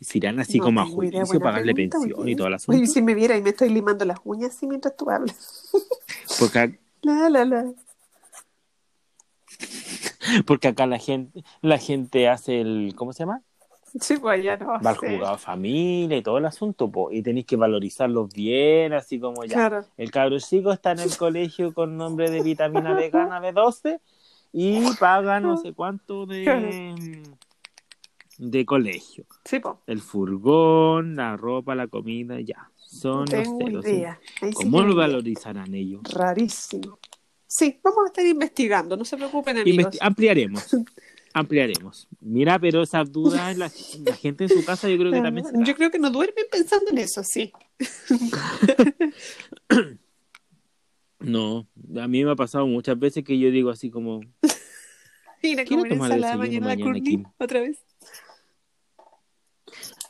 Si 0.00 0.18
irán 0.18 0.38
así 0.38 0.58
No 0.58 0.64
como 0.64 0.80
a 0.80 0.86
juicio, 0.86 1.26
pagarle 1.40 1.72
pregunta, 1.74 1.98
pensión 1.98 2.28
y 2.28 2.32
el 2.32 2.54
asunto? 2.54 2.78
Oye, 2.78 2.86
si 2.86 3.02
me 3.02 3.14
viera 3.14 3.36
y 3.36 3.42
me 3.42 3.50
estoy 3.50 3.68
limando 3.70 4.04
las 4.04 4.18
uñas 4.24 4.54
así 4.54 4.66
mientras 4.66 4.96
tú 4.96 5.08
hablas. 5.10 5.70
Porque, 6.38 6.78
La, 7.02 7.28
la, 7.30 7.44
la. 7.44 7.72
porque 10.46 10.68
acá 10.68 10.86
la 10.86 10.98
gente, 10.98 11.44
la 11.60 11.78
gente 11.78 12.28
hace 12.28 12.60
el, 12.60 12.94
¿cómo 12.96 13.12
se 13.12 13.20
llama? 13.20 13.42
Sí, 14.00 14.16
pues 14.16 14.42
ya 14.42 14.56
no. 14.56 14.80
Va 14.80 14.94
de 14.94 15.38
familia 15.38 16.16
y 16.16 16.22
todo 16.22 16.38
el 16.38 16.46
asunto, 16.46 16.90
po, 16.90 17.12
y 17.12 17.22
tenéis 17.22 17.46
que 17.46 17.56
valorizarlos 17.56 18.32
bien, 18.32 18.92
así 18.92 19.20
como 19.20 19.44
ya. 19.44 19.54
Claro. 19.54 19.84
El 19.96 20.10
cabro 20.10 20.38
chico 20.40 20.72
está 20.72 20.92
en 20.92 20.98
el 21.00 21.16
colegio 21.16 21.72
con 21.72 21.96
nombre 21.96 22.30
de 22.30 22.42
vitamina 22.42 22.94
vegana 22.94 23.40
B12 23.40 24.00
y 24.52 24.82
paga 24.98 25.38
no 25.40 25.56
sé 25.56 25.72
cuánto 25.74 26.26
de, 26.26 27.22
de 28.38 28.66
colegio. 28.66 29.26
Sí, 29.44 29.60
pues. 29.60 29.76
El 29.86 30.00
furgón, 30.00 31.14
la 31.16 31.36
ropa, 31.36 31.74
la 31.74 31.86
comida, 31.86 32.40
ya. 32.40 32.70
Son 32.76 33.24
No 33.24 33.36
los 33.36 33.48
ceros. 33.58 33.86
idea. 33.86 34.20
Sí 34.40 34.52
¿Cómo 34.54 34.82
lo 34.82 34.94
valorizarán 34.94 35.74
ellos? 35.74 36.02
Rarísimo. 36.12 36.98
Sí, 37.56 37.78
vamos 37.84 38.00
a 38.04 38.06
estar 38.08 38.26
investigando, 38.26 38.96
no 38.96 39.04
se 39.04 39.16
preocupen, 39.16 39.58
amigos. 39.58 39.94
Investi- 39.94 39.98
ampliaremos. 40.00 40.74
Ampliaremos. 41.36 42.06
Mira, 42.20 42.60
pero 42.60 42.82
esas 42.82 43.10
dudas, 43.10 43.56
la, 43.56 43.70
la 44.04 44.14
gente 44.16 44.44
en 44.44 44.50
su 44.50 44.64
casa 44.64 44.88
yo 44.88 44.96
creo 44.96 45.10
que 45.10 45.20
también 45.20 45.44
se 45.46 45.52
Yo 45.64 45.74
creo 45.74 45.90
que 45.90 45.98
no 45.98 46.10
duermen 46.10 46.44
pensando 46.50 46.90
en 46.90 46.98
eso, 46.98 47.22
sí. 47.24 47.52
No, 51.20 51.66
a 51.98 52.06
mí 52.06 52.22
me 52.24 52.32
ha 52.32 52.36
pasado 52.36 52.66
muchas 52.66 52.98
veces 52.98 53.24
que 53.24 53.38
yo 53.38 53.50
digo 53.50 53.70
así 53.70 53.90
como, 53.90 54.20
Ir 55.42 55.60
a 55.60 55.64
Quiero 55.64 55.82
comer 55.84 55.92
ensalada 55.92 56.36
mañana 56.36 56.66
mañana, 56.66 56.92
Courtney, 56.92 57.22
otra 57.38 57.60
vez. 57.60 57.78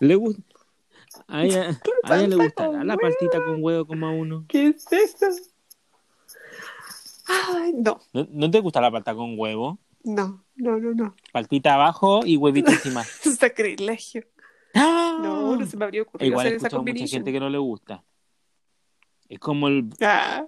le 0.00 0.14
gusta, 0.16 0.42
a 1.28 1.44
ella, 1.44 1.80
a 2.02 2.18
ella 2.18 2.26
le 2.26 2.36
gustará 2.36 2.82
la 2.84 2.96
partita 2.96 3.44
con 3.44 3.62
huevo 3.62 3.86
como 3.86 4.06
a 4.06 4.10
uno. 4.10 4.44
¿Qué 4.48 4.68
es 4.68 4.90
eso? 4.90 5.26
Ay, 7.26 7.72
no, 7.74 8.00
¿No, 8.12 8.26
no 8.30 8.50
te 8.50 8.60
gusta 8.60 8.80
la 8.80 8.90
palta 8.90 9.14
con 9.14 9.38
huevo? 9.38 9.78
no, 10.04 10.44
no, 10.56 10.78
no, 10.78 10.92
no. 10.92 11.16
Paltita 11.32 11.74
abajo 11.74 12.20
y 12.24 12.36
huevito 12.36 12.70
encima. 12.70 13.02
Sacrilegio. 13.38 14.24
¡Ah! 14.74 15.18
No, 15.22 15.56
no 15.56 15.66
se 15.66 15.76
me 15.76 15.84
habría 15.84 16.02
ocurrido 16.02 16.28
Igual 16.30 16.46
hacer 16.46 16.56
esa 16.56 16.78
mucha 16.78 17.06
gente 17.06 17.32
que 17.32 17.40
no 17.40 17.48
le 17.48 17.58
gusta. 17.58 18.04
Es 19.28 19.38
como 19.38 19.68
el, 19.68 19.88
Ah, 20.00 20.46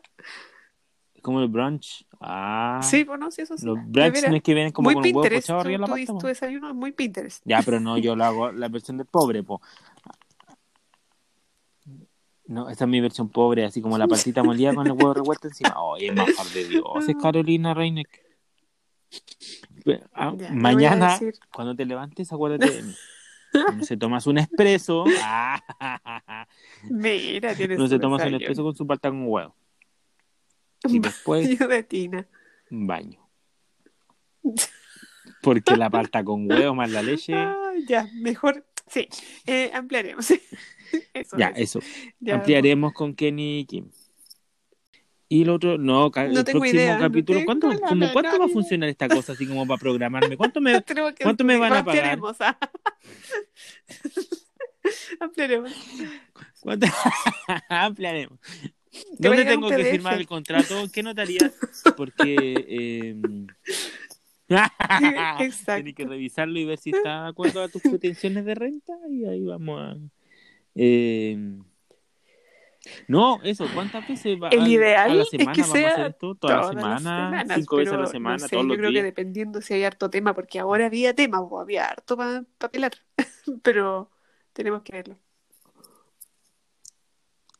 es 1.14 1.22
como 1.22 1.40
el 1.40 1.48
brunch. 1.48 2.06
Ah, 2.20 2.80
Sí, 2.82 3.04
pues 3.04 3.18
no, 3.18 3.30
sí, 3.30 3.42
eso 3.42 3.56
sí. 3.56 3.64
los 3.64 3.78
brunch 3.88 4.28
no 4.28 4.36
es 4.36 4.42
que 4.42 4.54
vienen 4.54 4.72
como 4.72 4.86
muy 4.90 4.94
con 4.94 5.06
un 5.06 5.16
huevo 5.16 5.34
pochado 5.34 5.60
arriba 5.60 5.86
la 5.86 5.86
pasta. 5.86 6.18
tu 6.18 6.26
desayuno 6.26 6.68
es 6.68 6.74
muy 6.74 6.92
Pinterest. 6.92 7.42
Ya, 7.46 7.62
pero 7.62 7.80
no, 7.80 7.96
yo 7.98 8.14
lo 8.14 8.24
hago 8.24 8.52
la 8.52 8.68
versión 8.68 8.98
del 8.98 9.06
pobre, 9.06 9.42
po. 9.42 9.62
No, 12.48 12.68
esa 12.68 12.84
es 12.84 12.90
mi 12.90 13.00
versión 13.00 13.28
pobre, 13.28 13.64
así 13.64 13.80
como 13.82 13.98
la 13.98 14.06
patita 14.06 14.42
molida 14.42 14.74
con 14.74 14.86
el 14.86 14.92
huevo 14.92 15.14
revuelto 15.14 15.48
encima. 15.48 15.74
Oye, 15.82 16.12
manjar 16.12 16.46
de 16.46 16.68
Dios, 16.68 16.84
es 17.08 17.16
Carolina 17.20 17.74
Reineck. 17.74 18.24
Ah, 20.12 20.34
mañana, 20.50 21.18
cuando 21.52 21.74
te 21.76 21.84
levantes, 21.84 22.32
acuérdate 22.32 22.70
de 22.70 22.82
mí. 22.82 22.94
No 23.52 23.84
se 23.84 23.96
tomas 23.96 24.26
un 24.26 24.38
espresso. 24.38 25.04
Ah, 25.22 25.60
Mira, 26.90 27.54
tienes 27.54 27.78
no 27.78 27.86
se 27.88 27.98
tomas 27.98 28.26
un 28.26 28.34
espresso 28.34 28.62
con 28.62 28.76
su 28.76 28.86
palta 28.86 29.08
con 29.08 29.24
huevo. 29.26 29.54
Y 30.84 30.98
después, 30.98 31.46
Baño 31.58 31.68
de 31.68 31.82
tina. 31.82 32.26
un 32.70 32.86
baño. 32.86 33.20
Porque 35.42 35.76
la 35.76 35.88
palta 35.90 36.22
con 36.24 36.50
huevo 36.50 36.74
más 36.74 36.90
la 36.90 37.02
leche. 37.02 37.34
Ah, 37.36 37.72
ya, 37.86 38.08
mejor. 38.14 38.64
Sí, 38.88 39.08
eh, 39.46 39.70
ampliaremos. 39.74 40.30
Eso 41.14 41.36
Ya, 41.36 41.48
es. 41.48 41.76
eso. 41.76 41.80
Ya, 42.20 42.36
Ampliaremos 42.36 42.92
con 42.92 43.14
Kenny 43.14 43.60
y 43.60 43.64
Kim. 43.66 43.90
Y 45.28 45.42
el 45.42 45.50
otro, 45.50 45.76
no, 45.76 46.08
No 46.14 46.22
el 46.22 46.34
próximo 46.44 46.64
idea, 46.66 46.98
capítulo, 47.00 47.40
¿cuánto, 47.44 47.68
la 47.68 47.80
como, 47.80 47.94
menor 47.96 48.12
¿cuánto 48.12 48.38
va 48.38 48.44
a 48.44 48.48
funcionar 48.48 48.88
esta 48.88 49.08
cosa 49.08 49.32
así 49.32 49.44
como 49.44 49.66
para 49.66 49.80
programarme? 49.80 50.36
¿Cuánto 50.36 50.60
me, 50.60 50.80
¿Cuánto 51.22 51.42
me 51.42 51.56
van 51.56 51.72
a 51.72 51.84
pagar? 51.84 52.12
Ampliaremos. 52.12 52.36
ah. 52.40 52.56
ampliaremos. 55.20 55.72
cuánto- 56.60 56.86
¿Dónde 59.18 59.44
tengo 59.44 59.68
que 59.68 59.76
PDF. 59.76 59.90
firmar 59.90 60.14
el 60.18 60.26
contrato? 60.26 60.86
¿Qué 60.92 61.02
notaría? 61.02 61.52
Porque 61.96 62.36
eh, 62.68 63.16
Exacto. 65.40 65.74
Tienes 65.74 65.94
que 65.94 66.04
revisarlo 66.06 66.58
y 66.58 66.64
ver 66.64 66.78
si 66.78 66.90
está 66.90 67.24
de 67.24 67.28
acuerdo 67.30 67.62
a 67.62 67.68
tus 67.68 67.82
pretensiones 67.82 68.44
de 68.44 68.54
renta 68.54 68.92
y 69.10 69.24
ahí 69.26 69.44
vamos 69.44 69.80
a... 69.80 69.96
eh, 70.74 71.36
no, 73.08 73.40
eso, 73.42 73.66
¿cuántas 73.74 74.06
veces 74.06 74.38
va 74.40 74.48
El 74.48 74.60
al- 74.60 74.68
ideal 74.68 75.10
a 75.10 75.14
la 75.14 75.22
es 75.24 75.28
semana 75.28 75.52
que 75.54 75.62
vamos 75.62 75.82
a 75.84 75.88
hacer 75.88 75.88
sea 75.98 76.06
esto? 76.06 76.34
Toda 76.36 76.54
la 76.54 76.62
Todas 76.62 76.74
las 76.76 76.82
semana, 76.82 77.30
semanas, 77.30 77.54
cinco 77.60 77.76
veces 77.76 77.94
a 77.94 77.96
la 77.96 78.06
semana, 78.06 78.36
no 78.36 78.48
sé, 78.48 78.56
todos 78.56 78.62
yo 78.62 78.68
los 78.68 78.76
creo 78.76 78.90
que 78.92 78.92
días. 78.92 79.04
dependiendo 79.04 79.60
si 79.60 79.74
hay 79.74 79.84
harto 79.84 80.08
tema, 80.10 80.34
porque 80.34 80.58
ahora 80.60 80.86
había 80.86 81.14
tema, 81.14 81.40
o 81.40 81.60
había 81.60 81.86
harto 81.86 82.16
para 82.16 82.44
pelar, 82.70 82.92
pero 83.62 84.10
tenemos 84.52 84.82
que 84.82 84.92
verlo. 84.92 85.16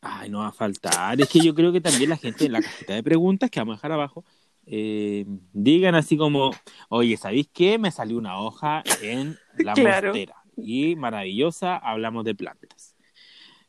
Ay, 0.01 0.29
no 0.31 0.39
va 0.41 0.49
a 0.49 0.53
faltar. 0.53 1.21
Es 1.21 1.29
que 1.29 1.41
yo 1.41 1.55
creo 1.55 1.73
que 1.73 1.81
también 1.81 2.11
la 2.11 2.17
gente 2.17 2.45
en 2.47 2.53
la 2.53 2.63
cajita 2.63 2.95
de 2.95 3.03
preguntas 3.03 3.51
que 3.51 3.61
vamos 3.61 3.75
a 3.75 3.77
dejar 3.79 3.93
abajo 3.93 4.25
eh, 4.67 5.25
digan 5.53 5.95
así 5.95 6.17
como, 6.17 6.51
oye, 6.89 7.17
¿sabéis 7.17 7.49
qué? 7.53 7.79
Me 7.79 7.91
salió 7.91 8.19
una 8.19 8.39
hoja 8.41 8.83
en 9.03 9.37
la 9.59 9.75
Claro. 9.75 10.09
mostera 10.09 10.37
y 10.57 10.97
maravillosa, 10.97 11.77
hablamos 11.77 12.25
de 12.25 12.35
plantas. 12.35 12.95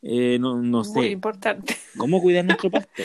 Eh, 0.02 0.38
no, 0.40 0.56
no 0.62 0.84
Muy 0.84 1.06
sé, 1.06 1.12
importante. 1.12 1.76
¿cómo 1.98 2.22
cuidar 2.22 2.46
nuestro 2.46 2.70
pasto? 2.72 3.04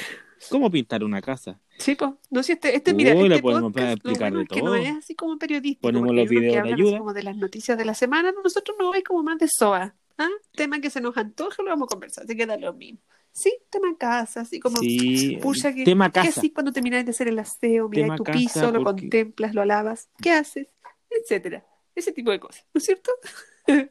¿Cómo 0.50 0.70
pintar 0.70 1.04
una 1.04 1.20
casa? 1.22 1.58
Sí, 1.78 1.94
pues, 1.94 2.10
no 2.30 2.42
sé, 2.42 2.52
este, 2.54 2.76
este, 2.76 2.94
mira, 2.94 3.14
Uy, 3.14 3.26
este 3.28 3.40
podemos 3.42 3.72
podcast, 3.72 3.86
lo 3.88 3.92
explicar 3.94 4.30
bueno 4.32 4.38
de 4.38 4.42
es 4.44 4.48
que 4.50 4.60
todo. 4.60 4.70
no 4.70 4.74
es 4.76 4.96
así 4.96 5.14
como 5.14 5.38
periodístico, 5.38 5.82
Ponemos 5.82 6.14
los 6.14 6.28
videos 6.28 6.62
de 6.64 6.72
ayuda. 6.72 6.98
como 6.98 7.12
de 7.12 7.22
las 7.22 7.36
noticias 7.36 7.78
de 7.78 7.84
la 7.84 7.94
semana, 7.94 8.30
no, 8.32 8.42
nosotros 8.42 8.76
no 8.78 8.94
es 8.94 9.02
como 9.04 9.22
más 9.22 9.38
de 9.38 9.48
SOA, 9.48 9.94
¿ah? 10.18 10.28
Tema 10.54 10.80
que 10.80 10.90
se 10.90 11.00
nos 11.00 11.16
antoja, 11.16 11.62
lo 11.62 11.70
vamos 11.70 11.86
a 11.88 11.94
conversar, 11.94 12.24
así 12.24 12.36
que 12.36 12.46
da 12.46 12.56
lo 12.56 12.72
mismo. 12.74 13.00
Sí, 13.32 13.52
tema 13.70 13.96
casa, 13.98 14.42
así 14.42 14.60
como, 14.60 14.76
Sí, 14.76 15.38
pucha, 15.40 15.74
que, 15.74 15.84
tema 15.84 16.08
¿qué 16.10 16.20
casa. 16.20 16.40
así 16.40 16.50
cuando 16.50 16.70
terminas 16.72 17.04
de 17.04 17.10
hacer 17.12 17.28
el 17.28 17.38
aseo, 17.38 17.88
miras 17.88 18.16
tu 18.18 18.24
piso, 18.24 18.70
lo 18.70 18.82
porque- 18.84 19.02
contemplas, 19.02 19.54
lo 19.54 19.62
alabas, 19.62 20.10
¿qué 20.20 20.32
haces? 20.32 20.68
Etcétera. 21.10 21.64
Ese 21.94 22.12
tipo 22.12 22.30
de 22.30 22.40
cosas, 22.40 22.66
¿no 22.74 22.78
es 22.78 22.84
cierto? 22.84 23.10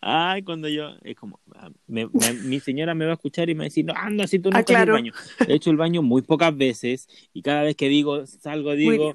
Ay, 0.00 0.42
cuando 0.42 0.68
yo, 0.68 0.90
es 1.02 1.16
como, 1.16 1.40
ah, 1.54 1.70
me- 1.86 2.06
me- 2.06 2.32
mi 2.44 2.60
señora 2.60 2.94
me 2.94 3.06
va 3.06 3.12
a 3.12 3.14
escuchar 3.14 3.48
y 3.48 3.54
me 3.54 3.60
va 3.60 3.64
a 3.64 3.68
decir, 3.70 3.84
no, 3.84 3.94
anda, 3.96 4.26
si 4.26 4.38
tú 4.38 4.50
no 4.50 4.56
Ah, 4.56 4.60
en 4.60 4.62
el 4.62 4.66
claro. 4.66 4.92
baño. 4.92 5.12
He 5.48 5.54
hecho 5.54 5.70
el 5.70 5.78
baño 5.78 6.02
muy 6.02 6.20
pocas 6.22 6.54
veces 6.54 7.08
y 7.32 7.40
cada 7.42 7.62
vez 7.62 7.74
que 7.74 7.88
digo, 7.88 8.26
salgo, 8.26 8.72
digo, 8.74 9.14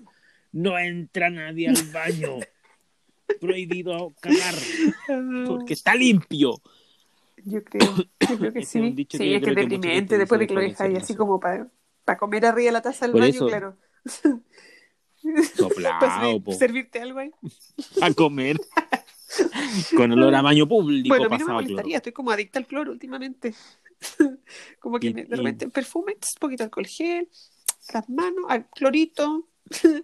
no 0.52 0.78
entra 0.80 1.30
nadie 1.30 1.70
al 1.70 1.76
baño. 1.94 2.38
Prohibido 3.40 4.12
cagar 4.22 4.56
porque 5.48 5.74
está 5.74 5.94
limpio. 5.94 6.56
Yo 7.46 7.64
creo, 7.64 7.96
yo 7.96 8.38
creo 8.38 8.54
que 8.54 8.66
sí. 8.66 8.80
Sí, 8.80 9.06
que 9.06 9.18
es 9.36 9.44
que 9.44 9.50
es 9.50 9.56
deprimente 9.56 10.18
después 10.18 10.40
de 10.40 10.48
que 10.48 10.54
lo 10.54 10.62
dejáis 10.62 10.98
así 10.98 11.16
como 11.16 11.40
para 11.40 11.70
comer 12.18 12.46
arriba 12.46 12.66
de 12.68 12.72
la 12.74 12.82
taza 12.82 13.06
del 13.06 13.12
Por 13.14 13.22
baño, 13.22 13.34
eso- 13.34 13.48
claro. 13.48 13.78
Soplado, 15.56 16.42
po, 16.42 16.54
servirte 16.54 17.02
algo 17.02 17.20
ahí. 17.20 17.32
a 18.02 18.14
comer. 18.14 18.58
Con 19.96 20.12
olor 20.14 20.34
a 20.34 20.42
baño 20.42 20.68
público 20.68 21.10
Bueno, 21.10 21.26
a 21.26 21.30
mí 21.30 21.38
no 21.38 21.46
me 21.48 21.54
molestaría, 21.54 21.98
estoy 21.98 22.14
como 22.14 22.32
adicta 22.32 22.58
al 22.60 22.66
cloro 22.66 22.92
últimamente. 22.92 23.54
como 24.80 24.98
que 25.00 25.08
Y- 25.08 25.14
me- 25.14 25.26
de 25.26 25.36
y- 25.36 25.38
repente 25.38 25.66
el 25.66 25.72
perfume, 25.72 26.14
un 26.14 26.40
poquito 26.40 26.64
de 26.64 26.66
alcohol 26.66 26.88
gel, 26.88 27.30
las 27.94 28.10
manos, 28.10 28.46
al 28.48 28.70
clorito. 28.70 29.48
Eh, 29.84 30.02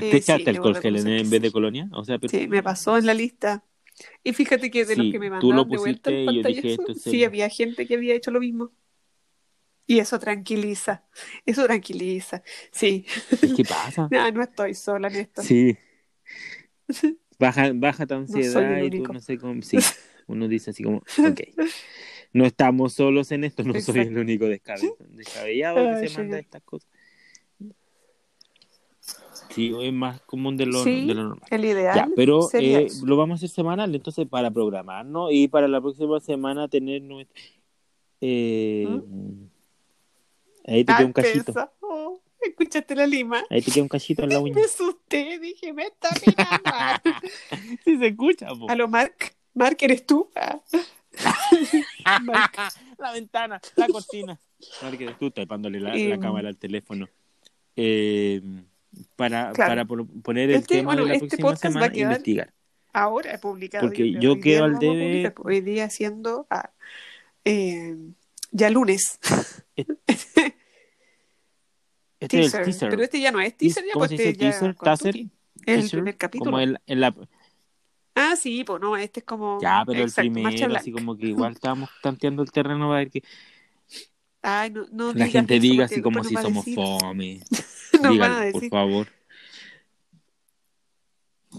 ¿Te 0.00 0.10
sí, 0.10 0.16
echaste 0.16 0.44
debo 0.52 0.66
alcohol 0.66 0.82
gel 0.82 0.96
en, 0.96 1.06
en 1.08 1.30
vez 1.30 1.40
de 1.42 1.48
sí. 1.48 1.52
colonia? 1.52 1.88
O 1.92 2.04
sea, 2.04 2.18
Sí, 2.28 2.48
me 2.48 2.62
pasó 2.62 2.98
en 2.98 3.06
la 3.06 3.14
lista. 3.14 3.62
Y 4.22 4.32
fíjate 4.32 4.70
que 4.70 4.84
de 4.84 4.96
los 4.96 5.06
Sí, 5.06 5.12
que 5.12 5.18
me 5.18 5.30
mandaron 5.30 5.68
de 5.68 5.76
vuelta 5.76 6.10
pusiste 6.10 6.24
el 6.24 6.42
dije, 6.42 6.76
pantallazo, 6.76 6.94
sí 7.10 7.24
había 7.24 7.48
gente 7.48 7.86
que 7.86 7.94
había 7.94 8.14
hecho 8.14 8.30
lo 8.30 8.40
mismo. 8.40 8.72
Y 9.86 9.98
eso 9.98 10.18
tranquiliza, 10.18 11.04
eso 11.44 11.64
tranquiliza. 11.64 12.42
Sí, 12.70 13.04
¿Qué 13.56 13.64
pasa? 13.64 14.08
no, 14.10 14.30
no 14.30 14.42
estoy 14.42 14.74
sola 14.74 15.08
en 15.08 15.16
esto. 15.16 15.42
Sí. 15.42 15.76
Baja, 17.38 17.72
baja 17.74 18.06
tu 18.06 18.14
ansiedad 18.14 18.78
el 18.78 18.94
y 18.94 19.02
tú 19.02 19.12
no 19.12 19.18
sé 19.20 19.36
cómo. 19.36 19.60
Sí, 19.62 19.78
uno 20.28 20.46
dice 20.46 20.70
así 20.70 20.84
como, 20.84 20.98
ok. 21.18 21.40
No 22.32 22.46
estamos 22.46 22.94
solos 22.94 23.32
en 23.32 23.44
esto, 23.44 23.64
no 23.64 23.72
soy 23.80 24.00
el 24.00 24.06
Exacto. 24.06 24.20
único 24.20 24.46
descabe- 24.46 24.94
descabellado 25.08 25.78
Ay, 25.78 26.02
que 26.02 26.08
se 26.08 26.18
manda 26.18 26.38
estas 26.38 26.62
cosas. 26.62 26.88
Sí, 29.54 29.72
es 29.80 29.92
más 29.92 30.20
común 30.22 30.56
de 30.56 30.66
lo, 30.66 30.82
Sí, 30.82 31.06
de 31.06 31.14
lo 31.14 31.22
normal. 31.24 31.48
el 31.50 31.64
ideal 31.64 31.94
Ya, 31.96 32.08
pero 32.16 32.42
sería 32.42 32.80
eh, 32.80 32.88
lo 33.04 33.16
vamos 33.16 33.34
a 33.34 33.36
hacer 33.36 33.48
semanal, 33.50 33.94
entonces 33.94 34.26
para 34.28 34.50
programarnos 34.50 35.30
y 35.32 35.48
para 35.48 35.68
la 35.68 35.80
próxima 35.80 36.18
semana 36.20 36.68
tener. 36.68 37.02
Eh, 38.20 38.88
Ahí 40.66 40.84
te 40.84 40.92
queda 40.94 41.06
un 41.06 41.12
cachito. 41.12 41.52
Oh, 41.80 42.20
¿Escuchaste 42.40 42.94
la 42.94 43.06
lima? 43.06 43.42
Ahí 43.50 43.62
te 43.62 43.70
queda 43.70 43.82
un 43.82 43.88
cachito 43.88 44.22
en 44.22 44.30
la 44.30 44.38
uña. 44.40 44.54
Me 44.54 44.62
asusté, 44.62 45.38
dije, 45.38 45.72
me 45.72 45.84
está 45.84 46.08
mirando. 46.24 47.20
Sí 47.84 47.98
se 47.98 48.06
escucha, 48.06 48.48
po. 48.54 48.70
A 48.70 48.74
lo 48.76 48.88
Mark, 48.88 49.14
Mark, 49.54 49.76
¿eres 49.80 50.06
tú? 50.06 50.30
Ah. 50.36 50.60
Mark. 52.22 52.52
la 52.98 53.12
ventana, 53.12 53.60
la 53.76 53.88
cortina. 53.88 54.40
Porque 54.80 55.14
tú 55.18 55.30
tapándole 55.30 55.80
la, 55.80 55.94
Eh, 55.96 56.08
la 56.08 56.18
cámara 56.18 56.48
al 56.48 56.56
teléfono. 56.56 57.08
Eh, 57.76 58.40
para, 59.16 59.52
Claro. 59.52 59.86
para 59.86 60.04
poner 60.22 60.50
el 60.50 60.56
Este- 60.56 60.74
tema 60.76 60.92
bueno, 60.94 61.02
de 61.02 61.08
la 61.08 61.14
este 61.16 61.36
próxima 61.38 61.56
semana 61.72 61.94
e 61.94 62.00
investigar. 62.00 62.52
Ahora 62.92 63.34
he 63.34 63.38
publicado. 63.38 63.86
Porque 63.86 64.12
yo 64.20 64.38
quedo 64.40 64.64
al 64.64 64.78
debe- 64.78 65.30
publicar, 65.30 65.34
Hoy 65.44 65.60
día 65.62 65.88
siendo 65.90 66.46
ah, 66.50 66.70
eh, 67.44 67.96
ya 68.50 68.68
lunes. 68.70 69.18
Este 72.20 72.40
es 72.40 72.54
el 72.54 72.64
Teaser. 72.64 72.90
Pero 72.90 73.02
este 73.02 73.20
ya 73.20 73.32
no 73.32 73.40
es 73.40 73.56
teaser, 73.56 73.84
ya 73.84 73.92
¿Cómo 73.94 74.06
pues 74.06 74.10
se 74.10 74.16
dice? 74.16 74.28
este 74.30 74.44
Teaser, 74.44 74.74
taser. 74.76 75.16
Es 75.66 75.84
el 75.84 75.90
primer 75.90 76.16
capítulo. 76.16 76.50
Como 76.52 76.60
el, 76.60 76.78
en 76.86 77.00
la, 77.00 77.14
Ah, 78.14 78.36
sí, 78.36 78.62
pues 78.64 78.80
no, 78.80 78.96
este 78.96 79.20
es 79.20 79.26
como. 79.26 79.58
ya, 79.60 79.82
pero 79.86 80.00
exacto, 80.02 80.20
el 80.28 80.32
primero, 80.32 80.76
así 80.76 80.92
como 80.92 81.16
que 81.16 81.26
igual 81.28 81.52
estábamos 81.56 81.88
tanteando 82.02 82.42
el 82.42 82.52
terreno 82.52 82.86
para 82.88 82.98
ver 83.00 83.10
que 83.10 83.22
Ay, 84.42 84.70
no, 84.70 84.86
no 84.92 85.12
la 85.14 85.26
gente 85.28 85.58
diga 85.60 85.84
así 85.86 86.00
como 86.02 86.22
si 86.24 86.34
somos 86.36 86.64
fome. 86.74 87.40
A 88.04 88.10
Díganlo, 88.10 88.52
por 88.52 88.68
favor. 88.68 89.06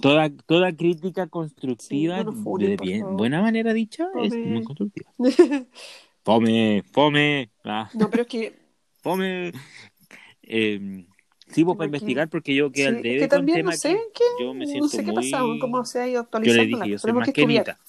Toda, 0.02 0.30
toda 0.48 0.76
crítica 0.76 1.28
constructiva, 1.28 2.18
Sí, 2.20 2.26
no 2.26 2.34
funen, 2.34 2.70
de 2.72 2.78
bien, 2.78 3.16
buena 3.16 3.42
manera 3.42 3.74
dicha, 3.74 4.08
es 4.24 4.30
Fome. 4.34 4.46
muy 4.46 4.64
constructiva. 4.64 5.12
Fome, 6.26 6.84
fome, 6.94 7.52
ah, 7.66 7.90
No, 7.94 8.10
pero 8.10 8.24
es 8.24 8.28
que 8.30 8.54
fome. 9.04 9.52
Eh, 10.42 11.06
sí, 11.48 11.64
vos 11.64 11.76
para 11.76 11.88
investigar 11.88 12.30
porque 12.30 12.56
yo 12.56 12.68
sí, 12.68 12.74
quedé 12.74 12.88
al 12.88 12.96
es 12.96 13.04
debe 13.04 13.20
que 13.20 13.28
con 13.28 13.38
también 13.38 13.58
no 13.58 13.60
temas 13.72 13.80
sé 13.82 14.00
que 14.14 14.24
yo 14.44 14.54
me 14.54 14.66
no 14.66 14.72
siento 14.72 14.88
sé 14.88 14.98
qué 15.04 15.12
muy... 15.12 15.16
pasa, 15.32 15.44
cómo 15.60 15.86
se 15.86 16.00
ha 16.00 16.08
ido 16.08 16.14
Yo 16.16 16.20
actualizando. 16.22 16.64
le 16.64 16.68
dije, 16.68 16.90
yo 16.90 16.98
soy 16.98 17.14
más 17.14 17.32
que. 17.32 17.44
Anita, 17.44 17.80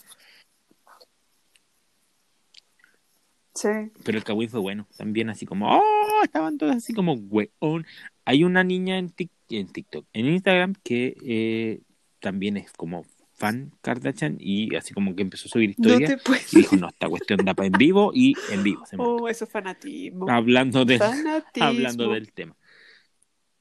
Sí. 3.55 3.68
pero 4.05 4.18
el 4.18 4.24
Kawin 4.24 4.48
fue 4.51 4.59
bueno. 4.60 4.89
También 4.97 5.31
así 5.31 5.47
como, 5.47 5.78
oh, 5.78 6.22
estaban 6.24 6.59
todas 6.59 6.76
así 6.76 6.93
como, 6.93 7.12
weón. 7.14 7.86
Hay 8.24 8.44
una 8.44 8.64
niña 8.64 8.98
en, 8.98 9.10
Tik- 9.10 9.30
en 9.51 9.68
TikTok, 9.68 10.06
en 10.12 10.26
Instagram, 10.26 10.74
que 10.82 11.16
eh, 11.24 11.80
también 12.20 12.56
es 12.56 12.72
como 12.72 13.05
fan 13.36 13.72
Kardashian 13.82 14.36
y 14.38 14.74
así 14.76 14.94
como 14.94 15.14
que 15.16 15.22
empezó 15.22 15.48
a 15.48 15.51
subir 15.51 15.74
No 15.76 15.88
historias 15.90 16.22
puedes. 16.24 16.55
y 16.55 16.59
dijo, 16.59 16.76
no, 16.76 16.88
esta 16.88 17.09
cuestión 17.09 17.44
da 17.44 17.52
para 17.55 17.66
en 17.66 17.72
vivo 17.72 18.12
y 18.14 18.34
en 18.51 18.62
vivo. 18.62 18.86
se. 18.86 18.96
Oh, 18.98 19.28
eso 19.28 19.44
es 19.44 19.51
fanatismo. 19.51 20.30
hablando, 20.30 20.84
de, 20.84 20.98
Fanatismo. 20.98 21.66
hablando 21.68 22.09
del 22.12 22.32
tema. 22.32 22.56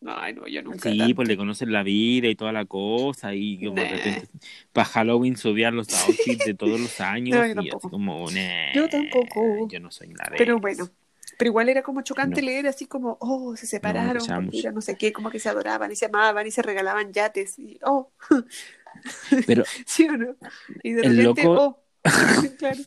Ay, 0.05 0.33
no, 0.33 0.45
yo 0.47 0.61
nunca. 0.61 0.91
Sí, 0.91 0.97
tanto. 0.97 1.15
pues 1.15 1.27
le 1.29 1.37
conocen 1.37 1.71
la 1.71 1.81
vida 1.81 2.27
y 2.27 2.35
toda 2.35 2.51
la 2.51 2.65
cosa 2.65 3.33
y 3.33 3.57
como 3.57 3.75
de 3.75 3.87
repente 3.89 4.27
para 4.73 4.85
Halloween 4.85 5.37
subían 5.37 5.77
los 5.77 5.87
outfits 6.07 6.43
de 6.45 6.53
todos 6.53 6.77
los 6.79 6.99
años 7.01 7.37
No, 7.37 7.47
yo 7.47 7.61
y 7.61 7.69
así 7.69 7.89
como, 7.89 8.29
nah, 8.29 8.73
Yo 8.75 8.89
tampoco. 8.89 9.67
Yo 9.69 9.79
no 9.79 9.91
soy 9.91 10.09
nada 10.09 10.31
de 10.31 10.37
Pero 10.37 10.59
bueno, 10.59 10.89
pero 11.37 11.49
igual 11.49 11.69
era 11.69 11.81
como 11.83 12.01
chocante 12.01 12.41
No. 12.41 12.45
leer 12.47 12.67
así 12.67 12.85
como, 12.85 13.17
oh, 13.21 13.55
se 13.55 13.65
separaron, 13.67 14.25
porque 14.45 14.59
era 14.59 14.71
no 14.71 14.81
sé 14.81 14.95
qué, 14.97 15.11
como 15.13 15.29
que 15.29 15.39
se 15.39 15.49
adoraban 15.49 15.91
y 15.91 15.95
se 15.95 16.05
amaban 16.05 16.45
y 16.47 16.51
se 16.51 16.61
regalaban 16.61 17.11
yates 17.13 17.57
y, 17.59 17.79
oh, 17.83 18.11
Pero 19.47 19.63
¿sí 19.85 20.07
o 20.07 20.17
no? 20.17 20.35
Y 20.83 20.93
de 20.93 21.01
El 21.01 21.17
repente, 21.17 21.43
loco- 21.43 21.61
oh, 21.61 21.83
claro. 22.59 22.81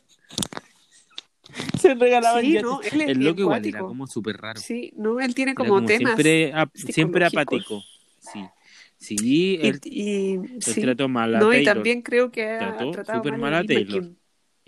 se 1.79 1.93
regalaban 1.95 2.41
Sí, 2.43 2.53
yates. 2.53 2.63
no, 2.63 2.81
él 2.81 3.01
es 3.01 3.07
El 3.09 3.23
loco 3.23 3.41
igual 3.41 3.65
era 3.65 3.79
como 3.79 4.07
súper 4.07 4.37
raro. 4.37 4.59
Sí, 4.59 4.91
no, 4.95 5.19
él 5.19 5.33
tiene 5.35 5.55
como, 5.55 5.83
temas. 5.85 6.15
siempre, 6.15 6.53
ap- 6.53 6.75
siempre 6.75 7.25
apático. 7.25 7.83
Sí. 8.19 8.45
Sí, 8.99 9.15
Y, 9.21 9.67
él, 9.67 9.79
y- 9.83 10.33
él 10.35 10.61
sí. 10.61 10.81
trató 10.81 11.07
mal 11.07 11.35
a 11.35 11.39
No, 11.39 11.53
y 11.53 11.57
Taylor. 11.57 11.75
también 11.75 12.01
creo 12.01 12.31
que 12.31 12.47
ha 12.49 12.57
Trató 12.59 12.91
tratado 12.91 13.19
súper 13.19 13.33
mal, 13.33 13.41
mal 13.41 13.53
a 13.55 13.63
Taylor. 13.63 14.01
Kim. 14.01 14.15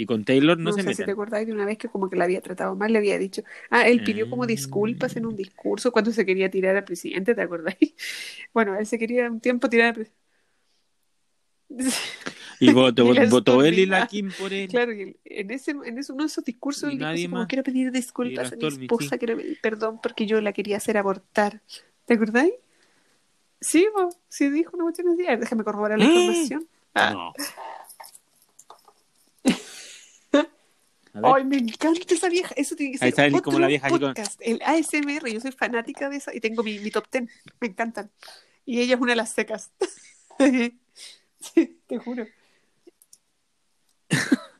Y 0.01 0.05
con 0.05 0.23
Taylor 0.23 0.57
no, 0.57 0.69
No, 0.69 0.71
se 0.71 0.81
sé 0.81 0.89
si 0.91 0.95
te 0.95 1.01
meten. 1.01 1.11
acordáis 1.11 1.45
de 1.45 1.51
una 1.51 1.65
vez 1.65 1.77
que 1.77 1.89
como 1.89 2.09
que 2.09 2.15
la 2.15 2.23
había 2.23 2.39
tratado 2.39 2.73
mal, 2.73 2.93
le 2.93 2.99
había 2.99 3.17
dicho, 3.17 3.43
ah, 3.69 3.85
él 3.85 4.01
pidió 4.01 4.29
como 4.29 4.43
Ah. 4.43 4.47
disculpas 4.47 5.17
en 5.17 5.25
un 5.25 5.35
discurso 5.35 5.91
cuando 5.91 6.11
se 6.13 6.25
quería 6.25 6.49
tirar 6.49 6.77
al 6.77 6.85
presidente, 6.85 7.35
¿te 7.35 7.41
acordáis? 7.41 7.77
Bueno, 8.53 8.79
él 8.79 8.85
se 8.85 8.97
quería 8.97 9.29
un 9.29 9.41
tiempo 9.41 9.69
tirar 9.69 9.87
al 9.89 9.93
presidente. 9.95 10.19
Y 12.61 12.71
votó, 12.73 13.13
Y 13.13 13.27
votó 13.27 13.61
él 13.61 13.77
y 13.79 13.85
la 13.87 14.07
Kim 14.07 14.31
por 14.39 14.53
él. 14.53 14.69
Claro, 14.69 14.93
en 14.93 15.51
ese, 15.51 15.71
en 15.71 15.97
ese, 15.97 16.13
uno 16.13 16.23
de 16.23 16.27
esos 16.27 16.45
discursos 16.45 16.89
él 16.91 16.97
dijo 17.13 17.31
como, 17.31 17.45
quiero 17.47 17.63
pedir 17.63 17.91
disculpas 17.91 18.53
a 18.53 18.55
mi 18.55 18.65
esposa, 18.67 19.09
sí. 19.09 19.17
quiero 19.19 19.35
pedir 19.35 19.59
perdón 19.61 19.99
porque 20.01 20.25
yo 20.25 20.39
la 20.39 20.53
quería 20.53 20.77
hacer 20.77 20.97
abortar. 20.97 21.61
¿Te 22.05 22.13
acordáis? 22.13 22.53
Sí, 23.59 23.85
po, 23.93 24.09
sí 24.29 24.49
dijo 24.49 24.77
una 24.77 24.85
cuestión 24.85 25.09
así. 25.09 25.23
Déjame 25.23 25.65
corroborar 25.65 25.99
la 25.99 26.05
¡Eh! 26.05 26.07
información. 26.07 26.67
Ah, 26.95 27.11
No. 27.11 27.33
A 30.31 30.37
ver. 30.37 30.49
Ay, 31.13 31.43
me 31.43 31.57
encanta 31.57 32.13
esa 32.13 32.29
vieja. 32.29 32.53
Eso 32.55 32.75
tiene 32.75 32.91
que 32.97 33.03
Ahí 33.03 33.11
ser 33.11 33.25
está, 33.27 33.41
como 33.41 33.59
la 33.59 33.67
vieja 33.67 33.89
con-. 33.89 34.13
El 34.39 34.61
ASMR, 34.63 35.31
yo 35.31 35.39
soy 35.39 35.51
fanática 35.51 36.09
de 36.09 36.17
esa 36.17 36.33
y 36.35 36.39
tengo 36.39 36.63
mi, 36.63 36.79
mi 36.79 36.91
top 36.91 37.07
ten. 37.09 37.29
Me 37.59 37.67
encantan. 37.67 38.11
Y 38.65 38.79
ella 38.81 38.95
es 38.95 39.01
una 39.01 39.13
de 39.13 39.17
las 39.17 39.31
secas. 39.31 39.71
sí, 41.39 41.79
te 41.87 41.97
juro. 41.97 42.27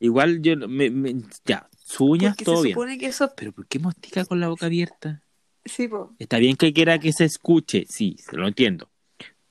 Igual 0.00 0.40
yo, 0.42 0.56
me, 0.56 0.90
me- 0.90 1.22
ya, 1.44 1.68
sus 1.76 2.00
uñas 2.00 2.36
todo 2.36 2.58
se 2.58 2.62
bien. 2.64 2.74
supone 2.74 2.98
que 2.98 3.06
eso. 3.06 3.32
Pero 3.36 3.52
¿por 3.52 3.66
qué 3.66 3.78
mostica 3.78 4.24
con 4.24 4.40
la 4.40 4.48
boca 4.48 4.66
abierta? 4.66 5.22
Sí, 5.64 5.88
po. 5.88 6.14
Está 6.18 6.38
bien 6.38 6.56
que 6.56 6.72
quiera 6.72 6.98
que 6.98 7.12
se 7.12 7.24
escuche, 7.24 7.84
sí, 7.88 8.16
se 8.18 8.36
lo 8.36 8.48
entiendo. 8.48 8.90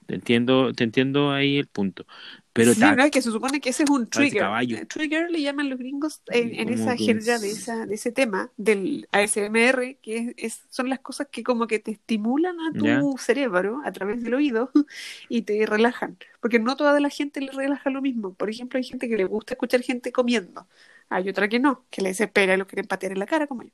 Te 0.07 0.15
entiendo, 0.15 0.73
te 0.73 0.83
entiendo 0.83 1.31
ahí 1.31 1.57
el 1.59 1.67
punto. 1.67 2.07
Pero 2.53 2.73
sí, 2.73 2.81
que 3.11 3.21
se 3.21 3.31
supone 3.31 3.61
que 3.61 3.69
ese 3.69 3.83
es 3.83 3.89
un 3.89 4.09
trigger. 4.09 4.41
caballo. 4.41 4.87
Trigger 4.87 5.29
le 5.29 5.41
llaman 5.41 5.69
los 5.69 5.79
gringos 5.79 6.21
en, 6.27 6.69
esa 6.69 6.97
jerga 6.97 7.35
es- 7.35 7.41
de, 7.41 7.51
esa, 7.51 7.85
de 7.85 7.95
ese 7.95 8.11
tema 8.11 8.51
del 8.57 9.07
ASMR, 9.11 9.97
que 10.01 10.17
es, 10.17 10.33
es- 10.37 10.61
son 10.69 10.89
las 10.89 10.99
cosas 10.99 11.27
que 11.31 11.43
como 11.43 11.67
que 11.67 11.79
te 11.79 11.91
estimulan 11.91 12.59
a 12.59 12.73
tu 12.73 12.85
Ya. 12.85 13.01
cerebro 13.17 13.81
a 13.85 13.91
través 13.91 14.23
del 14.23 14.33
oído 14.33 14.71
y 15.29 15.43
te 15.43 15.65
relajan. 15.65 16.17
Porque 16.41 16.59
no 16.59 16.75
toda 16.75 16.99
la 16.99 17.09
gente 17.09 17.41
le 17.41 17.51
relaja 17.51 17.89
lo 17.89 18.01
mismo. 18.01 18.33
Por 18.33 18.49
ejemplo, 18.49 18.77
hay 18.77 18.83
gente 18.83 19.07
que 19.07 19.17
le 19.17 19.25
gusta 19.25 19.53
escuchar 19.53 19.81
gente 19.81 20.11
comiendo. 20.11 20.67
Hay 21.11 21.27
otra 21.27 21.47
que 21.49 21.59
no, 21.59 21.85
que 21.89 22.03
le 22.03 22.09
desespera 22.09 22.53
y 22.53 22.57
lo 22.57 22.67
quieren 22.67 22.85
patear 22.85 23.11
en 23.13 23.19
la 23.19 23.25
cara 23.25 23.47
como 23.47 23.63
yo. 23.63 23.71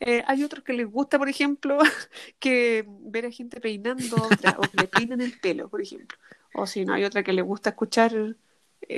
Eh, 0.00 0.22
hay 0.26 0.42
otros 0.44 0.64
que 0.64 0.72
les 0.72 0.86
gusta, 0.90 1.18
por 1.18 1.28
ejemplo, 1.28 1.78
que 2.38 2.84
ver 2.88 3.26
a 3.26 3.30
gente 3.30 3.60
peinando 3.60 4.16
a 4.16 4.26
otra, 4.26 4.56
o 4.58 4.62
que 4.62 4.76
le 4.78 4.88
peinan 4.88 5.20
el 5.20 5.38
pelo, 5.38 5.68
por 5.68 5.80
ejemplo. 5.80 6.18
O 6.54 6.66
si 6.66 6.84
no, 6.84 6.94
hay 6.94 7.04
otra 7.04 7.22
que 7.22 7.32
le 7.34 7.42
gusta 7.42 7.70
escuchar, 7.70 8.12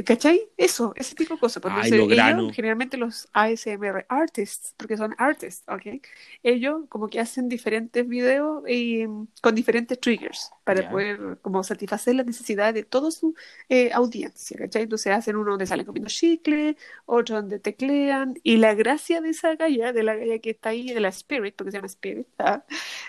¿cachai? 0.05 0.41
Eso, 0.57 0.93
ese 0.97 1.15
tipo 1.15 1.35
de 1.35 1.41
cosas. 1.41 1.63
Porque 1.63 1.81
Ay, 1.83 1.91
grano. 2.09 2.43
ellos, 2.43 2.57
generalmente 2.57 2.97
los 2.97 3.29
ASMR 3.33 4.07
artists, 4.09 4.75
porque 4.77 4.97
son 4.97 5.15
artists, 5.19 5.65
¿ok? 5.69 6.03
Ellos 6.43 6.83
como 6.89 7.09
que 7.09 7.21
hacen 7.21 7.49
diferentes 7.49 8.07
videos 8.07 8.63
y, 8.69 9.07
mm, 9.07 9.29
con 9.43 9.55
diferentes 9.55 9.99
triggers 10.01 10.51
para 10.65 10.91
poder 10.91 11.39
como 11.43 11.63
satisfacer 11.63 12.15
las 12.15 12.27
necesidades 12.27 12.75
de 12.75 12.85
toda 12.85 13.11
su 13.11 13.35
eh, 13.69 13.91
audiencia, 13.93 14.57
¿cachai? 14.59 14.83
Entonces 14.83 15.13
hacen 15.13 15.37
uno 15.37 15.51
donde 15.51 15.67
salen 15.67 15.87
comiendo 15.87 16.09
chicle, 16.11 16.77
otro 17.07 17.37
donde 17.37 17.59
teclean, 17.59 18.35
y 18.43 18.57
la 18.57 18.75
gracia 18.75 19.21
de 19.21 19.31
esa 19.31 19.55
galla, 19.57 19.93
de 19.93 20.03
la 20.03 20.15
galla 20.17 20.39
que 20.39 20.51
está 20.51 20.71
ahí, 20.71 20.93
de 20.93 21.01
la 21.01 21.09
Spirit, 21.09 21.55
porque 21.57 21.71
se 21.71 21.79
llama 21.79 21.87
Spirit, 21.87 22.29
¿ah? 22.39 22.65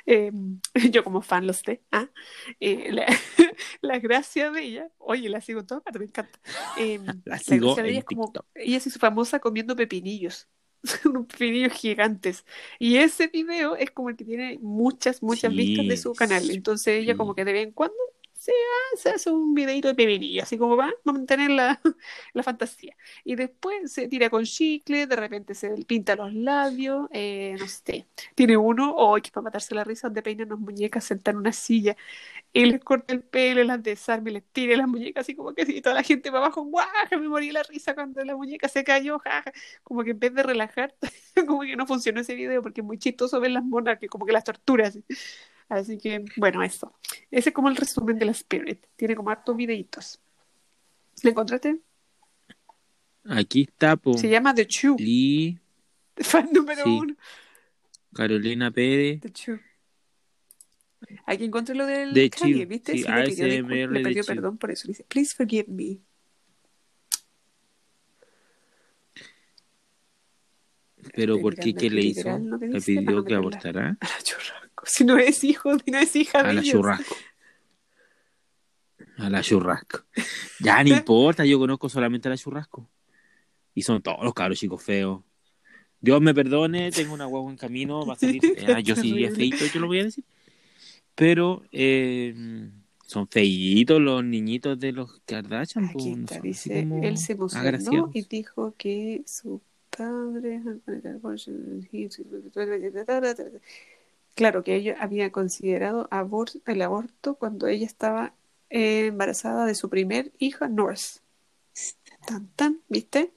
Eh, 0.06 0.32
yo 0.92 1.04
como 1.04 1.22
fan 1.22 1.48
lo 1.48 1.54
sé, 1.54 1.82
¿ah? 1.92 2.10
Eh, 2.60 2.92
la, 2.92 3.06
la 3.82 4.00
gracia 4.00 4.52
de 4.52 4.64
ella, 4.64 4.90
oye, 4.98 5.30
la 5.30 5.42
sigo 5.42 5.60
en 5.62 5.68
todas 5.68 5.84
partes, 5.84 6.00
me 6.00 6.06
encanta. 6.06 6.40
Eh, 6.76 7.00
La 7.26 7.40
sigo 7.40 7.82
ella 7.86 8.00
es 8.00 8.06
como, 8.06 8.36
TikTok. 8.36 8.46
ella 8.56 8.80
se 8.80 8.90
hizo 8.90 9.00
famosa 9.00 9.40
comiendo 9.40 9.76
pepinillos. 9.76 10.48
unos 11.06 11.26
pepinillos 11.28 11.74
gigantes. 11.74 12.46
Y 12.80 12.98
ese 12.98 13.28
video 13.28 13.76
es 13.76 13.92
como 13.92 14.10
el 14.10 14.16
que 14.18 14.26
tiene 14.26 14.60
muchas, 14.62 15.24
muchas 15.24 15.54
Sí, 15.54 15.56
vistas 15.56 15.88
de 15.88 15.98
su 15.98 16.16
canal. 16.16 16.50
Entonces 16.52 17.00
ella 17.02 17.16
sí. 17.16 17.18
como 17.18 17.36
que 17.36 17.46
de 17.46 17.54
vez 17.54 17.64
en 17.68 17.72
cuando 17.74 17.96
se, 18.48 18.52
ha- 18.52 18.98
se 18.98 19.10
hace 19.12 19.30
un 19.32 19.54
videito 19.54 19.88
de 19.90 19.96
pepinillos, 19.96 20.44
así 20.44 20.58
como 20.58 20.76
va 20.78 20.88
a 20.88 20.94
mantener 21.12 21.52
la, 21.52 21.80
la 22.34 22.44
fantasía. 22.44 22.96
Y 23.24 23.36
después 23.36 23.92
se 23.92 24.08
tira 24.08 24.30
con 24.30 24.44
chicle, 24.46 25.08
de 25.08 25.16
repente 25.16 25.54
se 25.56 25.70
pinta 25.86 26.16
los 26.16 26.34
labios, 26.34 27.08
eh, 27.12 27.56
no 27.60 27.68
sé. 27.68 28.08
Tiene 28.36 28.58
uno, 28.58 28.94
o 28.96 29.16
que 29.22 29.32
para 29.32 29.44
matarse 29.46 29.76
la 29.76 29.84
risa, 29.84 30.08
donde 30.08 30.22
peina 30.24 30.44
unas 30.46 30.60
muñecas 30.60 31.04
sentadas 31.06 31.36
en 31.36 31.40
una 31.42 31.52
silla 31.54 31.96
y 32.54 32.66
les 32.66 32.84
corta 32.84 33.14
el 33.14 33.24
pelo, 33.24 33.64
las 33.64 33.82
desarma 33.84 34.30
y 34.30 34.34
les 34.34 34.44
tira 34.52 34.76
las 34.78 34.88
muñecas 34.88 35.22
así 35.22 35.36
como 35.36 35.54
que 35.54 35.66
si 35.66 35.82
toda 35.82 35.96
la 35.96 36.04
gente 36.04 36.32
para 36.32 36.46
abajo, 36.46 36.64
¡guau! 36.66 36.88
Me 37.12 37.28
morí 37.30 37.52
la 37.52 37.64
risa 37.64 37.94
cuando 37.96 38.24
la 38.24 38.36
muñeca 38.36 38.68
se 38.70 38.84
cayó, 38.84 39.20
jaja. 39.20 39.52
Como 39.84 40.04
que 40.04 40.12
en 40.12 40.20
vez 40.20 40.34
de 40.34 40.44
relajar, 40.44 40.96
como 41.48 41.62
que 41.62 41.76
no 41.76 41.88
funcionó 41.88 42.22
ese 42.22 42.36
video 42.36 42.62
porque 42.62 42.82
es 42.82 42.88
muy 42.88 42.98
chistoso 42.98 43.40
ver 43.40 43.52
las 43.52 43.64
monas 43.64 44.00
que 44.00 44.08
como 44.10 44.26
que 44.26 44.34
las 44.34 44.44
torturas. 44.44 45.00
Así 45.70 45.98
que, 45.98 46.24
bueno, 46.38 46.64
eso. 46.64 46.94
Ese 47.30 47.50
es 47.50 47.56
como 47.56 47.68
el 47.70 47.76
resumen 47.76 48.18
de 48.18 48.26
la 48.26 48.32
Spirit. 48.32 48.86
Tiene 48.96 49.16
como 49.16 49.30
hartos 49.30 49.56
videitos. 49.56 50.20
¿La 51.24 51.32
encontraste? 51.32 51.80
Aquí 53.26 53.64
está, 53.64 53.98
po. 53.98 54.18
Se 54.18 54.30
llama 54.30 54.54
The 54.56 54.66
Chew. 54.68 54.96
Lee, 54.98 55.60
Fan 56.18 56.50
número 56.54 56.84
Sí. 56.84 56.90
uno. 56.90 57.16
Carolina 58.14 58.72
Pérez. 58.72 59.20
The 59.22 59.32
Chew. 59.32 59.60
Aquí 61.26 61.44
encontré 61.46 61.76
lo 61.76 61.86
del 61.86 62.14
The 62.14 62.30
Kanye, 62.30 62.66
¿viste? 62.66 62.94
sí, 62.94 63.04
Sí, 63.04 63.12
le 63.12 63.24
pidió, 63.64 63.88
le 63.88 64.02
pidió 64.04 64.24
perdón 64.24 64.58
por 64.58 64.72
eso. 64.72 64.88
Dice, 64.88 65.04
please 65.04 65.36
forgive 65.36 65.66
me. 65.68 66.00
Pero 71.14 71.40
¿por 71.40 71.56
qué? 71.56 71.74
¿Qué 71.74 71.90
le 71.90 72.02
hizo? 72.02 72.30
¿Le 72.38 72.82
pidió 72.82 73.24
que 73.24 73.36
abortará? 73.36 73.98
A 74.02 74.06
la 74.08 74.22
churrasco. 74.24 74.67
Si 74.88 75.04
no 75.04 75.18
es 75.18 75.44
hijo, 75.44 75.74
no 75.74 76.00
es 76.00 76.16
hija 76.16 76.44
de 76.44 76.50
A 76.50 76.54
la 76.54 76.62
ellos. 76.62 76.72
churrasco. 76.74 77.16
A 79.18 79.30
la 79.30 79.42
churrasco. 79.42 80.00
Ya, 80.60 80.84
no 80.84 80.90
importa, 80.90 81.46
yo 81.46 81.60
conozco 81.60 81.90
solamente 81.90 82.28
a 82.28 82.32
la 82.32 82.38
churrasco. 82.38 82.90
Y 83.74 83.82
son 83.84 84.02
todos 84.02 84.24
los 84.24 84.34
cabros 84.34 84.60
chicos 84.60 84.82
feos. 84.82 85.22
Dios 86.00 86.22
me 86.22 86.34
perdone, 86.34 86.92
tengo 86.92 87.14
una 87.14 87.26
guagua 87.26 87.52
en 87.52 87.58
camino, 87.58 88.06
va 88.06 88.14
a 88.14 88.18
salir 88.18 88.42
fea. 88.42 88.80
Yo 88.80 88.96
sí 88.96 89.24
es 89.24 89.36
feito, 89.36 89.66
yo 89.66 89.80
lo 89.80 89.88
voy 89.88 90.00
a 90.00 90.04
decir. 90.06 90.24
Pero 91.16 91.64
eh, 91.72 92.70
son 93.06 93.28
feitos 93.28 94.00
los 94.00 94.24
niñitos 94.24 94.80
de 94.80 94.92
los 94.92 95.20
Kardashian. 95.26 95.86
Aquí 95.86 96.16
no 96.16 96.26
está, 96.26 96.40
dice, 96.40 96.88
como 96.88 97.04
él 97.04 97.18
se 97.18 97.34
emocionó 97.34 97.64
agraciados. 97.64 98.16
y 98.16 98.22
dijo 98.24 98.76
que 98.78 99.24
su 99.26 99.62
padre... 99.90 100.62
Claro, 104.38 104.64
que 104.64 104.76
ella 104.76 104.96
había 105.00 105.32
considerado 105.32 106.08
abor- 106.12 106.62
el 106.68 106.82
aborto 106.84 107.34
cuando 107.36 107.66
ella 107.66 107.88
estaba 107.88 108.36
eh, 108.70 109.08
embarazada 109.08 109.66
de 109.66 109.74
su 109.74 109.90
primer 109.90 110.32
hija, 110.38 110.68
North. 110.68 111.22
Tan, 112.28 112.48
tan, 112.56 112.82
¿viste? 112.88 113.32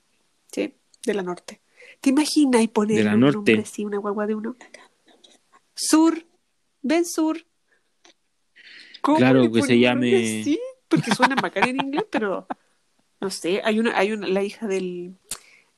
Sí, 0.53 0.75
de 1.07 1.15
la 1.15 1.23
norte. 1.23 1.63
¿Te 2.03 2.11
imaginas 2.11 2.61
y 2.61 2.69
poner 2.69 2.99
De 2.99 3.05
la 3.05 3.15
un 3.15 3.21
norte. 3.21 3.37
nombre 3.37 3.61
así, 3.61 3.83
una 3.87 3.97
guagua 3.97 4.27
de 4.27 4.35
uno? 4.35 4.57
Sur, 5.75 6.23
ven 6.83 7.07
Sur. 7.07 7.47
¿Cómo 9.01 9.17
Claro, 9.17 9.51
que 9.51 9.63
se 9.63 9.75
un 9.77 9.81
nombre 9.81 10.11
llame- 10.11 10.41
así? 10.43 10.61
Porque 10.87 11.15
suena 11.15 11.35
bacán 11.37 11.67
en 11.67 11.81
inglés, 11.81 12.05
pero 12.11 12.47
no 13.21 13.31
sé, 13.31 13.63
hay 13.65 13.79
una, 13.79 13.97
hay 13.97 14.13
una, 14.13 14.27
la 14.29 14.43
hija 14.43 14.67
del, 14.67 15.15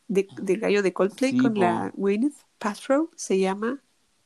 de- 0.08 0.26
del 0.40 0.58
gallo 0.58 0.82
de 0.82 0.92
Coldplay 0.92 1.30
Sí, 1.32 1.38
con 1.38 1.54
po. 1.54 1.60
la 1.60 1.92
Gwyneth 1.94 2.34
Paltrow, 2.58 3.10
se 3.14 3.38
llama, 3.38 3.80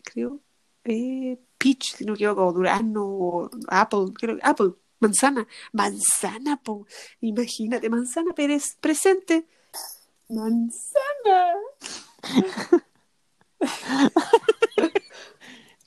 creo, 0.05 0.41
eh, 0.87 1.39
Peach, 1.59 1.97
si 1.97 2.05
no 2.05 2.15
equivoco, 2.15 2.53
Durazno, 2.53 3.05
o 3.05 3.51
Apple, 3.69 4.13
creo, 4.15 4.39
Apple, 4.43 4.73
Manzana. 5.01 5.47
Manzana, 5.73 6.57
po. 6.63 6.87
Imagínate, 7.21 7.89
Manzana 7.91 8.33
Pérez 8.35 8.77
presente. 8.81 9.47
Manzana. 10.29 11.55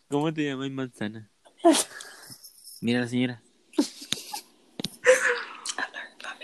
¿Cómo 0.09 0.34
te 0.34 0.43
llamas 0.43 0.71
manzana? 0.71 1.30
Mira 2.81 3.01
la 3.01 3.07
señora. 3.07 3.43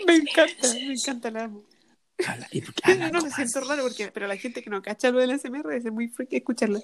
Me 0.06 0.14
encanta, 0.16 0.72
me 0.72 0.92
encanta, 0.92 1.30
la 1.30 1.44
amo. 1.44 1.64
Habla- 2.26 2.48
¿y 2.52 2.60
por 2.60 2.74
qué 2.74 2.92
habla 2.92 3.10
No 3.12 3.22
me 3.22 3.30
siento 3.30 3.60
raro 3.60 3.82
porque, 3.82 4.10
pero 4.12 4.26
la 4.26 4.36
gente 4.36 4.62
que 4.62 4.70
no 4.70 4.82
cacha 4.82 5.10
lo 5.10 5.18
del 5.18 5.32
SMR 5.38 5.76
es 5.76 5.84
muy 5.92 6.08
freaky 6.08 6.36
escucharla. 6.36 6.80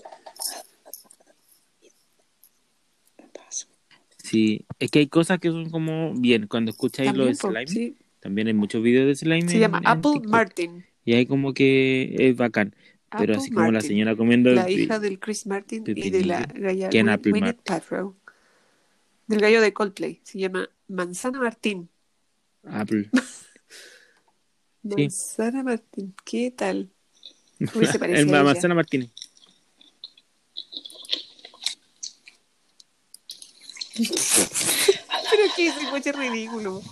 Sí, 4.32 4.64
es 4.78 4.90
que 4.90 4.98
hay 5.00 5.06
cosas 5.08 5.38
que 5.38 5.48
son 5.50 5.70
como 5.70 6.14
bien. 6.14 6.46
Cuando 6.48 6.70
escucháis 6.72 7.12
lo 7.14 7.26
de 7.26 7.34
También, 7.34 7.38
po, 7.38 7.48
slime, 7.48 7.66
sí. 7.68 7.96
también 8.18 8.46
hay 8.48 8.54
muchos 8.54 8.82
videos 8.82 9.06
de 9.06 9.14
slime. 9.14 9.46
Se 9.48 9.54
en- 9.56 9.60
llama 9.60 9.78
en 9.78 9.86
Apple 9.86 10.10
TikTok. 10.14 10.30
Martin. 10.30 10.84
Y 11.04 11.12
hay 11.14 11.26
como 11.26 11.52
que 11.54 12.16
es 12.18 12.36
bacán. 12.36 12.74
Pero 13.18 13.36
así 13.36 13.50
como 13.50 13.70
la 13.70 13.82
señora 13.82 14.16
comiendo. 14.16 14.50
La 14.52 14.70
y- 14.70 14.80
hija 14.84 14.98
del 14.98 15.18
Chris 15.20 15.46
Martin 15.46 15.84
de 15.84 15.92
y 15.94 16.08
de 16.10 16.24
la 16.24 16.46
galla. 16.46 16.88
Del 19.26 19.40
gallo 19.40 19.60
de 19.60 19.72
Coldplay. 19.72 20.20
Se 20.22 20.38
llama 20.38 20.68
Manzana 20.88 21.38
Martín. 21.40 21.88
Apple. 22.64 23.10
Sí. 24.84 24.88
Manzana 25.02 25.62
Martín. 25.62 26.12
¿Qué 26.24 26.50
tal? 26.50 26.90
Uy, 27.60 27.86
se 27.86 28.00
parece 28.00 28.22
El 28.22 28.34
a 28.34 28.42
manzana 28.42 28.74
Martínez. 28.74 29.10
Pero 33.94 35.42
que 35.56 35.66
ese 35.68 35.90
coche 35.90 36.10
es 36.10 36.16
ridículo. 36.16 36.82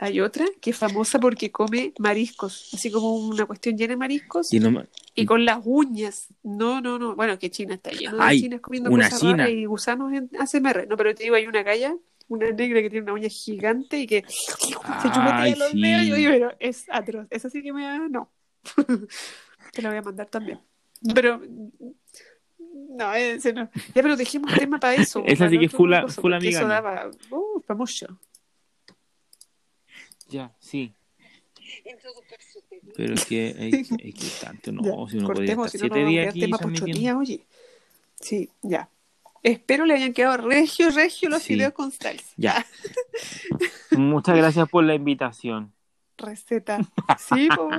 Hay 0.00 0.20
otra 0.20 0.44
que 0.60 0.70
es 0.70 0.76
famosa 0.76 1.18
porque 1.18 1.50
come 1.50 1.92
mariscos, 1.98 2.70
así 2.72 2.90
como 2.90 3.16
una 3.16 3.46
cuestión 3.46 3.76
llena 3.76 3.94
de 3.94 3.96
mariscos 3.96 4.52
Y 4.52 4.60
no 4.60 4.70
ma- 4.70 4.86
y 5.14 5.26
con 5.26 5.44
las 5.44 5.58
uñas. 5.64 6.28
No, 6.44 6.80
no, 6.80 6.98
no. 7.00 7.16
Bueno, 7.16 7.36
que 7.38 7.50
China 7.50 7.74
está 7.74 7.90
lleno 7.90 8.16
de 8.16 8.22
Ay, 8.22 8.40
chinas 8.42 8.60
comiendo 8.60 8.90
una 8.90 9.06
cosas 9.10 9.20
china. 9.20 9.48
y 9.50 9.64
gusanos 9.64 10.12
en 10.12 10.30
ASMR. 10.38 10.86
No, 10.86 10.96
pero 10.96 11.14
te 11.16 11.24
digo, 11.24 11.34
hay 11.34 11.46
una 11.48 11.64
galla, 11.64 11.96
una 12.28 12.48
negra 12.52 12.80
que 12.80 12.90
tiene 12.90 13.02
una 13.04 13.14
uña 13.14 13.28
gigante 13.28 13.98
y 13.98 14.06
que 14.06 14.24
se 14.28 15.08
chupotea 15.08 15.56
los 15.56 15.72
sí. 15.72 15.82
dedos. 15.82 16.18
Y 16.18 16.22
yo, 16.22 16.30
pero 16.30 16.52
es 16.60 16.84
atroz. 16.90 17.26
Esa 17.30 17.50
sí 17.50 17.60
que 17.62 17.72
me 17.72 17.82
da. 17.82 17.98
No. 18.08 18.30
te 19.72 19.82
la 19.82 19.88
voy 19.88 19.98
a 19.98 20.02
mandar 20.02 20.26
también. 20.28 20.60
Pero. 21.12 21.42
No, 22.98 23.14
ese 23.14 23.52
no. 23.52 23.70
Ya, 23.94 24.02
pero 24.02 24.16
dejemos 24.16 24.52
tema 24.54 24.78
para 24.80 24.94
eso. 25.02 25.22
Esa 25.24 25.48
sí 25.48 25.58
que 25.58 25.66
es 25.66 25.72
full- 25.72 26.00
coso, 26.02 26.20
full 26.20 26.32
porque 26.32 26.48
Eso 26.48 26.58
amigana. 26.64 26.74
daba. 26.80 27.10
Uh, 27.30 27.60
para 27.62 27.78
mucho. 27.78 28.06
Ya, 30.28 30.52
sí. 30.58 30.92
Pero 32.96 33.14
es 33.14 33.24
que 33.24 33.54
hay, 33.58 33.72
hay 34.04 34.12
que 34.12 34.26
tanto, 34.40 34.72
no, 34.72 34.82
Ya, 34.82 35.10
si 35.10 35.18
uno 35.18 35.26
cortemos, 35.26 35.66
estar 35.74 35.80
si 35.80 35.88
no, 35.88 35.88
no 35.88 35.94
siete 35.94 36.02
a 36.02 36.08
días 36.08 36.28
aquí 36.30 36.40
tema 36.40 36.58
pochonía, 36.58 37.16
oye. 37.16 37.46
Sí, 38.20 38.50
ya. 38.62 38.88
Espero 39.42 39.86
le 39.86 39.94
hayan 39.94 40.12
quedado 40.12 40.36
regio, 40.38 40.90
regio 40.90 41.28
los 41.28 41.42
Sí. 41.42 41.54
videos 41.54 41.72
con 41.72 41.92
salsa. 41.92 42.26
Ya. 42.36 42.66
Muchas 43.92 44.36
gracias 44.36 44.68
por 44.68 44.82
la 44.84 44.94
invitación. 44.94 45.72
Receta. 46.18 46.78
Sí, 47.18 47.48
po. 47.54 47.70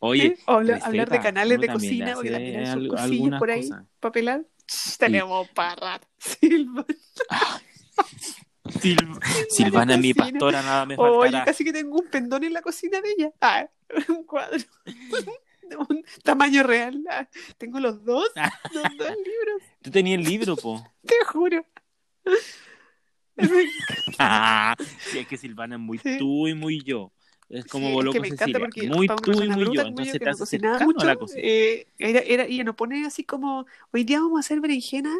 Oye, 0.00 0.36
Sí, 0.36 0.42
o 0.46 0.52
habla- 0.52 0.74
receta, 0.74 0.86
hablar 0.88 1.10
de 1.10 1.20
canales 1.20 1.60
de 1.60 1.68
cocina, 1.68 2.14
porque 2.14 2.30
también 2.30 2.60
hay 2.60 2.66
sus 2.72 2.88
cosillas 2.88 3.38
por 3.38 3.50
ahí 3.50 3.68
cosas. 3.68 3.84
para 3.98 4.12
pelar. 4.12 4.46
Ch, 4.66 4.96
Tenemos 4.98 5.48
para. 5.50 6.00
Silva. 6.18 6.84
Sil- 8.70 9.18
Silvana, 9.48 9.96
mi 9.96 10.14
pastora, 10.14 10.62
nada 10.62 10.86
me 10.86 10.94
Oye, 10.96 11.32
faltará. 11.32 11.44
casi 11.44 11.64
que 11.64 11.72
tengo 11.72 11.98
un 11.98 12.06
pendón 12.08 12.44
en 12.44 12.52
la 12.52 12.62
cocina 12.62 13.00
de 13.00 13.10
ella. 13.18 13.32
Ah, 13.40 13.66
un 14.08 14.24
cuadro. 14.24 14.58
De 15.62 15.76
un 15.76 16.04
tamaño 16.22 16.62
real. 16.62 17.02
Ah, 17.10 17.28
tengo 17.58 17.80
los 17.80 18.04
dos, 18.04 18.28
los 18.72 18.82
dos 18.96 19.08
libros, 19.16 19.62
Tú 19.82 19.90
tenías 19.90 20.18
el 20.20 20.24
libro, 20.26 20.56
po. 20.56 20.84
te 21.06 21.14
juro. 21.32 21.64
sí, 25.10 25.18
es 25.18 25.26
que 25.26 25.36
Silvana 25.36 25.76
es 25.76 25.80
muy 25.80 25.98
Sí. 25.98 26.18
tú 26.18 26.46
y 26.48 26.54
muy 26.54 26.82
yo. 26.82 27.12
Es 27.50 27.64
como 27.66 27.88
Sí, 27.88 27.92
vos 27.92 28.04
es 28.06 28.10
que 28.12 28.20
me 28.20 28.28
encanta 28.28 28.58
porque 28.60 28.88
Muy 28.88 29.08
tú 29.08 29.42
y 29.42 29.48
muy 29.48 29.74
yo. 29.74 29.82
Entonces 29.82 30.20
te 30.20 30.28
hace 30.28 30.46
cercano 30.46 30.92
a 30.98 31.04
la 31.04 31.16
cocina. 31.16 31.40
eh, 31.44 31.88
era, 31.98 32.20
era- 32.20 32.44
ella 32.44 32.62
no 32.62 32.76
pone 32.76 33.04
así 33.04 33.24
como, 33.24 33.66
hoy 33.92 34.04
día 34.04 34.20
vamos 34.20 34.38
a 34.38 34.40
hacer 34.40 34.60
berenjena 34.60 35.12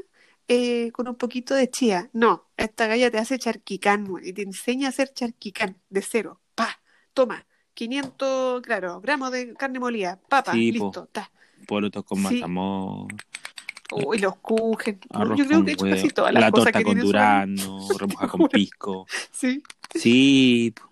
eh, 0.46 0.92
con 0.92 1.08
un 1.08 1.16
poquito 1.16 1.54
de 1.54 1.68
chía. 1.68 2.08
No, 2.12 2.46
esta 2.56 2.86
galla 2.86 3.10
te 3.10 3.18
hace 3.18 3.38
charquicán 3.38 4.08
y 4.22 4.32
te 4.32 4.42
enseña 4.42 4.86
a 4.86 4.90
hacer 4.90 5.12
charquicán 5.12 5.76
de 5.90 6.02
cero. 6.02 6.40
Pa, 6.54 6.80
toma, 7.14 7.46
500, 7.74 8.60
claro, 8.62 9.00
gramos 9.00 9.32
de 9.32 9.54
carne 9.54 9.80
molida, 9.80 10.20
papa, 10.28 10.52
Sí, 10.52 10.70
listo, 10.72 11.08
ta. 11.10 11.30
Porotos 11.66 12.04
con 12.04 12.18
Sí. 12.26 12.42
Uy, 13.92 14.18
los 14.18 14.34
arroz 15.10 15.38
Yo 15.38 15.46
creo 15.46 15.58
con 15.58 15.64
que 15.64 15.70
he 15.70 15.74
hecho 15.74 15.84
casi 15.90 16.08
todas 16.10 16.32
las 16.32 16.42
la 16.42 16.50
cosas 16.50 16.64
torta 16.66 16.78
que 16.78 16.84
con 16.84 16.94
tiene 16.94 17.06
durazno, 17.06 17.88
remoja 17.98 18.28
con 18.28 18.48
pisco. 18.48 19.06
Sí. 19.32 19.62
Sí. 19.94 20.74
po. 20.76 20.89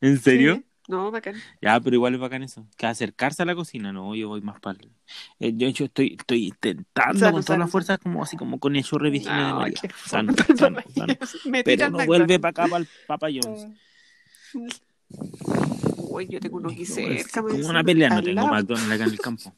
¿En 0.00 0.18
serio? 0.18 0.56
sí. 0.56 0.66
No, 0.88 1.10
bacán. 1.10 1.34
Ya, 1.60 1.80
pero 1.80 1.96
igual 1.96 2.14
es 2.14 2.20
bacán 2.20 2.42
eso. 2.44 2.66
Que 2.76 2.86
acercarse 2.86 3.42
a 3.42 3.46
la 3.46 3.54
cocina, 3.54 3.92
no, 3.92 4.14
yo 4.14 4.28
voy 4.28 4.40
más 4.40 4.60
para 4.60 4.78
el... 5.40 5.58
yo, 5.58 5.68
yo 5.70 5.86
estoy, 5.86 6.16
estoy 6.18 6.46
intentando 6.46 7.18
Sano, 7.18 7.32
con 7.32 7.44
todas 7.44 7.58
las 7.58 7.70
fuerzas, 7.70 7.98
como 7.98 8.22
así 8.22 8.36
como 8.36 8.60
con 8.60 8.76
el 8.76 8.84
chorre 8.84 9.10
virgen 9.10 9.36
de 9.36 9.42
No, 9.42 9.56
María. 9.56 9.80
Sano, 10.04 10.32
sano, 10.56 10.78
sano. 10.94 11.14
Me 11.46 11.64
Pero 11.64 11.90
no 11.90 12.06
vuelve 12.06 12.38
para 12.38 12.50
acá, 12.50 12.68
para 12.68 12.82
el 12.82 12.88
Papa 13.06 13.26
John's. 13.32 13.66
Uy, 15.96 16.28
yo 16.28 16.40
tengo 16.40 16.58
uno 16.58 16.70
aquí 16.70 16.86
cerca. 16.86 17.42
como 17.42 17.68
una 17.68 17.82
pelea, 17.82 18.08
no 18.10 18.22
tengo. 18.22 18.46
McDonald's 18.46 18.92
acá 18.92 19.04
en 19.04 19.10
el 19.10 19.18
campo. 19.18 19.54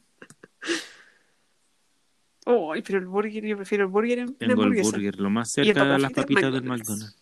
Uy, 2.45 2.81
pero 2.81 2.97
el 2.97 3.05
burger, 3.05 3.45
yo 3.45 3.55
prefiero 3.55 3.83
el 3.83 3.91
burger 3.91 4.19
en 4.19 4.35
Tengo 4.35 4.63
el 4.63 4.81
burger, 4.81 5.19
lo 5.19 5.29
más 5.29 5.51
cerca 5.51 5.85
de 5.85 5.99
las 5.99 6.11
papitas 6.11 6.51
del 6.51 6.63
McDonald's. 6.63 7.18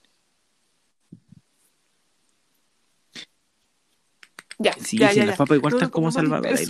Ya, 4.59 4.73
Sí, 4.73 4.97
ya, 4.97 5.09
sí, 5.11 5.17
ya, 5.17 5.25
las 5.25 5.37
papas 5.37 5.57
igual 5.57 5.71
No, 5.71 5.77
están 5.77 5.89
como 5.91 6.11
salvadoras. 6.11 6.67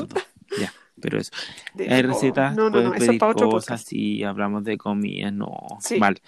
Ya, 0.60 0.74
pero 1.02 1.20
eso. 1.20 1.32
De- 1.74 1.94
Hay 1.94 2.02
recetas, 2.02 2.56
No, 2.56 2.70
no, 2.70 2.72
puedes 2.92 3.02
es 3.04 3.08
pedir 3.08 3.20
cosas, 3.20 3.82
sí, 3.82 4.24
hablamos 4.24 4.64
de 4.64 4.78
comida, 4.78 5.32
no, 5.32 5.56
Sí. 5.82 5.98
vale. 6.00 6.22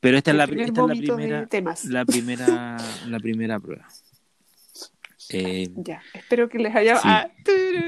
Pero 0.00 0.18
esta 0.18 0.30
es 0.30 0.34
El 0.34 0.38
la, 0.38 0.46
primer 0.46 0.66
esta 0.68 0.80
es 0.82 0.86
la 0.88 0.94
primera, 0.94 1.46
temas. 1.46 1.84
la 1.86 2.04
primera, 2.04 2.76
la 3.08 3.18
primera 3.20 3.58
prueba. 3.60 3.88
Eh, 5.30 5.68
Ya, 5.76 6.02
espero 6.14 6.48
que 6.48 6.58
les 6.58 6.74
haya... 6.76 6.96
Sí. 6.96 7.02
Ah, 7.04 7.28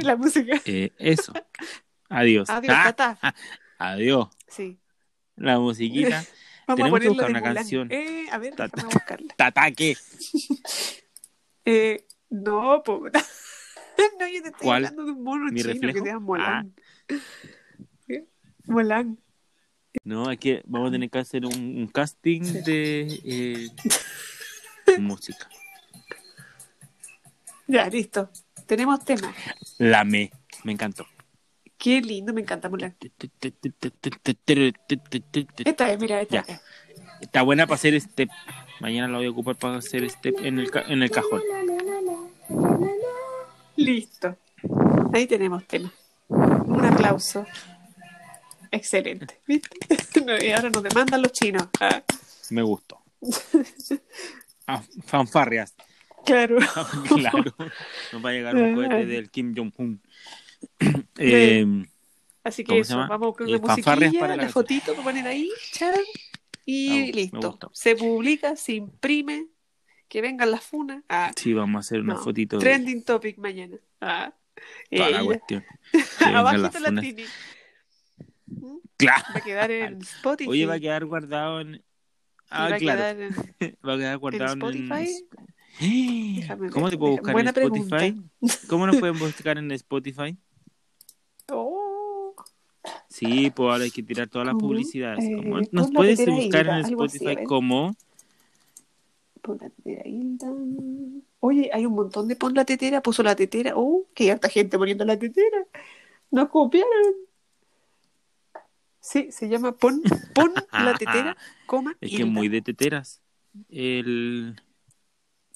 la 0.03 0.17
música. 0.17 0.61
eh, 0.65 0.91
eso. 0.99 1.33
Adiós. 2.09 2.49
Adiós, 2.51 2.75
Ah, 2.77 2.93
tata. 2.93 3.35
adiós. 3.79 4.29
Sí. 4.49 4.79
La 5.37 5.59
musiquita. 5.61 6.25
Vamos 6.67 6.77
Tenemos 6.79 6.99
a 6.99 7.03
que 7.03 7.09
buscar 7.11 7.31
una 7.31 7.39
Mulan. 7.41 7.55
canción. 7.55 7.89
Eh, 7.93 8.27
a 8.33 8.39
ver, 8.39 8.55
Tata. 8.57 8.73
déjame 8.75 8.95
buscarla. 8.95 9.35
Tataque. 9.37 9.97
Eh, 11.65 12.05
no, 12.31 12.83
po. 12.85 13.01
no, 14.21 14.29
yo 14.29 14.43
te 14.43 14.49
estoy 14.49 14.53
¿Cuál? 14.63 14.85
hablando 14.87 15.05
de 15.05 15.13
un 15.13 15.23
mono 15.25 15.51
¿Mi 15.51 15.61
chino 15.63 15.73
reflejo? 15.73 15.91
Ah. 15.91 15.93
que 15.93 16.01
se 16.01 16.07
llama 16.07 16.21
Mulan. 16.27 16.75
¿Qué? 18.07 18.25
Mulan. 18.67 19.19
No, 20.05 20.27
que 20.39 20.63
vamos 20.67 20.89
a 20.89 20.93
tener 20.93 21.11
que 21.11 21.19
hacer 21.19 21.45
un, 21.47 21.55
un 21.55 21.87
casting 21.89 22.43
Sí. 22.45 22.61
de 22.63 23.21
eh, 23.25 23.69
música. 24.99 25.49
Ya, 27.67 27.89
listo. 27.89 28.31
Tenemos 28.67 29.05
tema. 29.05 29.35
La 29.79 30.05
me. 30.05 30.31
Me 30.65 30.73
encantó. 30.73 31.07
Qué 31.77 32.01
lindo, 32.01 32.33
me 32.33 32.41
encanta 32.41 32.69
Mulan. 32.69 32.97
Esta 35.65 35.93
es, 35.93 36.01
mira, 36.01 36.21
esta 36.21 36.45
Ya. 36.47 36.55
es. 36.55 36.61
Está 37.21 37.43
buena 37.43 37.67
para 37.67 37.75
hacer 37.77 38.01
step. 38.01 38.29
Mañana 38.81 39.09
la 39.09 39.19
voy 39.19 39.27
a 39.27 39.31
ocupar 39.31 39.57
para 39.57 39.77
hacer 39.77 40.09
step 40.09 40.37
en 40.43 40.59
el, 40.59 40.71
ca- 40.71 40.85
en 40.89 41.03
el 41.03 41.11
cajón. 41.11 41.43
Listo. 43.79 44.37
Ahí 45.13 45.27
tenemos 45.27 45.65
tema. 45.67 45.93
Un 46.29 46.85
aplauso. 46.85 47.47
Excelente. 48.71 49.41
¿Viste? 49.47 49.71
Y 50.45 50.51
ahora 50.51 50.69
nos 50.69 50.83
demandan 50.83 51.23
los 51.23 51.33
chinos. 51.33 51.69
Ah, 51.81 52.03
Me 52.51 52.63
gustó. 52.63 53.01
Ah, 54.67 54.83
fanfarrias. 55.07 55.75
claro. 56.27 56.59
claro. 57.09 57.55
Nos 58.13 58.25
va 58.25 58.31
a 58.31 58.33
llegar 58.33 58.57
un 58.57 58.75
cohete 58.75 59.07
del 59.07 59.31
Kim 59.31 59.55
Jong-un. 59.57 60.03
Eh, 61.17 61.65
Así 62.43 62.65
que 62.65 62.73
¿Cómo 62.73 62.85
se 62.85 62.93
eso, 62.95 63.07
vamos 63.09 63.37
con 63.37 63.49
Eh, 63.49 63.59
musiquilla, 63.59 64.21
para 64.21 64.37
la, 64.37 64.49
fotito 64.49 64.95
que 64.95 65.03
ponen 65.03 65.27
ahí, 65.27 65.49
chan, 65.73 65.95
y 66.67 67.11
Ah, 67.11 67.13
listo. 67.15 67.59
Se 67.73 67.95
publica, 67.95 68.57
se 68.57 68.73
imprime, 68.73 69.47
que 70.09 70.21
vengan 70.23 70.51
las 70.51 70.63
funas. 70.65 71.03
Ah, 71.09 71.33
sí, 71.37 71.53
vamos 71.53 71.77
a 71.77 71.81
hacer 71.81 72.01
una 72.01 72.15
no. 72.15 72.21
fotito 72.21 72.57
de 72.57 72.61
Trending 72.65 73.05
topic 73.05 73.39
mañana. 73.39 73.77
Ah, 74.01 74.33
toda 74.91 75.11
la 75.11 75.19
ella. 75.19 75.25
cuestión. 75.25 75.65
Abajito 76.35 76.81
la 76.81 77.01
tini. 77.01 77.25
¿Mm? 78.47 78.77
Claro. 78.97 79.25
Va 79.35 79.39
a 79.39 79.45
quedar 79.45 79.71
en 79.71 79.99
Spotify. 80.03 80.51
Oye, 80.51 80.67
va 80.67 80.75
a 80.75 80.81
quedar 80.81 81.05
guardado 81.05 81.61
en. 81.61 81.83
Ah, 82.51 82.71
va 82.71 82.77
claro. 82.79 83.21
en- 83.61 83.77
Va 83.87 83.95
a 83.95 83.97
quedar 83.99 84.19
guardado 84.19 84.53
en. 84.55 84.63
Spotify? 84.63 85.25
Déjame 86.41 86.71
¿Cómo 86.71 86.87
ver, 86.87 86.93
te 86.93 86.99
puedo 86.99 87.13
buscar 87.13 87.39
en 87.39 87.47
Spotify? 87.49 88.23
¿Cómo 88.69 88.87
nos 88.87 88.97
pueden 88.97 89.19
buscar 89.19 89.59
en 89.59 89.71
Spotify? 89.73 90.37
Oh, 91.53 92.35
Sí, 93.11 93.51
pues 93.51 93.71
ahora 93.71 93.85
hay 93.85 93.91
que 93.91 94.03
tirar 94.03 94.29
todas 94.29 94.47
las 94.47 94.55
publicidades. 94.57 95.25
Eh, 95.25 95.69
Nos 95.73 95.91
puedes 95.91 96.25
buscar 96.25 96.67
en 96.67 96.73
así, 96.73 96.91
Spotify 96.93 97.25
ver. 97.37 97.45
como. 97.45 97.95
Pon 99.39 99.59
la 99.61 99.71
tetera, 99.71 100.07
Hilda. 100.07 100.47
Oye, 101.41 101.71
hay 101.73 101.87
un 101.87 101.95
montón 101.95 102.29
de 102.29 102.37
pon 102.37 102.55
la 102.55 102.65
tetera, 102.65 103.03
puso 103.03 103.23
la 103.23 103.35
tetera. 103.37 103.73
Oh, 103.77 104.07
que 104.15 104.25
hay 104.25 104.31
harta 104.31 104.49
gente 104.49 104.77
poniendo 104.79 105.05
la 105.05 105.19
tetera. 105.19 105.67
Nos 106.31 106.49
copiaron. 106.49 107.15
Sí, 109.01 109.31
se 109.33 109.49
llama 109.49 109.73
pon, 109.77 110.03
pon 110.35 110.53
la 110.73 110.95
tetera, 110.95 111.37
coma. 111.67 111.97
Es 112.01 112.11
que 112.11 112.17
Hilda. 112.23 112.27
muy 112.27 112.49
de 112.49 112.63
teteras. 112.63 113.23
El. 113.71 114.61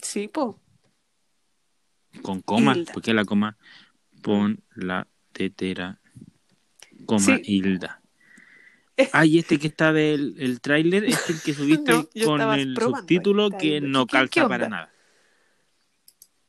Sí, 0.01 0.29
po. 0.29 0.59
Con 2.23 2.41
coma. 2.41 2.77
Hilda. 2.77 2.93
¿Por 2.93 3.03
qué 3.03 3.13
la 3.15 3.25
coma? 3.25 3.57
Pon 4.23 4.63
la 4.75 5.07
tetera. 5.33 6.01
Coma 7.07 7.21
Sí. 7.21 7.43
Hilda. 7.45 8.02
Ah, 9.13 9.25
y 9.25 9.39
este 9.39 9.59
que 9.59 9.69
está 9.69 9.93
del 9.93 10.35
el 10.39 10.61
tráiler, 10.61 11.05
este 11.05 11.33
es 11.33 11.39
el 11.39 11.43
que 11.43 11.55
subiste 11.55 11.93
No, 11.93 12.07
con 12.25 12.41
el 12.53 12.77
subtítulo 12.79 13.47
el 13.47 13.57
que 13.57 13.81
no 13.81 14.07
¿Qué- 14.07 14.19
qué 14.19 14.29
calza 14.31 14.49
para 14.49 14.69
nada. 14.69 14.93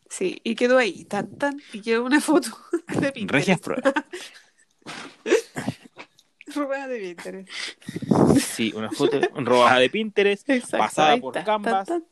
Sí, 0.10 0.40
y 0.44 0.53
quedó 0.56 0.78
ahí, 0.78 1.06
tan, 1.06 1.38
tan, 1.40 1.60
y 1.72 1.82
quedó 1.82 2.03
una 2.03 2.22
foto 2.22 2.49
de 2.99 3.11
Pinterest. 3.11 3.32
Regias 3.32 3.60
pruebas. 3.60 3.94
Robada 6.56 6.88
de 6.88 6.99
Pinterest. 6.99 7.49
Sí, 8.40 8.74
una 8.76 8.91
foto 8.91 9.20
robada 9.36 9.80
de 9.80 9.90
Pinterest, 9.90 10.48
Exacto, 10.49 10.78
pasada 10.78 11.18
por 11.18 11.36
está, 11.36 11.45
Canvas. 11.45 11.88
tan, 11.88 12.02
tan. 12.02 12.06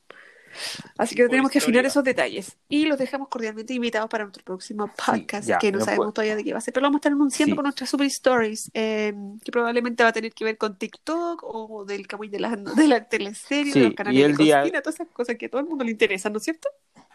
Así 0.97 1.15
que 1.15 1.27
tenemos 1.27 1.51
que 1.51 1.59
afinar 1.59 1.85
esos 1.85 2.03
detalles. 2.03 2.57
Y 2.69 2.85
los 2.85 2.97
dejamos 2.97 3.27
cordialmente 3.29 3.73
invitados 3.73 4.09
para 4.09 4.23
nuestro 4.25 4.43
próximo 4.43 4.87
podcast, 5.05 5.47
ya, 5.47 5.57
que 5.57 5.71
no 5.71 5.79
no 5.79 5.85
sabemos 5.85 6.05
puedo. 6.05 6.13
todavía 6.13 6.35
de 6.35 6.43
qué 6.43 6.51
va 6.53 6.59
a 6.59 6.61
ser, 6.61 6.73
pero 6.73 6.81
lo 6.83 6.87
vamos 6.87 6.97
a 6.97 7.01
estar 7.01 7.11
anunciando 7.13 7.53
Sí. 7.53 7.55
con 7.55 7.63
nuestras 7.63 7.89
super 7.89 8.07
stories, 8.07 8.71
eh, 8.73 9.13
que 9.43 9.51
probablemente 9.51 10.03
va 10.03 10.09
a 10.09 10.13
tener 10.13 10.33
que 10.33 10.43
ver 10.45 10.57
con 10.57 10.77
TikTok 10.77 11.43
o 11.43 11.85
del 11.85 12.07
Camuy 12.07 12.29
de 12.29 12.39
la, 12.39 12.55
de 12.55 12.87
la 12.87 13.03
teleserie, 13.07 13.73
Sí, 13.73 13.79
de 13.79 13.85
los 13.87 13.95
canales 13.95 14.19
y 14.19 14.23
el 14.23 14.35
de 14.37 14.43
día- 14.43 14.59
cocina, 14.61 14.81
todas 14.81 14.95
esas 14.95 15.07
cosas 15.09 15.35
que 15.37 15.45
a 15.45 15.49
todo 15.49 15.61
el 15.61 15.67
mundo 15.67 15.83
le 15.83 15.91
interesan, 15.91 16.31
¿no 16.33 16.37
es 16.37 16.43
cierto? 16.43 16.69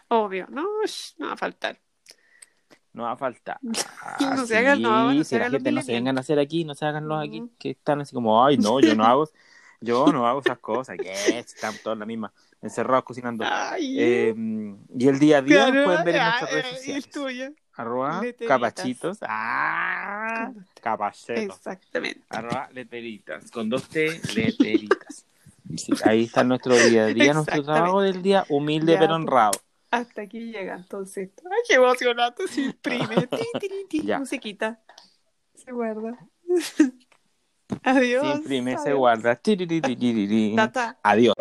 Obvio, 0.09 0.47
no, 0.49 0.63
no 1.17 1.27
va 1.27 1.33
a 1.33 1.37
faltar. 1.37 1.79
No 2.93 3.03
va 3.03 3.11
a 3.11 3.17
faltar. 3.17 3.59
No 4.19 4.45
se 4.47 4.57
hagan- 4.57 4.81
no, 4.81 5.13
no 5.13 5.23
se 5.23 5.29
si 5.29 5.35
la 5.35 5.41
hagan 5.45 5.53
los 5.63 5.73
no 5.73 5.81
se 5.83 5.91
vengan 5.93 6.17
a 6.17 6.21
hacer 6.21 6.39
aquí, 6.39 6.63
no 6.65 6.73
se 6.73 6.85
hagan 6.85 7.07
los 7.07 7.21
aquí, 7.23 7.41
Ujú. 7.41 7.51
que 7.59 7.69
están 7.71 8.01
así 8.01 8.13
como, 8.13 8.43
ay, 8.43 8.57
no, 8.57 8.79
yo 8.79 8.95
no 8.95 9.03
hago, 9.03 9.29
yo 9.81 10.07
no 10.07 10.27
hago 10.27 10.39
esas 10.39 10.59
cosas, 10.59 10.97
que 10.97 11.39
están 11.39 11.75
todos 11.83 11.95
en 11.95 11.99
la 11.99 12.05
misma, 12.05 12.33
encerrados 12.61 13.03
cocinando. 13.03 13.43
Ay, 13.47 13.95
Eh, 13.99 14.35
y 14.97 15.07
el 15.07 15.19
día 15.19 15.37
a 15.37 15.41
día 15.41 15.65
claro, 15.67 15.85
pueden 15.85 16.03
ver 16.05 16.15
en 16.15 16.23
nuestras 16.23 16.51
redes 16.51 16.65
eh, 16.65 16.75
sociales. 16.75 17.09
tuyo. 17.09 17.49
Arroba 17.73 18.21
Leteritas. 18.21 18.47
capachitos. 18.47 19.17
Ah, 19.21 20.51
capachetos. 20.81 21.57
Exactamente. 21.57 22.21
Arroba 22.29 22.69
leteritas. 22.73 23.51
Con 23.51 23.69
dos 23.69 23.87
T, 23.87 24.19
leteritas. 24.35 25.25
Sí, 25.75 25.91
ahí 26.05 26.23
está 26.23 26.43
nuestro 26.43 26.75
día 26.75 27.03
a 27.03 27.07
día, 27.07 27.33
nuestro 27.33 27.61
trabajo 27.63 28.01
del 28.01 28.23
día, 28.23 28.45
humilde 28.49 28.93
Ya, 28.93 28.99
pero 28.99 29.15
honrado. 29.15 29.51
Hasta 29.91 30.23
aquí 30.23 30.39
llega 30.51 30.75
entonces. 30.75 31.29
Ay, 31.45 31.59
qué 31.67 31.75
emocionante. 31.75 32.47
Se 32.47 32.61
imprime. 32.61 33.27
Musiquita. 34.19 34.79
Se 35.53 35.71
guarda. 35.71 36.17
Adiós. 37.83 38.25
Se 38.25 38.37
imprime, 38.37 38.77
se 38.77 38.93
guarda. 38.93 39.35
Adiós. 41.03 41.35